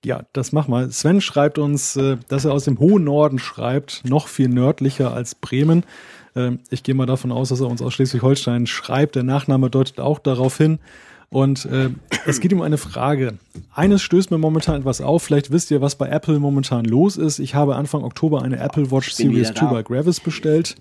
Ja, 0.04 0.24
das 0.34 0.54
mach 0.54 0.68
mal. 0.68 0.90
Sven 0.90 1.22
schreibt 1.22 1.60
uns, 1.60 1.98
äh, 1.98 2.18
dass 2.30 2.46
er 2.46 2.54
aus 2.54 2.64
dem 2.64 2.80
hohen 2.80 3.04
Norden 3.04 3.40
schreibt, 3.40 4.04
noch 4.08 4.28
viel 4.28 4.48
nördlicher 4.48 5.14
als 5.14 5.36
Bremen. 5.36 5.84
Ähm, 6.34 6.60
ich 6.70 6.82
gehe 6.84 6.96
mal 6.96 7.06
davon 7.06 7.32
aus, 7.34 7.50
dass 7.50 7.60
er 7.60 7.68
uns 7.68 7.82
aus 7.82 7.94
Schleswig-Holstein 7.94 8.66
schreibt. 8.68 9.16
Der 9.16 9.24
Nachname 9.24 9.70
deutet 9.70 10.00
auch 10.00 10.20
darauf 10.20 10.58
hin. 10.58 10.80
Und 11.30 11.66
äh, 11.66 11.90
es 12.26 12.40
geht 12.40 12.54
um 12.54 12.62
eine 12.62 12.78
Frage. 12.78 13.38
Eines 13.74 14.02
stößt 14.02 14.32
mir 14.32 14.38
momentan 14.38 14.80
etwas 14.80 15.02
auf. 15.02 15.24
Vielleicht 15.24 15.52
wisst 15.52 15.72
ihr, 15.72 15.82
was 15.82 15.96
bei 15.96 16.08
Apple 16.08 16.40
momentan 16.40 16.86
los 16.86 17.18
ist. 17.18 17.40
Ich 17.40 17.54
habe 17.54 17.76
Anfang 17.76 18.04
Oktober 18.04 18.42
eine 18.42 18.60
Apple 18.60 18.92
Watch 18.92 19.12
Series 19.12 19.54
2 19.54 19.66
bei 19.68 19.84
Gravis 19.84 20.22
bestellt. 20.22 20.78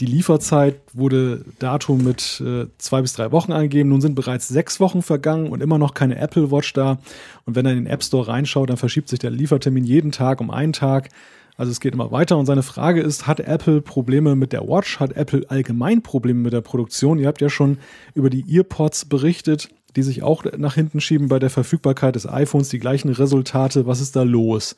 Die 0.00 0.06
Lieferzeit 0.06 0.80
wurde 0.92 1.44
Datum 1.60 2.02
mit 2.02 2.42
äh, 2.44 2.66
zwei 2.78 3.00
bis 3.00 3.12
drei 3.12 3.30
Wochen 3.30 3.52
angegeben. 3.52 3.90
Nun 3.90 4.00
sind 4.00 4.16
bereits 4.16 4.48
sechs 4.48 4.80
Wochen 4.80 5.02
vergangen 5.02 5.46
und 5.50 5.62
immer 5.62 5.78
noch 5.78 5.94
keine 5.94 6.18
Apple 6.18 6.50
Watch 6.50 6.72
da. 6.72 6.98
Und 7.44 7.54
wenn 7.54 7.64
er 7.64 7.72
in 7.72 7.78
den 7.78 7.86
App 7.86 8.02
Store 8.02 8.26
reinschaut, 8.26 8.70
dann 8.70 8.76
verschiebt 8.76 9.08
sich 9.08 9.20
der 9.20 9.30
Liefertermin 9.30 9.84
jeden 9.84 10.10
Tag 10.10 10.40
um 10.40 10.50
einen 10.50 10.72
Tag. 10.72 11.10
Also 11.56 11.70
es 11.70 11.78
geht 11.78 11.94
immer 11.94 12.10
weiter. 12.10 12.36
Und 12.36 12.46
seine 12.46 12.64
Frage 12.64 13.02
ist, 13.02 13.28
hat 13.28 13.38
Apple 13.38 13.80
Probleme 13.80 14.34
mit 14.34 14.52
der 14.52 14.66
Watch? 14.66 14.98
Hat 14.98 15.12
Apple 15.12 15.44
allgemein 15.48 16.02
Probleme 16.02 16.40
mit 16.40 16.52
der 16.52 16.60
Produktion? 16.60 17.20
Ihr 17.20 17.28
habt 17.28 17.40
ja 17.40 17.48
schon 17.48 17.78
über 18.14 18.30
die 18.30 18.44
EarPods 18.52 19.04
berichtet, 19.04 19.68
die 19.94 20.02
sich 20.02 20.24
auch 20.24 20.44
nach 20.56 20.74
hinten 20.74 21.00
schieben 21.00 21.28
bei 21.28 21.38
der 21.38 21.50
Verfügbarkeit 21.50 22.16
des 22.16 22.28
iPhones. 22.28 22.68
Die 22.68 22.80
gleichen 22.80 23.10
Resultate. 23.10 23.86
Was 23.86 24.00
ist 24.00 24.16
da 24.16 24.24
los? 24.24 24.74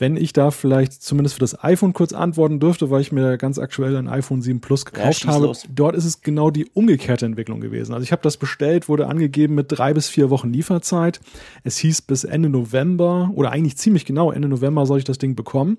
Wenn 0.00 0.16
ich 0.16 0.32
da 0.32 0.50
vielleicht 0.50 1.02
zumindest 1.02 1.34
für 1.34 1.40
das 1.40 1.62
iPhone 1.62 1.92
kurz 1.92 2.12
antworten 2.14 2.58
dürfte, 2.58 2.90
weil 2.90 3.02
ich 3.02 3.12
mir 3.12 3.36
ganz 3.36 3.58
aktuell 3.58 3.96
ein 3.96 4.08
iPhone 4.08 4.40
7 4.40 4.60
Plus 4.60 4.86
gekauft 4.86 5.24
ja, 5.24 5.32
habe, 5.32 5.46
los. 5.46 5.66
dort 5.74 5.94
ist 5.94 6.06
es 6.06 6.22
genau 6.22 6.50
die 6.50 6.66
umgekehrte 6.72 7.26
Entwicklung 7.26 7.60
gewesen. 7.60 7.92
Also 7.92 8.02
ich 8.02 8.10
habe 8.10 8.22
das 8.22 8.38
bestellt, 8.38 8.88
wurde 8.88 9.06
angegeben 9.06 9.54
mit 9.54 9.66
drei 9.68 9.92
bis 9.92 10.08
vier 10.08 10.30
Wochen 10.30 10.52
Lieferzeit. 10.52 11.20
Es 11.64 11.76
hieß 11.76 12.02
bis 12.02 12.24
Ende 12.24 12.48
November 12.48 13.30
oder 13.34 13.52
eigentlich 13.52 13.76
ziemlich 13.76 14.06
genau 14.06 14.32
Ende 14.32 14.48
November 14.48 14.86
soll 14.86 14.98
ich 14.98 15.04
das 15.04 15.18
Ding 15.18 15.36
bekommen. 15.36 15.76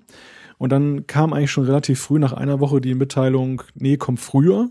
Und 0.56 0.70
dann 0.70 1.08
kam 1.08 1.32
eigentlich 1.32 1.50
schon 1.50 1.64
relativ 1.64 2.00
früh 2.00 2.20
nach 2.20 2.32
einer 2.32 2.60
Woche 2.60 2.80
die 2.80 2.94
Mitteilung, 2.94 3.62
nee, 3.74 3.96
komm 3.96 4.16
früher. 4.16 4.68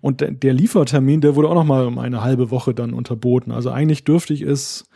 Und 0.00 0.20
der 0.20 0.52
Liefertermin, 0.52 1.20
der 1.20 1.34
wurde 1.34 1.48
auch 1.48 1.54
noch 1.54 1.64
mal 1.64 1.86
um 1.86 1.98
eine 1.98 2.22
halbe 2.22 2.52
Woche 2.52 2.74
dann 2.74 2.92
unterboten. 2.92 3.50
Also 3.50 3.70
eigentlich 3.70 4.04
dürfte 4.04 4.34
ich 4.34 4.42
es 4.42 4.86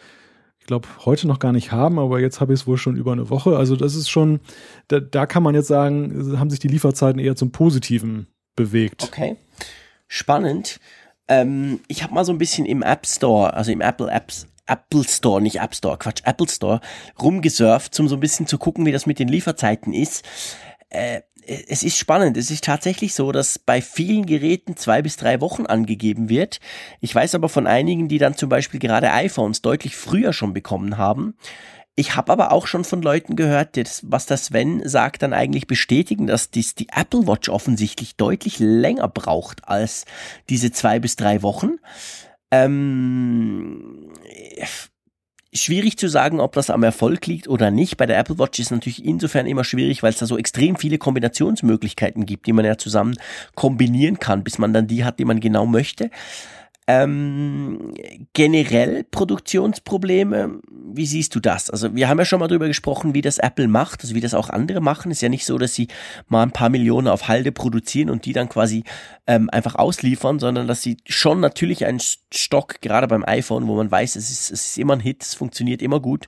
glaube, 0.68 0.86
heute 1.04 1.26
noch 1.26 1.40
gar 1.40 1.52
nicht 1.52 1.72
haben, 1.72 1.98
aber 1.98 2.20
jetzt 2.20 2.40
habe 2.40 2.52
ich 2.52 2.60
es 2.60 2.66
wohl 2.66 2.78
schon 2.78 2.94
über 2.94 3.10
eine 3.10 3.30
Woche. 3.30 3.56
Also 3.56 3.74
das 3.74 3.96
ist 3.96 4.08
schon, 4.08 4.38
da, 4.86 5.00
da 5.00 5.26
kann 5.26 5.42
man 5.42 5.56
jetzt 5.56 5.66
sagen, 5.66 6.38
haben 6.38 6.50
sich 6.50 6.60
die 6.60 6.68
Lieferzeiten 6.68 7.18
eher 7.18 7.34
zum 7.34 7.50
Positiven 7.50 8.28
bewegt. 8.54 9.02
Okay, 9.02 9.36
spannend. 10.06 10.78
Ähm, 11.26 11.80
ich 11.88 12.02
habe 12.04 12.14
mal 12.14 12.24
so 12.24 12.32
ein 12.32 12.38
bisschen 12.38 12.66
im 12.66 12.82
App 12.82 13.06
Store, 13.06 13.54
also 13.54 13.72
im 13.72 13.80
Apple 13.80 14.10
Apps 14.10 14.46
Apple 14.66 15.04
Store, 15.04 15.40
nicht 15.40 15.60
App 15.60 15.74
Store, 15.74 15.96
Quatsch, 15.96 16.20
Apple 16.24 16.48
Store 16.48 16.80
rumgesurft, 17.20 17.98
um 17.98 18.06
so 18.06 18.16
ein 18.16 18.20
bisschen 18.20 18.46
zu 18.46 18.58
gucken, 18.58 18.84
wie 18.84 18.92
das 18.92 19.06
mit 19.06 19.18
den 19.18 19.28
Lieferzeiten 19.28 19.94
ist. 19.94 20.24
Äh, 20.90 21.22
es 21.48 21.82
ist 21.82 21.96
spannend. 21.96 22.36
Es 22.36 22.50
ist 22.50 22.64
tatsächlich 22.64 23.14
so, 23.14 23.32
dass 23.32 23.58
bei 23.58 23.80
vielen 23.80 24.26
Geräten 24.26 24.76
zwei 24.76 25.02
bis 25.02 25.16
drei 25.16 25.40
Wochen 25.40 25.66
angegeben 25.66 26.28
wird. 26.28 26.60
Ich 27.00 27.14
weiß 27.14 27.34
aber 27.34 27.48
von 27.48 27.66
einigen, 27.66 28.08
die 28.08 28.18
dann 28.18 28.36
zum 28.36 28.48
Beispiel 28.48 28.80
gerade 28.80 29.12
iPhones 29.12 29.62
deutlich 29.62 29.96
früher 29.96 30.32
schon 30.32 30.52
bekommen 30.52 30.98
haben. 30.98 31.34
Ich 31.96 32.14
habe 32.14 32.30
aber 32.30 32.52
auch 32.52 32.68
schon 32.68 32.84
von 32.84 33.02
Leuten 33.02 33.34
gehört, 33.34 33.76
das, 33.76 34.02
was 34.06 34.26
der 34.26 34.36
Sven 34.36 34.88
sagt, 34.88 35.22
dann 35.22 35.32
eigentlich 35.32 35.66
bestätigen, 35.66 36.28
dass 36.28 36.50
dies, 36.50 36.76
die 36.76 36.88
Apple 36.94 37.26
Watch 37.26 37.48
offensichtlich 37.48 38.14
deutlich 38.16 38.60
länger 38.60 39.08
braucht 39.08 39.66
als 39.66 40.04
diese 40.48 40.70
zwei 40.70 41.00
bis 41.00 41.16
drei 41.16 41.42
Wochen. 41.42 41.78
Ähm, 42.52 44.12
schwierig 45.54 45.98
zu 45.98 46.08
sagen, 46.08 46.40
ob 46.40 46.52
das 46.52 46.70
am 46.70 46.82
Erfolg 46.82 47.26
liegt 47.26 47.48
oder 47.48 47.70
nicht. 47.70 47.96
Bei 47.96 48.06
der 48.06 48.18
Apple 48.18 48.38
Watch 48.38 48.58
ist 48.58 48.70
natürlich 48.70 49.04
insofern 49.04 49.46
immer 49.46 49.64
schwierig, 49.64 50.02
weil 50.02 50.10
es 50.10 50.18
da 50.18 50.26
so 50.26 50.36
extrem 50.36 50.76
viele 50.76 50.98
Kombinationsmöglichkeiten 50.98 52.26
gibt, 52.26 52.46
die 52.46 52.52
man 52.52 52.64
ja 52.64 52.76
zusammen 52.76 53.16
kombinieren 53.54 54.18
kann, 54.18 54.44
bis 54.44 54.58
man 54.58 54.72
dann 54.72 54.86
die 54.86 55.04
hat, 55.04 55.18
die 55.18 55.24
man 55.24 55.40
genau 55.40 55.66
möchte. 55.66 56.10
Ähm, 56.90 57.92
generell 58.32 59.04
Produktionsprobleme, 59.04 60.60
wie 60.72 61.04
siehst 61.04 61.34
du 61.34 61.40
das? 61.40 61.68
Also 61.68 61.94
wir 61.94 62.08
haben 62.08 62.18
ja 62.18 62.24
schon 62.24 62.40
mal 62.40 62.48
darüber 62.48 62.66
gesprochen, 62.66 63.12
wie 63.12 63.20
das 63.20 63.36
Apple 63.36 63.68
macht, 63.68 64.00
also 64.00 64.14
wie 64.14 64.22
das 64.22 64.32
auch 64.32 64.48
andere 64.48 64.80
machen. 64.80 65.10
Ist 65.10 65.20
ja 65.20 65.28
nicht 65.28 65.44
so, 65.44 65.58
dass 65.58 65.74
sie 65.74 65.88
mal 66.28 66.42
ein 66.42 66.50
paar 66.50 66.70
Millionen 66.70 67.08
auf 67.08 67.28
Halde 67.28 67.52
produzieren 67.52 68.08
und 68.08 68.24
die 68.24 68.32
dann 68.32 68.48
quasi 68.48 68.84
ähm, 69.26 69.50
einfach 69.50 69.74
ausliefern, 69.74 70.38
sondern 70.38 70.66
dass 70.66 70.80
sie 70.80 70.96
schon 71.04 71.40
natürlich 71.40 71.84
einen 71.84 72.00
Stock, 72.32 72.80
gerade 72.80 73.06
beim 73.06 73.22
iPhone, 73.22 73.66
wo 73.66 73.76
man 73.76 73.90
weiß, 73.90 74.16
es 74.16 74.30
ist, 74.30 74.50
es 74.50 74.68
ist 74.68 74.78
immer 74.78 74.94
ein 74.94 75.00
Hit, 75.00 75.22
es 75.22 75.34
funktioniert 75.34 75.82
immer 75.82 76.00
gut, 76.00 76.26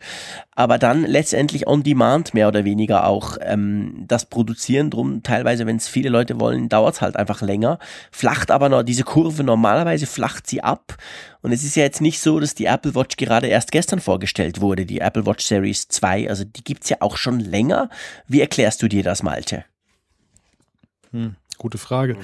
aber 0.54 0.76
dann 0.76 1.04
letztendlich 1.04 1.66
on 1.66 1.82
demand 1.82 2.34
mehr 2.34 2.48
oder 2.48 2.66
weniger 2.66 3.06
auch 3.06 3.38
ähm, 3.40 4.04
das 4.06 4.26
Produzieren 4.26 4.90
drum. 4.90 5.22
Teilweise, 5.22 5.64
wenn 5.64 5.76
es 5.76 5.88
viele 5.88 6.10
Leute 6.10 6.38
wollen, 6.38 6.68
dauert 6.68 6.96
es 6.96 7.00
halt 7.00 7.16
einfach 7.16 7.40
länger, 7.40 7.78
flacht 8.10 8.50
aber 8.50 8.68
noch 8.68 8.82
diese 8.82 9.04
Kurve 9.04 9.42
normalerweise 9.42 10.06
flacht 10.06 10.49
sie 10.50 10.62
ab. 10.62 10.96
Und 11.40 11.52
es 11.52 11.64
ist 11.64 11.76
ja 11.76 11.84
jetzt 11.84 12.00
nicht 12.00 12.20
so, 12.20 12.38
dass 12.40 12.54
die 12.54 12.66
Apple 12.66 12.94
Watch 12.94 13.16
gerade 13.16 13.46
erst 13.46 13.72
gestern 13.72 14.00
vorgestellt 14.00 14.60
wurde, 14.60 14.84
die 14.84 14.98
Apple 14.98 15.24
Watch 15.26 15.44
Series 15.44 15.88
2. 15.88 16.28
Also 16.28 16.44
die 16.44 16.62
gibt's 16.62 16.88
ja 16.88 16.98
auch 17.00 17.16
schon 17.16 17.40
länger. 17.40 17.88
Wie 18.26 18.40
erklärst 18.40 18.82
du 18.82 18.88
dir 18.88 19.02
das, 19.02 19.22
Malte? 19.22 19.64
Hm, 21.12 21.36
gute 21.58 21.78
Frage. 21.78 22.14
Mhm. 22.14 22.20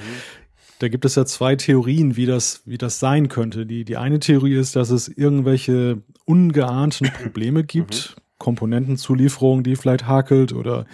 Da 0.79 0.89
gibt 0.89 1.05
es 1.05 1.15
ja 1.15 1.25
zwei 1.25 1.55
Theorien, 1.55 2.15
wie 2.17 2.27
das, 2.27 2.61
wie 2.65 2.77
das 2.77 2.99
sein 2.99 3.29
könnte. 3.29 3.65
Die, 3.65 3.83
die 3.83 3.97
eine 3.97 4.19
Theorie 4.19 4.55
ist, 4.55 4.75
dass 4.75 4.91
es 4.91 5.07
irgendwelche 5.07 6.03
ungeahnten 6.25 7.11
Probleme 7.11 7.63
gibt, 7.63 8.15
mhm. 8.15 8.21
Komponentenzulieferung, 8.37 9.63
die 9.63 9.75
vielleicht 9.75 10.07
hakelt 10.07 10.53
oder 10.53 10.85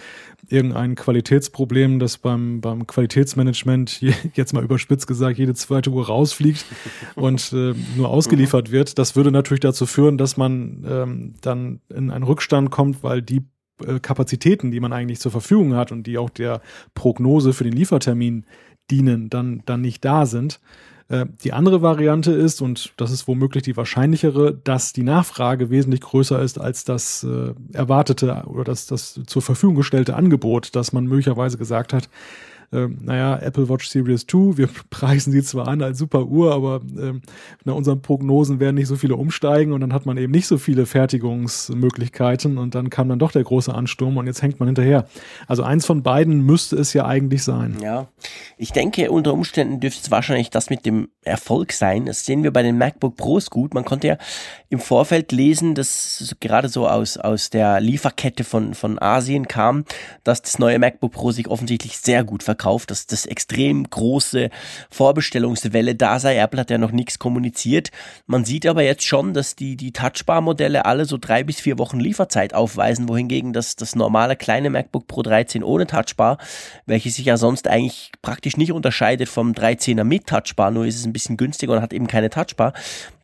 irgendein 0.48 0.94
Qualitätsproblem, 0.94 1.98
das 1.98 2.18
beim, 2.18 2.60
beim 2.60 2.86
Qualitätsmanagement, 2.86 4.00
jetzt 4.34 4.52
mal 4.52 4.64
überspitzt 4.64 5.06
gesagt, 5.06 5.38
jede 5.38 5.54
zweite 5.54 5.90
Uhr 5.90 6.06
rausfliegt 6.06 6.64
und 7.14 7.52
äh, 7.52 7.74
nur 7.96 8.08
ausgeliefert 8.08 8.70
wird. 8.70 8.98
Das 8.98 9.16
würde 9.16 9.30
natürlich 9.30 9.60
dazu 9.60 9.86
führen, 9.86 10.18
dass 10.18 10.36
man 10.36 10.84
ähm, 10.88 11.34
dann 11.40 11.80
in 11.88 12.10
einen 12.10 12.24
Rückstand 12.24 12.70
kommt, 12.70 13.02
weil 13.02 13.22
die 13.22 13.42
äh, 13.86 14.00
Kapazitäten, 14.00 14.70
die 14.70 14.80
man 14.80 14.92
eigentlich 14.92 15.20
zur 15.20 15.32
Verfügung 15.32 15.74
hat 15.74 15.92
und 15.92 16.06
die 16.06 16.18
auch 16.18 16.30
der 16.30 16.60
Prognose 16.94 17.52
für 17.52 17.64
den 17.64 17.72
Liefertermin 17.72 18.46
dienen, 18.90 19.30
dann, 19.30 19.62
dann 19.64 19.80
nicht 19.80 20.04
da 20.04 20.26
sind. 20.26 20.60
Äh, 21.08 21.26
die 21.42 21.52
andere 21.52 21.82
Variante 21.82 22.32
ist, 22.32 22.62
und 22.62 22.92
das 22.96 23.10
ist 23.10 23.28
womöglich 23.28 23.62
die 23.62 23.76
wahrscheinlichere, 23.76 24.54
dass 24.54 24.92
die 24.92 25.02
Nachfrage 25.02 25.70
wesentlich 25.70 26.00
größer 26.00 26.40
ist 26.40 26.58
als 26.58 26.84
das 26.84 27.24
äh, 27.24 27.54
erwartete 27.72 28.44
oder 28.46 28.64
das, 28.64 28.86
das 28.86 29.20
zur 29.26 29.42
Verfügung 29.42 29.76
gestellte 29.76 30.16
Angebot, 30.16 30.74
dass 30.74 30.92
man 30.92 31.04
möglicherweise 31.04 31.58
gesagt 31.58 31.92
hat, 31.92 32.08
ähm, 32.74 32.98
naja, 33.02 33.38
Apple 33.38 33.68
Watch 33.68 33.88
Series 33.88 34.26
2, 34.26 34.58
wir 34.58 34.68
preisen 34.90 35.32
sie 35.32 35.42
zwar 35.42 35.68
an 35.68 35.80
als 35.82 35.98
super 35.98 36.26
Uhr, 36.26 36.52
aber 36.52 36.80
ähm, 36.98 37.22
nach 37.64 37.74
unseren 37.74 38.02
Prognosen 38.02 38.60
werden 38.60 38.74
nicht 38.74 38.88
so 38.88 38.96
viele 38.96 39.16
umsteigen 39.16 39.72
und 39.72 39.80
dann 39.80 39.92
hat 39.92 40.06
man 40.06 40.16
eben 40.16 40.32
nicht 40.32 40.46
so 40.46 40.58
viele 40.58 40.86
Fertigungsmöglichkeiten 40.86 42.58
und 42.58 42.74
dann 42.74 42.90
kam 42.90 43.08
dann 43.08 43.18
doch 43.18 43.30
der 43.30 43.44
große 43.44 43.72
Ansturm 43.72 44.16
und 44.16 44.26
jetzt 44.26 44.42
hängt 44.42 44.58
man 44.58 44.68
hinterher. 44.68 45.06
Also 45.46 45.62
eins 45.62 45.86
von 45.86 46.02
beiden 46.02 46.40
müsste 46.44 46.76
es 46.76 46.92
ja 46.92 47.06
eigentlich 47.06 47.44
sein. 47.44 47.76
Ja, 47.80 48.08
ich 48.58 48.72
denke, 48.72 49.10
unter 49.10 49.32
Umständen 49.32 49.80
dürfte 49.80 50.00
es 50.02 50.10
wahrscheinlich 50.10 50.50
das 50.50 50.68
mit 50.68 50.84
dem 50.84 51.08
Erfolg 51.22 51.72
sein. 51.72 52.06
Das 52.06 52.26
sehen 52.26 52.42
wir 52.42 52.52
bei 52.52 52.62
den 52.62 52.76
MacBook 52.76 53.16
Pros 53.16 53.50
gut. 53.50 53.72
Man 53.72 53.84
konnte 53.84 54.08
ja 54.08 54.18
im 54.68 54.80
Vorfeld 54.80 55.30
lesen, 55.30 55.74
dass 55.74 56.34
gerade 56.40 56.68
so 56.68 56.88
aus, 56.88 57.16
aus 57.16 57.50
der 57.50 57.80
Lieferkette 57.80 58.42
von, 58.42 58.74
von 58.74 59.00
Asien 59.00 59.46
kam, 59.46 59.84
dass 60.24 60.42
das 60.42 60.58
neue 60.58 60.78
MacBook 60.78 61.12
Pro 61.12 61.30
sich 61.30 61.48
offensichtlich 61.48 61.98
sehr 61.98 62.24
gut 62.24 62.42
verkauft 62.42 62.63
verkauft, 62.64 62.90
dass 62.90 63.06
das 63.06 63.26
extrem 63.26 63.88
große 63.88 64.48
Vorbestellungswelle 64.90 65.94
da 65.94 66.18
sei. 66.18 66.38
Apple 66.38 66.60
hat 66.60 66.70
ja 66.70 66.78
noch 66.78 66.92
nichts 66.92 67.18
kommuniziert. 67.18 67.90
Man 68.26 68.44
sieht 68.44 68.66
aber 68.66 68.82
jetzt 68.82 69.04
schon, 69.04 69.34
dass 69.34 69.54
die, 69.54 69.76
die 69.76 69.92
Touchbar-Modelle 69.92 70.86
alle 70.86 71.04
so 71.04 71.18
drei 71.18 71.44
bis 71.44 71.60
vier 71.60 71.78
Wochen 71.78 72.00
Lieferzeit 72.00 72.54
aufweisen, 72.54 73.08
wohingegen 73.08 73.52
das, 73.52 73.76
das 73.76 73.94
normale 73.94 74.36
kleine 74.36 74.70
MacBook 74.70 75.06
Pro 75.06 75.22
13 75.22 75.62
ohne 75.62 75.86
Touchbar, 75.86 76.38
welches 76.86 77.16
sich 77.16 77.26
ja 77.26 77.36
sonst 77.36 77.68
eigentlich 77.68 78.12
praktisch 78.22 78.56
nicht 78.56 78.72
unterscheidet 78.72 79.28
vom 79.28 79.52
13er 79.52 80.04
mit 80.04 80.26
Touchbar, 80.26 80.70
nur 80.70 80.86
ist 80.86 80.96
es 80.96 81.04
ein 81.04 81.12
bisschen 81.12 81.36
günstiger 81.36 81.74
und 81.74 81.82
hat 81.82 81.92
eben 81.92 82.06
keine 82.06 82.30
Touchbar, 82.30 82.72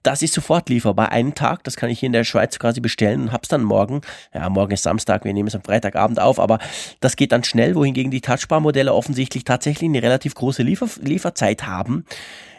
das 0.03 0.23
ist 0.23 0.35
sofort 0.35 0.69
lieferbar. 0.69 1.13
Einen 1.13 1.35
Tag, 1.35 1.65
das 1.65 1.77
kann 1.77 1.91
ich 1.91 2.01
hier 2.01 2.07
in 2.07 2.13
der 2.13 2.25
Schweiz 2.25 2.59
quasi 2.59 2.81
bestellen 2.81 3.23
und 3.23 3.33
hab's 3.33 3.49
dann 3.49 3.63
morgen. 3.63 4.01
Ja, 4.35 4.49
morgen 4.49 4.73
ist 4.73 4.83
Samstag, 4.83 5.25
wir 5.25 5.33
nehmen 5.33 5.49
es 5.49 5.55
am 5.55 5.63
Freitagabend 5.63 6.21
auf, 6.21 6.39
aber 6.39 6.59
das 7.01 7.17
geht 7.17 7.33
dann 7.33 7.45
schnell, 7.45 7.75
wohingegen 7.75 8.11
die 8.11 8.21
Touchbar-Modelle 8.21 8.93
offensichtlich 8.95 9.45
tatsächlich 9.45 9.89
eine 9.89 10.03
relativ 10.03 10.35
große 10.35 10.63
Liefer 10.63 10.89
Lieferzeit 11.01 11.67
haben. 11.67 12.05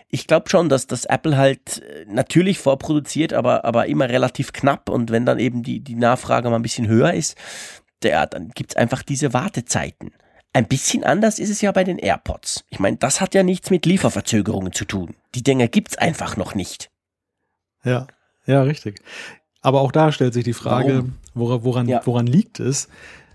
Ich 0.10 0.28
glaube 0.28 0.50
schon, 0.50 0.68
dass 0.68 0.88
das 0.88 1.06
Apple 1.06 1.38
halt 1.38 1.82
äh, 1.82 2.06
natürlich 2.08 2.60
vorproduziert, 2.60 3.34
aber, 3.34 3.64
aber 3.64 3.88
immer 3.88 4.10
relativ 4.10 4.52
knapp 4.52 4.90
und 4.90 5.10
wenn 5.10 5.26
dann 5.26 5.40
eben 5.40 5.64
die, 5.64 5.80
die 5.80 5.96
Nachfrage 5.96 6.50
mal 6.50 6.58
ein 6.58 6.62
bisschen 6.62 6.88
höher 6.88 7.14
ist, 7.14 7.38
der, 8.04 8.28
dann 8.28 8.50
gibt's 8.50 8.76
einfach 8.76 9.04
diese 9.04 9.34
Wartezeiten. 9.34 10.12
Ein 10.54 10.68
bisschen 10.68 11.06
anders 11.06 11.40
ist 11.40 11.50
es 11.50 11.62
ja 11.62 11.72
bei 11.72 11.86
den 11.86 11.98
AirPods. 11.98 12.66
Ich 12.70 12.80
meine, 12.80 12.98
das 12.98 13.22
hat 13.22 13.34
ja 13.34 13.42
nichts 13.42 13.70
mit 13.70 13.86
Lieferverzögerungen 13.86 14.74
zu 14.74 14.84
tun. 14.84 15.16
Die 15.34 15.44
Dinger 15.44 15.70
gibt's 15.70 15.98
einfach 15.98 16.36
noch 16.36 16.56
nicht. 16.56 16.91
Ja, 17.84 18.08
ja, 18.46 18.62
richtig. 18.64 19.02
Aber 19.62 19.82
auch 19.82 19.92
da 19.92 20.12
stellt 20.12 20.34
sich 20.34 20.44
die 20.44 20.54
Frage, 20.54 21.06
woran, 21.34 21.64
woran, 21.64 21.88
ja. 21.88 22.02
woran 22.06 22.28
liegt 22.28 22.60
es? 22.60 22.90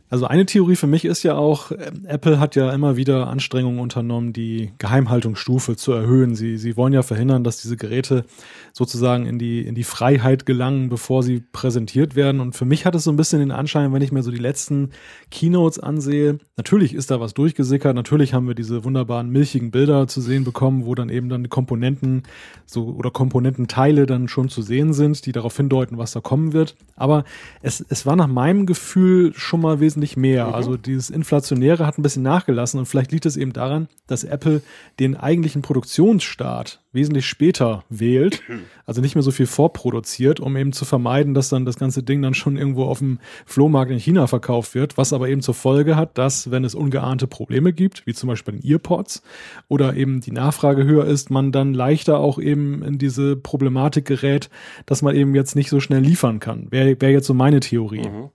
Also 0.08 0.26
eine 0.26 0.46
Theorie 0.46 0.76
für 0.76 0.86
mich 0.86 1.04
ist 1.04 1.24
ja 1.24 1.34
auch, 1.34 1.72
ähm, 1.72 2.06
Apple 2.06 2.38
hat 2.38 2.54
ja 2.54 2.72
immer 2.72 2.96
wieder 2.96 3.26
Anstrengungen 3.26 3.80
unternommen, 3.80 4.32
die 4.32 4.70
Geheimhaltungsstufe 4.78 5.74
zu 5.76 5.92
erhöhen. 5.92 6.36
Sie, 6.36 6.58
sie 6.58 6.76
wollen 6.76 6.92
ja 6.92 7.02
verhindern, 7.02 7.42
dass 7.42 7.60
diese 7.60 7.76
Geräte 7.76 8.24
sozusagen 8.72 9.26
in 9.26 9.38
die, 9.40 9.62
in 9.62 9.74
die 9.74 9.82
Freiheit 9.82 10.46
gelangen, 10.46 10.90
bevor 10.90 11.24
sie 11.24 11.40
präsentiert 11.40 12.14
werden. 12.14 12.40
Und 12.40 12.54
für 12.54 12.64
mich 12.64 12.86
hat 12.86 12.94
es 12.94 13.02
so 13.02 13.10
ein 13.10 13.16
bisschen 13.16 13.40
den 13.40 13.50
Anschein, 13.50 13.92
wenn 13.92 14.02
ich 14.02 14.12
mir 14.12 14.22
so 14.22 14.30
die 14.30 14.38
letzten 14.38 14.90
Keynotes 15.32 15.80
ansehe, 15.80 16.38
natürlich 16.56 16.94
ist 16.94 17.10
da 17.10 17.18
was 17.18 17.34
durchgesickert, 17.34 17.94
natürlich 17.94 18.32
haben 18.32 18.46
wir 18.46 18.54
diese 18.54 18.84
wunderbaren 18.84 19.28
milchigen 19.30 19.72
Bilder 19.72 20.06
zu 20.06 20.20
sehen 20.20 20.44
bekommen, 20.44 20.86
wo 20.86 20.94
dann 20.94 21.08
eben 21.08 21.28
dann 21.28 21.48
Komponenten 21.48 22.22
so 22.64 22.86
oder 22.90 23.10
Komponententeile 23.10 24.06
dann 24.06 24.28
schon 24.28 24.48
zu 24.50 24.62
sehen 24.62 24.92
sind, 24.92 25.26
die 25.26 25.32
darauf 25.32 25.56
hindeuten, 25.56 25.98
was 25.98 26.12
da 26.12 26.20
kommen 26.20 26.52
wird. 26.52 26.76
Aber 26.94 27.24
es, 27.62 27.84
es 27.88 28.06
war 28.06 28.14
nach 28.14 28.28
meinem 28.28 28.66
Gefühl 28.66 29.32
schon 29.34 29.60
mal 29.60 29.80
wesentlich 29.80 29.95
wesentlich 29.96 30.16
mehr. 30.16 30.48
Mhm. 30.48 30.54
Also 30.54 30.76
dieses 30.76 31.10
Inflationäre 31.10 31.86
hat 31.86 31.98
ein 31.98 32.02
bisschen 32.02 32.22
nachgelassen 32.22 32.78
und 32.78 32.86
vielleicht 32.86 33.12
liegt 33.12 33.26
es 33.26 33.36
eben 33.36 33.52
daran, 33.52 33.88
dass 34.06 34.24
Apple 34.24 34.62
den 35.00 35.16
eigentlichen 35.16 35.62
Produktionsstart 35.62 36.80
wesentlich 36.92 37.26
später 37.26 37.84
wählt, 37.90 38.42
also 38.86 39.02
nicht 39.02 39.14
mehr 39.14 39.22
so 39.22 39.30
viel 39.30 39.46
vorproduziert, 39.46 40.40
um 40.40 40.56
eben 40.56 40.72
zu 40.72 40.86
vermeiden, 40.86 41.34
dass 41.34 41.50
dann 41.50 41.66
das 41.66 41.78
ganze 41.78 42.02
Ding 42.02 42.22
dann 42.22 42.32
schon 42.32 42.56
irgendwo 42.56 42.84
auf 42.84 43.00
dem 43.00 43.18
Flohmarkt 43.44 43.90
in 43.90 43.98
China 43.98 44.26
verkauft 44.26 44.74
wird, 44.74 44.96
was 44.96 45.12
aber 45.12 45.28
eben 45.28 45.42
zur 45.42 45.54
Folge 45.54 45.96
hat, 45.96 46.16
dass 46.16 46.50
wenn 46.50 46.64
es 46.64 46.74
ungeahnte 46.74 47.26
Probleme 47.26 47.74
gibt, 47.74 48.06
wie 48.06 48.14
zum 48.14 48.28
Beispiel 48.28 48.54
bei 48.54 48.60
den 48.60 48.70
Earpods 48.70 49.22
oder 49.68 49.94
eben 49.94 50.20
die 50.20 50.32
Nachfrage 50.32 50.84
höher 50.84 51.04
ist, 51.04 51.30
man 51.30 51.52
dann 51.52 51.74
leichter 51.74 52.18
auch 52.18 52.38
eben 52.38 52.82
in 52.82 52.96
diese 52.96 53.36
Problematik 53.36 54.06
gerät, 54.06 54.48
dass 54.86 55.02
man 55.02 55.14
eben 55.14 55.34
jetzt 55.34 55.54
nicht 55.54 55.68
so 55.68 55.80
schnell 55.80 56.02
liefern 56.02 56.40
kann. 56.40 56.68
Wäre 56.70 56.98
wär 56.98 57.10
jetzt 57.10 57.26
so 57.26 57.34
meine 57.34 57.60
Theorie. 57.60 58.08
Mhm. 58.08 58.30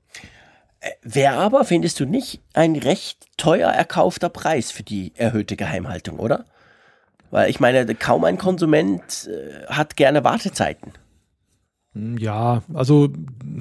Wäre 1.03 1.35
aber, 1.35 1.63
findest 1.63 1.99
du 1.99 2.05
nicht, 2.05 2.41
ein 2.53 2.75
recht 2.75 3.27
teuer 3.37 3.69
erkaufter 3.69 4.29
Preis 4.29 4.71
für 4.71 4.83
die 4.83 5.13
erhöhte 5.15 5.55
Geheimhaltung, 5.55 6.19
oder? 6.19 6.45
Weil 7.29 7.49
ich 7.49 7.59
meine, 7.59 7.85
kaum 7.95 8.23
ein 8.23 8.37
Konsument 8.37 9.29
äh, 9.29 9.67
hat 9.67 9.95
gerne 9.95 10.23
Wartezeiten. 10.23 10.93
Hm, 11.93 12.17
ja, 12.17 12.63
also 12.73 13.09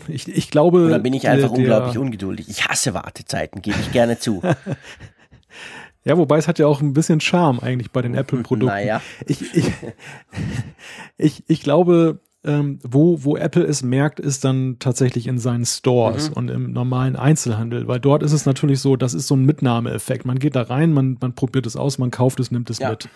ich, 0.08 0.28
ich 0.28 0.50
glaube. 0.50 0.86
Oder 0.86 0.98
bin 0.98 1.12
ich 1.12 1.28
einfach 1.28 1.50
der, 1.50 1.58
unglaublich 1.58 1.98
ungeduldig? 1.98 2.48
Ich 2.48 2.66
hasse 2.68 2.94
Wartezeiten, 2.94 3.60
gebe 3.60 3.78
ich 3.80 3.92
gerne 3.92 4.18
zu. 4.18 4.42
ja, 6.04 6.16
wobei 6.16 6.38
es 6.38 6.48
hat 6.48 6.58
ja 6.58 6.66
auch 6.66 6.80
ein 6.80 6.94
bisschen 6.94 7.20
Charme 7.20 7.60
eigentlich 7.60 7.90
bei 7.90 8.02
den 8.02 8.14
Apple-Produkten. 8.16 8.74
Naja. 8.74 9.02
Ich, 9.26 9.54
ich, 9.54 9.72
ich, 11.16 11.44
ich 11.46 11.62
glaube, 11.62 12.20
ähm, 12.42 12.78
wo, 12.82 13.22
wo 13.22 13.36
Apple 13.36 13.64
es 13.64 13.82
merkt, 13.82 14.18
ist 14.18 14.44
dann 14.44 14.76
tatsächlich 14.78 15.26
in 15.26 15.38
seinen 15.38 15.66
Stores 15.66 16.30
mhm. 16.30 16.36
und 16.36 16.50
im 16.50 16.72
normalen 16.72 17.14
Einzelhandel, 17.14 17.86
weil 17.86 18.00
dort 18.00 18.22
ist 18.22 18.32
es 18.32 18.46
natürlich 18.46 18.80
so, 18.80 18.96
das 18.96 19.12
ist 19.12 19.26
so 19.26 19.36
ein 19.36 19.44
Mitnahmeeffekt. 19.44 20.24
Man 20.24 20.38
geht 20.38 20.56
da 20.56 20.62
rein, 20.62 20.94
man, 20.94 21.18
man 21.20 21.34
probiert 21.34 21.66
es 21.66 21.76
aus, 21.76 21.98
man 21.98 22.10
kauft 22.10 22.40
es, 22.40 22.50
nimmt 22.50 22.70
es 22.70 22.78
ja. 22.78 22.90
mit. 22.90 23.10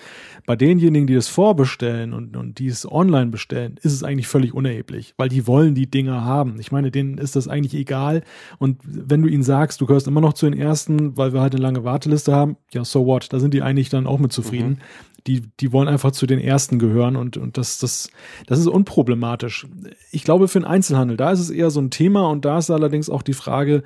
Bei 0.45 0.57
denjenigen, 0.57 1.07
die 1.07 1.15
es 1.15 1.29
vorbestellen 1.29 2.13
und, 2.13 2.37
und 2.37 2.59
die 2.59 2.67
es 2.67 2.91
online 2.91 3.31
bestellen, 3.31 3.79
ist 3.83 3.95
es 3.95 4.03
eigentlich 4.03 4.29
völlig 4.29 4.53
unerheblich, 4.53 5.15
weil 5.17 5.31
die 5.31 5.47
wollen 5.47 5.75
die 5.75 5.91
Dinger 5.91 6.25
haben. 6.25 6.61
Ich 6.61 6.71
meine, 6.71 6.91
denen 6.91 7.17
ist 7.17 7.35
das 7.35 7.49
eigentlich 7.49 7.75
egal. 7.75 8.23
Und 8.59 8.81
wenn 8.85 9.23
du 9.23 9.29
ihnen 9.29 9.43
sagst, 9.43 9.81
du 9.81 9.87
gehörst 9.87 10.07
immer 10.07 10.21
noch 10.21 10.35
zu 10.35 10.45
den 10.45 10.59
ersten, 10.59 11.17
weil 11.17 11.33
wir 11.33 11.41
halt 11.41 11.55
eine 11.55 11.63
lange 11.63 11.83
Warteliste 11.83 12.35
haben, 12.35 12.57
ja, 12.73 12.85
so 12.85 13.07
what, 13.07 13.33
da 13.33 13.41
sind 13.41 13.55
die 13.55 13.63
eigentlich 13.63 13.89
dann 13.89 14.07
auch 14.07 14.19
mit 14.19 14.33
zufrieden. 14.33 14.71
Mhm 14.71 15.14
die, 15.27 15.43
die 15.61 15.73
wollen 15.73 15.89
einfach 15.89 16.13
zu 16.13 16.27
den 16.27 16.39
ersten 16.39 16.79
gehören 16.79 17.17
und, 17.17 17.37
und 17.37 17.57
das, 17.57 17.79
das, 17.79 18.11
das 18.47 18.59
ist 18.59 18.67
unproblematisch. 18.67 19.67
Ich 20.11 20.25
glaube, 20.25 20.49
für 20.49 20.61
den 20.61 20.67
Einzelhandel, 20.67 21.17
da 21.17 21.31
ist 21.31 21.41
es 21.41 21.51
eher 21.51 21.71
so 21.71 21.81
ein 21.81 21.91
Thema 21.91 22.29
und 22.29 22.45
da 22.45 22.59
ist 22.59 22.71
allerdings 22.71 23.09
auch 23.09 23.23
die 23.23 23.33
Frage, 23.33 23.83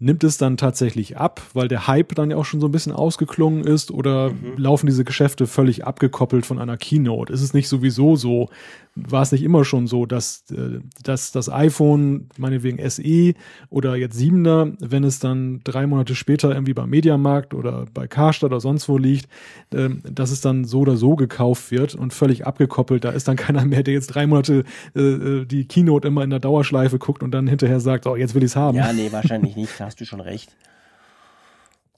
nimmt 0.00 0.22
es 0.22 0.38
dann 0.38 0.56
tatsächlich 0.56 1.16
ab, 1.16 1.42
weil 1.54 1.66
der 1.66 1.88
Hype 1.88 2.14
dann 2.14 2.30
ja 2.30 2.36
auch 2.36 2.44
schon 2.44 2.60
so 2.60 2.68
ein 2.68 2.72
bisschen 2.72 2.92
ausgeklungen 2.92 3.64
ist 3.64 3.90
oder 3.90 4.30
mhm. 4.30 4.56
laufen 4.56 4.86
diese 4.86 5.04
Geschäfte 5.04 5.46
völlig 5.46 5.84
abgekoppelt 5.86 6.46
von 6.46 6.58
einer 6.58 6.76
Keynote? 6.76 7.32
Ist 7.32 7.42
es 7.42 7.52
nicht 7.52 7.68
sowieso 7.68 8.14
so, 8.14 8.48
war 9.08 9.22
es 9.22 9.32
nicht 9.32 9.42
immer 9.42 9.64
schon 9.64 9.86
so, 9.86 10.06
dass, 10.06 10.44
äh, 10.50 10.80
dass 11.02 11.32
das 11.32 11.50
iPhone, 11.50 12.28
meinetwegen 12.36 12.78
SE 12.88 13.34
oder 13.70 13.96
jetzt 13.96 14.18
7er, 14.18 14.74
wenn 14.80 15.04
es 15.04 15.18
dann 15.18 15.60
drei 15.64 15.86
Monate 15.86 16.14
später 16.14 16.52
irgendwie 16.52 16.74
beim 16.74 16.90
Mediamarkt 16.90 17.54
oder 17.54 17.86
bei 17.92 18.06
Karstadt 18.06 18.50
oder 18.50 18.60
sonst 18.60 18.88
wo 18.88 18.98
liegt, 18.98 19.28
ähm, 19.72 20.02
dass 20.10 20.30
es 20.30 20.40
dann 20.40 20.64
so 20.64 20.80
oder 20.80 20.96
so 20.96 21.16
gekauft 21.16 21.70
wird 21.70 21.94
und 21.94 22.12
völlig 22.12 22.46
abgekoppelt. 22.46 23.04
Da 23.04 23.10
ist 23.10 23.28
dann 23.28 23.36
keiner 23.36 23.64
mehr, 23.64 23.82
der 23.82 23.94
jetzt 23.94 24.08
drei 24.08 24.26
Monate 24.26 24.64
äh, 24.94 25.00
äh 25.00 25.44
die 25.44 25.66
Keynote 25.66 26.08
immer 26.08 26.24
in 26.24 26.30
der 26.30 26.40
Dauerschleife 26.40 26.98
guckt 26.98 27.22
und 27.22 27.30
dann 27.32 27.46
hinterher 27.46 27.80
sagt, 27.80 28.06
oh, 28.06 28.16
jetzt 28.16 28.34
will 28.34 28.42
ich 28.42 28.50
es 28.50 28.56
haben. 28.56 28.76
Ja, 28.76 28.92
nee, 28.92 29.12
wahrscheinlich 29.12 29.56
nicht, 29.56 29.78
da 29.78 29.86
hast 29.86 30.00
du 30.00 30.04
schon 30.04 30.20
recht. 30.20 30.50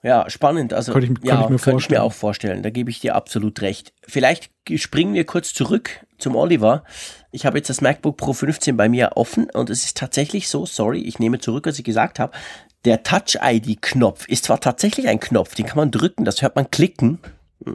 Ja, 0.03 0.31
spannend. 0.31 0.73
Also 0.73 0.93
könnte 0.93 1.07
ich, 1.07 1.15
könnte 1.15 1.29
ja, 1.29 1.43
ich 1.43 1.49
mir 1.51 1.59
könnte 1.59 1.83
ich 1.83 1.91
mir 1.91 2.03
auch 2.03 2.13
vorstellen. 2.13 2.63
Da 2.63 2.71
gebe 2.71 2.91
ich 2.91 3.01
dir 3.01 3.15
absolut 3.15 3.61
recht. 3.61 3.93
Vielleicht 4.07 4.51
springen 4.77 5.15
wir 5.15 5.25
kurz 5.25 5.53
zurück 5.53 6.07
zum 6.21 6.37
Oliver. 6.37 6.85
Ich 7.33 7.47
habe 7.47 7.59
jetzt 7.59 7.71
das 7.71 7.81
MacBook 7.81 8.17
Pro 8.17 8.33
15 8.33 8.77
bei 8.77 8.89
mir 8.89 9.13
offen 9.17 9.49
und 9.51 9.71
es 9.71 9.85
ist 9.85 9.97
tatsächlich 9.97 10.49
so, 10.49 10.67
sorry, 10.67 11.01
ich 11.01 11.19
nehme 11.19 11.39
zurück, 11.39 11.67
was 11.67 11.79
ich 11.79 11.85
gesagt 11.85 12.19
habe. 12.19 12.33
Der 12.85 13.03
Touch-ID-Knopf 13.03 14.27
ist 14.27 14.45
zwar 14.45 14.61
tatsächlich 14.61 15.09
ein 15.09 15.21
Knopf, 15.21 15.55
den 15.55 15.67
kann 15.67 15.77
man 15.77 15.91
drücken, 15.91 16.25
das 16.25 16.43
hört 16.43 16.57
man 16.57 16.71
klicken. 16.71 17.19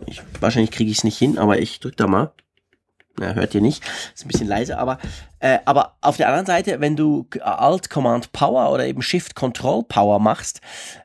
Ich, 0.07 0.21
wahrscheinlich 0.39 0.71
kriege 0.71 0.89
ich 0.89 0.97
es 0.97 1.03
nicht 1.03 1.17
hin, 1.17 1.37
aber 1.37 1.59
ich 1.59 1.79
drücke 1.79 1.97
da 1.97 2.07
mal. 2.07 2.31
Na, 3.17 3.33
hört 3.33 3.55
ihr 3.55 3.61
nicht. 3.61 3.83
Ist 4.13 4.25
ein 4.25 4.27
bisschen 4.27 4.47
leise, 4.47 4.77
aber, 4.77 4.99
äh, 5.39 5.59
aber 5.65 5.95
auf 6.01 6.17
der 6.17 6.27
anderen 6.27 6.45
Seite, 6.45 6.81
wenn 6.81 6.95
du 6.95 7.27
Alt 7.41 7.89
Command 7.89 8.33
Power 8.33 8.71
oder 8.71 8.85
eben 8.85 9.01
Shift 9.01 9.35
Control 9.35 9.83
Power 9.83 10.19
machst, 10.19 10.59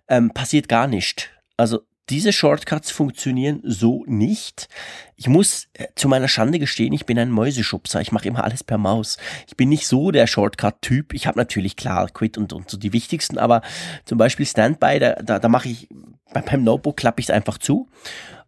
ähm, 0.08 0.30
passiert 0.30 0.68
gar 0.68 0.88
nichts. 0.88 1.26
Also 1.56 1.82
diese 2.10 2.32
Shortcuts 2.32 2.90
funktionieren 2.90 3.60
so 3.62 4.04
nicht. 4.06 4.68
Ich 5.16 5.28
muss 5.28 5.68
äh, 5.74 5.86
zu 5.94 6.08
meiner 6.08 6.28
Schande 6.28 6.58
gestehen, 6.58 6.92
ich 6.92 7.06
bin 7.06 7.18
ein 7.18 7.30
Mäuseschubser. 7.30 8.00
Ich 8.00 8.12
mache 8.12 8.28
immer 8.28 8.44
alles 8.44 8.64
per 8.64 8.78
Maus. 8.78 9.16
Ich 9.46 9.56
bin 9.56 9.68
nicht 9.68 9.86
so 9.86 10.10
der 10.10 10.26
Shortcut-Typ. 10.26 11.14
Ich 11.14 11.26
habe 11.26 11.38
natürlich 11.38 11.76
klar 11.76 12.08
Quit 12.08 12.36
und, 12.36 12.52
und 12.52 12.68
so 12.68 12.76
die 12.76 12.92
wichtigsten, 12.92 13.38
aber 13.38 13.62
zum 14.04 14.18
Beispiel 14.18 14.46
Standby, 14.46 14.98
da, 14.98 15.14
da, 15.14 15.38
da 15.38 15.48
mache 15.48 15.68
ich 15.68 15.88
beim 16.32 16.64
Notebook 16.64 16.96
klappe 16.96 17.20
ich 17.20 17.26
es 17.26 17.30
einfach 17.30 17.58
zu 17.58 17.88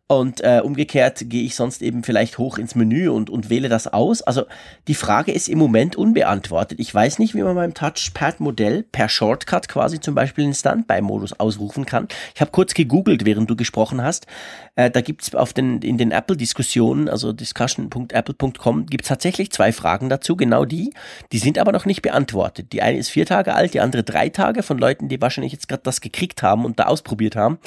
und 0.09 0.42
äh, 0.42 0.61
umgekehrt 0.62 1.24
gehe 1.30 1.42
ich 1.42 1.55
sonst 1.55 1.80
eben 1.80 2.05
vielleicht 2.05 2.36
hoch 2.36 2.59
ins 2.59 2.74
Menü 2.74 3.09
und, 3.09 3.30
und 3.30 3.48
wähle 3.48 3.70
das 3.70 3.86
aus. 3.86 4.20
Also 4.20 4.44
die 4.86 4.94
Frage 4.94 5.32
ist 5.32 5.48
im 5.48 5.59
Moment 5.59 5.96
unbeantwortet. 5.96 6.80
Ich 6.80 6.94
weiß 6.94 7.18
nicht, 7.18 7.34
wie 7.34 7.42
man 7.42 7.55
beim 7.55 7.72
Touchpad-Modell 7.72 8.82
per 8.82 9.09
Shortcut 9.09 9.68
quasi 9.68 10.00
zum 10.00 10.14
Beispiel 10.14 10.44
den 10.44 10.53
Standby-Modus 10.53 11.40
ausrufen 11.40 11.86
kann. 11.86 12.09
Ich 12.34 12.42
habe 12.42 12.50
kurz 12.50 12.74
gegoogelt, 12.74 13.24
während 13.24 13.48
du 13.48 13.57
gesprochen 13.57 14.03
hast. 14.03 14.26
Äh, 14.74 14.90
da 14.90 15.00
gibt's 15.00 15.34
auf 15.34 15.55
den, 15.55 15.80
in 15.80 15.96
den 15.96 16.11
Apple-Diskussionen, 16.11 17.09
also 17.09 17.32
discussion.apple.com, 17.32 18.86
gibt's 18.86 19.09
tatsächlich 19.09 19.50
zwei 19.50 19.72
Fragen 19.72 20.11
dazu, 20.11 20.36
genau 20.36 20.66
die. 20.66 20.92
Die 21.32 21.38
sind 21.38 21.59
aber 21.59 21.72
noch 21.72 21.86
nicht 21.86 22.03
beantwortet. 22.03 22.72
Die 22.72 22.82
eine 22.82 22.98
ist 22.98 23.09
vier 23.09 23.24
Tage 23.24 23.55
alt, 23.55 23.72
die 23.72 23.80
andere 23.80 24.03
drei 24.03 24.28
Tage 24.28 24.62
von 24.62 24.76
Leuten, 24.76 25.09
die 25.09 25.22
wahrscheinlich 25.22 25.53
jetzt 25.53 25.68
gerade 25.68 25.84
das 25.84 26.03
gekriegt 26.03 26.42
haben 26.42 26.66
und 26.66 26.78
da 26.78 26.84
ausprobiert 26.84 27.34
haben 27.34 27.59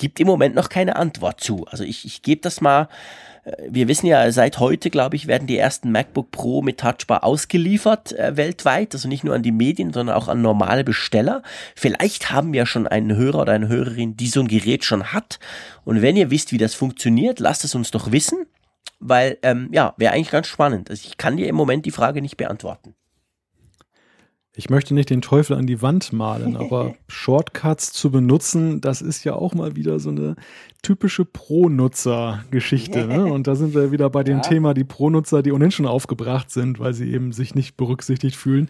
gibt 0.00 0.18
im 0.18 0.26
Moment 0.26 0.56
noch 0.56 0.68
keine 0.68 0.96
Antwort 0.96 1.40
zu. 1.40 1.66
Also 1.70 1.84
ich, 1.84 2.04
ich 2.04 2.22
gebe 2.22 2.40
das 2.40 2.60
mal. 2.60 2.88
Äh, 3.44 3.52
wir 3.68 3.86
wissen 3.86 4.06
ja, 4.06 4.32
seit 4.32 4.58
heute, 4.58 4.90
glaube 4.90 5.14
ich, 5.14 5.28
werden 5.28 5.46
die 5.46 5.58
ersten 5.58 5.92
MacBook 5.92 6.32
Pro 6.32 6.62
mit 6.62 6.80
Touchbar 6.80 7.22
ausgeliefert 7.22 8.12
äh, 8.12 8.36
weltweit. 8.36 8.94
Also 8.94 9.06
nicht 9.06 9.22
nur 9.22 9.34
an 9.36 9.44
die 9.44 9.52
Medien, 9.52 9.92
sondern 9.92 10.16
auch 10.16 10.26
an 10.26 10.42
normale 10.42 10.82
Besteller. 10.82 11.42
Vielleicht 11.76 12.32
haben 12.32 12.52
wir 12.52 12.66
schon 12.66 12.88
einen 12.88 13.14
Hörer 13.14 13.42
oder 13.42 13.52
eine 13.52 13.68
Hörerin, 13.68 14.16
die 14.16 14.26
so 14.26 14.40
ein 14.40 14.48
Gerät 14.48 14.84
schon 14.84 15.12
hat. 15.12 15.38
Und 15.84 16.02
wenn 16.02 16.16
ihr 16.16 16.30
wisst, 16.30 16.50
wie 16.50 16.58
das 16.58 16.74
funktioniert, 16.74 17.38
lasst 17.38 17.64
es 17.64 17.76
uns 17.76 17.92
doch 17.92 18.10
wissen. 18.10 18.46
Weil, 18.98 19.38
ähm, 19.42 19.68
ja, 19.72 19.94
wäre 19.98 20.12
eigentlich 20.12 20.30
ganz 20.30 20.46
spannend. 20.46 20.90
Also 20.90 21.06
ich 21.06 21.16
kann 21.16 21.36
dir 21.36 21.46
im 21.46 21.54
Moment 21.54 21.86
die 21.86 21.90
Frage 21.90 22.20
nicht 22.20 22.36
beantworten 22.36 22.94
ich 24.60 24.68
möchte 24.68 24.92
nicht 24.92 25.08
den 25.08 25.22
Teufel 25.22 25.56
an 25.56 25.66
die 25.66 25.80
Wand 25.80 26.12
malen, 26.12 26.54
aber 26.58 26.94
Shortcuts 27.08 27.94
zu 27.94 28.10
benutzen, 28.10 28.82
das 28.82 29.00
ist 29.00 29.24
ja 29.24 29.34
auch 29.34 29.54
mal 29.54 29.74
wieder 29.74 29.98
so 29.98 30.10
eine 30.10 30.36
typische 30.82 31.24
Pro-Nutzer-Geschichte. 31.24 33.06
Ne? 33.06 33.24
Und 33.32 33.46
da 33.46 33.54
sind 33.54 33.74
wir 33.74 33.90
wieder 33.90 34.10
bei 34.10 34.22
dem 34.22 34.36
ja. 34.36 34.42
Thema, 34.42 34.74
die 34.74 34.84
Pro-Nutzer, 34.84 35.42
die 35.42 35.52
ohnehin 35.52 35.70
schon 35.70 35.86
aufgebracht 35.86 36.50
sind, 36.50 36.78
weil 36.78 36.92
sie 36.92 37.10
eben 37.10 37.32
sich 37.32 37.54
nicht 37.54 37.78
berücksichtigt 37.78 38.36
fühlen, 38.36 38.68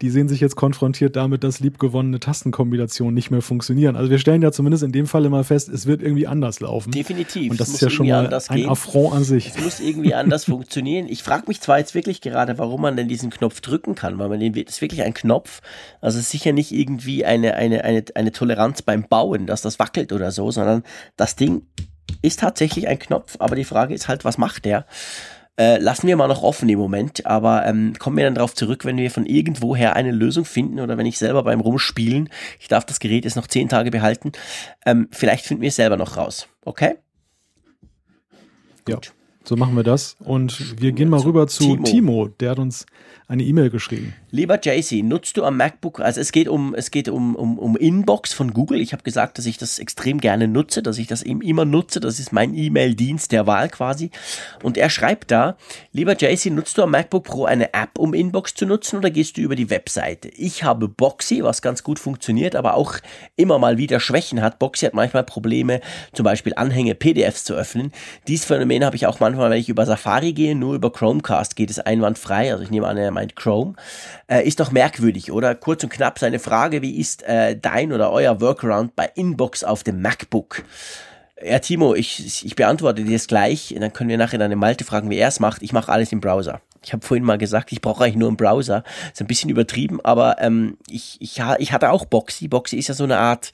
die 0.00 0.10
sehen 0.10 0.28
sich 0.28 0.40
jetzt 0.40 0.56
konfrontiert 0.56 1.16
damit, 1.16 1.44
dass 1.44 1.60
liebgewonnene 1.60 2.20
Tastenkombinationen 2.20 3.14
nicht 3.14 3.30
mehr 3.30 3.42
funktionieren. 3.42 3.96
Also 3.96 4.10
wir 4.10 4.18
stellen 4.18 4.40
ja 4.40 4.50
zumindest 4.50 4.82
in 4.82 4.92
dem 4.92 5.06
Fall 5.06 5.24
immer 5.24 5.44
fest, 5.44 5.68
es 5.68 5.86
wird 5.86 6.02
irgendwie 6.02 6.26
anders 6.26 6.60
laufen. 6.60 6.90
Definitiv. 6.90 7.50
Und 7.50 7.60
das 7.60 7.68
ist 7.68 7.82
ja 7.82 7.90
schon 7.90 8.08
mal 8.08 8.32
ein 8.32 8.56
gehen. 8.56 8.68
Affront 8.68 9.14
an 9.14 9.24
sich. 9.24 9.48
Es 9.48 9.62
muss 9.62 9.80
irgendwie 9.80 10.14
anders 10.14 10.44
funktionieren. 10.46 11.06
Ich 11.08 11.22
frage 11.22 11.44
mich 11.48 11.60
zwar 11.60 11.78
jetzt 11.78 11.94
wirklich 11.94 12.20
gerade, 12.20 12.56
warum 12.58 12.80
man 12.80 12.96
denn 12.96 13.08
diesen 13.08 13.30
Knopf 13.30 13.60
drücken 13.60 13.94
kann, 13.94 14.18
weil 14.18 14.28
man 14.28 14.40
den 14.40 14.52
das 14.52 14.76
ist 14.76 14.80
wirklich 14.80 15.02
ein 15.02 15.14
Knopf. 15.14 15.60
Also 16.00 16.18
es 16.18 16.24
ist 16.24 16.30
sicher 16.30 16.52
nicht 16.52 16.72
irgendwie 16.72 17.24
eine, 17.24 17.54
eine, 17.54 17.84
eine, 17.84 18.04
eine 18.14 18.32
Toleranz 18.32 18.82
beim 18.82 19.04
Bauen, 19.08 19.46
dass 19.46 19.62
das 19.62 19.78
wackelt 19.78 20.12
oder 20.12 20.32
so, 20.32 20.50
sondern 20.50 20.82
das 21.16 21.36
Ding 21.36 21.62
ist 22.22 22.40
tatsächlich 22.40 22.88
ein 22.88 22.98
Knopf, 22.98 23.36
aber 23.38 23.56
die 23.56 23.64
Frage 23.64 23.94
ist 23.94 24.08
halt, 24.08 24.24
was 24.24 24.38
macht 24.38 24.64
der? 24.64 24.86
Äh, 25.56 25.78
lassen 25.78 26.06
wir 26.06 26.16
mal 26.16 26.28
noch 26.28 26.42
offen 26.42 26.68
im 26.68 26.78
Moment, 26.78 27.26
aber 27.26 27.66
ähm, 27.66 27.92
kommen 27.98 28.16
wir 28.16 28.24
dann 28.24 28.34
darauf 28.34 28.54
zurück, 28.54 28.84
wenn 28.84 28.96
wir 28.96 29.10
von 29.10 29.26
irgendwoher 29.26 29.94
eine 29.94 30.10
Lösung 30.10 30.44
finden 30.44 30.80
oder 30.80 30.96
wenn 30.96 31.06
ich 31.06 31.18
selber 31.18 31.42
beim 31.42 31.60
Rumspielen, 31.60 32.30
ich 32.58 32.68
darf 32.68 32.86
das 32.86 32.98
Gerät 32.98 33.24
jetzt 33.24 33.36
noch 33.36 33.46
zehn 33.46 33.68
Tage 33.68 33.90
behalten, 33.90 34.32
ähm, 34.86 35.08
vielleicht 35.10 35.44
finden 35.44 35.62
wir 35.62 35.68
es 35.68 35.76
selber 35.76 35.96
noch 35.96 36.16
raus. 36.16 36.48
Okay? 36.64 36.94
Gut. 38.86 39.06
Ja, 39.06 39.12
so 39.44 39.56
machen 39.56 39.74
wir 39.74 39.82
das. 39.82 40.16
Und 40.20 40.80
wir 40.80 40.92
gehen 40.92 41.08
mal 41.08 41.20
rüber 41.20 41.46
zu 41.46 41.76
Timo. 41.76 41.84
Timo, 41.84 42.28
der 42.28 42.50
hat 42.50 42.58
uns 42.58 42.86
eine 43.30 43.44
E-Mail 43.44 43.70
geschrieben. 43.70 44.12
Lieber 44.32 44.58
JC, 44.60 45.04
nutzt 45.04 45.36
du 45.36 45.44
am 45.44 45.56
MacBook, 45.56 46.00
also 46.00 46.20
es 46.20 46.32
geht 46.32 46.48
um, 46.48 46.74
es 46.74 46.90
geht 46.90 47.08
um, 47.08 47.36
um, 47.36 47.60
um 47.60 47.76
Inbox 47.76 48.32
von 48.32 48.52
Google. 48.52 48.80
Ich 48.80 48.92
habe 48.92 49.04
gesagt, 49.04 49.38
dass 49.38 49.46
ich 49.46 49.56
das 49.56 49.78
extrem 49.78 50.18
gerne 50.18 50.48
nutze, 50.48 50.82
dass 50.82 50.98
ich 50.98 51.06
das 51.06 51.22
eben 51.22 51.40
immer 51.40 51.64
nutze. 51.64 52.00
Das 52.00 52.18
ist 52.18 52.32
mein 52.32 52.54
E-Mail-Dienst 52.54 53.30
der 53.30 53.46
Wahl 53.46 53.68
quasi. 53.68 54.10
Und 54.64 54.76
er 54.76 54.90
schreibt 54.90 55.30
da, 55.30 55.56
lieber 55.92 56.16
JC, 56.16 56.46
nutzt 56.46 56.76
du 56.76 56.82
am 56.82 56.90
MacBook 56.90 57.22
Pro 57.22 57.44
eine 57.44 57.72
App, 57.72 57.98
um 57.98 58.14
Inbox 58.14 58.54
zu 58.54 58.66
nutzen 58.66 58.96
oder 58.96 59.10
gehst 59.10 59.36
du 59.36 59.42
über 59.42 59.54
die 59.54 59.70
Webseite? 59.70 60.28
Ich 60.30 60.64
habe 60.64 60.88
Boxy, 60.88 61.44
was 61.44 61.62
ganz 61.62 61.84
gut 61.84 62.00
funktioniert, 62.00 62.56
aber 62.56 62.74
auch 62.74 62.96
immer 63.36 63.60
mal 63.60 63.78
wieder 63.78 64.00
Schwächen 64.00 64.42
hat. 64.42 64.58
Boxy 64.58 64.86
hat 64.86 64.94
manchmal 64.94 65.22
Probleme, 65.22 65.80
zum 66.12 66.24
Beispiel 66.24 66.54
Anhänge, 66.56 66.96
PDFs 66.96 67.44
zu 67.44 67.54
öffnen. 67.54 67.92
Dieses 68.26 68.44
Phänomen 68.44 68.84
habe 68.84 68.96
ich 68.96 69.06
auch 69.06 69.20
manchmal, 69.20 69.50
wenn 69.50 69.58
ich 69.60 69.68
über 69.68 69.86
Safari 69.86 70.32
gehe, 70.32 70.56
nur 70.56 70.74
über 70.74 70.92
Chromecast 70.92 71.54
geht 71.54 71.70
es 71.70 71.78
einwandfrei. 71.78 72.50
Also 72.50 72.64
ich 72.64 72.70
nehme 72.72 72.88
an, 72.88 72.96
er 72.96 73.19
meint 73.20 73.36
Chrome. 73.36 73.74
Äh, 74.28 74.46
ist 74.46 74.60
doch 74.60 74.70
merkwürdig, 74.72 75.30
oder? 75.30 75.54
Kurz 75.54 75.84
und 75.84 75.90
knapp 75.90 76.18
seine 76.18 76.38
Frage, 76.38 76.82
wie 76.82 76.98
ist 76.98 77.22
äh, 77.24 77.56
dein 77.56 77.92
oder 77.92 78.10
euer 78.10 78.40
Workaround 78.40 78.96
bei 78.96 79.10
Inbox 79.14 79.62
auf 79.62 79.84
dem 79.84 80.00
MacBook? 80.00 80.64
Ja, 81.42 81.58
Timo, 81.58 81.94
ich, 81.94 82.44
ich 82.44 82.56
beantworte 82.56 83.04
dir 83.04 83.12
das 83.12 83.26
gleich. 83.26 83.74
Dann 83.78 83.92
können 83.92 84.10
wir 84.10 84.18
nachher 84.18 84.38
deine 84.38 84.56
Malte 84.56 84.84
fragen, 84.84 85.08
wie 85.10 85.16
er 85.16 85.28
es 85.28 85.40
macht. 85.40 85.62
Ich 85.62 85.72
mache 85.72 85.90
alles 85.90 86.12
im 86.12 86.20
Browser. 86.20 86.60
Ich 86.82 86.92
habe 86.92 87.06
vorhin 87.06 87.24
mal 87.24 87.38
gesagt, 87.38 87.72
ich 87.72 87.80
brauche 87.80 88.04
eigentlich 88.04 88.16
nur 88.16 88.28
einen 88.28 88.36
Browser. 88.36 88.84
Ist 89.12 89.20
ein 89.20 89.26
bisschen 89.26 89.50
übertrieben, 89.50 90.00
aber 90.02 90.36
ähm, 90.40 90.78
ich, 90.88 91.18
ich, 91.20 91.42
ich 91.58 91.72
hatte 91.72 91.90
auch 91.90 92.06
Boxy. 92.06 92.48
Boxy 92.48 92.76
ist 92.76 92.88
ja 92.88 92.94
so 92.94 93.04
eine 93.04 93.18
Art 93.18 93.52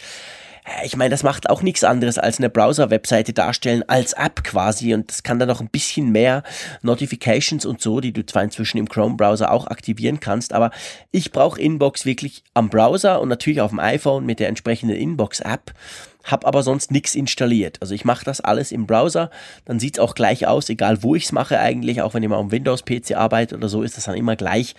ich 0.85 0.97
meine, 0.97 1.11
das 1.11 1.23
macht 1.23 1.49
auch 1.49 1.63
nichts 1.63 1.85
anderes 1.85 2.19
als 2.19 2.39
eine 2.39 2.51
Browser-Webseite 2.51 3.33
darstellen 3.33 3.85
als 3.89 4.15
App 4.15 4.43
quasi 4.43 4.95
und 4.95 5.11
das 5.11 5.23
kann 5.23 5.39
dann 5.39 5.49
noch 5.49 5.61
ein 5.61 5.69
bisschen 5.69 6.11
mehr 6.11 6.43
Notifications 6.83 7.65
und 7.65 7.81
so, 7.81 8.01
die 8.01 8.13
du 8.13 8.27
zwar 8.27 8.43
inzwischen 8.43 8.79
im 8.79 8.89
Chrome-Browser 8.89 9.51
auch 9.51 9.69
aktivieren 9.69 10.21
kannst, 10.21 10.53
aber 10.53 10.71
ich 11.13 11.31
brauche 11.31 11.61
Inbox 11.61 12.05
wirklich 12.05 12.43
am 12.55 12.69
Browser 12.69 13.21
und 13.21 13.29
natürlich 13.29 13.61
auf 13.61 13.71
dem 13.71 13.81
iPhone 13.81 14.27
mit 14.27 14.41
der 14.41 14.49
entsprechenden 14.49 14.97
Inbox-App 14.97 15.73
habe 16.25 16.47
aber 16.47 16.65
sonst 16.65 16.91
nichts 16.91 17.15
installiert. 17.15 17.79
Also 17.81 17.95
ich 17.95 18.05
mache 18.05 18.25
das 18.25 18.41
alles 18.41 18.73
im 18.73 18.87
Browser, 18.87 19.31
dann 19.65 19.79
sieht 19.79 19.97
es 19.97 20.01
auch 20.01 20.15
gleich 20.15 20.47
aus, 20.47 20.69
egal 20.69 21.03
wo 21.05 21.15
ich 21.15 21.27
es 21.27 21.33
mache 21.33 21.61
eigentlich, 21.61 22.03
auch 22.03 22.15
wenn 22.15 22.23
ich 22.23 22.29
mal 22.29 22.39
am 22.39 22.51
Windows-PC 22.51 23.13
arbeite 23.15 23.55
oder 23.55 23.69
so, 23.69 23.83
ist 23.83 23.97
das 23.97 24.05
dann 24.05 24.17
immer 24.17 24.35
gleich. 24.35 24.75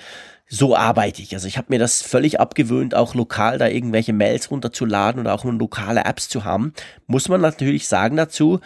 So 0.50 0.76
arbeite 0.76 1.22
ich. 1.22 1.34
Also 1.34 1.48
ich 1.48 1.58
habe 1.58 1.68
mir 1.70 1.80
das 1.80 2.02
völlig 2.02 2.40
abgewöhnt, 2.40 2.96
auch 2.96 3.16
lokal 3.16 3.58
da 3.58 3.68
irgendwelche 3.68 4.14
Mails 4.14 4.50
runterzuladen 4.50 5.20
oder 5.20 5.34
auch 5.34 5.44
nur 5.44 5.54
lokale 5.54 6.06
Apps 6.06 6.30
zu 6.30 6.46
haben. 6.46 6.74
Muss 7.06 7.28
man 7.28 7.42
natürlich 7.42 7.88
sagen 7.88 8.16
dazu, 8.16 8.62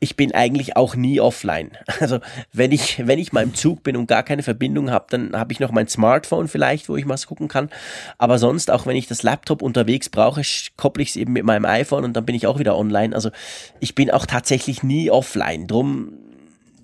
ich 0.00 0.16
bin 0.16 0.34
eigentlich 0.34 0.76
auch 0.76 0.96
nie 0.96 1.20
offline. 1.20 1.70
Also 2.00 2.18
wenn 2.52 2.72
ich, 2.72 3.06
wenn 3.06 3.20
ich 3.20 3.32
mal 3.32 3.44
im 3.44 3.54
Zug 3.54 3.84
bin 3.84 3.96
und 3.96 4.08
gar 4.08 4.24
keine 4.24 4.42
Verbindung 4.42 4.90
habe, 4.90 5.06
dann 5.10 5.36
habe 5.36 5.52
ich 5.52 5.60
noch 5.60 5.70
mein 5.70 5.86
Smartphone 5.86 6.48
vielleicht, 6.48 6.88
wo 6.88 6.96
ich 6.96 7.04
mal 7.04 7.16
gucken 7.16 7.46
kann. 7.46 7.70
Aber 8.18 8.38
sonst, 8.38 8.72
auch 8.72 8.86
wenn 8.86 8.96
ich 8.96 9.06
das 9.06 9.22
Laptop 9.22 9.62
unterwegs 9.62 10.08
brauche, 10.08 10.42
kopple 10.76 11.04
ich 11.04 11.10
es 11.10 11.16
eben 11.16 11.32
mit 11.32 11.44
meinem 11.44 11.66
iPhone 11.66 12.02
und 12.02 12.14
dann 12.14 12.26
bin 12.26 12.34
ich 12.34 12.48
auch 12.48 12.58
wieder 12.58 12.76
online. 12.76 13.14
Also 13.14 13.30
ich 13.78 13.94
bin 13.94 14.10
auch 14.10 14.26
tatsächlich 14.26 14.82
nie 14.82 15.12
offline. 15.12 15.68
Drum 15.68 16.18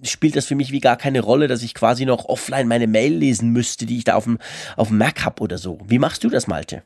spielt 0.02 0.36
das 0.36 0.46
für 0.46 0.54
mich 0.54 0.72
wie 0.72 0.80
gar 0.80 0.96
keine 0.96 1.20
Rolle, 1.20 1.48
dass 1.48 1.62
ich 1.62 1.74
quasi 1.74 2.04
noch 2.04 2.26
offline 2.26 2.68
meine 2.68 2.86
Mail 2.86 3.14
lesen 3.14 3.50
müsste, 3.50 3.86
die 3.86 3.98
ich 3.98 4.04
da 4.04 4.14
auf 4.14 4.24
dem, 4.24 4.38
auf 4.76 4.88
dem 4.88 4.98
Mac 4.98 5.24
habe 5.24 5.42
oder 5.42 5.58
so. 5.58 5.78
Wie 5.86 5.98
machst 5.98 6.24
du 6.24 6.30
das, 6.30 6.46
Malte? 6.46 6.82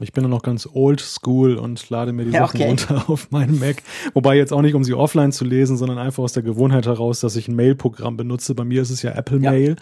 Ich 0.00 0.12
bin 0.12 0.28
noch 0.28 0.42
ganz 0.42 0.68
old 0.72 1.00
school 1.00 1.56
und 1.56 1.88
lade 1.90 2.12
mir 2.12 2.24
die 2.24 2.32
ja, 2.32 2.46
Sachen 2.46 2.60
okay. 2.60 2.68
runter 2.68 3.04
auf 3.08 3.30
meinen 3.30 3.58
Mac. 3.58 3.82
Wobei 4.14 4.36
jetzt 4.36 4.52
auch 4.52 4.62
nicht, 4.62 4.74
um 4.74 4.84
sie 4.84 4.94
offline 4.94 5.32
zu 5.32 5.44
lesen, 5.44 5.76
sondern 5.76 5.98
einfach 5.98 6.22
aus 6.22 6.32
der 6.32 6.42
Gewohnheit 6.42 6.86
heraus, 6.86 7.20
dass 7.20 7.36
ich 7.36 7.46
ein 7.48 7.54
Mail-Programm 7.54 8.16
benutze. 8.16 8.54
Bei 8.54 8.64
mir 8.64 8.82
ist 8.82 8.90
es 8.90 9.02
ja 9.02 9.12
Apple 9.12 9.40
ja. 9.40 9.50
Mail, 9.50 9.76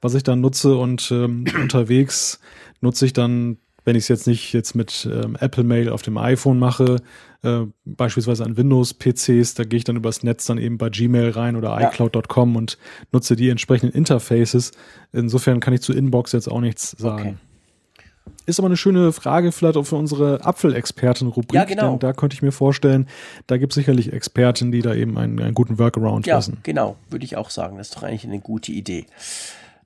was 0.00 0.14
ich 0.14 0.24
dann 0.24 0.40
nutze 0.40 0.76
und 0.76 1.10
ähm, 1.10 1.44
unterwegs 1.60 2.40
nutze 2.80 3.06
ich 3.06 3.12
dann, 3.12 3.58
wenn 3.84 3.96
ich 3.96 4.04
es 4.04 4.08
jetzt 4.08 4.26
nicht 4.26 4.52
jetzt 4.52 4.74
mit 4.74 5.08
ähm, 5.10 5.36
Apple 5.38 5.64
Mail 5.64 5.88
auf 5.88 6.02
dem 6.02 6.18
iPhone 6.18 6.58
mache, 6.58 6.96
äh, 7.42 7.66
beispielsweise 7.84 8.44
an 8.44 8.56
Windows-PCs, 8.56 9.54
da 9.54 9.64
gehe 9.64 9.78
ich 9.78 9.84
dann 9.84 9.96
übers 9.96 10.22
Netz 10.22 10.46
dann 10.46 10.58
eben 10.58 10.78
bei 10.78 10.90
Gmail 10.90 11.30
rein 11.30 11.56
oder 11.56 11.68
ja. 11.80 11.88
iCloud.com 11.88 12.56
und 12.56 12.78
nutze 13.10 13.36
die 13.36 13.48
entsprechenden 13.48 13.94
Interfaces. 13.94 14.72
Insofern 15.12 15.60
kann 15.60 15.74
ich 15.74 15.82
zu 15.82 15.92
Inbox 15.92 16.32
jetzt 16.32 16.48
auch 16.48 16.60
nichts 16.60 16.90
sagen. 16.92 17.20
Okay. 17.20 17.36
Ist 18.46 18.58
aber 18.58 18.66
eine 18.66 18.76
schöne 18.76 19.12
Frage 19.12 19.52
vielleicht 19.52 19.76
auch 19.76 19.84
für 19.84 19.96
unsere 19.96 20.44
Apfelexperten-Rubrik. 20.44 21.54
Ja, 21.54 21.64
genau. 21.64 21.90
Denn 21.90 21.98
da 22.00 22.12
könnte 22.12 22.34
ich 22.34 22.42
mir 22.42 22.52
vorstellen, 22.52 23.08
da 23.46 23.56
gibt 23.56 23.72
es 23.72 23.74
sicherlich 23.76 24.12
Experten, 24.12 24.72
die 24.72 24.82
da 24.82 24.94
eben 24.94 25.16
einen, 25.16 25.40
einen 25.40 25.54
guten 25.54 25.78
Workaround 25.78 26.26
ja, 26.26 26.38
wissen. 26.38 26.58
genau, 26.62 26.96
würde 27.10 27.24
ich 27.24 27.36
auch 27.36 27.50
sagen. 27.50 27.78
Das 27.78 27.88
ist 27.88 27.96
doch 27.96 28.02
eigentlich 28.02 28.24
eine 28.24 28.40
gute 28.40 28.72
Idee. 28.72 29.06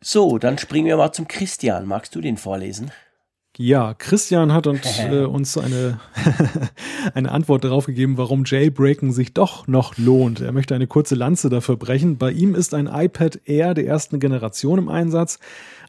So, 0.01 0.39
dann 0.39 0.59
springen 0.59 0.87
wir 0.87 0.97
mal 0.97 1.13
zum 1.13 1.29
Christian. 1.29 1.87
Magst 1.87 2.15
du 2.15 2.21
den 2.21 2.37
vorlesen? 2.37 2.91
Ja, 3.59 3.95
Christian 3.95 4.53
hat 4.53 4.67
uns, 4.67 4.99
äh, 5.11 5.25
uns 5.25 5.57
eine, 5.57 5.99
eine 7.15 7.33
Antwort 7.33 7.65
darauf 7.65 7.87
gegeben, 7.87 8.19
warum 8.19 8.45
Jailbreaken 8.45 9.13
sich 9.13 9.33
doch 9.33 9.67
noch 9.67 9.97
lohnt. 9.97 10.41
Er 10.41 10.53
möchte 10.53 10.75
eine 10.75 10.87
kurze 10.87 11.15
Lanze 11.15 11.49
dafür 11.49 11.77
brechen. 11.77 12.19
Bei 12.19 12.31
ihm 12.31 12.55
ist 12.55 12.75
ein 12.75 12.87
iPad 12.87 13.41
Air 13.47 13.75
der 13.75 13.87
ersten 13.87 14.21
Generation 14.21 14.79
im 14.79 14.89
Einsatz. 14.89 15.39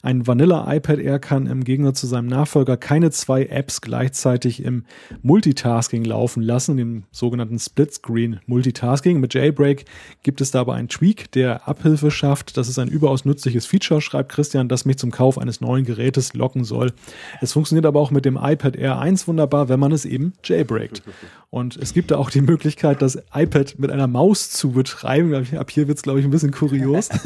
Ein 0.04 0.28
Vanilla 0.28 0.72
iPad 0.74 1.00
Air 1.00 1.20
kann 1.20 1.48
im 1.48 1.64
Gegensatz 1.64 2.02
zu 2.02 2.08
seinem 2.08 2.28
Nachfolger 2.28 2.78
keine 2.78 3.12
zwei 3.12 3.46
Apps 3.46 3.82
gleichzeitig 3.82 4.64
im 4.64 4.86
Multitasking 5.24 6.06
laufen 6.06 6.44
lassen, 6.44 6.78
dem 6.78 7.04
sogenannten 7.12 7.58
Split-Screen 7.58 8.40
Multitasking. 8.46 9.20
Mit 9.20 9.34
Jailbreak 9.34 9.86
gibt 10.24 10.40
es 10.40 10.52
dabei 10.52 10.76
einen 10.76 10.88
Tweak, 10.88 11.32
der 11.32 11.68
Abhilfe 11.68 12.12
schafft. 12.12 12.58
Das 12.58 12.70
ist 12.70 12.78
ein 12.80 12.88
überaus 12.88 13.26
nützliches 13.26 13.66
Feature, 13.66 14.00
schreibt 14.00 14.32
Christian, 14.32 14.70
das 14.70 14.86
mich 14.86 14.98
zum 14.98 15.12
Kauf 15.12 15.38
eines 15.38 15.62
neuen 15.62 15.84
Gerätes 15.84 16.34
locken 16.34 16.64
soll. 16.64 16.94
Es 17.42 17.56
funktioniert 17.58 17.88
aber 17.88 18.00
auch 18.00 18.12
mit 18.12 18.24
dem 18.24 18.38
iPad 18.40 18.76
Air 18.76 19.00
1 19.00 19.28
wunderbar, 19.28 19.68
wenn 19.68 19.80
man 19.80 19.92
es 19.92 20.06
eben 20.06 20.34
jailbreakt. 20.44 21.02
Und 21.50 21.76
es 21.78 21.94
gibt 21.94 22.12
da 22.12 22.18
auch 22.18 22.30
die 22.30 22.42
Möglichkeit, 22.42 23.02
das 23.02 23.18
iPad 23.34 23.80
mit 23.80 23.90
einer 23.90 24.06
Maus 24.06 24.52
zu 24.52 24.74
betreiben. 24.74 25.34
Ab 25.58 25.72
hier 25.72 25.88
wird 25.88 25.98
es, 25.98 26.04
glaube 26.04 26.20
ich, 26.20 26.26
ein 26.26 26.30
bisschen 26.30 26.52
kurios. 26.52 27.10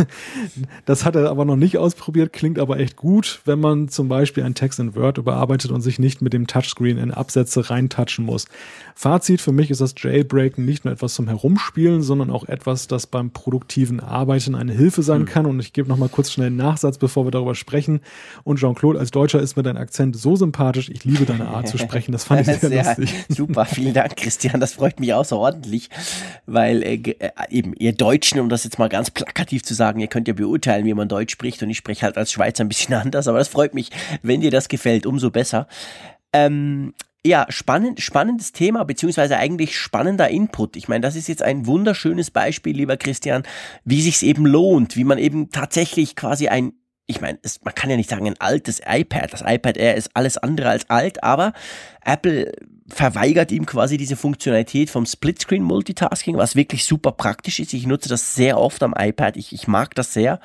Das 0.86 1.06
hat 1.06 1.16
er 1.16 1.30
aber 1.30 1.45
noch 1.45 1.56
nicht 1.56 1.78
ausprobiert, 1.78 2.34
klingt 2.34 2.60
aber 2.60 2.80
echt 2.80 2.95
gut, 2.95 3.41
wenn 3.45 3.60
man 3.60 3.88
zum 3.88 4.10
Beispiel 4.10 4.44
einen 4.44 4.56
Text 4.56 4.80
in 4.80 4.95
Word 4.95 5.18
überarbeitet 5.18 5.72
und 5.72 5.82
sich 5.82 5.99
nicht 5.99 6.22
mit 6.22 6.34
dem 6.34 6.48
Touchscreen 6.48 6.98
in 6.98 7.12
Absätze 7.12 7.70
reintouchen 7.70 8.26
muss. 8.26 8.45
Fazit 8.95 9.41
für 9.41 9.52
mich 9.52 9.72
ist 9.72 9.82
das 9.82 9.95
Jailbreaken 9.98 10.66
nicht 10.66 10.86
nur 10.86 10.94
etwas 10.94 11.14
zum 11.14 11.28
Herumspielen, 11.28 12.02
sondern 12.02 12.30
auch 12.30 12.48
etwas, 12.48 12.88
das 12.88 13.08
beim 13.08 13.32
produktiven 13.32 13.99
Arbeiten 13.99 14.56
eine 14.56 14.74
Hilfe 14.74 15.03
sein 15.03 15.22
hm. 15.22 15.26
kann. 15.26 15.45
Und 15.45 15.60
ich 15.60 15.74
gebe 15.74 15.90
noch 15.90 15.98
mal 15.98 16.10
kurz 16.10 16.32
schnell 16.32 16.48
einen 16.48 16.58
Nachsatz, 16.58 16.98
bevor 16.98 17.26
wir 17.26 17.32
darüber 17.32 17.56
sprechen. 17.56 18.02
Und 18.44 18.60
Jean-Claude 18.60 18.99
als 18.99 19.12
Deutscher 19.12 19.40
ist 19.40 19.56
mit 19.56 19.66
deinem 19.66 19.78
Akzent 19.78 20.16
so 20.22 20.35
sympathisch. 20.35 20.89
Ich 20.89 21.03
liebe 21.03 21.26
deine 21.26 21.48
Art 21.48 21.68
zu 21.68 21.77
sprechen. 21.77 22.11
Das 22.11 22.23
fand 22.23 22.41
ich 22.48 22.57
sehr, 22.57 22.69
sehr 22.69 22.84
lustig. 22.84 23.14
Super, 23.30 23.65
vielen 23.65 23.93
Dank, 23.93 24.15
Christian. 24.15 24.60
Das 24.60 24.73
freut 24.73 24.99
mich 24.99 25.14
außerordentlich, 25.14 25.89
weil 26.45 26.84
äh, 26.84 26.95
äh, 26.95 27.31
eben 27.49 27.73
ihr 27.73 27.93
Deutschen, 27.93 28.39
um 28.39 28.49
das 28.49 28.64
jetzt 28.64 28.80
mal 28.80 28.89
ganz 28.89 29.11
plakativ 29.11 29.64
zu 29.64 29.73
sagen, 29.73 29.99
ihr 29.99 30.07
könnt 30.07 30.27
ja 30.27 30.34
beurteilen, 30.34 30.85
wie 30.85 30.93
man 30.93 31.07
Deutsch 31.07 31.34
spricht. 31.34 31.61
Und 31.64 31.69
ich 31.69 31.77
spreche 31.77 32.03
halt 32.03 32.18
als 32.18 32.31
Schweizer 32.31 32.64
ein 32.64 32.69
bisschen 32.69 32.93
anders, 32.95 33.27
aber 33.27 33.39
das 33.39 33.48
freut 33.48 33.73
mich. 33.73 33.89
Wenn 34.22 34.41
dir 34.41 34.52
das 34.52 34.68
gefällt, 34.68 35.06
umso 35.06 35.31
besser. 35.31 35.68
Ähm, 36.34 36.93
ja, 37.23 37.45
spannend, 37.49 38.02
spannendes 38.02 38.52
Thema, 38.52 38.84
beziehungsweise 38.84 39.38
eigentlich 39.38 39.77
spannender 39.77 40.30
Input. 40.30 40.76
Ich 40.76 40.88
meine, 40.88 41.02
das 41.02 41.15
ist 41.15 41.27
jetzt 41.27 41.43
ein 41.43 41.68
wunderschönes 41.68 42.31
Beispiel, 42.31 42.76
lieber 42.76 42.98
Christian, 42.98 43.43
wie 43.85 44.02
sich's 44.02 44.23
eben 44.23 44.45
lohnt, 44.45 44.95
wie 44.95 45.03
man 45.03 45.19
eben 45.19 45.52
tatsächlich 45.52 46.15
quasi 46.15 46.48
ein, 46.48 46.73
ich 47.11 47.21
meine, 47.21 47.39
man 47.63 47.75
kann 47.75 47.89
ja 47.89 47.97
nicht 47.97 48.09
sagen 48.09 48.27
ein 48.27 48.39
altes 48.39 48.81
iPad. 48.85 49.31
Das 49.31 49.43
iPad 49.45 49.77
Air 49.77 49.95
ist 49.95 50.11
alles 50.15 50.38
andere 50.38 50.69
als 50.69 50.89
alt, 50.89 51.23
aber 51.23 51.53
Apple 52.03 52.51
verweigert 52.88 53.51
ihm 53.51 53.65
quasi 53.65 53.97
diese 53.97 54.15
Funktionalität 54.15 54.89
vom 54.89 55.05
Splitscreen 55.05 55.63
Multitasking, 55.63 56.38
was 56.38 56.55
wirklich 56.55 56.85
super 56.85 57.11
praktisch 57.11 57.59
ist. 57.59 57.73
Ich 57.73 57.85
nutze 57.85 58.09
das 58.09 58.35
sehr 58.35 58.59
oft 58.59 58.81
am 58.83 58.95
iPad. 58.97 59.38
Ich, 59.38 59.53
ich 59.53 59.67
mag 59.67 59.95
das 59.95 60.13
sehr. 60.13 60.39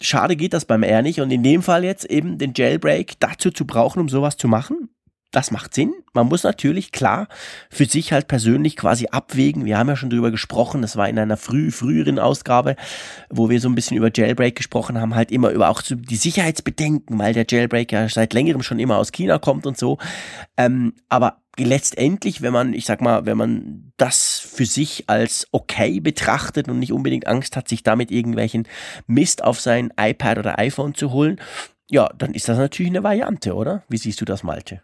Schade 0.00 0.36
geht 0.36 0.52
das 0.52 0.64
beim 0.64 0.82
Air 0.82 1.02
nicht 1.02 1.20
und 1.20 1.30
in 1.30 1.42
dem 1.42 1.62
Fall 1.62 1.84
jetzt 1.84 2.04
eben 2.04 2.38
den 2.38 2.52
Jailbreak 2.54 3.14
dazu 3.20 3.50
zu 3.50 3.64
brauchen, 3.64 4.00
um 4.00 4.08
sowas 4.08 4.36
zu 4.36 4.48
machen, 4.48 4.88
das 5.32 5.50
macht 5.50 5.74
Sinn. 5.74 5.94
Man 6.12 6.28
muss 6.28 6.44
natürlich 6.44 6.92
klar 6.92 7.26
für 7.70 7.86
sich 7.86 8.12
halt 8.12 8.28
persönlich 8.28 8.76
quasi 8.76 9.08
abwägen. 9.10 9.64
Wir 9.64 9.78
haben 9.78 9.88
ja 9.88 9.96
schon 9.96 10.10
drüber 10.10 10.30
gesprochen. 10.30 10.82
Das 10.82 10.96
war 10.96 11.08
in 11.08 11.18
einer 11.18 11.36
früh, 11.36 11.70
früheren 11.70 12.18
Ausgabe, 12.18 12.76
wo 13.30 13.48
wir 13.50 13.60
so 13.60 13.68
ein 13.68 13.74
bisschen 13.74 13.96
über 13.96 14.10
Jailbreak 14.14 14.54
gesprochen 14.54 15.00
haben, 15.00 15.14
halt 15.14 15.32
immer 15.32 15.50
über 15.50 15.70
auch 15.70 15.82
die 15.82 16.16
Sicherheitsbedenken, 16.16 17.18
weil 17.18 17.32
der 17.32 17.46
Jailbreak 17.48 17.90
ja 17.90 18.08
seit 18.08 18.34
längerem 18.34 18.62
schon 18.62 18.78
immer 18.78 18.98
aus 18.98 19.10
China 19.10 19.38
kommt 19.38 19.66
und 19.66 19.78
so. 19.78 19.98
Ähm, 20.56 20.92
aber 21.08 21.38
letztendlich, 21.58 22.42
wenn 22.42 22.52
man, 22.52 22.74
ich 22.74 22.84
sag 22.84 23.00
mal, 23.00 23.26
wenn 23.26 23.36
man 23.36 23.92
das 23.96 24.38
für 24.38 24.66
sich 24.66 25.04
als 25.08 25.48
okay 25.52 26.00
betrachtet 26.00 26.68
und 26.68 26.78
nicht 26.78 26.92
unbedingt 26.92 27.26
Angst 27.26 27.56
hat, 27.56 27.68
sich 27.68 27.82
damit 27.82 28.10
irgendwelchen 28.10 28.68
Mist 29.06 29.42
auf 29.42 29.60
sein 29.60 29.92
iPad 29.98 30.38
oder 30.38 30.58
iPhone 30.58 30.94
zu 30.94 31.10
holen, 31.10 31.40
ja, 31.90 32.08
dann 32.16 32.34
ist 32.34 32.48
das 32.48 32.58
natürlich 32.58 32.90
eine 32.90 33.02
Variante, 33.02 33.54
oder? 33.54 33.82
Wie 33.88 33.98
siehst 33.98 34.20
du 34.20 34.24
das, 34.24 34.42
Malte? 34.42 34.82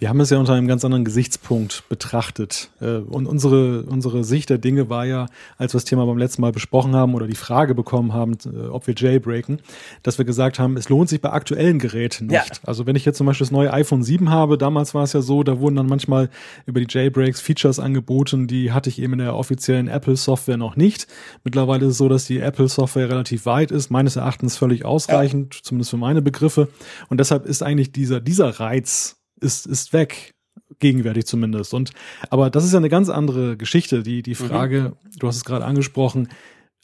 Wir 0.00 0.08
haben 0.08 0.18
es 0.18 0.30
ja 0.30 0.38
unter 0.38 0.54
einem 0.54 0.66
ganz 0.66 0.84
anderen 0.84 1.04
Gesichtspunkt 1.04 1.84
betrachtet. 1.88 2.70
Äh, 2.80 2.96
und 2.96 3.26
unsere, 3.26 3.84
unsere 3.84 4.24
Sicht 4.24 4.50
der 4.50 4.58
Dinge 4.58 4.90
war 4.90 5.06
ja, 5.06 5.26
als 5.56 5.72
wir 5.72 5.78
das 5.78 5.84
Thema 5.84 6.04
beim 6.04 6.18
letzten 6.18 6.42
Mal 6.42 6.50
besprochen 6.50 6.96
haben 6.96 7.14
oder 7.14 7.28
die 7.28 7.36
Frage 7.36 7.76
bekommen 7.76 8.12
haben, 8.12 8.36
äh, 8.44 8.66
ob 8.66 8.88
wir 8.88 8.94
jailbreaken, 8.96 9.60
dass 10.02 10.18
wir 10.18 10.24
gesagt 10.24 10.58
haben, 10.58 10.76
es 10.76 10.88
lohnt 10.88 11.08
sich 11.08 11.20
bei 11.20 11.30
aktuellen 11.30 11.78
Geräten 11.78 12.26
nicht. 12.26 12.34
Ja. 12.34 12.58
Also 12.64 12.86
wenn 12.86 12.96
ich 12.96 13.04
jetzt 13.04 13.18
zum 13.18 13.26
Beispiel 13.28 13.44
das 13.44 13.52
neue 13.52 13.72
iPhone 13.72 14.02
7 14.02 14.30
habe, 14.30 14.58
damals 14.58 14.94
war 14.94 15.04
es 15.04 15.12
ja 15.12 15.22
so, 15.22 15.44
da 15.44 15.60
wurden 15.60 15.76
dann 15.76 15.86
manchmal 15.86 16.28
über 16.66 16.80
die 16.80 16.86
Jailbreaks 16.88 17.40
Features 17.40 17.78
angeboten, 17.78 18.48
die 18.48 18.72
hatte 18.72 18.90
ich 18.90 19.00
eben 19.00 19.12
in 19.12 19.20
der 19.20 19.36
offiziellen 19.36 19.86
Apple-Software 19.86 20.56
noch 20.56 20.74
nicht. 20.74 21.06
Mittlerweile 21.44 21.86
ist 21.86 21.92
es 21.92 21.98
so, 21.98 22.08
dass 22.08 22.26
die 22.26 22.40
Apple-Software 22.40 23.08
relativ 23.08 23.46
weit 23.46 23.70
ist, 23.70 23.90
meines 23.90 24.16
Erachtens 24.16 24.56
völlig 24.56 24.84
ausreichend, 24.84 25.54
ja. 25.54 25.60
zumindest 25.62 25.90
für 25.90 25.98
meine 25.98 26.20
Begriffe. 26.20 26.68
Und 27.08 27.20
deshalb 27.20 27.46
ist 27.46 27.62
eigentlich 27.62 27.92
dieser, 27.92 28.20
dieser 28.20 28.58
Reiz, 28.58 29.20
ist, 29.40 29.66
ist 29.66 29.92
weg. 29.92 30.34
Gegenwärtig 30.78 31.26
zumindest. 31.26 31.74
Und, 31.74 31.92
aber 32.30 32.50
das 32.50 32.64
ist 32.64 32.72
ja 32.72 32.78
eine 32.78 32.88
ganz 32.88 33.08
andere 33.08 33.56
Geschichte. 33.56 34.02
Die, 34.02 34.22
die 34.22 34.32
mhm. 34.32 34.34
Frage, 34.34 34.80
mhm. 34.80 35.18
du 35.18 35.28
hast 35.28 35.36
es 35.36 35.44
gerade 35.44 35.64
angesprochen, 35.64 36.28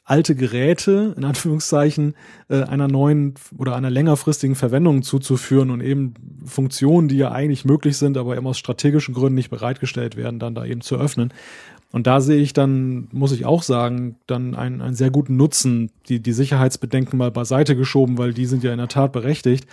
alte 0.05 0.35
Geräte, 0.35 1.15
in 1.17 1.25
Anführungszeichen, 1.25 2.15
äh, 2.49 2.63
einer 2.63 2.89
neuen 2.89 3.35
oder 3.57 3.77
einer 3.77 3.91
längerfristigen 3.91 4.57
Verwendung 4.57 5.03
zuzuführen 5.03 5.71
und 5.71 5.81
eben 5.81 6.15
Funktionen, 6.45 7.09
die 7.09 7.17
ja 7.17 7.31
eigentlich 7.31 7.65
möglich 7.65 7.97
sind, 7.97 8.17
aber 8.17 8.37
eben 8.37 8.47
aus 8.47 8.59
strategischen 8.59 9.15
Gründen 9.15 9.37
nicht 9.37 9.51
bereitgestellt 9.51 10.17
werden, 10.17 10.41
dann 10.41 10.55
da 10.55 10.65
eben 10.65 10.81
zu 10.81 10.97
öffnen. 10.97 11.33
Und 11.93 12.07
da 12.07 12.21
sehe 12.21 12.41
ich 12.41 12.53
dann, 12.53 13.09
muss 13.11 13.33
ich 13.33 13.47
auch 13.47 13.65
sagen, 13.65 14.17
dann 14.29 14.55
einen, 14.55 14.81
einen 14.81 14.95
sehr 14.95 15.11
guten 15.11 15.37
Nutzen, 15.37 15.91
die, 16.09 16.21
die 16.21 16.33
Sicherheitsbedenken 16.33 17.19
mal 17.19 17.33
beiseite 17.33 17.75
geschoben, 17.75 18.17
weil 18.17 18.33
die 18.33 18.47
sind 18.47 18.63
ja 18.63 18.71
in 18.71 18.79
der 18.79 18.87
Tat 18.87 19.11
berechtigt. 19.11 19.67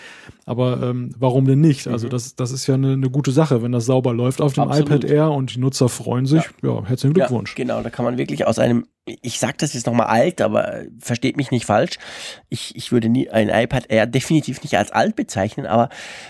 Aber 0.46 0.82
ähm, 0.82 1.12
warum 1.20 1.46
denn 1.46 1.62
nicht? 1.62 1.88
Also 1.88 2.08
mhm. 2.08 2.12
das, 2.12 2.36
das 2.36 2.52
ist 2.52 2.66
ja 2.66 2.74
eine, 2.74 2.94
eine 2.94 3.12
gute 3.12 3.32
Sache, 3.32 3.62
wenn 3.62 3.72
das 3.72 3.86
sauber 3.86 4.14
läuft 4.14 4.42
auf 4.42 4.54
dem 4.54 4.64
Absolut. 4.64 4.90
iPad 4.90 5.04
Air 5.04 5.32
und 5.32 5.54
die 5.54 5.60
Nutzer 5.60 5.90
freuen 5.90 6.26
sich. 6.26 6.44
Ja, 6.64 6.70
ja 6.70 6.86
herzlichen 6.86 7.14
Glückwunsch. 7.14 7.52
Ja, 7.52 7.64
genau, 7.64 7.84
da 7.84 7.92
kann 7.92 8.04
man 8.04 8.18
wirklich 8.18 8.48
aus 8.48 8.58
einem, 8.58 8.88
ich 9.06 9.38
sage 9.38 9.58
das 9.60 9.74
jetzt 9.74 9.86
nochmal 9.86 10.08
alt, 10.08 10.42
aber 10.42 10.86
versteht 11.00 11.38
mich 11.38 11.52
nicht 11.52 11.66
falsch. 11.66 12.00
Ich, 12.50 12.76
ich 12.76 12.92
würde 12.92 13.10
nie 13.10 13.30
ein 13.30 13.50
iPad 13.50 13.92
Air 13.92 14.08
definitiv 14.08 14.64
nicht 14.64 14.76
als 14.76 14.92
alt 14.92 15.16
bezeichnen, 15.16 15.68
aber 15.68 15.90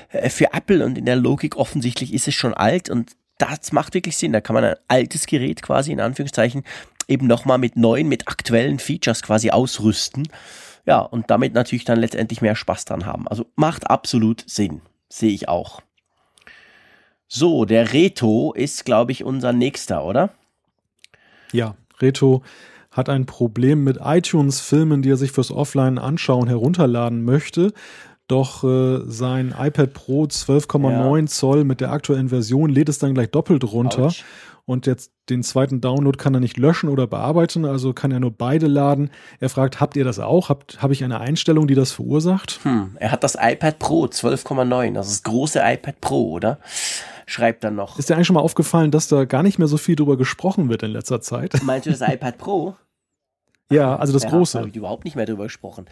äh, 0.10 0.30
für 0.30 0.52
Apple 0.52 0.86
und 0.86 0.98
in 0.98 1.06
der 1.06 1.16
Logik 1.16 1.56
offensichtlich 1.56 2.14
ist 2.14 2.28
es 2.28 2.36
schon 2.36 2.54
alt 2.54 2.90
und 2.90 3.16
das 3.38 3.72
macht 3.72 3.94
wirklich 3.94 4.18
Sinn. 4.18 4.34
Da 4.34 4.42
kann 4.42 4.54
man 4.54 4.64
ein 4.64 4.76
altes 4.88 5.26
Gerät 5.26 5.62
quasi 5.62 5.92
in 5.92 6.00
Anführungszeichen 6.00 6.64
eben 7.08 7.28
nochmal 7.28 7.58
mit 7.58 7.76
neuen, 7.78 8.08
mit 8.08 8.28
aktuellen 8.28 8.80
Features 8.80 9.22
quasi 9.22 9.52
ausrüsten. 9.52 10.28
Ja, 10.86 11.00
und 11.00 11.30
damit 11.30 11.54
natürlich 11.54 11.86
dann 11.86 12.00
letztendlich 12.00 12.42
mehr 12.42 12.56
Spaß 12.56 12.86
dran 12.86 13.06
haben. 13.06 13.28
Also 13.28 13.46
macht 13.56 13.90
absolut 13.90 14.44
Sinn. 14.48 14.82
Sehe 15.10 15.32
ich 15.32 15.48
auch. 15.50 15.82
So, 17.28 17.66
der 17.66 17.94
Reto 17.94 18.54
ist, 18.54 18.86
glaube 18.86 19.12
ich, 19.12 19.24
unser 19.24 19.52
nächster, 19.52 20.06
oder? 20.06 20.32
Ja, 21.52 21.76
Reto 22.00 22.42
hat 22.92 23.10
ein 23.10 23.26
Problem 23.26 23.84
mit 23.84 24.00
iTunes-Filmen, 24.02 25.02
die 25.02 25.12
er 25.12 25.18
sich 25.18 25.32
fürs 25.32 25.52
Offline-Anschauen 25.52 26.48
herunterladen 26.48 27.24
möchte. 27.24 27.74
Doch 28.28 28.64
äh, 28.64 29.00
sein 29.06 29.56
iPad 29.58 29.94
Pro 29.94 30.24
12,9 30.24 31.20
ja. 31.20 31.26
Zoll 31.28 31.64
mit 31.64 31.80
der 31.80 31.92
aktuellen 31.92 32.30
Version 32.30 32.70
lädt 32.70 32.90
es 32.90 33.00
dann 33.00 33.14
gleich 33.14 33.32
doppelt 33.32 33.64
runter. 33.64 34.08
Ouch. 34.08 34.24
Und 34.66 34.86
jetzt 34.86 35.14
den 35.30 35.44
zweiten 35.44 35.80
Download 35.80 36.18
kann 36.18 36.34
er 36.34 36.42
nicht 36.42 36.58
löschen 36.58 36.90
oder 36.90 37.08
bearbeiten, 37.08 37.64
also 37.64 37.94
kann 37.94 38.12
er 38.12 38.20
nur 38.20 38.32
beide 38.32 38.68
laden. 38.68 39.12
Er 39.40 39.48
fragt, 39.48 39.80
habt 39.80 39.96
ihr 39.96 40.04
das 40.04 40.20
auch? 40.20 40.50
Habt, 40.50 40.82
habe 40.82 40.92
ich 40.92 41.06
eine 41.06 41.22
Einstellung, 41.22 41.68
die 41.68 41.76
das 41.76 41.94
verursacht? 41.94 42.60
Hm, 42.64 42.98
er 43.00 43.14
hat 43.14 43.24
das 43.24 43.38
iPad 43.40 43.80
Pro 43.80 44.06
12,9, 44.06 44.94
das 44.94 45.08
ist 45.08 45.16
das 45.16 45.24
große 45.24 45.62
iPad 45.64 46.02
Pro, 46.02 46.32
oder? 46.32 46.60
Schreibt 47.26 47.64
dann 47.64 47.76
noch. 47.76 47.98
Ist 47.98 48.10
dir 48.10 48.16
eigentlich 48.16 48.28
schon 48.28 48.34
mal 48.34 48.42
aufgefallen, 48.42 48.92
dass 48.92 49.08
da 49.08 49.24
gar 49.24 49.42
nicht 49.42 49.58
mehr 49.58 49.70
so 49.70 49.78
viel 49.78 49.96
drüber 49.96 50.18
gesprochen 50.18 50.68
wird 50.68 50.84
in 50.84 50.92
letzter 50.92 51.22
Zeit? 51.22 51.62
Meinst 51.64 51.86
du 51.86 51.92
das 51.92 52.02
iPad 52.06 52.38
Pro? 52.38 52.76
Ja, 53.70 53.96
also 53.98 54.14
das 54.14 54.24
ja, 54.24 54.30
große. 54.30 54.60
Habe 54.60 54.70
ich 54.70 54.76
überhaupt 54.76 55.04
nicht 55.06 55.16
mehr 55.16 55.26
drüber 55.26 55.44
gesprochen. 55.44 55.86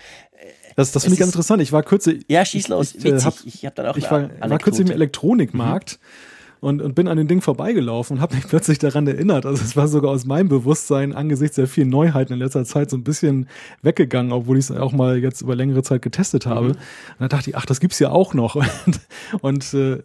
Das, 0.75 0.91
das 0.91 1.03
finde 1.03 1.15
ich 1.15 1.19
ganz 1.19 1.31
interessant. 1.31 1.61
Ich 1.61 1.71
war 1.71 1.83
kürzlich. 1.83 2.25
Ja, 2.29 2.45
schieß 2.45 2.69
los. 2.69 2.95
Ich, 2.95 3.05
ich, 3.05 3.25
hab, 3.25 3.33
ich 3.45 3.65
hab 3.65 3.75
dann 3.75 3.87
auch. 3.87 3.97
Ich 3.97 4.09
war, 4.09 4.29
war 4.39 4.59
kürzlich 4.59 4.87
im 4.87 4.93
Elektronikmarkt. 4.93 5.99
Mhm 6.01 6.35
und, 6.65 6.81
und 6.81 6.95
bin 6.95 7.07
an 7.07 7.17
dem 7.17 7.27
Ding 7.27 7.41
vorbeigelaufen 7.41 8.17
und 8.17 8.21
habe 8.21 8.33
mich 8.35 8.47
plötzlich 8.47 8.79
daran 8.79 9.05
erinnert. 9.05 9.45
Also 9.45 9.63
es 9.63 9.75
war 9.75 9.87
sogar 9.87 10.09
aus 10.09 10.25
meinem 10.25 10.49
Bewusstsein 10.49 11.13
angesichts 11.13 11.57
der 11.57 11.67
vielen 11.67 11.89
Neuheiten 11.89 12.33
in 12.33 12.39
letzter 12.39 12.65
Zeit 12.65 12.89
so 12.89 12.97
ein 12.97 13.03
bisschen 13.03 13.47
weggegangen, 13.83 14.31
obwohl 14.31 14.57
ich 14.57 14.65
es 14.65 14.71
auch 14.71 14.91
mal 14.91 15.19
jetzt 15.19 15.41
über 15.41 15.55
längere 15.55 15.83
Zeit 15.83 16.01
getestet 16.01 16.47
habe. 16.47 16.69
Mhm. 16.69 16.71
Und 16.71 16.79
dann 17.19 17.29
dachte 17.29 17.51
ich, 17.51 17.55
ach, 17.55 17.67
das 17.67 17.79
gibt's 17.79 17.99
ja 17.99 18.09
auch 18.09 18.33
noch. 18.33 18.55
Und, 18.55 18.99
und 19.41 19.73
äh, 19.75 20.01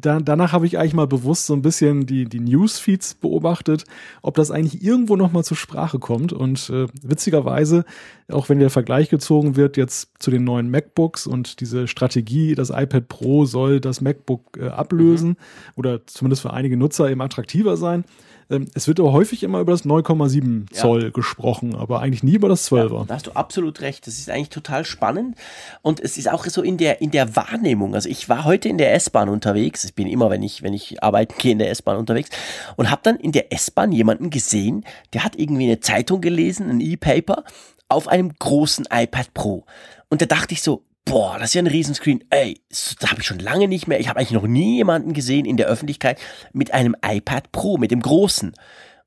da, 0.00 0.20
danach 0.20 0.52
habe 0.52 0.66
ich 0.66 0.78
eigentlich 0.78 0.94
mal 0.94 1.06
bewusst 1.06 1.46
so 1.46 1.54
ein 1.54 1.62
bisschen 1.62 2.06
die, 2.06 2.24
die 2.26 2.40
Newsfeeds 2.40 3.14
beobachtet, 3.14 3.84
ob 4.22 4.34
das 4.34 4.50
eigentlich 4.50 4.82
irgendwo 4.82 5.16
noch 5.16 5.32
mal 5.32 5.44
zur 5.44 5.56
Sprache 5.56 5.98
kommt. 5.98 6.32
Und 6.32 6.70
äh, 6.70 6.86
witzigerweise, 7.02 7.84
auch 8.30 8.48
wenn 8.48 8.58
der 8.58 8.70
Vergleich 8.70 9.08
gezogen 9.08 9.56
wird 9.56 9.76
jetzt 9.76 10.10
zu 10.18 10.30
den 10.30 10.44
neuen 10.44 10.70
MacBooks 10.70 11.26
und 11.26 11.60
diese 11.60 11.88
Strategie, 11.88 12.54
das 12.54 12.70
iPad 12.70 13.08
Pro 13.08 13.44
soll 13.44 13.80
das 13.80 14.00
MacBook 14.00 14.58
äh, 14.58 14.68
ablösen 14.68 15.30
mhm. 15.30 15.36
oder 15.76 16.06
zumindest 16.06 16.42
für 16.42 16.52
einige 16.52 16.76
Nutzer 16.76 17.10
eben 17.10 17.20
attraktiver 17.20 17.76
sein, 17.76 18.04
es 18.48 18.88
wird 18.88 18.98
aber 18.98 19.12
häufig 19.12 19.42
immer 19.42 19.60
über 19.60 19.72
das 19.72 19.84
9,7 19.84 20.72
ja. 20.72 20.80
Zoll 20.80 21.10
gesprochen, 21.10 21.74
aber 21.74 22.00
eigentlich 22.00 22.22
nie 22.22 22.34
über 22.34 22.48
das 22.48 22.70
12er. 22.70 23.00
Ja, 23.00 23.04
da 23.04 23.14
hast 23.14 23.26
du 23.26 23.32
absolut 23.32 23.82
recht. 23.82 24.06
Das 24.06 24.18
ist 24.18 24.30
eigentlich 24.30 24.48
total 24.48 24.86
spannend. 24.86 25.36
Und 25.82 26.00
es 26.00 26.16
ist 26.16 26.30
auch 26.30 26.46
so 26.46 26.62
in 26.62 26.78
der, 26.78 27.02
in 27.02 27.10
der 27.10 27.36
Wahrnehmung. 27.36 27.94
Also 27.94 28.08
ich 28.08 28.28
war 28.30 28.44
heute 28.44 28.70
in 28.70 28.78
der 28.78 28.94
S-Bahn 28.94 29.28
unterwegs. 29.28 29.84
Ich 29.84 29.94
bin 29.94 30.06
immer, 30.06 30.30
wenn 30.30 30.42
ich, 30.42 30.62
wenn 30.62 30.72
ich 30.72 31.02
arbeiten 31.02 31.34
gehe, 31.38 31.52
in 31.52 31.58
der 31.58 31.70
S-Bahn 31.70 31.98
unterwegs 31.98 32.30
und 32.76 32.90
habe 32.90 33.02
dann 33.04 33.16
in 33.16 33.32
der 33.32 33.52
S-Bahn 33.52 33.92
jemanden 33.92 34.30
gesehen, 34.30 34.84
der 35.12 35.24
hat 35.24 35.36
irgendwie 35.36 35.64
eine 35.64 35.80
Zeitung 35.80 36.22
gelesen, 36.22 36.70
ein 36.70 36.80
E-Paper, 36.80 37.44
auf 37.90 38.08
einem 38.08 38.32
großen 38.38 38.88
iPad 38.90 39.34
Pro. 39.34 39.64
Und 40.08 40.22
da 40.22 40.26
dachte 40.26 40.54
ich 40.54 40.62
so, 40.62 40.84
boah, 41.08 41.38
das 41.38 41.50
ist 41.50 41.54
ja 41.54 41.62
ein 41.62 41.66
Riesenscreen. 41.66 42.24
Ey, 42.30 42.60
das 42.68 42.96
habe 43.10 43.20
ich 43.20 43.26
schon 43.26 43.38
lange 43.38 43.66
nicht 43.66 43.88
mehr. 43.88 43.98
Ich 43.98 44.08
habe 44.08 44.20
eigentlich 44.20 44.32
noch 44.32 44.46
nie 44.46 44.76
jemanden 44.76 45.14
gesehen 45.14 45.46
in 45.46 45.56
der 45.56 45.66
Öffentlichkeit 45.66 46.20
mit 46.52 46.72
einem 46.72 46.94
iPad 47.04 47.50
Pro, 47.50 47.78
mit 47.78 47.90
dem 47.90 48.00
großen. 48.00 48.54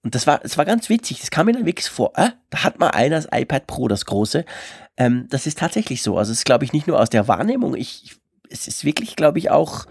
Und 0.03 0.15
das 0.15 0.25
war, 0.25 0.39
das 0.39 0.57
war 0.57 0.65
ganz 0.65 0.89
witzig. 0.89 1.19
Das 1.19 1.29
kam 1.29 1.45
mir 1.45 1.53
dann 1.53 1.65
wirklich 1.65 1.87
vor. 1.87 2.13
Äh, 2.15 2.31
da 2.49 2.63
hat 2.63 2.79
mal 2.79 2.89
einer 2.89 3.17
das 3.17 3.27
iPad 3.31 3.67
Pro, 3.67 3.87
das 3.87 4.05
große. 4.05 4.45
Ähm, 4.97 5.27
das 5.29 5.45
ist 5.45 5.59
tatsächlich 5.59 6.01
so. 6.01 6.17
Also 6.17 6.31
es 6.31 6.39
ist, 6.39 6.45
glaube 6.45 6.65
ich, 6.65 6.73
nicht 6.73 6.87
nur 6.87 6.99
aus 6.99 7.09
der 7.09 7.27
Wahrnehmung. 7.27 7.75
Ich, 7.75 8.15
es 8.49 8.67
ist 8.67 8.83
wirklich, 8.83 9.15
glaube 9.15 9.37
ich, 9.37 9.51
auch 9.51 9.85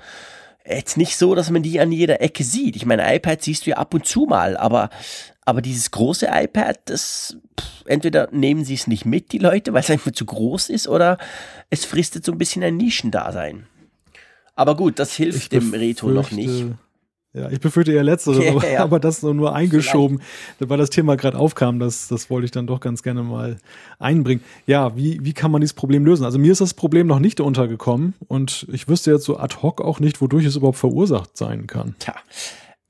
jetzt 0.67 0.97
nicht 0.97 1.17
so, 1.17 1.35
dass 1.35 1.51
man 1.51 1.63
die 1.63 1.81
an 1.81 1.93
jeder 1.93 2.21
Ecke 2.21 2.43
sieht. 2.45 2.77
Ich 2.77 2.87
meine, 2.87 3.15
iPad 3.15 3.43
siehst 3.43 3.67
du 3.67 3.71
ja 3.71 3.77
ab 3.77 3.95
und 3.95 4.05
zu 4.05 4.27
mal, 4.27 4.57
aber, 4.57 4.91
aber 5.51 5.63
dieses 5.63 5.91
große 5.91 6.29
iPad, 6.31 6.79
das 6.85 7.37
pff, 7.61 7.85
entweder 7.87 8.29
nehmen 8.31 8.65
sie 8.65 8.75
es 8.75 8.87
nicht 8.87 9.05
mit, 9.05 9.33
die 9.33 9.39
Leute, 9.39 9.73
weil 9.73 9.81
es 9.81 9.91
einfach 9.91 10.13
zu 10.13 10.25
groß 10.25 10.71
ist, 10.71 10.87
oder 10.87 11.19
es 11.71 11.85
fristet 11.85 12.25
so 12.25 12.31
ein 12.31 12.39
bisschen 12.39 12.63
ein 12.63 12.77
Nischendasein. 12.77 13.67
Aber 14.55 14.77
gut, 14.77 15.01
das 15.01 15.13
hilft 15.15 15.51
dem 15.51 15.75
Reto 15.75 16.09
noch 16.09 16.31
nicht. 16.31 16.67
Ja, 17.33 17.51
ich 17.51 17.59
befürchte 17.59 17.93
eher 17.93 18.05
letzteres, 18.05 18.39
ja, 18.45 18.53
aber, 18.53 18.71
ja. 18.71 18.83
aber 18.85 19.01
das 19.01 19.23
nur, 19.23 19.35
nur 19.35 19.53
eingeschoben, 19.53 20.21
Vielleicht. 20.57 20.71
weil 20.71 20.79
das 20.79 20.91
Thema 20.91 21.17
gerade 21.17 21.37
aufkam, 21.37 21.81
das, 21.81 22.07
das 22.07 22.31
wollte 22.31 22.45
ich 22.45 22.53
dann 22.53 22.69
doch 22.69 22.79
ganz 22.79 23.03
gerne 23.03 23.25
mal 23.25 23.57
einbringen. 23.99 24.45
Ja, 24.69 24.97
wie, 24.97 25.19
wie 25.25 25.33
kann 25.33 25.51
man 25.51 25.61
dieses 25.61 25.75
Problem 25.75 26.05
lösen? 26.05 26.25
Also 26.25 26.39
mir 26.39 26.53
ist 26.53 26.61
das 26.61 26.75
Problem 26.75 27.09
noch 27.09 27.19
nicht 27.19 27.41
untergekommen 27.41 28.15
und 28.29 28.69
ich 28.73 28.87
wüsste 28.87 29.11
jetzt 29.11 29.25
so 29.25 29.37
ad 29.37 29.57
hoc 29.63 29.81
auch 29.81 29.99
nicht, 29.99 30.21
wodurch 30.21 30.45
es 30.45 30.55
überhaupt 30.55 30.79
verursacht 30.79 31.37
sein 31.37 31.67
kann. 31.67 31.97
Tja, 31.99 32.15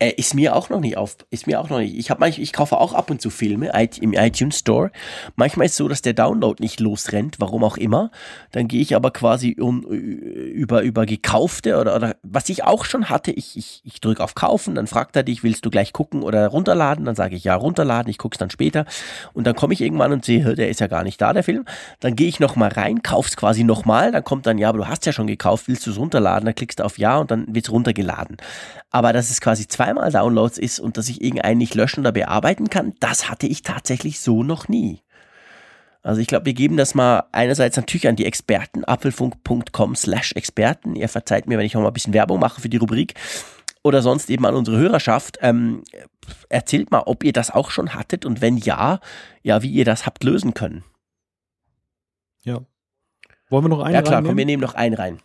äh, 0.01 0.15
ist 0.17 0.35
mir 0.35 0.57
auch 0.57 0.71
noch 0.71 0.81
nicht 0.81 0.97
auf, 0.97 1.17
ist 1.31 1.47
mir 1.47 1.61
auch 1.61 1.69
noch 1.69 1.79
nicht. 1.79 1.95
Ich 1.97 2.11
habe 2.11 2.21
manchmal, 2.21 2.43
ich 2.43 2.53
kaufe 2.53 2.79
auch 2.79 2.95
ab 2.95 3.11
und 3.11 3.21
zu 3.21 3.29
Filme 3.29 3.71
im 4.01 4.15
iTunes 4.15 4.59
Store. 4.59 4.91
Manchmal 5.37 5.67
ist 5.67 5.73
es 5.73 5.77
so, 5.77 5.89
dass 5.89 6.01
der 6.01 6.15
Download 6.15 6.61
nicht 6.61 6.81
losrennt, 6.81 7.37
warum 7.39 7.63
auch 7.63 7.77
immer. 7.77 8.11
Dann 8.51 8.67
gehe 8.67 8.81
ich 8.81 8.97
aber 8.97 9.11
quasi 9.11 9.57
um, 9.61 9.83
über, 9.85 10.83
über 10.83 11.05
gekaufte 11.05 11.79
oder, 11.79 11.95
oder 11.95 12.17
was 12.23 12.49
ich 12.49 12.65
auch 12.65 12.87
schon 12.87 13.11
hatte. 13.11 13.31
Ich, 13.31 13.59
ich, 13.59 13.83
ich 13.85 14.01
drücke 14.01 14.25
auf 14.25 14.35
Kaufen, 14.35 14.75
dann 14.75 14.87
fragt 14.87 15.17
er 15.17 15.23
dich, 15.23 15.45
willst 15.45 15.67
du 15.67 15.71
gleich 15.71 15.93
gucken 15.93 16.23
oder 16.23 16.49
runterladen? 16.49 17.05
Dann 17.05 17.15
sage 17.15 17.37
ich 17.37 17.45
ja, 17.45 17.55
runterladen, 17.55 18.11
ich 18.11 18.17
gucke 18.17 18.35
es 18.35 18.39
dann 18.39 18.51
später. 18.51 18.87
Und 19.35 19.47
dann 19.47 19.55
komme 19.55 19.75
ich 19.75 19.83
irgendwann 19.83 20.13
und 20.13 20.25
sehe, 20.25 20.55
der 20.55 20.71
ist 20.71 20.81
ja 20.81 20.87
gar 20.87 21.05
nicht 21.05 21.21
da, 21.21 21.35
der 21.35 21.45
Film. 21.45 21.67
Dann 22.01 22.17
gehe 22.17 22.29
ich 22.29 22.41
nochmal 22.41 22.71
rein, 22.71 23.03
kauf's 23.03 23.37
quasi 23.37 23.65
nochmal, 23.65 24.13
dann 24.13 24.25
kommt 24.25 24.47
dann, 24.47 24.57
ja, 24.57 24.71
aber 24.71 24.79
du 24.79 24.89
hast 24.89 25.05
ja 25.05 25.13
schon 25.13 25.27
gekauft, 25.27 25.69
willst 25.69 25.87
du 25.87 25.91
es 25.91 25.99
runterladen? 25.99 26.47
Dann 26.47 26.55
klickst 26.55 26.81
du 26.81 26.85
auf 26.85 26.97
Ja 26.97 27.19
und 27.19 27.31
dann 27.31 27.55
wird's 27.55 27.71
runtergeladen. 27.71 28.39
Aber 28.91 29.13
dass 29.13 29.31
es 29.31 29.41
quasi 29.43 29.69
zweimal 29.91 30.11
Downloads 30.11 30.59
ist 30.59 30.81
und 30.81 30.97
dass 30.97 31.09
ich 31.09 31.23
irgendeinen 31.23 31.59
nicht 31.59 31.75
löschen 31.75 32.01
oder 32.01 32.13
bearbeiten 32.13 32.71
kann, 32.71 32.95
das 33.01 33.29
hatte 33.29 33.47
ich 33.47 33.63
tatsächlich 33.63 34.21
so 34.21 34.43
noch 34.43 34.69
nie. 34.69 35.01
Also 36.03 36.21
ich 36.21 36.29
glaube, 36.29 36.47
wir 36.47 36.55
geben 36.55 36.77
das 36.77 36.95
mal 36.95 37.25
einerseits 37.33 37.77
natürlich 37.77 38.09
an 38.09 38.17
die 38.17 38.25
Experten, 38.25 38.85
apfelfunk.com 38.85 39.97
slash 39.97 40.33
Experten. 40.33 40.97
Ihr 40.97 41.09
verzeiht 41.09 41.47
mir, 41.47 41.59
wenn 41.59 41.67
ich 41.67 41.75
noch 41.75 41.83
mal 41.83 41.89
ein 41.89 41.93
bisschen 41.93 42.15
Werbung 42.15 42.41
mache 42.41 42.61
für 42.61 42.71
die 42.71 42.79
Rubrik. 42.79 43.15
Oder 43.83 44.03
sonst 44.03 44.31
eben 44.31 44.47
an 44.47 44.55
unsere 44.55 44.79
Hörerschaft. 44.79 45.39
Ähm, 45.43 45.83
erzählt 46.49 46.91
mal, 46.91 47.03
ob 47.05 47.25
ihr 47.25 47.33
das 47.33 47.51
auch 47.51 47.71
schon 47.71 47.95
hattet 47.95 48.25
und 48.25 48.41
wenn 48.41 48.57
ja, 48.57 49.01
ja, 49.43 49.63
wie 49.63 49.71
ihr 49.71 49.85
das 49.85 50.07
habt 50.07 50.25
lösen 50.25 50.55
können. 50.55 50.85
Ja. 52.45 52.61
Wollen 53.51 53.65
wir 53.65 53.69
noch 53.69 53.81
einen 53.81 53.95
Ja 53.95 54.03
klar, 54.03 54.23
komm, 54.23 54.37
wir 54.37 54.47
nehmen 54.47 54.63
noch 54.63 54.75
einen 54.75 54.95
rein. 54.95 55.19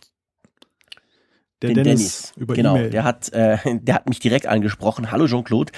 Der 1.62 1.70
den 1.70 1.86
Dennis, 1.86 2.34
Dennis. 2.34 2.34
über 2.36 2.54
genau, 2.54 2.76
e 2.76 2.90
der 2.90 3.06
hat, 3.06 3.32
äh, 3.32 3.58
der 3.80 3.96
hat 3.96 4.10
mich 4.10 4.20
direkt 4.20 4.46
angesprochen. 4.46 5.10
Hallo 5.10 5.26
Jean-Claude, 5.26 5.72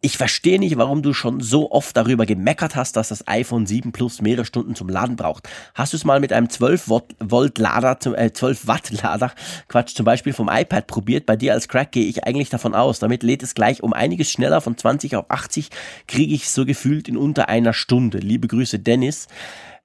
ich 0.00 0.16
verstehe 0.16 0.60
nicht, 0.60 0.76
warum 0.76 1.02
du 1.02 1.12
schon 1.12 1.40
so 1.40 1.72
oft 1.72 1.96
darüber 1.96 2.24
gemeckert 2.24 2.76
hast, 2.76 2.94
dass 2.96 3.08
das 3.08 3.26
iPhone 3.26 3.66
7 3.66 3.90
Plus 3.90 4.22
mehrere 4.22 4.44
Stunden 4.44 4.76
zum 4.76 4.88
Laden 4.88 5.16
braucht. 5.16 5.48
Hast 5.74 5.92
du 5.92 5.96
es 5.96 6.04
mal 6.04 6.20
mit 6.20 6.32
einem 6.32 6.48
12 6.48 6.88
Volt 7.18 7.58
Lader, 7.58 7.98
äh, 8.16 8.30
12 8.32 8.68
Watt 8.68 8.90
Lader, 9.02 9.32
Quatsch, 9.66 9.96
zum 9.96 10.04
Beispiel 10.04 10.32
vom 10.32 10.48
iPad 10.48 10.86
probiert? 10.86 11.26
Bei 11.26 11.34
dir 11.34 11.52
als 11.52 11.66
Crack 11.66 11.90
gehe 11.90 12.06
ich 12.06 12.22
eigentlich 12.22 12.50
davon 12.50 12.72
aus. 12.76 13.00
Damit 13.00 13.24
lädt 13.24 13.42
es 13.42 13.56
gleich 13.56 13.82
um 13.82 13.92
einiges 13.92 14.30
schneller 14.30 14.60
von 14.60 14.76
20 14.76 15.16
auf 15.16 15.24
80, 15.30 15.70
kriege 16.06 16.32
ich 16.32 16.48
so 16.48 16.64
gefühlt 16.64 17.08
in 17.08 17.16
unter 17.16 17.48
einer 17.48 17.72
Stunde. 17.72 18.18
Liebe 18.18 18.46
Grüße, 18.46 18.78
Dennis. 18.78 19.26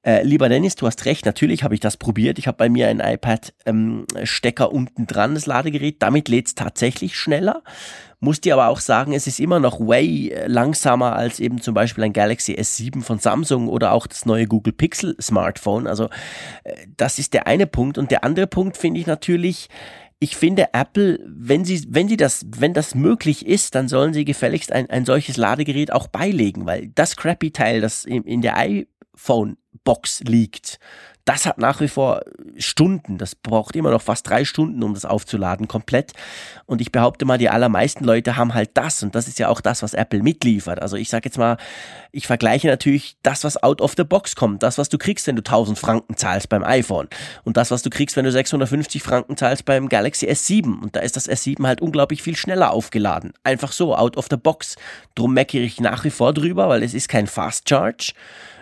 Äh, 0.01 0.23
lieber 0.23 0.47
Dennis, 0.47 0.76
du 0.76 0.88
hast 0.88 1.05
recht, 1.05 1.26
natürlich 1.26 1.63
habe 1.63 1.73
ich 1.73 1.81
das 1.81 1.97
probiert. 1.97 2.39
Ich 2.39 2.47
habe 2.47 2.57
bei 2.57 2.69
mir 2.69 2.88
ein 2.88 3.01
iPad-Stecker 3.01 4.65
ähm, 4.65 4.71
unten 4.71 5.07
dran, 5.07 5.35
das 5.35 5.45
Ladegerät. 5.45 6.01
Damit 6.01 6.30
lädt 6.30 6.47
es 6.47 6.55
tatsächlich 6.55 7.17
schneller. 7.17 7.63
Muss 8.21 8.39
dir 8.39 8.53
aber 8.53 8.67
auch 8.67 8.80
sagen, 8.80 9.13
es 9.13 9.27
ist 9.27 9.39
immer 9.39 9.59
noch 9.59 9.80
way 9.80 10.30
äh, 10.30 10.47
langsamer 10.47 11.15
als 11.15 11.39
eben 11.39 11.61
zum 11.61 11.73
Beispiel 11.73 12.05
ein 12.05 12.13
Galaxy 12.13 12.53
S7 12.53 13.01
von 13.01 13.19
Samsung 13.19 13.67
oder 13.67 13.91
auch 13.91 14.07
das 14.07 14.26
neue 14.26 14.47
Google 14.47 14.73
Pixel 14.73 15.15
Smartphone. 15.21 15.85
Also 15.85 16.09
äh, 16.63 16.76
das 16.95 17.19
ist 17.19 17.34
der 17.34 17.47
eine 17.47 17.67
Punkt. 17.67 17.97
Und 17.97 18.11
der 18.11 18.23
andere 18.23 18.47
Punkt 18.47 18.77
finde 18.77 19.01
ich 19.01 19.07
natürlich, 19.07 19.67
ich 20.19 20.35
finde 20.35 20.69
Apple, 20.73 21.19
wenn 21.27 21.65
sie, 21.65 21.85
wenn 21.89 22.07
sie 22.07 22.17
das, 22.17 22.45
wenn 22.57 22.73
das 22.73 22.95
möglich 22.95 23.45
ist, 23.45 23.76
dann 23.76 23.89
sollen 23.89 24.13
sie 24.13 24.26
gefälligst 24.26 24.71
ein, 24.71 24.89
ein 24.89 25.05
solches 25.05 25.35
Ladegerät 25.38 25.91
auch 25.91 26.07
beilegen, 26.07 26.65
weil 26.65 26.88
das 26.89 27.15
crappy 27.15 27.51
Teil, 27.51 27.81
das 27.81 28.03
in, 28.03 28.23
in 28.23 28.41
der 28.41 28.57
iPhone 28.57 29.57
Box 29.84 30.22
liegt, 30.22 30.80
das 31.30 31.45
hat 31.45 31.60
nach 31.60 31.80
wie 31.80 31.88
vor 31.88 32.22
Stunden. 32.57 33.19
Das 33.19 33.35
braucht 33.35 33.76
immer 33.76 33.91
noch 33.91 34.01
fast 34.01 34.27
drei 34.27 34.45
Stunden, 34.45 34.81
um 34.81 34.95
das 34.95 35.06
aufzuladen, 35.06 35.68
komplett. 35.68 36.14
Und 36.65 36.81
ich 36.81 36.91
behaupte 36.91 37.23
mal, 37.23 37.38
die 37.38 37.51
allermeisten 37.51 38.03
Leute 38.03 38.35
haben 38.35 38.56
halt 38.56 38.72
das. 38.73 39.03
Und 39.03 39.14
das 39.14 39.27
ist 39.27 39.38
ja 39.38 39.47
auch 39.47 39.61
das, 39.61 39.84
was 39.84 39.93
Apple 39.93 40.23
mitliefert. 40.23 40.81
Also 40.81 40.97
ich 40.97 41.07
sage 41.10 41.26
jetzt 41.26 41.38
mal, 41.38 41.57
ich 42.11 42.26
vergleiche 42.26 42.68
natürlich 42.68 43.15
das, 43.22 43.43
was 43.43 43.61
out 43.61 43.80
of 43.80 43.93
the 43.95 44.03
box 44.03 44.35
kommt. 44.35 44.64
Das, 44.64 44.80
was 44.80 44.89
du 44.89 44.97
kriegst, 44.97 45.27
wenn 45.27 45.35
du 45.35 45.41
1000 45.41 45.77
Franken 45.77 46.18
zahlst 46.18 46.49
beim 46.49 46.64
iPhone. 46.64 47.07
Und 47.43 47.57
das, 47.57 47.69
was 47.69 47.84
du 47.84 47.91
kriegst, 47.91 48.15
wenn 48.15 48.26
du 48.26 48.31
650 48.31 49.03
Franken 49.03 49.38
zahlst 49.38 49.65
beim 49.65 49.88
Galaxy 49.88 50.26
S7. 50.26 50.81
Und 50.81 50.95
da 50.95 51.01
ist 51.01 51.15
das 51.15 51.30
S7 51.30 51.68
halt 51.68 51.80
unglaublich 51.80 52.23
viel 52.23 52.38
schneller 52.38 52.72
aufgeladen. 52.72 53.34
Einfach 53.43 53.72
so, 53.72 53.95
out 53.95 54.18
of 54.18 54.26
the 54.31 54.38
box. 54.38 54.77
Drum 55.14 55.35
meckere 55.35 55.61
ich 55.61 55.80
nach 55.80 56.03
wie 56.06 56.10
vor 56.10 56.34
drüber, 56.34 56.69
weil 56.69 56.81
es 56.81 56.95
ist 56.95 57.07
kein 57.07 57.27
Fast 57.27 57.69
Charge. 57.69 58.14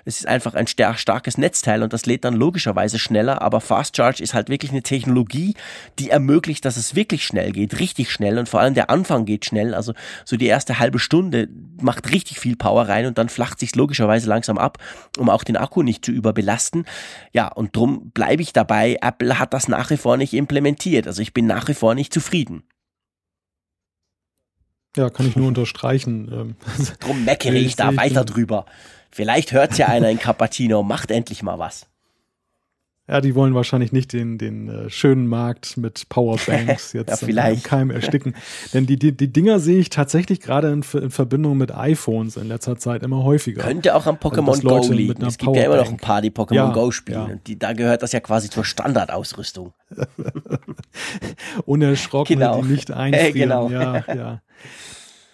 Es 0.07 0.19
ist 0.19 0.25
einfach 0.25 0.53
ein 0.53 0.67
starkes 0.67 1.37
Netzteil 1.37 1.83
und 1.83 1.91
das 1.91 2.05
lädt 2.05 2.23
dann 2.23 2.33
logischerweise 2.33 2.97
schneller, 2.97 3.41
aber 3.41 3.59
Fast 3.59 3.97
Charge 3.97 4.23
ist 4.23 4.33
halt 4.33 4.47
wirklich 4.47 4.71
eine 4.71 4.81
Technologie, 4.81 5.53
die 5.99 6.09
ermöglicht, 6.09 6.63
dass 6.63 6.77
es 6.77 6.95
wirklich 6.95 7.25
schnell 7.25 7.51
geht, 7.51 7.79
richtig 7.81 8.09
schnell 8.09 8.39
und 8.39 8.47
vor 8.47 8.61
allem 8.61 8.73
der 8.73 8.89
Anfang 8.89 9.25
geht 9.25 9.43
schnell, 9.43 9.75
also 9.75 9.93
so 10.23 10.37
die 10.37 10.45
erste 10.45 10.79
halbe 10.79 10.97
Stunde 10.97 11.49
macht 11.81 12.09
richtig 12.09 12.39
viel 12.39 12.55
Power 12.55 12.87
rein 12.87 13.05
und 13.05 13.17
dann 13.17 13.27
flacht 13.27 13.59
sich 13.59 13.75
logischerweise 13.75 14.29
langsam 14.29 14.57
ab, 14.57 14.77
um 15.17 15.29
auch 15.29 15.43
den 15.43 15.57
Akku 15.57 15.83
nicht 15.83 16.05
zu 16.05 16.13
überbelasten. 16.13 16.85
Ja, 17.33 17.49
und 17.49 17.75
drum 17.75 18.11
bleibe 18.11 18.41
ich 18.41 18.53
dabei, 18.53 18.97
Apple 19.01 19.39
hat 19.39 19.53
das 19.53 19.67
nach 19.67 19.89
wie 19.89 19.97
vor 19.97 20.15
nicht 20.15 20.33
implementiert, 20.33 21.05
also 21.05 21.21
ich 21.21 21.33
bin 21.33 21.47
nach 21.47 21.67
wie 21.67 21.73
vor 21.73 21.95
nicht 21.95 22.13
zufrieden. 22.13 22.63
Ja, 24.95 25.11
kann 25.11 25.27
ich 25.27 25.35
nur 25.35 25.47
unterstreichen. 25.47 26.31
Ähm, 26.31 26.55
drum 26.99 27.23
meckere 27.23 27.53
ich 27.53 27.75
da 27.75 27.95
weiter 27.95 28.25
drüber. 28.25 28.65
Vielleicht 29.11 29.51
hört 29.51 29.77
ja 29.77 29.87
einer 29.87 30.09
in 30.09 30.19
Cappuccino, 30.19 30.83
macht 30.83 31.11
endlich 31.11 31.43
mal 31.43 31.59
was. 31.59 31.87
Ja, 33.09 33.21
die 33.21 33.35
wollen 33.35 33.55
wahrscheinlich 33.55 33.93
nicht 33.93 34.11
den, 34.11 34.37
den 34.37 34.67
äh, 34.67 34.89
schönen 34.89 35.27
Markt 35.27 35.77
mit 35.77 36.09
Powerbanks 36.09 36.91
jetzt 36.93 37.21
ja, 37.21 37.47
im 37.47 37.63
Keim 37.63 37.89
ersticken. 37.89 38.35
Denn 38.73 38.85
die, 38.85 38.99
die, 38.99 39.15
die 39.15 39.31
Dinger 39.31 39.59
sehe 39.59 39.79
ich 39.79 39.89
tatsächlich 39.89 40.41
gerade 40.41 40.67
in, 40.73 40.83
in, 40.93 41.09
Verbindung 41.09 41.57
mit 41.57 41.73
iPhones 41.73 42.35
in 42.35 42.49
letzter 42.49 42.77
Zeit 42.77 43.03
immer 43.03 43.23
häufiger. 43.23 43.61
Könnte 43.63 43.95
auch 43.95 44.07
am 44.07 44.17
Pokémon 44.17 44.49
also, 44.49 44.67
Go 44.67 44.91
liegen. 44.91 45.25
Es 45.25 45.37
gibt 45.37 45.45
Powerbank. 45.45 45.57
ja 45.57 45.63
immer 45.63 45.77
noch 45.77 45.89
ein 45.89 45.97
paar, 45.97 46.21
die 46.21 46.31
Pokémon 46.31 46.55
ja, 46.55 46.71
Go 46.73 46.91
spielen. 46.91 47.17
Ja. 47.17 47.33
Und 47.33 47.47
die, 47.47 47.57
da 47.57 47.71
gehört 47.71 48.03
das 48.03 48.11
ja 48.11 48.19
quasi 48.19 48.49
zur 48.49 48.65
Standardausrüstung. 48.65 49.71
Unerschrocken, 51.65 52.37
genau. 52.37 52.61
die 52.61 52.67
nicht 52.67 52.91
einfrieren. 52.91 53.29
Äh, 53.29 53.31
genau. 53.31 53.69
Ja, 53.69 54.03
ja. 54.13 54.41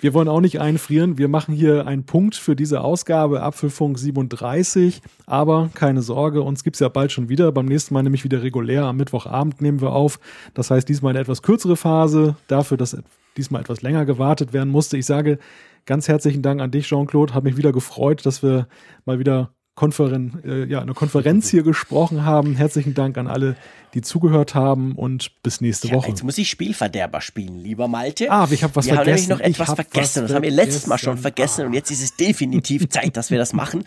Wir 0.03 0.13
wollen 0.13 0.27
auch 0.27 0.41
nicht 0.41 0.59
einfrieren. 0.59 1.17
Wir 1.17 1.29
machen 1.29 1.55
hier 1.55 1.87
einen 1.87 2.03
Punkt 2.03 2.35
für 2.35 2.57
diese 2.57 2.81
Ausgabe 2.81 3.41
Apfelfunk 3.41 3.97
37. 3.97 5.01
Aber 5.27 5.69
keine 5.73 6.01
Sorge, 6.01 6.41
uns 6.41 6.65
gibt's 6.65 6.81
ja 6.81 6.89
bald 6.89 7.13
schon 7.13 7.29
wieder. 7.29 7.53
Beim 7.53 7.67
nächsten 7.67 7.93
Mal 7.93 8.03
nämlich 8.03 8.25
wieder 8.25 8.43
regulär. 8.43 8.83
Am 8.83 8.97
Mittwochabend 8.97 9.61
nehmen 9.61 9.79
wir 9.79 9.93
auf. 9.93 10.19
Das 10.55 10.71
heißt, 10.71 10.89
diesmal 10.89 11.11
eine 11.11 11.21
etwas 11.21 11.41
kürzere 11.41 11.77
Phase. 11.77 12.35
Dafür, 12.49 12.75
dass 12.75 12.97
diesmal 13.37 13.61
etwas 13.61 13.81
länger 13.81 14.03
gewartet 14.03 14.51
werden 14.51 14.67
musste. 14.67 14.97
Ich 14.97 15.05
sage 15.05 15.39
ganz 15.85 16.09
herzlichen 16.09 16.41
Dank 16.41 16.59
an 16.59 16.71
dich, 16.71 16.85
Jean-Claude. 16.85 17.33
Hat 17.33 17.45
mich 17.45 17.55
wieder 17.55 17.71
gefreut, 17.71 18.25
dass 18.25 18.43
wir 18.43 18.67
mal 19.05 19.19
wieder 19.19 19.53
Konferen 19.75 20.43
äh, 20.45 20.65
ja, 20.65 20.81
eine 20.81 20.93
Konferenz 20.93 21.49
hier 21.49 21.63
gesprochen 21.63 22.25
haben. 22.25 22.55
Herzlichen 22.55 22.93
Dank 22.93 23.17
an 23.17 23.27
alle, 23.27 23.55
die 23.95 24.01
zugehört 24.01 24.53
haben 24.53 24.93
und 24.93 25.31
bis 25.41 25.61
nächste 25.61 25.87
ja, 25.87 25.95
Woche. 25.95 26.09
Jetzt 26.09 26.23
muss 26.23 26.37
ich 26.37 26.47
Spielverderber 26.47 27.21
spielen, 27.21 27.57
lieber 27.57 27.87
Malte. 27.87 28.29
Ah, 28.31 28.47
ich 28.51 28.63
habe 28.63 28.75
was 28.75 28.85
wir 28.85 28.93
vergessen. 28.95 29.29
Wir 29.29 29.35
haben 29.35 29.41
nämlich 29.41 29.57
noch 29.57 29.65
etwas 29.65 29.75
vergessen. 29.75 30.21
Das 30.23 30.35
haben 30.35 30.43
wir 30.43 30.51
letztes 30.51 30.85
Mal 30.85 30.99
schon 30.99 31.17
vergessen 31.17 31.61
ah. 31.61 31.65
und 31.65 31.73
jetzt 31.73 31.89
ist 31.89 32.03
es 32.03 32.15
definitiv 32.15 32.87
Zeit, 32.89 33.17
dass 33.17 33.31
wir 33.31 33.39
das 33.39 33.53
machen. 33.53 33.83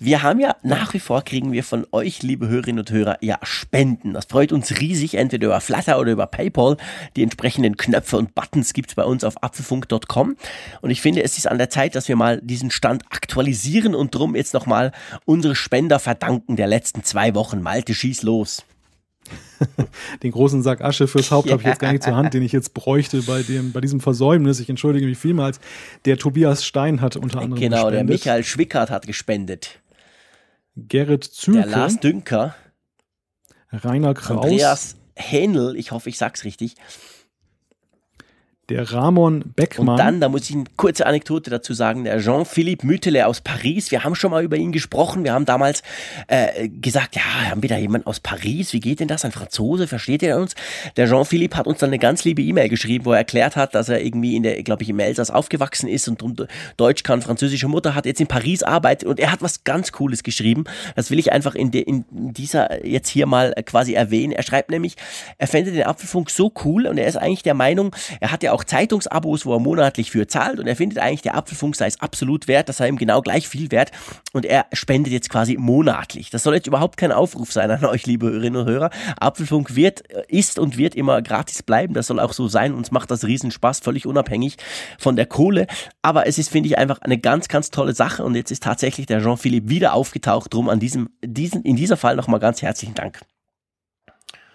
Wir 0.00 0.22
haben 0.24 0.40
ja 0.40 0.56
nach 0.62 0.92
wie 0.94 1.00
vor 1.00 1.22
kriegen 1.22 1.52
wir 1.52 1.62
von 1.62 1.86
euch, 1.92 2.22
liebe 2.24 2.48
Hörerinnen 2.48 2.80
und 2.80 2.90
Hörer, 2.90 3.18
ja 3.20 3.38
Spenden. 3.42 4.14
Das 4.14 4.24
freut 4.24 4.50
uns 4.52 4.80
riesig, 4.80 5.14
entweder 5.14 5.46
über 5.46 5.60
Flutter 5.60 6.00
oder 6.00 6.10
über 6.10 6.26
PayPal. 6.26 6.76
Die 7.14 7.22
entsprechenden 7.22 7.76
Knöpfe 7.76 8.16
und 8.16 8.34
Buttons 8.34 8.72
gibt's 8.72 8.96
bei 8.96 9.04
uns 9.04 9.22
auf 9.22 9.40
apfelfunk.com. 9.40 10.36
Und 10.80 10.90
ich 10.90 11.00
finde, 11.00 11.22
es 11.22 11.38
ist 11.38 11.46
an 11.46 11.58
der 11.58 11.70
Zeit, 11.70 11.94
dass 11.94 12.08
wir 12.08 12.16
mal 12.16 12.40
diesen 12.42 12.72
Stand 12.72 13.04
aktualisieren 13.10 13.94
und 13.94 14.14
drum 14.14 14.34
jetzt 14.34 14.52
nochmal 14.52 14.90
unsere 15.28 15.54
Spender 15.54 15.98
verdanken 15.98 16.56
der 16.56 16.66
letzten 16.66 17.04
zwei 17.04 17.34
Wochen. 17.34 17.60
Malte, 17.60 17.92
schieß 17.92 18.22
los. 18.22 18.64
den 20.22 20.30
großen 20.30 20.62
Sack 20.62 20.80
Asche 20.80 21.06
fürs 21.06 21.30
Haupt 21.30 21.50
habe 21.50 21.60
ich 21.60 21.68
jetzt 21.68 21.80
gar 21.80 21.92
nicht 21.92 22.02
zur 22.02 22.16
Hand, 22.16 22.32
den 22.34 22.42
ich 22.42 22.52
jetzt 22.52 22.72
bräuchte 22.72 23.20
bei 23.22 23.42
dem, 23.42 23.72
bei 23.72 23.82
diesem 23.82 24.00
Versäumnis. 24.00 24.58
Ich 24.58 24.70
entschuldige 24.70 25.04
mich 25.06 25.18
vielmals. 25.18 25.60
Der 26.06 26.16
Tobias 26.16 26.64
Stein 26.64 27.02
hat 27.02 27.16
unter 27.16 27.40
anderem 27.40 27.60
Genau, 27.60 27.84
gespendet. 27.90 28.08
der 28.08 28.14
Michael 28.14 28.44
Schwickert 28.44 28.90
hat 28.90 29.06
gespendet. 29.06 29.80
Gerrit 30.76 31.24
Zülke. 31.24 31.60
Der 31.60 31.70
Lars 31.76 32.00
Dünker. 32.00 32.54
Rainer 33.70 34.14
Kraus. 34.14 34.44
Andreas 34.44 34.96
Hähnel, 35.14 35.76
ich 35.76 35.90
hoffe, 35.92 36.08
ich 36.08 36.16
sag's 36.16 36.44
richtig 36.44 36.76
der 38.68 38.92
Ramon 38.92 39.52
Beckmann. 39.56 39.88
Und 39.88 39.96
dann, 39.96 40.20
da 40.20 40.28
muss 40.28 40.48
ich 40.50 40.54
eine 40.54 40.64
kurze 40.76 41.06
Anekdote 41.06 41.48
dazu 41.48 41.72
sagen, 41.72 42.04
der 42.04 42.20
Jean-Philippe 42.20 42.86
Mütele 42.86 43.26
aus 43.26 43.40
Paris. 43.40 43.90
Wir 43.90 44.04
haben 44.04 44.14
schon 44.14 44.30
mal 44.30 44.44
über 44.44 44.56
ihn 44.56 44.72
gesprochen. 44.72 45.24
Wir 45.24 45.32
haben 45.32 45.46
damals 45.46 45.82
äh, 46.26 46.68
gesagt, 46.68 47.16
ja, 47.16 47.22
haben 47.50 47.62
wir 47.62 47.68
da 47.68 47.78
jemanden 47.78 48.06
aus 48.06 48.20
Paris? 48.20 48.74
Wie 48.74 48.80
geht 48.80 49.00
denn 49.00 49.08
das? 49.08 49.24
Ein 49.24 49.32
Franzose, 49.32 49.86
versteht 49.86 50.22
er 50.22 50.38
uns? 50.38 50.54
Der 50.96 51.08
Jean-Philippe 51.08 51.56
hat 51.56 51.66
uns 51.66 51.78
dann 51.78 51.88
eine 51.90 51.98
ganz 51.98 52.24
liebe 52.24 52.42
E-Mail 52.42 52.68
geschrieben, 52.68 53.06
wo 53.06 53.12
er 53.12 53.18
erklärt 53.18 53.56
hat, 53.56 53.74
dass 53.74 53.88
er 53.88 54.02
irgendwie 54.02 54.36
in 54.36 54.42
der, 54.42 54.62
glaube 54.62 54.82
ich, 54.82 54.90
im 54.90 54.98
Elsass 54.98 55.30
aufgewachsen 55.30 55.88
ist 55.88 56.08
und 56.08 56.46
Deutsch 56.76 57.02
kann, 57.04 57.22
französische 57.22 57.68
Mutter 57.68 57.94
hat, 57.94 58.04
jetzt 58.04 58.20
in 58.20 58.26
Paris 58.26 58.62
arbeitet 58.62 59.08
und 59.08 59.18
er 59.18 59.32
hat 59.32 59.40
was 59.40 59.64
ganz 59.64 59.92
Cooles 59.92 60.22
geschrieben. 60.22 60.64
Das 60.94 61.10
will 61.10 61.18
ich 61.18 61.32
einfach 61.32 61.54
in, 61.54 61.70
de, 61.70 61.80
in 61.80 62.04
dieser 62.10 62.84
jetzt 62.86 63.08
hier 63.08 63.26
mal 63.26 63.54
quasi 63.64 63.94
erwähnen. 63.94 64.32
Er 64.32 64.42
schreibt 64.42 64.70
nämlich, 64.70 64.96
er 65.38 65.46
fände 65.46 65.72
den 65.72 65.84
Apfelfunk 65.84 66.28
so 66.28 66.52
cool 66.64 66.86
und 66.86 66.98
er 66.98 67.06
ist 67.06 67.16
eigentlich 67.16 67.42
der 67.42 67.54
Meinung, 67.54 67.94
er 68.20 68.30
hat 68.30 68.42
ja 68.42 68.52
auch 68.52 68.57
auch 68.58 68.64
Zeitungsabos, 68.64 69.46
wo 69.46 69.54
er 69.54 69.60
monatlich 69.60 70.10
für 70.10 70.26
zahlt 70.26 70.58
und 70.58 70.66
er 70.66 70.74
findet 70.74 70.98
eigentlich, 70.98 71.22
der 71.22 71.36
Apfelfunk 71.36 71.76
sei 71.76 71.86
es 71.86 72.00
absolut 72.00 72.48
wert, 72.48 72.68
das 72.68 72.78
sei 72.78 72.88
ihm 72.88 72.96
genau 72.96 73.22
gleich 73.22 73.46
viel 73.46 73.70
wert 73.70 73.92
und 74.32 74.44
er 74.44 74.66
spendet 74.72 75.12
jetzt 75.12 75.30
quasi 75.30 75.56
monatlich. 75.56 76.30
Das 76.30 76.42
soll 76.42 76.54
jetzt 76.54 76.66
überhaupt 76.66 76.96
kein 76.96 77.12
Aufruf 77.12 77.52
sein 77.52 77.70
an 77.70 77.84
euch, 77.84 78.06
liebe 78.06 78.26
Hörerinnen 78.26 78.62
und 78.62 78.68
Hörer. 78.68 78.90
Apfelfunk 79.20 79.76
wird, 79.76 80.00
ist 80.26 80.58
und 80.58 80.76
wird 80.76 80.96
immer 80.96 81.22
gratis 81.22 81.62
bleiben, 81.62 81.94
das 81.94 82.08
soll 82.08 82.18
auch 82.18 82.32
so 82.32 82.48
sein. 82.48 82.74
Uns 82.74 82.90
macht 82.90 83.10
das 83.10 83.24
Riesenspaß, 83.24 83.78
völlig 83.80 84.06
unabhängig 84.06 84.56
von 84.98 85.14
der 85.14 85.26
Kohle. 85.26 85.68
Aber 86.02 86.26
es 86.26 86.38
ist, 86.38 86.50
finde 86.50 86.68
ich, 86.68 86.78
einfach 86.78 87.00
eine 87.02 87.18
ganz, 87.18 87.48
ganz 87.48 87.70
tolle 87.70 87.94
Sache 87.94 88.24
und 88.24 88.34
jetzt 88.34 88.50
ist 88.50 88.64
tatsächlich 88.64 89.06
der 89.06 89.20
Jean-Philippe 89.20 89.68
wieder 89.68 89.94
aufgetaucht. 89.94 90.52
Drum 90.52 90.68
an 90.68 90.80
diesem, 90.80 91.10
diesen, 91.24 91.62
in 91.62 91.76
dieser 91.76 91.96
Fall 91.96 92.16
nochmal 92.16 92.40
ganz 92.40 92.60
herzlichen 92.62 92.94
Dank. 92.94 93.20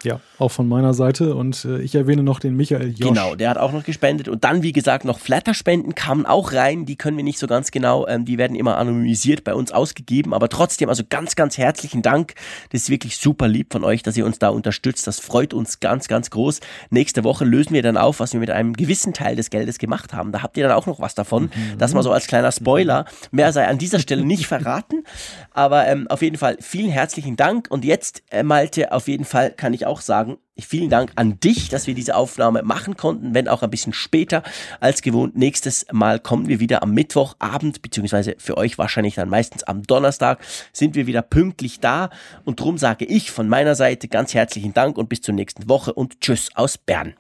Ja, 0.04 0.20
auch 0.44 0.52
von 0.52 0.68
meiner 0.68 0.94
Seite. 0.94 1.36
Und 1.36 1.66
äh, 1.66 1.80
ich 1.80 1.96
erwähne 1.96 2.22
noch 2.22 2.40
den 2.40 2.56
Michael 2.56 2.90
Josch. 2.90 3.08
Genau, 3.08 3.36
der 3.36 3.50
hat 3.50 3.58
auch 3.58 3.72
noch 3.72 3.84
gespendet. 3.84 4.28
Und 4.28 4.44
dann, 4.44 4.62
wie 4.62 4.74
gesagt, 4.74 5.06
noch 5.06 5.18
Flatter-Spenden 5.18 5.96
kamen 5.96 6.26
auch 6.26 6.52
rein. 6.54 6.86
Die 6.86 6.98
können 6.98 7.18
wir 7.18 7.24
nicht 7.24 7.40
so 7.40 7.48
ganz 7.48 7.72
genau, 7.72 8.06
ähm, 8.08 8.26
die 8.26 8.38
werden 8.38 8.56
immer 8.56 8.78
anonymisiert 8.78 9.44
bei 9.44 9.56
uns 9.56 9.72
ausgegeben. 9.72 10.34
Aber 10.34 10.50
trotzdem, 10.50 10.90
also 10.90 11.04
ganz, 11.10 11.36
ganz 11.36 11.58
herzlichen 11.58 12.02
Dank. 12.02 12.36
Das 12.72 12.82
ist 12.82 12.90
wirklich 12.90 13.18
super 13.18 13.48
lieb 13.48 13.72
von 13.72 13.84
euch, 13.84 14.04
dass 14.04 14.18
ihr 14.18 14.26
uns 14.26 14.38
da 14.38 14.50
unterstützt. 14.50 15.08
Das 15.08 15.20
freut 15.20 15.54
uns 15.54 15.80
ganz, 15.80 16.08
ganz 16.08 16.30
groß. 16.30 16.60
Nächste 16.90 17.24
Woche 17.24 17.46
lösen 17.46 17.74
wir 17.74 17.82
dann 17.82 17.96
auf, 17.98 18.20
was 18.20 18.34
wir 18.34 18.40
mit 18.42 18.52
einem 18.52 18.74
gewissen 18.74 19.14
Teil 19.14 19.38
des 19.38 19.50
Geldes 19.50 19.78
gemacht 19.78 20.14
haben. 20.14 20.34
Da 20.34 20.44
habt 20.44 20.58
ihr 20.58 20.68
dann 20.68 20.76
auch 20.76 20.86
noch 20.86 21.00
was 21.00 21.16
davon. 21.16 21.44
Mhm. 21.44 21.78
Das 21.78 21.94
mal 21.94 22.04
so 22.04 22.12
als 22.12 22.28
kleiner 22.28 22.52
Spoiler. 22.52 23.06
Mehr 23.32 23.54
sei 23.54 23.68
an 23.68 23.78
dieser 23.78 24.00
Stelle 24.00 24.26
nicht 24.26 24.46
verraten. 24.48 25.06
Aber 25.52 25.88
ähm, 25.88 26.08
auf 26.10 26.22
jeden 26.22 26.38
Fall 26.38 26.58
vielen 26.60 26.92
herzlichen 26.92 27.38
Dank. 27.38 27.68
Und 27.70 27.86
jetzt, 27.86 28.24
äh, 28.30 28.44
Malte, 28.44 28.92
auf 28.92 29.08
jeden 29.08 29.24
Fall 29.26 29.52
kann 29.52 29.74
ich 29.74 29.86
auch 29.86 29.94
auch 29.94 30.02
sagen, 30.02 30.33
vielen 30.60 30.90
Dank 30.90 31.12
an 31.16 31.40
dich, 31.40 31.70
dass 31.70 31.88
wir 31.88 31.96
diese 31.96 32.16
Aufnahme 32.16 32.62
machen 32.62 32.96
konnten, 32.96 33.34
wenn 33.34 33.48
auch 33.48 33.64
ein 33.64 33.70
bisschen 33.70 33.94
später 33.94 34.44
als 34.80 35.02
gewohnt. 35.02 35.36
Nächstes 35.36 35.86
Mal 35.92 36.20
kommen 36.20 36.48
wir 36.48 36.60
wieder 36.60 36.84
am 36.84 36.94
Mittwochabend, 36.94 37.82
beziehungsweise 37.82 38.36
für 38.38 38.58
euch 38.58 38.78
wahrscheinlich 38.78 39.16
dann 39.16 39.30
meistens 39.30 39.64
am 39.64 39.84
Donnerstag, 39.84 40.40
sind 40.72 40.96
wir 40.96 41.08
wieder 41.08 41.24
pünktlich 41.24 41.80
da. 41.80 42.10
Und 42.46 42.60
drum 42.60 42.78
sage 42.78 43.06
ich 43.06 43.32
von 43.32 43.50
meiner 43.50 43.76
Seite 43.76 44.08
ganz 44.08 44.34
herzlichen 44.34 44.74
Dank 44.74 44.98
und 44.98 45.10
bis 45.10 45.22
zur 45.22 45.34
nächsten 45.34 45.68
Woche 45.68 45.94
und 45.94 46.22
Tschüss 46.22 46.50
aus 46.56 46.78
Bern. 46.78 47.16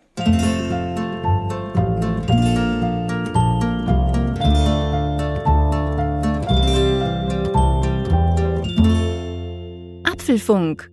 Apfelfunk 10.03 10.92